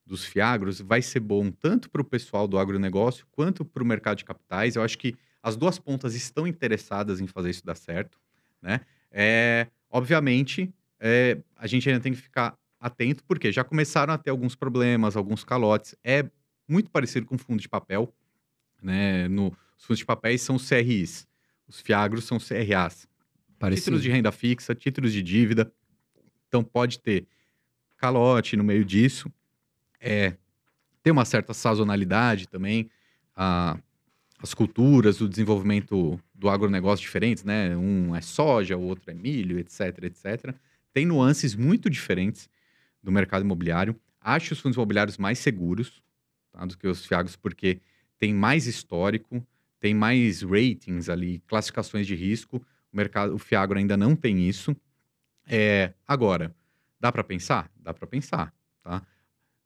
dos 0.04 0.24
Fiagros 0.24 0.80
vai 0.80 1.00
ser 1.00 1.20
bom 1.20 1.50
tanto 1.52 1.88
para 1.88 2.02
o 2.02 2.04
pessoal 2.04 2.48
do 2.48 2.58
agronegócio 2.58 3.24
quanto 3.30 3.64
para 3.64 3.82
o 3.82 3.86
mercado 3.86 4.18
de 4.18 4.24
capitais. 4.24 4.74
Eu 4.74 4.82
acho 4.82 4.98
que 4.98 5.14
as 5.40 5.56
duas 5.56 5.78
pontas 5.78 6.14
estão 6.14 6.46
interessadas 6.46 7.20
em 7.20 7.28
fazer 7.28 7.50
isso 7.50 7.64
dar 7.64 7.76
certo, 7.76 8.18
né? 8.60 8.80
É, 9.10 9.68
obviamente, 9.88 10.72
é, 10.98 11.38
a 11.56 11.66
gente 11.66 11.88
ainda 11.88 12.00
tem 12.00 12.12
que 12.12 12.20
ficar 12.20 12.58
atento, 12.80 13.22
porque 13.24 13.52
já 13.52 13.62
começaram 13.62 14.12
a 14.12 14.18
ter 14.18 14.30
alguns 14.30 14.56
problemas, 14.56 15.16
alguns 15.16 15.44
calotes. 15.44 15.94
É 16.02 16.28
muito 16.66 16.90
parecido 16.90 17.26
com 17.26 17.38
fundo 17.38 17.60
de 17.60 17.68
papel, 17.68 18.12
né? 18.82 19.28
No, 19.28 19.48
os 19.78 19.84
fundos 19.84 19.98
de 19.98 20.06
papéis 20.06 20.42
são 20.42 20.56
CRIs, 20.58 21.26
os 21.68 21.80
FIAGROS 21.80 22.24
são 22.24 22.38
CRAs. 22.38 23.08
Parecido. 23.60 23.84
Títulos 23.84 24.02
de 24.02 24.10
renda 24.10 24.32
fixa, 24.32 24.74
títulos 24.74 25.12
de 25.12 25.22
dívida. 25.22 25.70
Então 26.48 26.64
pode 26.64 26.98
ter 26.98 27.26
calote 27.98 28.56
no 28.56 28.64
meio 28.64 28.82
disso. 28.86 29.30
É, 30.00 30.34
tem 31.02 31.12
uma 31.12 31.26
certa 31.26 31.52
sazonalidade 31.52 32.48
também. 32.48 32.90
A, 33.36 33.78
as 34.42 34.54
culturas, 34.54 35.20
o 35.20 35.28
desenvolvimento 35.28 36.18
do 36.34 36.48
agronegócio 36.48 37.02
diferentes, 37.02 37.44
né? 37.44 37.76
Um 37.76 38.16
é 38.16 38.22
soja, 38.22 38.78
o 38.78 38.82
outro 38.82 39.10
é 39.10 39.14
milho, 39.14 39.58
etc, 39.58 40.04
etc. 40.04 40.54
Tem 40.90 41.04
nuances 41.04 41.54
muito 41.54 41.90
diferentes 41.90 42.48
do 43.02 43.12
mercado 43.12 43.44
imobiliário. 43.44 43.94
Acho 44.22 44.54
os 44.54 44.60
fundos 44.60 44.76
imobiliários 44.76 45.18
mais 45.18 45.38
seguros 45.38 46.02
tá, 46.50 46.64
do 46.64 46.78
que 46.78 46.88
os 46.88 47.04
FIAGos, 47.04 47.36
porque 47.36 47.78
tem 48.18 48.32
mais 48.32 48.66
histórico, 48.66 49.46
tem 49.78 49.94
mais 49.94 50.40
ratings 50.40 51.10
ali, 51.10 51.42
classificações 51.46 52.06
de 52.06 52.14
risco. 52.14 52.64
O 52.92 52.96
mercado, 52.96 53.34
o 53.34 53.38
Fiagro 53.38 53.78
ainda 53.78 53.96
não 53.96 54.16
tem 54.16 54.48
isso. 54.48 54.76
É, 55.46 55.92
agora, 56.06 56.54
dá 56.98 57.10
para 57.10 57.24
pensar? 57.24 57.70
Dá 57.76 57.94
para 57.94 58.06
pensar, 58.06 58.54
tá? 58.82 59.02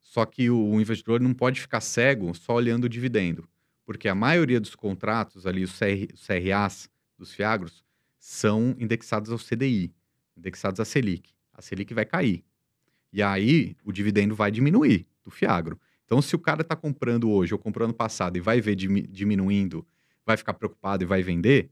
Só 0.01 0.25
que 0.25 0.49
o, 0.49 0.57
o, 0.57 0.79
investidor 0.79 1.19
não 1.19 1.33
pode 1.33 1.59
ficar 1.59 1.81
cego 1.81 2.33
só 2.33 2.53
olhando 2.53 2.85
o 2.85 2.89
dividendo, 2.89 3.49
porque 3.85 4.07
a 4.07 4.15
maioria 4.15 4.59
dos 4.59 4.75
contratos 4.75 5.45
ali, 5.45 5.63
os, 5.63 5.77
CR, 5.77 6.13
os 6.13 6.25
CRAs 6.25 6.89
dos 7.17 7.33
Fiagros, 7.33 7.83
são 8.17 8.75
indexados 8.79 9.31
ao 9.31 9.37
CDI, 9.37 9.93
indexados 10.37 10.79
à 10.79 10.85
Selic. 10.85 11.31
A 11.53 11.61
Selic 11.61 11.93
vai 11.93 12.05
cair. 12.05 12.43
E 13.11 13.21
aí 13.21 13.75
o 13.83 13.91
dividendo 13.91 14.35
vai 14.35 14.51
diminuir 14.51 15.07
do 15.23 15.31
Fiagro. 15.31 15.79
Então, 16.05 16.21
se 16.21 16.35
o 16.35 16.39
cara 16.39 16.61
está 16.61 16.75
comprando 16.75 17.29
hoje 17.29 17.53
ou 17.53 17.59
comprou 17.59 17.85
ano 17.85 17.93
passado 17.93 18.37
e 18.37 18.39
vai 18.41 18.61
ver 18.61 18.75
diminuindo, 18.75 19.85
vai 20.25 20.37
ficar 20.37 20.53
preocupado 20.53 21.03
e 21.03 21.07
vai 21.07 21.23
vender, 21.23 21.69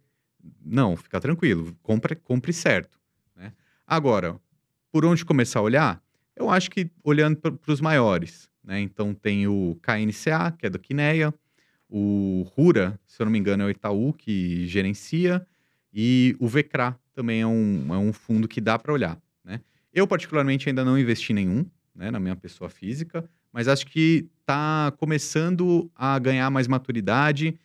não, 0.64 0.96
fica 0.96 1.20
tranquilo, 1.20 1.76
compre, 1.82 2.16
compre 2.16 2.54
certo. 2.54 3.00
Né? 3.36 3.54
Agora, 3.86 4.40
por 4.92 5.06
onde 5.06 5.24
começar 5.24 5.60
a 5.60 5.64
olhar? 5.64 6.04
Eu 6.36 6.50
acho 6.50 6.70
que 6.70 6.90
olhando 7.04 7.38
para 7.38 7.72
os 7.72 7.82
maiores. 7.82 8.50
Né? 8.64 8.82
Então, 8.82 9.14
tem 9.14 9.48
o 9.48 9.78
KNCA, 9.82 10.52
que 10.58 10.66
é 10.66 10.70
do 10.70 10.80
Quineia, 10.80 11.34
o 11.90 12.50
Rura, 12.56 13.00
se 13.06 13.22
eu 13.22 13.26
não 13.26 13.32
me 13.32 13.38
engano, 13.38 13.64
é 13.64 13.66
o 13.68 13.70
Itaú 13.70 14.14
que 14.14 14.68
gerencia, 14.68 15.46
e 15.94 16.36
o 16.40 16.48
Vecra 16.48 16.98
também 17.14 17.42
é 17.42 17.48
um, 17.48 17.94
é 17.94 17.98
um 17.98 18.12
fundo 18.12 18.48
que 18.48 18.60
dá 18.60 18.80
para 18.80 18.92
olhar. 18.92 19.22
Né? 19.44 19.62
Eu, 19.94 20.08
particularmente, 20.08 20.68
ainda 20.68 20.84
não 20.84 20.98
investi 20.98 21.34
nenhum 21.34 21.66
né, 21.94 22.10
na 22.10 22.20
minha 22.20 22.36
pessoa 22.36 22.70
física, 22.70 23.30
mas 23.52 23.68
acho 23.68 23.86
que 23.86 24.28
está 24.42 24.92
começando 24.98 25.92
a 25.96 26.18
ganhar 26.18 26.50
mais 26.50 26.68
maturidade 26.68 27.58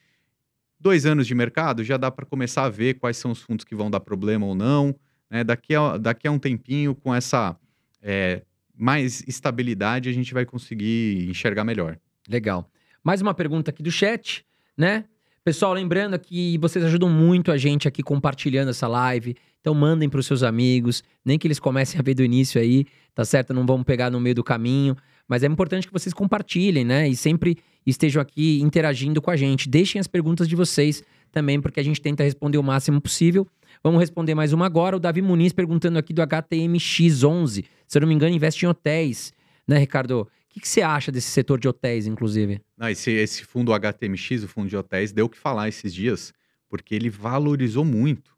dois 0.80 1.06
anos 1.06 1.26
de 1.26 1.34
mercado, 1.34 1.82
já 1.82 1.96
dá 1.96 2.10
para 2.10 2.24
começar 2.24 2.64
a 2.64 2.68
ver 2.68 2.94
quais 2.94 3.16
são 3.16 3.30
os 3.30 3.40
fundos 3.40 3.64
que 3.64 3.74
vão 3.74 3.90
dar 3.90 4.00
problema 4.00 4.46
ou 4.46 4.55
não. 4.55 4.94
Né? 5.30 5.44
Daqui, 5.44 5.74
a, 5.74 5.96
daqui 5.96 6.26
a 6.26 6.30
um 6.30 6.38
tempinho, 6.38 6.94
com 6.94 7.14
essa 7.14 7.56
é, 8.02 8.42
mais 8.76 9.22
estabilidade, 9.26 10.09
a 10.09 10.12
gente 10.12 10.32
vai 10.32 10.44
conseguir 10.44 11.28
enxergar 11.28 11.64
melhor. 11.64 11.98
Legal. 12.28 12.70
Mais 13.02 13.20
uma 13.20 13.34
pergunta 13.34 13.70
aqui 13.70 13.82
do 13.82 13.90
chat, 13.90 14.44
né? 14.76 15.05
Pessoal, 15.44 15.72
lembrando 15.72 16.18
que 16.18 16.59
vocês 16.59 16.84
ajudam 16.84 17.09
muito 17.09 17.50
a 17.50 17.56
gente 17.56 17.88
aqui 17.88 18.02
compartilhando 18.02 18.68
essa 18.68 18.86
live. 18.86 19.34
Então 19.60 19.74
mandem 19.74 20.09
para 20.09 20.20
os 20.20 20.26
seus 20.26 20.42
amigos, 20.42 21.02
nem 21.24 21.38
que 21.38 21.46
eles 21.46 21.59
comecem 21.59 21.98
a 21.98 22.02
ver 22.02 22.14
do 22.14 22.22
início 22.22 22.60
aí, 22.60 22.86
tá 23.14 23.24
certo? 23.24 23.55
Não 23.55 23.66
vamos 23.66 23.84
pegar 23.84 24.10
no 24.10 24.20
meio 24.20 24.34
do 24.34 24.44
caminho. 24.44 24.96
Mas 25.28 25.44
é 25.44 25.46
importante 25.46 25.86
que 25.86 25.92
vocês 25.92 26.14
compartilhem, 26.14 26.84
né? 26.84 27.06
E 27.06 27.14
sempre 27.14 27.59
estejam 27.86 28.20
aqui 28.20 28.60
interagindo 28.62 29.20
com 29.20 29.30
a 29.30 29.36
gente. 29.36 29.68
Deixem 29.68 30.00
as 30.00 30.06
perguntas 30.06 30.48
de 30.48 30.56
vocês 30.56 31.02
também, 31.30 31.60
porque 31.60 31.78
a 31.78 31.82
gente 31.82 32.00
tenta 32.00 32.24
responder 32.24 32.56
o 32.56 32.62
máximo 32.62 33.00
possível. 33.00 33.46
Vamos 33.82 34.00
responder 34.00 34.34
mais 34.34 34.52
uma 34.52 34.66
agora. 34.66 34.96
O 34.96 35.00
Davi 35.00 35.20
Muniz 35.20 35.52
perguntando 35.52 35.98
aqui 35.98 36.12
do 36.12 36.22
HTMX11. 36.22 37.64
Se 37.86 37.98
eu 37.98 38.00
não 38.00 38.09
me 38.09 38.14
engano, 38.14 38.34
investe 38.34 38.64
em 38.64 38.68
hotéis, 38.68 39.32
né, 39.66 39.78
Ricardo? 39.78 40.22
O 40.22 40.60
que, 40.60 40.66
você 40.66 40.82
acha 40.82 41.12
desse 41.12 41.30
setor 41.30 41.60
de 41.60 41.68
hotéis, 41.68 42.06
inclusive? 42.06 42.60
Não, 42.76 42.88
esse, 42.88 43.12
esse 43.12 43.44
fundo 43.44 43.72
HTMX, 43.72 44.42
o 44.42 44.48
fundo 44.48 44.68
de 44.68 44.76
hotéis, 44.76 45.12
deu 45.12 45.26
o 45.26 45.28
que 45.28 45.38
falar 45.38 45.68
esses 45.68 45.94
dias, 45.94 46.32
porque 46.68 46.94
ele 46.94 47.10
valorizou 47.10 47.84
muito. 47.84 48.36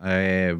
É, 0.00 0.56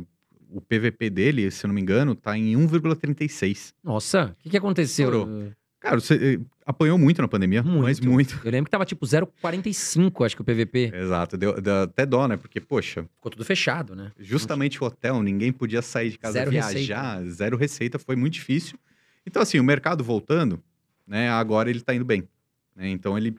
o 0.51 0.61
PVP 0.61 1.11
dele, 1.11 1.51
se 1.51 1.65
eu 1.65 1.69
não 1.69 1.75
me 1.75 1.81
engano, 1.81 2.15
tá 2.15 2.37
em 2.37 2.55
1,36. 2.55 3.73
Nossa, 3.85 4.35
o 4.39 4.43
que, 4.43 4.51
que 4.51 4.57
aconteceu? 4.57 5.09
Estourou. 5.09 5.53
Cara, 5.87 6.01
você 6.01 6.35
eh, 6.35 6.45
apanhou 6.67 6.99
muito 6.99 7.23
na 7.23 7.29
pandemia, 7.29 7.63
muito. 7.63 7.83
mas 7.83 8.01
muito. 8.01 8.41
Eu 8.45 8.51
lembro 8.51 8.65
que 8.65 8.73
tava 8.73 8.85
tipo 8.85 9.07
0,45, 9.07 10.27
acho 10.27 10.35
que 10.35 10.43
o 10.43 10.45
PVP. 10.45 10.91
Exato, 10.93 11.37
deu, 11.37 11.61
deu, 11.61 11.83
até 11.83 12.05
dó, 12.05 12.27
né? 12.27 12.37
Porque, 12.37 12.61
poxa. 12.61 13.09
Ficou 13.15 13.31
tudo 13.31 13.45
fechado, 13.45 13.95
né? 13.95 14.11
Justamente 14.19 14.83
o 14.83 14.87
hotel, 14.87 15.23
ninguém 15.23 15.53
podia 15.53 15.81
sair 15.81 16.11
de 16.11 16.19
casa 16.19 16.33
zero 16.33 16.51
viajar, 16.51 16.73
receita. 17.19 17.31
zero 17.31 17.57
receita, 17.57 17.99
foi 18.01 18.17
muito 18.17 18.33
difícil. 18.33 18.77
Então, 19.25 19.41
assim, 19.41 19.61
o 19.61 19.65
mercado 19.65 20.03
voltando, 20.03 20.61
né? 21.07 21.31
Agora 21.31 21.71
ele 21.71 21.81
tá 21.81 21.95
indo 21.95 22.05
bem. 22.05 22.29
Né? 22.75 22.89
Então, 22.89 23.17
ele. 23.17 23.37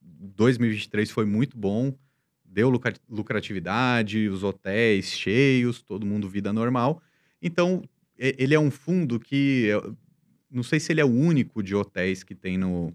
2023 0.00 1.10
foi 1.10 1.24
muito 1.24 1.56
bom, 1.56 1.92
deu 2.44 2.70
lucratividade, 3.08 4.28
os 4.28 4.42
hotéis 4.42 5.12
cheios, 5.12 5.82
todo 5.82 6.06
mundo 6.06 6.28
vida 6.28 6.52
normal. 6.52 7.02
Então, 7.42 7.82
ele 8.16 8.54
é 8.54 8.58
um 8.58 8.70
fundo 8.70 9.20
que 9.20 9.70
não 10.50 10.62
sei 10.62 10.80
se 10.80 10.92
ele 10.92 11.00
é 11.00 11.04
o 11.04 11.08
único 11.08 11.62
de 11.62 11.74
hotéis 11.74 12.22
que 12.22 12.34
tem 12.34 12.56
no, 12.56 12.92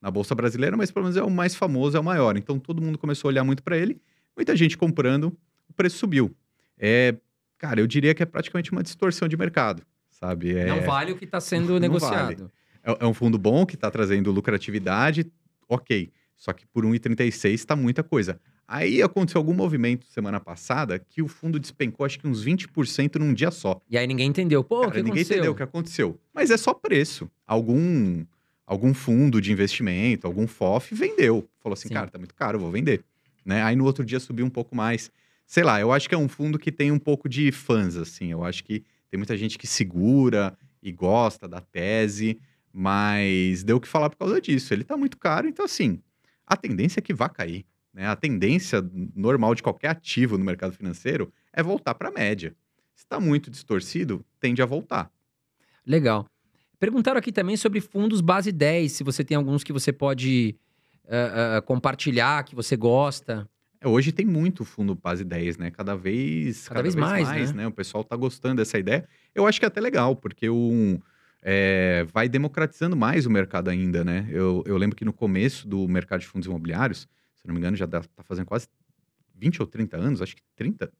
na 0.00 0.10
Bolsa 0.10 0.34
Brasileira, 0.34 0.76
mas 0.76 0.90
pelo 0.90 1.04
menos 1.04 1.16
é 1.16 1.22
o 1.22 1.30
mais 1.30 1.54
famoso, 1.54 1.96
é 1.96 2.00
o 2.00 2.04
maior. 2.04 2.36
Então 2.36 2.58
todo 2.58 2.82
mundo 2.82 2.98
começou 2.98 3.28
a 3.28 3.30
olhar 3.30 3.44
muito 3.44 3.62
para 3.62 3.76
ele, 3.76 4.00
muita 4.36 4.54
gente 4.56 4.76
comprando, 4.76 5.36
o 5.68 5.72
preço 5.72 5.98
subiu. 5.98 6.34
É, 6.78 7.16
cara, 7.58 7.80
eu 7.80 7.86
diria 7.86 8.14
que 8.14 8.22
é 8.22 8.26
praticamente 8.26 8.72
uma 8.72 8.82
distorção 8.82 9.28
de 9.28 9.36
mercado, 9.36 9.82
sabe? 10.10 10.56
É, 10.56 10.66
não 10.66 10.82
vale 10.82 11.12
o 11.12 11.16
que 11.16 11.24
está 11.24 11.40
sendo 11.40 11.78
negociado. 11.80 12.36
Vale. 12.36 12.50
É, 12.82 13.04
é, 13.04 13.06
um 13.06 13.14
fundo 13.14 13.38
bom 13.38 13.66
que 13.66 13.74
está 13.74 13.90
trazendo 13.90 14.30
lucratividade, 14.30 15.30
ok. 15.68 16.12
Só 16.36 16.52
que 16.52 16.66
por 16.66 16.84
1,36 16.84 17.54
está 17.54 17.74
muita 17.74 18.02
coisa. 18.02 18.38
Aí 18.68 19.00
aconteceu 19.00 19.38
algum 19.38 19.54
movimento 19.54 20.06
semana 20.06 20.40
passada 20.40 20.98
que 20.98 21.22
o 21.22 21.28
fundo 21.28 21.58
despencou 21.58 22.04
acho 22.04 22.18
que 22.18 22.26
uns 22.26 22.44
20% 22.44 23.16
num 23.16 23.32
dia 23.32 23.50
só. 23.50 23.80
E 23.88 23.96
aí 23.96 24.06
ninguém 24.06 24.28
entendeu. 24.28 24.64
Pô, 24.64 24.80
Cara, 24.80 24.88
o 24.88 24.92
que 24.92 24.98
ninguém 24.98 25.12
aconteceu? 25.12 25.36
entendeu 25.36 25.52
o 25.52 25.54
que 25.54 25.62
aconteceu. 25.62 26.20
Mas 26.34 26.50
é 26.50 26.56
só 26.56 26.74
preço. 26.74 27.30
Algum 27.46 28.24
algum 28.66 28.92
fundo 28.92 29.40
de 29.40 29.52
investimento, 29.52 30.26
algum 30.26 30.46
FOF 30.46 30.92
vendeu. 30.92 31.48
Falou 31.60 31.74
assim, 31.74 31.86
Sim. 31.88 31.94
cara, 31.94 32.08
tá 32.08 32.18
muito 32.18 32.34
caro, 32.34 32.58
vou 32.58 32.70
vender. 32.70 33.04
Né? 33.44 33.62
Aí 33.62 33.76
no 33.76 33.84
outro 33.84 34.04
dia 34.04 34.18
subiu 34.18 34.44
um 34.44 34.50
pouco 34.50 34.74
mais. 34.74 35.10
Sei 35.46 35.62
lá, 35.62 35.80
eu 35.80 35.92
acho 35.92 36.08
que 36.08 36.14
é 36.16 36.18
um 36.18 36.28
fundo 36.28 36.58
que 36.58 36.72
tem 36.72 36.90
um 36.90 36.98
pouco 36.98 37.28
de 37.28 37.52
fãs, 37.52 37.94
assim. 37.94 38.32
Eu 38.32 38.44
acho 38.44 38.64
que 38.64 38.82
tem 39.08 39.16
muita 39.16 39.36
gente 39.36 39.56
que 39.56 39.68
segura 39.68 40.58
e 40.82 40.90
gosta 40.90 41.46
da 41.46 41.60
tese, 41.60 42.40
mas 42.72 43.62
deu 43.62 43.76
o 43.76 43.80
que 43.80 43.86
falar 43.86 44.10
por 44.10 44.16
causa 44.16 44.40
disso. 44.40 44.74
Ele 44.74 44.82
tá 44.82 44.96
muito 44.96 45.16
caro, 45.16 45.46
então 45.46 45.64
assim, 45.64 46.00
a 46.44 46.56
tendência 46.56 46.98
é 46.98 47.02
que 47.02 47.14
vá 47.14 47.28
cair. 47.28 47.64
Né? 47.96 48.06
A 48.06 48.14
tendência 48.14 48.86
normal 49.14 49.54
de 49.54 49.62
qualquer 49.62 49.88
ativo 49.88 50.36
no 50.36 50.44
mercado 50.44 50.74
financeiro 50.74 51.32
é 51.50 51.62
voltar 51.62 51.94
para 51.94 52.10
a 52.10 52.12
média. 52.12 52.54
Se 52.94 53.04
está 53.04 53.18
muito 53.18 53.50
distorcido, 53.50 54.22
tende 54.38 54.60
a 54.60 54.66
voltar. 54.66 55.10
Legal. 55.84 56.26
Perguntaram 56.78 57.18
aqui 57.18 57.32
também 57.32 57.56
sobre 57.56 57.80
fundos 57.80 58.20
base 58.20 58.52
10, 58.52 58.92
se 58.92 59.02
você 59.02 59.24
tem 59.24 59.34
alguns 59.34 59.64
que 59.64 59.72
você 59.72 59.94
pode 59.94 60.54
uh, 61.04 61.58
uh, 61.58 61.62
compartilhar, 61.62 62.44
que 62.44 62.54
você 62.54 62.76
gosta. 62.76 63.48
É, 63.80 63.88
hoje 63.88 64.12
tem 64.12 64.26
muito 64.26 64.62
fundo 64.62 64.94
base 64.94 65.24
10, 65.24 65.56
né? 65.56 65.70
Cada 65.70 65.96
vez, 65.96 66.68
cada, 66.68 66.74
cada 66.74 66.82
vez, 66.82 66.94
vez, 66.94 67.06
mais, 67.06 67.28
mais 67.28 67.52
né? 67.52 67.62
né? 67.62 67.66
O 67.66 67.72
pessoal 67.72 68.02
está 68.02 68.14
gostando 68.14 68.56
dessa 68.56 68.78
ideia. 68.78 69.08
Eu 69.34 69.46
acho 69.46 69.58
que 69.58 69.64
é 69.64 69.68
até 69.68 69.80
legal, 69.80 70.14
porque 70.14 70.50
um, 70.50 70.98
é, 71.42 72.04
vai 72.12 72.28
democratizando 72.28 72.94
mais 72.94 73.24
o 73.24 73.30
mercado 73.30 73.70
ainda, 73.70 74.04
né? 74.04 74.28
Eu, 74.30 74.62
eu 74.66 74.76
lembro 74.76 74.96
que 74.96 75.04
no 75.04 75.14
começo 75.14 75.66
do 75.66 75.88
mercado 75.88 76.20
de 76.20 76.26
fundos 76.26 76.46
imobiliários, 76.46 77.08
se 77.46 77.48
não 77.48 77.54
me 77.54 77.60
engano, 77.60 77.76
já 77.76 77.84
está 77.84 78.02
fazendo 78.24 78.46
quase 78.46 78.68
20 79.34 79.62
ou 79.62 79.66
30 79.66 79.96
anos, 79.96 80.20
acho 80.20 80.34
que 80.34 80.42
30, 80.56 80.92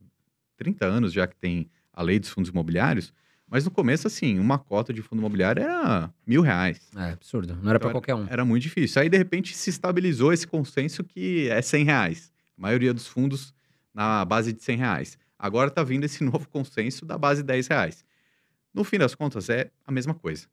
30 0.57 0.87
anos 0.87 1.13
já 1.13 1.27
que 1.27 1.37
tem 1.37 1.69
a 1.93 2.03
lei 2.03 2.19
dos 2.19 2.29
fundos 2.29 2.51
imobiliários. 2.51 3.13
Mas 3.49 3.65
no 3.65 3.71
começo, 3.71 4.07
assim, 4.07 4.39
uma 4.39 4.59
cota 4.59 4.93
de 4.93 5.03
fundo 5.03 5.21
imobiliário 5.21 5.63
era 5.63 6.13
mil 6.27 6.43
reais. 6.43 6.91
É, 6.97 7.13
absurdo. 7.13 7.55
Não 7.55 7.71
era 7.71 7.77
então, 7.77 7.81
para 7.81 7.93
qualquer 7.93 8.15
um. 8.15 8.27
Era 8.29 8.45
muito 8.45 8.63
difícil. 8.65 9.01
Aí, 9.01 9.09
de 9.09 9.17
repente, 9.17 9.57
se 9.57 9.71
estabilizou 9.71 10.33
esse 10.33 10.47
consenso 10.47 11.05
que 11.05 11.49
é 11.49 11.63
100 11.63 11.85
reais. 11.85 12.33
A 12.59 12.61
maioria 12.61 12.93
dos 12.93 13.07
fundos 13.07 13.55
na 13.95 14.25
base 14.25 14.53
de 14.53 14.63
100 14.63 14.77
reais. 14.79 15.19
Agora 15.39 15.69
está 15.69 15.83
vindo 15.85 16.05
esse 16.05 16.23
novo 16.25 16.49
consenso 16.49 17.05
da 17.05 17.17
base 17.17 17.43
de 17.43 17.47
10 17.47 17.69
reais. 17.69 18.05
No 18.75 18.83
fim 18.85 18.99
das 18.99 19.15
contas, 19.15 19.49
é 19.49 19.71
a 19.87 19.93
mesma 19.93 20.15
coisa. 20.15 20.47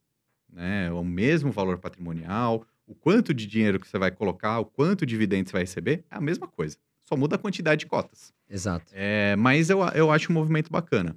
Né? 0.51 0.85
É 0.87 0.91
o 0.91 1.03
mesmo 1.03 1.51
valor 1.51 1.79
patrimonial, 1.79 2.65
o 2.87 2.93
quanto 2.95 3.33
de 3.33 3.45
dinheiro 3.45 3.79
que 3.79 3.87
você 3.87 3.97
vai 3.97 4.11
colocar, 4.11 4.59
o 4.59 4.65
quanto 4.65 5.05
de 5.05 5.11
dividendo 5.11 5.49
você 5.49 5.53
vai 5.53 5.61
receber, 5.63 6.03
é 6.09 6.15
a 6.15 6.21
mesma 6.21 6.47
coisa. 6.47 6.77
só 7.03 7.15
muda 7.15 7.35
a 7.35 7.39
quantidade 7.39 7.79
de 7.81 7.85
cotas. 7.85 8.33
Exato. 8.49 8.91
É, 8.93 9.35
mas 9.35 9.69
eu, 9.69 9.79
eu 9.93 10.11
acho 10.11 10.31
um 10.31 10.35
movimento 10.35 10.71
bacana. 10.71 11.15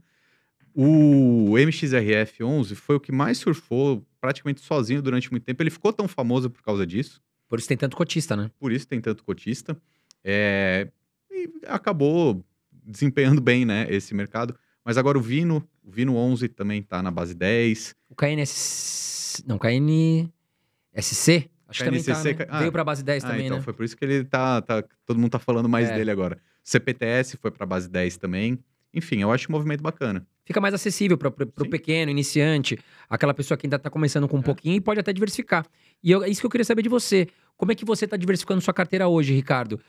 O 0.74 1.56
MXRF 1.56 2.44
11 2.44 2.74
foi 2.74 2.96
o 2.96 3.00
que 3.00 3.10
mais 3.10 3.38
surfou 3.38 4.06
praticamente 4.20 4.60
sozinho 4.60 5.00
durante 5.00 5.30
muito 5.30 5.44
tempo. 5.44 5.62
Ele 5.62 5.70
ficou 5.70 5.92
tão 5.92 6.06
famoso 6.06 6.50
por 6.50 6.62
causa 6.62 6.86
disso. 6.86 7.22
Por 7.48 7.58
isso 7.58 7.68
tem 7.68 7.76
tanto 7.76 7.96
cotista, 7.96 8.36
né? 8.36 8.50
Por 8.58 8.72
isso 8.72 8.86
tem 8.86 9.00
tanto 9.00 9.24
cotista. 9.24 9.74
É, 10.22 10.88
e 11.30 11.48
acabou 11.66 12.44
desempenhando 12.70 13.40
bem, 13.40 13.64
né, 13.64 13.86
esse 13.88 14.14
mercado. 14.14 14.54
Mas 14.84 14.98
agora 14.98 15.16
o 15.18 15.20
Vino, 15.20 15.66
o 15.82 15.90
Vino 15.90 16.14
11 16.16 16.48
também 16.48 16.82
tá 16.82 17.02
na 17.02 17.10
base 17.10 17.34
10. 17.34 17.94
O 18.08 18.14
KNS... 18.14 19.42
Não, 19.46 19.58
KNSC? 19.58 21.50
Acho 21.68 21.80
que 21.80 21.84
também 21.84 22.02
tá, 22.02 22.12
KNCC, 22.14 22.34
né? 22.34 22.46
ah, 22.48 22.58
Veio 22.60 22.72
pra 22.72 22.84
base 22.84 23.02
10 23.02 23.24
Ah, 23.24 23.28
também, 23.28 23.46
então 23.46 23.58
né? 23.58 23.62
foi 23.62 23.72
por 23.72 23.84
isso 23.84 23.96
que 23.96 24.04
ele 24.04 24.24
tá, 24.24 24.60
tá- 24.62 24.84
Todo 25.04 25.18
mundo 25.18 25.30
tá 25.30 25.38
falando 25.38 25.68
mais 25.68 25.88
É. 25.90 25.94
dele 25.96 26.10
agora. 26.10 26.38
CPTS 26.62 27.36
foi 27.36 27.50
pra 27.50 27.64
base 27.66 27.88
10 27.88 28.16
também. 28.16 28.58
Enfim, 28.94 29.20
eu 29.20 29.30
acho 29.32 29.48
um 29.50 29.52
movimento 29.52 29.82
bacana. 29.82 30.26
Fica 30.44 30.60
mais 30.60 30.72
acessível 30.74 31.18
para 31.18 31.28
o 31.28 31.68
pequeno, 31.68 32.10
iniciante, 32.10 32.78
aquela 33.10 33.34
pessoa 33.34 33.58
que 33.58 33.66
ainda 33.66 33.78
tá 33.78 33.90
começando 33.90 34.28
com 34.28 34.36
um 34.36 34.40
É. 34.40 34.42
pouquinho 34.44 34.76
e 34.76 34.80
pode 34.80 35.00
até 35.00 35.12
diversificar. 35.12 35.66
E 36.02 36.10
eu- 36.10 36.22
é 36.22 36.28
isso 36.30 36.40
que 36.40 36.46
eu 36.46 36.50
queria 36.50 36.64
saber 36.64 36.82
de 36.82 36.88
você. 36.88 37.26
Como 37.56 37.72
é 37.72 37.74
que 37.74 37.84
você 37.84 38.06
tá 38.06 38.16
diversificando 38.16 38.60
sua 38.60 38.72
carteira 38.72 39.08
hoje, 39.08 39.34
Ricardo? 39.34 39.80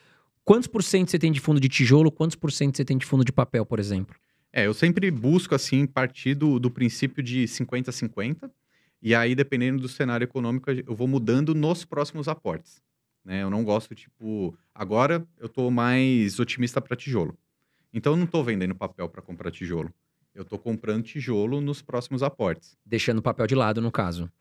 Quantos 0.44 0.68
por 0.68 0.82
cento 0.84 1.12
você 1.12 1.20
tem 1.20 1.32
de 1.32 1.40
fundo 1.40 1.60
de 1.60 1.70
tijolo? 1.70 2.12
Quantos 2.12 2.36
por 2.36 2.52
cento 2.52 2.76
você 2.78 2.84
tem 2.86 2.98
de 2.98 3.06
fundo 3.06 3.24
de 3.24 3.32
papel, 3.32 3.66
por 3.66 3.80
exemplo? 3.80 4.16
É, 4.52 4.66
eu 4.66 4.74
sempre 4.74 5.12
busco, 5.12 5.54
assim, 5.54 5.86
partir 5.86 6.34
do, 6.34 6.58
do 6.60 6.72
princípio 6.72 7.22
de 7.22 7.48
50-50. 7.48 8.50
E 9.02 9.14
aí, 9.14 9.36
dependendo 9.36 9.82
do 9.82 9.88
cenário 9.88 10.26
econômico, 10.26 10.70
eu 10.72 10.96
vou 10.96 11.08
mudando 11.08 11.54
nos 11.54 11.86
próximos 11.86 12.28
aportes. 12.28 12.82
Né? 13.24 13.44
Eu 13.44 13.50
não 13.50 13.64
gosto, 13.64 13.94
tipo... 13.94 14.58
Agora, 14.74 15.26
eu 15.38 15.48
tô 15.50 15.70
mais 15.70 16.40
otimista 16.40 16.82
para 16.82 16.96
tijolo. 16.96 17.38
Então, 17.94 18.14
eu 18.14 18.18
não 18.18 18.26
tô 18.28 18.44
vendendo 18.44 18.74
papel 18.76 19.08
para 19.10 19.22
comprar 19.22 19.52
tijolo. 19.52 19.94
Eu 20.34 20.46
tô 20.46 20.58
comprando 20.58 21.04
tijolo 21.04 21.60
nos 21.62 21.82
próximos 21.82 22.22
aportes. 22.24 22.78
Deixando 22.86 23.20
o 23.20 23.22
papel 23.22 23.48
de 23.48 23.56
lado, 23.56 23.82
no 23.82 23.92
caso. 23.92 24.32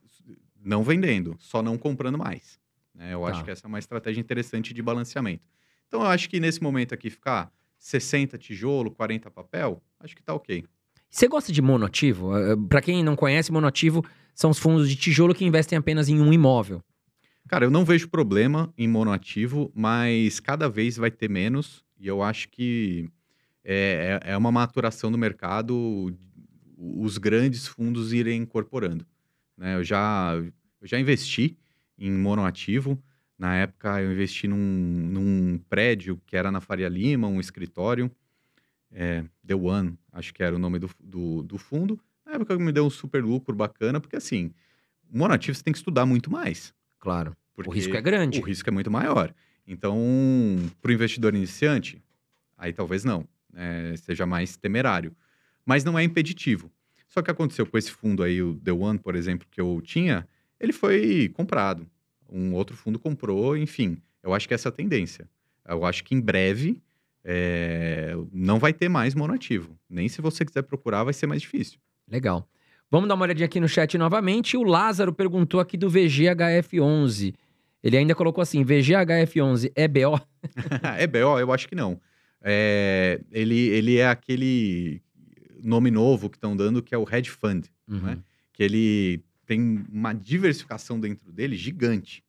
Não 0.62 0.82
vendendo, 0.82 1.36
só 1.38 1.62
não 1.62 1.78
comprando 1.78 2.18
mais. 2.18 2.58
né? 2.94 3.12
Eu 3.12 3.20
Tá. 3.22 3.28
acho 3.28 3.44
que 3.44 3.50
essa 3.50 3.66
é 3.66 3.68
uma 3.68 3.78
estratégia 3.78 4.20
interessante 4.20 4.72
de 4.72 4.80
balanceamento. 4.82 5.44
Então, 5.86 6.00
eu 6.00 6.06
acho 6.06 6.28
que 6.30 6.40
nesse 6.40 6.62
momento 6.62 6.94
aqui, 6.94 7.10
ficar 7.10 7.52
60 7.78 8.38
tijolo, 8.38 8.90
40 8.90 9.30
papel, 9.30 9.82
acho 10.00 10.16
que 10.16 10.22
tá 10.22 10.32
ok. 10.34 10.64
Você 11.16 11.28
gosta 11.28 11.50
de 11.50 11.62
monoativo? 11.62 12.28
Para 12.68 12.82
quem 12.82 13.02
não 13.02 13.16
conhece, 13.16 13.50
monoativo 13.50 14.04
são 14.34 14.50
os 14.50 14.58
fundos 14.58 14.86
de 14.86 14.96
tijolo 14.96 15.34
que 15.34 15.46
investem 15.46 15.78
apenas 15.78 16.10
em 16.10 16.20
um 16.20 16.30
imóvel. 16.30 16.82
Cara, 17.48 17.64
eu 17.64 17.70
não 17.70 17.86
vejo 17.86 18.06
problema 18.10 18.70
em 18.76 18.86
monoativo, 18.86 19.72
mas 19.74 20.40
cada 20.40 20.68
vez 20.68 20.98
vai 20.98 21.10
ter 21.10 21.30
menos. 21.30 21.82
E 21.98 22.06
eu 22.06 22.22
acho 22.22 22.50
que 22.50 23.08
é, 23.64 24.20
é 24.22 24.32
é 24.32 24.36
uma 24.36 24.52
maturação 24.52 25.10
do 25.10 25.16
mercado 25.16 26.14
os 26.76 27.16
grandes 27.16 27.66
fundos 27.66 28.12
irem 28.12 28.42
incorporando. 28.42 29.06
né? 29.56 29.76
Eu, 29.76 29.82
já, 29.82 30.34
eu 30.34 30.86
já 30.86 31.00
investi 31.00 31.56
em 31.98 32.12
monoativo. 32.12 33.02
Na 33.38 33.56
época, 33.56 34.02
eu 34.02 34.12
investi 34.12 34.46
num, 34.46 34.58
num 34.58 35.58
prédio 35.70 36.20
que 36.26 36.36
era 36.36 36.52
na 36.52 36.60
Faria 36.60 36.90
Lima, 36.90 37.26
um 37.26 37.40
escritório. 37.40 38.10
É, 38.90 39.24
The 39.46 39.54
One, 39.54 39.98
acho 40.16 40.32
que 40.32 40.42
era 40.42 40.56
o 40.56 40.58
nome 40.58 40.78
do, 40.78 40.90
do, 40.98 41.42
do 41.42 41.58
fundo. 41.58 42.00
Na 42.24 42.32
época, 42.32 42.58
me 42.58 42.72
deu 42.72 42.84
um 42.84 42.90
super 42.90 43.22
lucro 43.22 43.54
bacana, 43.54 44.00
porque 44.00 44.16
assim, 44.16 44.52
monoativo 45.10 45.56
você 45.56 45.62
tem 45.62 45.72
que 45.72 45.78
estudar 45.78 46.06
muito 46.06 46.30
mais. 46.30 46.74
Claro. 46.98 47.36
O 47.56 47.70
risco 47.70 47.96
é 47.96 48.00
grande. 48.00 48.40
o 48.40 48.42
risco 48.42 48.68
é 48.68 48.72
muito 48.72 48.90
maior. 48.90 49.32
Então, 49.66 49.98
para 50.80 50.90
o 50.90 50.92
investidor 50.92 51.34
iniciante, 51.34 52.02
aí 52.56 52.72
talvez 52.72 53.04
não, 53.04 53.26
né, 53.52 53.96
seja 53.96 54.26
mais 54.26 54.56
temerário. 54.56 55.14
Mas 55.64 55.84
não 55.84 55.98
é 55.98 56.04
impeditivo. 56.04 56.70
Só 57.08 57.22
que 57.22 57.30
aconteceu 57.30 57.66
com 57.66 57.78
esse 57.78 57.90
fundo 57.90 58.22
aí, 58.22 58.42
o 58.42 58.54
The 58.56 58.72
One, 58.72 58.98
por 58.98 59.14
exemplo, 59.14 59.46
que 59.50 59.60
eu 59.60 59.80
tinha, 59.82 60.28
ele 60.60 60.72
foi 60.72 61.30
comprado. 61.34 61.86
Um 62.28 62.52
outro 62.52 62.76
fundo 62.76 62.98
comprou, 62.98 63.56
enfim. 63.56 63.98
Eu 64.22 64.34
acho 64.34 64.46
que 64.46 64.54
essa 64.54 64.68
é 64.68 64.70
a 64.70 64.72
tendência. 64.72 65.28
Eu 65.66 65.84
acho 65.84 66.04
que 66.04 66.14
em 66.14 66.20
breve 66.20 66.82
é, 67.28 68.14
não 68.32 68.60
vai 68.60 68.72
ter 68.72 68.88
mais 68.88 69.12
monoativo. 69.14 69.76
Nem 69.90 70.08
se 70.08 70.22
você 70.22 70.44
quiser 70.44 70.62
procurar, 70.62 71.02
vai 71.02 71.12
ser 71.12 71.26
mais 71.26 71.42
difícil. 71.42 71.78
Legal. 72.08 72.48
Vamos 72.88 73.08
dar 73.08 73.16
uma 73.16 73.24
olhadinha 73.24 73.46
aqui 73.46 73.58
no 73.58 73.68
chat 73.68 73.98
novamente. 73.98 74.56
O 74.56 74.62
Lázaro 74.62 75.12
perguntou 75.12 75.58
aqui 75.58 75.76
do 75.76 75.90
VGHF11. 75.90 77.34
Ele 77.82 77.96
ainda 77.96 78.14
colocou 78.14 78.40
assim: 78.42 78.64
VGHF11 78.64 79.72
é 79.74 79.88
BO? 79.88 80.20
é 80.96 81.06
BO? 81.08 81.38
Eu 81.40 81.52
acho 81.52 81.66
que 81.68 81.74
não. 81.74 82.00
É, 82.40 83.20
ele, 83.32 83.58
ele 83.70 83.96
é 83.96 84.06
aquele 84.08 85.02
nome 85.62 85.90
novo 85.90 86.30
que 86.30 86.36
estão 86.36 86.56
dando 86.56 86.80
que 86.80 86.94
é 86.94 86.98
o 86.98 87.06
hedge 87.10 87.30
fund, 87.30 87.66
Uhum. 87.88 88.10
É. 88.10 88.18
que 88.52 88.62
ele 88.62 89.20
tem 89.44 89.84
uma 89.92 90.12
diversificação 90.12 90.98
dentro 91.00 91.32
dele 91.32 91.56
gigante. 91.56 92.22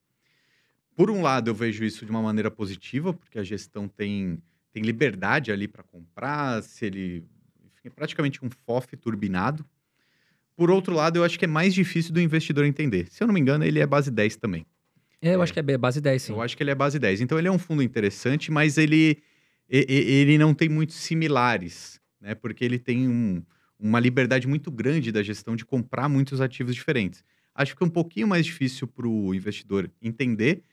Por 0.95 1.11
um 1.11 1.21
lado, 1.21 1.49
eu 1.51 1.55
vejo 1.55 1.83
isso 1.83 2.03
de 2.03 2.09
uma 2.09 2.21
maneira 2.21 2.49
positiva, 2.49 3.13
porque 3.13 3.37
a 3.37 3.43
gestão 3.43 3.87
tem, 3.87 4.39
tem 4.77 4.83
liberdade 4.83 5.51
ali 5.51 5.67
para 5.67 5.81
comprar, 5.83 6.61
se 6.61 6.85
ele 6.85 7.23
enfim, 7.65 7.85
é 7.85 7.89
praticamente 7.89 8.43
um 8.45 8.49
FOF 8.65 8.95
turbinado. 8.95 9.65
Por 10.55 10.69
outro 10.69 10.93
lado, 10.93 11.17
eu 11.17 11.23
acho 11.23 11.37
que 11.37 11.45
é 11.45 11.47
mais 11.47 11.73
difícil 11.73 12.13
do 12.13 12.21
investidor 12.21 12.63
entender. 12.65 13.07
Se 13.09 13.23
eu 13.23 13.27
não 13.27 13.33
me 13.33 13.39
engano, 13.39 13.63
ele 13.65 13.79
é 13.79 13.85
base 13.87 14.11
10 14.11 14.35
também. 14.35 14.65
É, 15.21 15.33
eu 15.33 15.39
É. 15.39 15.43
acho 15.43 15.51
que 15.53 15.59
é 15.59 15.77
base 15.77 15.99
10, 15.99 16.21
sim. 16.21 16.33
Eu 16.33 16.41
acho 16.41 16.55
que 16.55 16.61
ele 16.61 16.69
é 16.71 16.75
base 16.75 16.99
10. 16.99 17.21
Então 17.21 17.37
ele 17.39 17.47
é 17.47 17.51
um 17.51 17.57
fundo 17.59 17.81
interessante, 17.81 18.51
mas 18.51 18.77
ele, 18.77 19.17
ele 19.67 20.37
não 20.37 20.53
tem 20.53 20.69
muitos 20.69 20.95
similares, 20.95 21.99
né? 22.21 22.35
Porque 22.35 22.63
ele 22.63 22.77
tem 22.79 23.07
um- 23.07 23.43
uma 23.79 23.99
liberdade 23.99 24.47
muito 24.47 24.69
grande 24.71 25.11
da 25.11 25.21
gestão 25.23 25.55
de 25.55 25.65
comprar 25.65 26.07
muitos 26.07 26.39
ativos 26.41 26.73
diferentes. 26.75 27.23
Acho 27.53 27.75
que 27.75 27.83
é 27.83 27.85
um 27.87 27.89
pouquinho 27.89 28.27
mais 28.27 28.45
difícil 28.45 28.87
para 28.87 29.07
o 29.07 29.33
investidor 29.33 29.89
entender. 30.01 30.63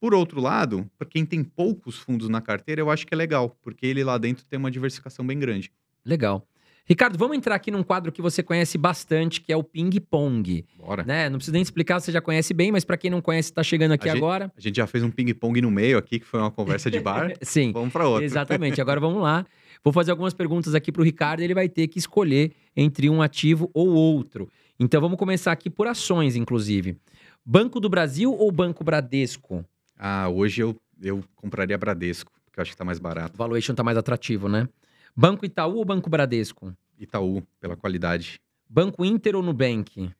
Por 0.00 0.14
outro 0.14 0.40
lado, 0.40 0.88
para 0.96 1.08
quem 1.08 1.24
tem 1.26 1.42
poucos 1.42 1.96
fundos 1.98 2.28
na 2.28 2.40
carteira, 2.40 2.80
eu 2.80 2.90
acho 2.90 3.06
que 3.06 3.12
é 3.12 3.16
legal, 3.16 3.56
porque 3.62 3.84
ele 3.86 4.04
lá 4.04 4.16
dentro 4.16 4.44
tem 4.44 4.58
uma 4.58 4.70
diversificação 4.70 5.26
bem 5.26 5.38
grande. 5.38 5.72
Legal. 6.04 6.46
Ricardo, 6.86 7.18
vamos 7.18 7.36
entrar 7.36 7.54
aqui 7.54 7.70
num 7.70 7.82
quadro 7.82 8.10
que 8.10 8.22
você 8.22 8.42
conhece 8.42 8.78
bastante, 8.78 9.42
que 9.42 9.52
é 9.52 9.56
o 9.56 9.62
ping-pong. 9.62 10.64
Bora. 10.78 11.04
Né? 11.04 11.28
Não 11.28 11.36
precisa 11.36 11.52
nem 11.52 11.60
explicar, 11.60 12.00
você 12.00 12.10
já 12.10 12.20
conhece 12.20 12.54
bem, 12.54 12.72
mas 12.72 12.82
para 12.82 12.96
quem 12.96 13.10
não 13.10 13.20
conhece, 13.20 13.52
tá 13.52 13.62
chegando 13.62 13.92
aqui 13.92 14.08
A 14.08 14.12
gente- 14.12 14.22
agora. 14.22 14.50
A 14.56 14.60
gente 14.60 14.76
já 14.76 14.86
fez 14.86 15.04
um 15.04 15.10
ping-pong 15.10 15.60
no 15.60 15.70
meio 15.70 15.98
aqui, 15.98 16.18
que 16.18 16.24
foi 16.24 16.40
uma 16.40 16.50
conversa 16.50 16.90
de 16.90 16.98
bar. 16.98 17.30
Sim. 17.42 17.72
Vamos 17.72 17.92
para 17.92 18.08
outro. 18.08 18.24
Exatamente. 18.24 18.80
Agora 18.80 18.98
vamos 19.00 19.20
lá. 19.22 19.44
Vou 19.84 19.92
fazer 19.92 20.12
algumas 20.12 20.32
perguntas 20.32 20.74
aqui 20.74 20.90
pro 20.90 21.02
Ricardo 21.02 21.40
e 21.40 21.44
ele 21.44 21.54
vai 21.54 21.68
ter 21.68 21.88
que 21.88 21.98
escolher 21.98 22.52
entre 22.74 23.10
um 23.10 23.20
ativo 23.20 23.70
ou 23.74 23.88
outro. 23.88 24.48
Então 24.80 24.98
vamos 25.00 25.18
começar 25.18 25.52
aqui 25.52 25.68
por 25.68 25.86
ações, 25.88 26.36
inclusive. 26.36 26.96
Banco 27.44 27.80
do 27.80 27.88
Brasil 27.90 28.32
ou 28.32 28.50
Banco 28.50 28.82
Bradesco? 28.82 29.62
Ah, 29.98 30.28
hoje 30.28 30.62
eu, 30.62 30.80
eu 31.02 31.24
compraria 31.34 31.76
Bradesco, 31.76 32.32
porque 32.44 32.60
eu 32.60 32.62
acho 32.62 32.70
que 32.70 32.76
tá 32.76 32.84
mais 32.84 32.98
O 32.98 33.02
barato. 33.02 33.36
valuation 33.36 33.74
tá 33.74 33.82
mais 33.82 33.98
atrativo, 33.98 34.48
né? 34.48 34.68
Banco 35.16 35.44
Itaú 35.44 35.76
ou 35.78 35.84
Banco 35.84 36.08
Bradesco? 36.08 36.74
Itaú, 36.98 37.42
pela 37.60 37.76
qualidade. 37.76 38.40
Banco 38.68 39.04
Inter 39.04 39.34
ou 39.34 39.42
Nubank? 39.42 40.10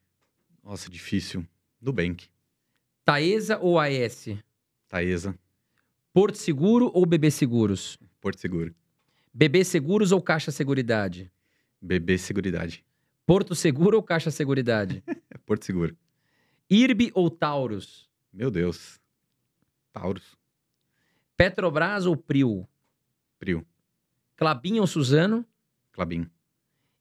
Nossa, 0.63 0.89
difícil. 0.89 1.45
Nubank, 1.81 2.27
Taesa 3.05 3.57
ou 3.59 3.79
AS? 3.79 4.27
Taesa, 4.89 5.33
Porto 6.13 6.37
Seguro 6.37 6.91
ou 6.93 7.05
BB 7.05 7.31
Seguros? 7.31 7.97
Porto 8.19 8.39
Seguro. 8.41 8.75
BB 9.33 9.63
Seguros 9.63 10.11
ou 10.11 10.21
Caixa 10.21 10.51
Seguridade? 10.51 11.31
BB 11.81 12.17
Seguridade. 12.17 12.83
Porto 13.25 13.55
Seguro 13.55 13.95
ou 13.97 14.03
Caixa 14.03 14.29
Seguridade? 14.29 15.01
Porto 15.45 15.63
Seguro. 15.63 15.95
IRB 16.69 17.11
ou 17.13 17.29
Taurus? 17.29 18.09
Meu 18.33 18.51
Deus. 18.51 18.98
Taurus, 19.91 20.37
Petrobras 21.37 22.05
ou 22.05 22.15
Prio? 22.17 22.67
Prio, 23.39 23.65
Clabin 24.35 24.79
ou 24.79 24.87
Suzano? 24.87 25.45
Clabin, 25.93 26.27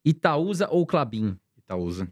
Itaúsa 0.04 0.68
ou 0.70 0.86
Clabin? 0.86 1.36
Itaúsa. 1.56 2.08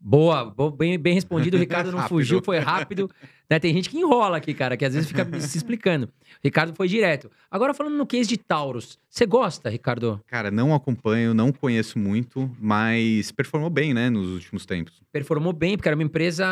Boa, 0.00 0.44
bo- 0.44 0.70
bem, 0.70 0.96
bem 0.96 1.12
respondido. 1.14 1.56
O 1.56 1.60
Ricardo 1.60 1.90
não 1.90 2.02
fugiu, 2.06 2.40
foi 2.42 2.58
rápido. 2.60 3.10
Né, 3.50 3.58
Tem 3.58 3.74
gente 3.74 3.90
que 3.90 3.98
enrola 3.98 4.36
aqui, 4.36 4.54
cara, 4.54 4.76
que 4.76 4.84
às 4.84 4.94
vezes 4.94 5.08
fica 5.08 5.24
se 5.40 5.56
explicando. 5.58 6.06
O 6.06 6.10
Ricardo 6.44 6.72
foi 6.76 6.86
direto. 6.86 7.28
Agora, 7.50 7.74
falando 7.74 7.96
no 7.96 8.06
case 8.06 8.28
de 8.28 8.36
Taurus, 8.36 8.96
você 9.10 9.26
gosta, 9.26 9.68
Ricardo? 9.68 10.22
Cara, 10.28 10.52
não 10.52 10.72
acompanho, 10.72 11.34
não 11.34 11.50
conheço 11.50 11.98
muito, 11.98 12.48
mas 12.60 13.32
performou 13.32 13.68
bem, 13.70 13.92
né, 13.92 14.08
nos 14.08 14.28
últimos 14.28 14.64
tempos. 14.64 15.02
Performou 15.10 15.52
bem, 15.52 15.76
porque 15.76 15.88
era 15.88 15.96
uma 15.96 16.04
empresa 16.04 16.46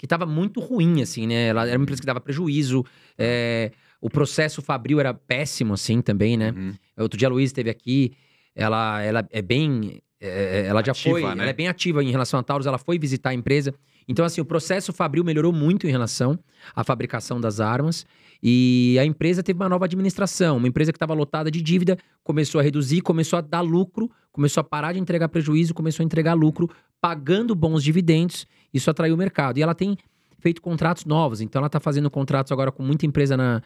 que 0.00 0.06
estava 0.06 0.24
muito 0.24 0.60
ruim, 0.60 1.02
assim, 1.02 1.26
né? 1.26 1.48
Ela 1.48 1.68
era 1.68 1.76
uma 1.76 1.82
empresa 1.82 2.00
que 2.00 2.06
dava 2.06 2.22
prejuízo. 2.22 2.82
é, 3.18 3.70
o 4.00 4.08
processo 4.08 4.62
Fabril 4.62 4.98
era 4.98 5.12
péssimo, 5.12 5.74
assim, 5.74 6.00
também, 6.00 6.38
né? 6.38 6.54
Uhum. 6.56 6.72
Outro 6.96 7.18
dia 7.18 7.28
a 7.28 7.30
Luiz 7.30 7.50
esteve 7.50 7.68
aqui, 7.68 8.12
ela, 8.54 9.02
ela 9.02 9.28
é 9.30 9.42
bem. 9.42 10.00
é, 10.18 10.64
ela 10.66 10.82
já 10.82 10.92
Ativa, 10.92 11.10
foi. 11.10 11.22
né? 11.34 11.42
Ela 11.42 11.50
é 11.50 11.52
bem 11.52 11.68
ativa 11.68 12.02
em 12.02 12.10
relação 12.10 12.40
a 12.40 12.42
Taurus, 12.42 12.66
ela 12.66 12.78
foi 12.78 12.98
visitar 12.98 13.28
a 13.28 13.34
empresa. 13.34 13.74
Então, 14.08 14.24
assim, 14.24 14.40
o 14.40 14.44
processo 14.44 14.90
Fabril 14.90 15.22
melhorou 15.22 15.52
muito 15.52 15.86
em 15.86 15.90
relação 15.90 16.38
à 16.74 16.82
fabricação 16.82 17.38
das 17.38 17.60
armas. 17.60 18.06
E 18.42 18.96
a 18.98 19.04
empresa 19.04 19.42
teve 19.42 19.60
uma 19.60 19.68
nova 19.68 19.84
administração, 19.84 20.56
uma 20.56 20.66
empresa 20.66 20.92
que 20.92 20.96
estava 20.96 21.12
lotada 21.12 21.50
de 21.50 21.60
dívida, 21.60 21.98
começou 22.24 22.58
a 22.58 22.64
reduzir, 22.64 23.02
começou 23.02 23.38
a 23.38 23.42
dar 23.42 23.60
lucro, 23.60 24.10
começou 24.32 24.62
a 24.62 24.64
parar 24.64 24.94
de 24.94 24.98
entregar 24.98 25.28
prejuízo, 25.28 25.74
começou 25.74 26.02
a 26.02 26.06
entregar 26.06 26.32
lucro, 26.32 26.70
pagando 27.02 27.54
bons 27.54 27.84
dividendos. 27.84 28.46
Isso 28.72 28.90
atraiu 28.90 29.14
o 29.14 29.18
mercado. 29.18 29.58
E 29.58 29.62
ela 29.62 29.74
tem 29.74 29.96
feito 30.38 30.60
contratos 30.62 31.04
novos. 31.04 31.40
Então, 31.40 31.60
ela 31.60 31.66
está 31.66 31.80
fazendo 31.80 32.10
contratos 32.10 32.50
agora 32.52 32.70
com 32.72 32.82
muita 32.82 33.04
empresa 33.06 33.36
na, 33.36 33.62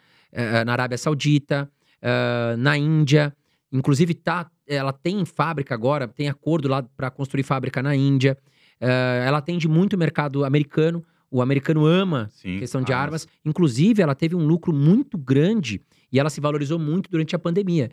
na 0.65 0.71
Arábia 0.73 0.97
Saudita, 0.97 1.69
na 2.57 2.77
Índia. 2.77 3.35
Inclusive, 3.71 4.13
tá, 4.13 4.49
ela 4.67 4.91
tem 4.93 5.23
fábrica 5.25 5.73
agora, 5.73 6.07
tem 6.07 6.27
acordo 6.29 6.67
lá 6.67 6.83
para 6.83 7.09
construir 7.09 7.43
fábrica 7.43 7.81
na 7.81 7.95
Índia. 7.95 8.37
ela 8.79 9.37
atende 9.37 9.67
muito 9.67 9.93
o 9.93 9.97
mercado 9.97 10.43
americano. 10.45 11.03
O 11.31 11.41
americano 11.41 11.85
ama 11.85 12.29
Sim, 12.31 12.59
questão 12.59 12.81
de 12.81 12.93
armas. 12.93 13.23
armas. 13.23 13.27
Inclusive, 13.43 14.01
ela 14.01 14.15
teve 14.15 14.35
um 14.35 14.45
lucro 14.45 14.71
muito 14.73 15.17
grande 15.17 15.81
e 16.11 16.19
ela 16.19 16.29
se 16.29 16.39
valorizou 16.39 16.79
muito 16.79 17.09
durante 17.09 17.35
a 17.35 17.39
pandemia. 17.39 17.89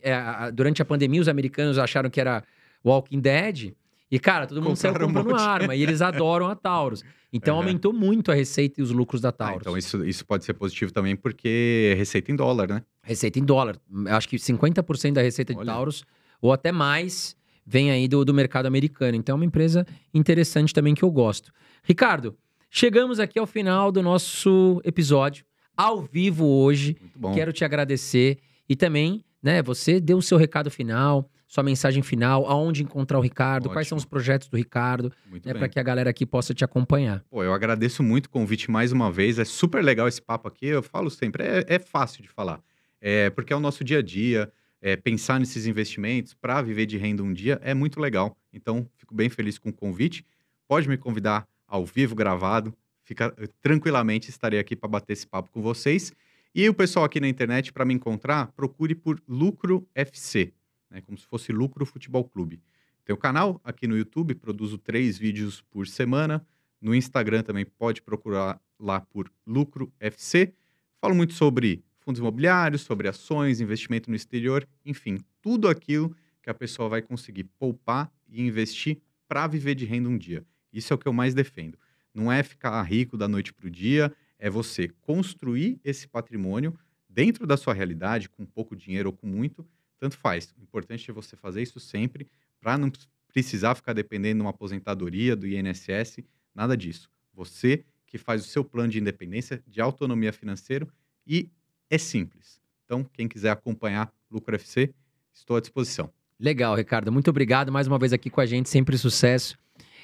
É, 0.00 0.12
a- 0.14 0.50
durante 0.50 0.80
a 0.80 0.84
pandemia, 0.84 1.20
os 1.20 1.28
americanos 1.28 1.76
acharam 1.78 2.08
que 2.08 2.20
era 2.20 2.42
Walking 2.84 3.20
Dead. 3.20 3.72
E, 4.10 4.18
cara, 4.18 4.46
todo 4.46 4.62
mundo 4.62 4.76
saiu 4.76 4.92
Compraram 4.94 5.10
um 5.10 5.14
comprando 5.14 5.32
monte. 5.38 5.46
arma. 5.46 5.74
E 5.76 5.82
eles 5.82 6.00
adoram 6.02 6.46
a 6.48 6.54
Taurus. 6.54 7.04
Então, 7.32 7.56
É. 7.56 7.58
aumentou 7.58 7.92
muito 7.92 8.32
a 8.32 8.34
receita 8.34 8.80
e 8.80 8.82
os 8.82 8.90
lucros 8.90 9.20
da 9.20 9.28
Ah, 9.28 9.32
Taurus. 9.32 9.60
então 9.60 9.76
isso, 9.76 10.04
isso 10.06 10.24
pode 10.24 10.44
ser 10.44 10.54
positivo 10.54 10.90
também, 10.92 11.14
porque 11.14 11.90
é 11.92 11.94
receita 11.94 12.32
em 12.32 12.36
dólar, 12.36 12.68
né? 12.68 12.82
Receita 13.02 13.38
em 13.38 13.44
dólar. 13.44 13.76
Acho 14.06 14.28
que 14.28 14.36
50% 14.38 15.12
da 15.12 15.20
receita 15.22 15.52
de 15.52 15.58
Olha. 15.60 15.66
Taurus, 15.72 16.04
ou 16.40 16.52
até 16.52 16.72
mais, 16.72 17.36
vem 17.66 17.90
aí 17.90 18.08
do, 18.08 18.24
do 18.24 18.32
mercado 18.32 18.64
americano. 18.64 19.14
Então, 19.14 19.34
é 19.34 19.36
uma 19.36 19.44
empresa 19.44 19.86
interessante 20.14 20.72
também 20.72 20.94
que 20.94 21.02
eu 21.02 21.10
gosto. 21.10 21.52
Ricardo, 21.84 22.34
chegamos 22.70 23.20
aqui 23.20 23.38
ao 23.38 23.46
final 23.46 23.92
do 23.92 24.02
nosso 24.02 24.80
episódio, 24.84 25.44
ao 25.76 26.00
vivo 26.00 26.46
hoje. 26.46 26.96
Muito 27.00 27.18
bom. 27.18 27.34
Quero 27.34 27.52
te 27.52 27.62
agradecer 27.64 28.38
e 28.68 28.74
também, 28.74 29.22
né, 29.42 29.62
você 29.62 30.00
deu 30.00 30.16
o 30.18 30.22
seu 30.22 30.38
recado 30.38 30.70
final, 30.70 31.30
sua 31.48 31.64
mensagem 31.64 32.02
final, 32.02 32.46
aonde 32.46 32.82
encontrar 32.82 33.18
o 33.18 33.22
Ricardo, 33.22 33.70
quais 33.70 33.86
Ótimo. 33.86 33.88
são 33.88 33.96
os 33.98 34.04
projetos 34.04 34.48
do 34.48 34.56
Ricardo, 34.56 35.10
né, 35.44 35.54
para 35.54 35.66
que 35.66 35.80
a 35.80 35.82
galera 35.82 36.10
aqui 36.10 36.26
possa 36.26 36.52
te 36.52 36.62
acompanhar. 36.62 37.24
Pô, 37.30 37.42
eu 37.42 37.54
agradeço 37.54 38.02
muito 38.02 38.26
o 38.26 38.30
convite 38.30 38.70
mais 38.70 38.92
uma 38.92 39.10
vez. 39.10 39.38
É 39.38 39.44
super 39.46 39.82
legal 39.82 40.06
esse 40.06 40.20
papo 40.20 40.46
aqui. 40.46 40.66
Eu 40.66 40.82
falo 40.82 41.10
sempre, 41.10 41.42
é, 41.42 41.64
é 41.66 41.78
fácil 41.78 42.22
de 42.22 42.28
falar. 42.28 42.60
É, 43.00 43.30
porque 43.30 43.52
é 43.52 43.56
o 43.56 43.60
nosso 43.60 43.82
dia 43.82 43.98
a 43.98 44.02
dia. 44.02 44.52
é, 44.80 44.94
pensar 44.94 45.40
nesses 45.40 45.66
investimentos 45.66 46.34
para 46.34 46.62
viver 46.62 46.86
de 46.86 46.96
renda 46.96 47.22
um 47.22 47.32
dia 47.32 47.58
é 47.62 47.74
muito 47.74 47.98
legal. 47.98 48.36
Então, 48.52 48.86
fico 48.96 49.14
bem 49.14 49.28
feliz 49.28 49.58
com 49.58 49.70
o 49.70 49.72
convite. 49.72 50.24
Pode 50.68 50.88
me 50.88 50.96
convidar 50.96 51.48
ao 51.66 51.84
vivo, 51.84 52.14
gravado. 52.14 52.74
Fica 53.02 53.34
eh, 53.38 53.48
tranquilamente, 53.60 54.28
estarei 54.28 54.60
aqui 54.60 54.76
para 54.76 54.88
bater 54.88 55.14
esse 55.14 55.26
papo 55.26 55.50
com 55.50 55.62
vocês. 55.62 56.12
E 56.54 56.68
o 56.68 56.74
pessoal 56.74 57.04
aqui 57.04 57.20
na 57.20 57.28
internet, 57.28 57.72
para 57.72 57.84
me 57.84 57.94
encontrar, 57.94 58.48
procure 58.52 58.94
por 58.94 59.20
Lucro 59.26 59.86
FC, 59.94 60.52
né, 60.90 61.00
como 61.00 61.16
se 61.16 61.26
fosse 61.26 61.52
Lucro 61.52 61.84
Futebol 61.84 62.24
Clube. 62.24 62.60
Tem 63.04 63.14
o 63.14 63.18
canal 63.18 63.60
aqui 63.64 63.86
no 63.86 63.96
YouTube, 63.96 64.34
produzo 64.34 64.76
três 64.76 65.16
vídeos 65.16 65.62
por 65.62 65.86
semana. 65.86 66.46
No 66.80 66.94
Instagram 66.94 67.42
também 67.42 67.64
pode 67.64 68.02
procurar 68.02 68.60
lá 68.78 69.00
por 69.00 69.32
Lucro 69.46 69.92
FC. 69.98 70.52
Falo 71.00 71.14
muito 71.14 71.32
sobre 71.32 71.82
fundos 72.00 72.20
imobiliários, 72.20 72.82
sobre 72.82 73.08
ações, 73.08 73.60
investimento 73.60 74.08
no 74.08 74.16
exterior, 74.16 74.66
enfim, 74.84 75.18
tudo 75.42 75.68
aquilo 75.68 76.14
que 76.42 76.50
a 76.50 76.54
pessoa 76.54 76.88
vai 76.88 77.02
conseguir 77.02 77.44
poupar 77.58 78.10
e 78.28 78.42
investir 78.42 78.98
para 79.26 79.46
viver 79.46 79.74
de 79.74 79.84
renda 79.84 80.08
um 80.08 80.16
dia. 80.16 80.44
Isso 80.72 80.92
é 80.92 80.96
o 80.96 80.98
que 80.98 81.06
eu 81.06 81.12
mais 81.12 81.34
defendo. 81.34 81.78
Não 82.14 82.32
é 82.32 82.42
ficar 82.42 82.82
rico 82.82 83.16
da 83.16 83.28
noite 83.28 83.52
para 83.52 83.66
o 83.66 83.70
dia, 83.70 84.12
é 84.38 84.48
você 84.48 84.88
construir 85.02 85.80
esse 85.84 86.08
patrimônio 86.08 86.74
dentro 87.08 87.46
da 87.46 87.56
sua 87.56 87.74
realidade, 87.74 88.28
com 88.28 88.46
pouco 88.46 88.76
dinheiro 88.76 89.10
ou 89.10 89.12
com 89.16 89.26
muito, 89.26 89.66
tanto 89.98 90.16
faz. 90.16 90.54
O 90.58 90.62
importante 90.62 91.10
é 91.10 91.14
você 91.14 91.36
fazer 91.36 91.62
isso 91.62 91.80
sempre 91.80 92.26
para 92.60 92.78
não 92.78 92.90
precisar 93.28 93.74
ficar 93.74 93.92
dependendo 93.92 94.36
de 94.36 94.40
uma 94.42 94.50
aposentadoria, 94.50 95.36
do 95.36 95.46
INSS, 95.46 96.24
nada 96.54 96.76
disso. 96.76 97.10
Você 97.32 97.84
que 98.06 98.16
faz 98.16 98.44
o 98.44 98.48
seu 98.48 98.64
plano 98.64 98.90
de 98.90 98.98
independência, 98.98 99.62
de 99.66 99.80
autonomia 99.80 100.32
financeira 100.32 100.88
e 101.26 101.50
é 101.90 101.98
simples. 101.98 102.60
Então, 102.84 103.04
quem 103.04 103.28
quiser 103.28 103.50
acompanhar 103.50 104.12
Lucro 104.30 104.54
FC, 104.54 104.94
estou 105.32 105.56
à 105.56 105.60
disposição. 105.60 106.10
Legal, 106.40 106.74
Ricardo. 106.74 107.12
Muito 107.12 107.28
obrigado 107.28 107.70
mais 107.70 107.86
uma 107.86 107.98
vez 107.98 108.12
aqui 108.12 108.30
com 108.30 108.40
a 108.40 108.46
gente, 108.46 108.68
sempre 108.68 108.96
sucesso. 108.96 109.58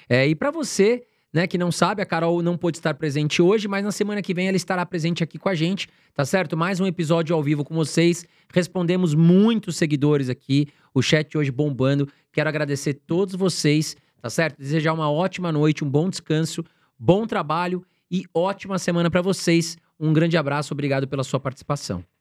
É, 0.09 0.27
e 0.27 0.35
para 0.35 0.51
você, 0.51 1.07
né, 1.35 1.48
que 1.48 1.59
não 1.59 1.73
sabe, 1.73 2.01
a 2.01 2.06
Carol 2.06 2.40
não 2.40 2.56
pôde 2.56 2.78
estar 2.78 2.94
presente 2.94 3.43
hoje, 3.43 3.66
mas 3.66 3.82
na 3.85 3.90
semana 3.90 4.23
que 4.23 4.32
vem 4.32 4.47
ela 4.47 4.56
estará 4.56 4.86
presente 4.86 5.24
aqui 5.24 5.36
com 5.36 5.48
a 5.48 5.55
gente, 5.55 5.89
tá 6.15 6.24
certo? 6.24 6.56
Mais 6.56 6.78
um 6.78 6.86
episódio 6.86 7.35
ao 7.35 7.43
vivo 7.43 7.65
com 7.65 7.74
vocês. 7.74 8.24
Respondemos 8.52 9.16
muitos 9.16 9.77
seguidores 9.77 10.28
aqui, 10.28 10.69
o 10.94 11.02
chat 11.02 11.36
hoje 11.36 11.51
bombando. 11.51 12.09
Quero 12.32 12.48
agradecer 12.48 12.94
todos 12.94 13.35
vocês, 13.35 13.97
tá 14.23 14.31
certo? 14.31 14.59
Desejar 14.59 14.93
uma 14.93 15.11
ótima 15.11 15.51
noite, 15.51 15.82
um 15.82 15.90
bom 15.90 16.09
descanso, 16.09 16.65
bom 16.97 17.27
trabalho 17.27 17.85
e 18.09 18.23
ótima 18.32 18.78
semana 18.78 19.11
para 19.11 19.20
vocês. 19.20 19.77
Um 19.98 20.12
grande 20.12 20.36
abraço, 20.36 20.73
obrigado 20.73 21.09
pela 21.09 21.24
sua 21.24 21.40
participação. 21.40 22.14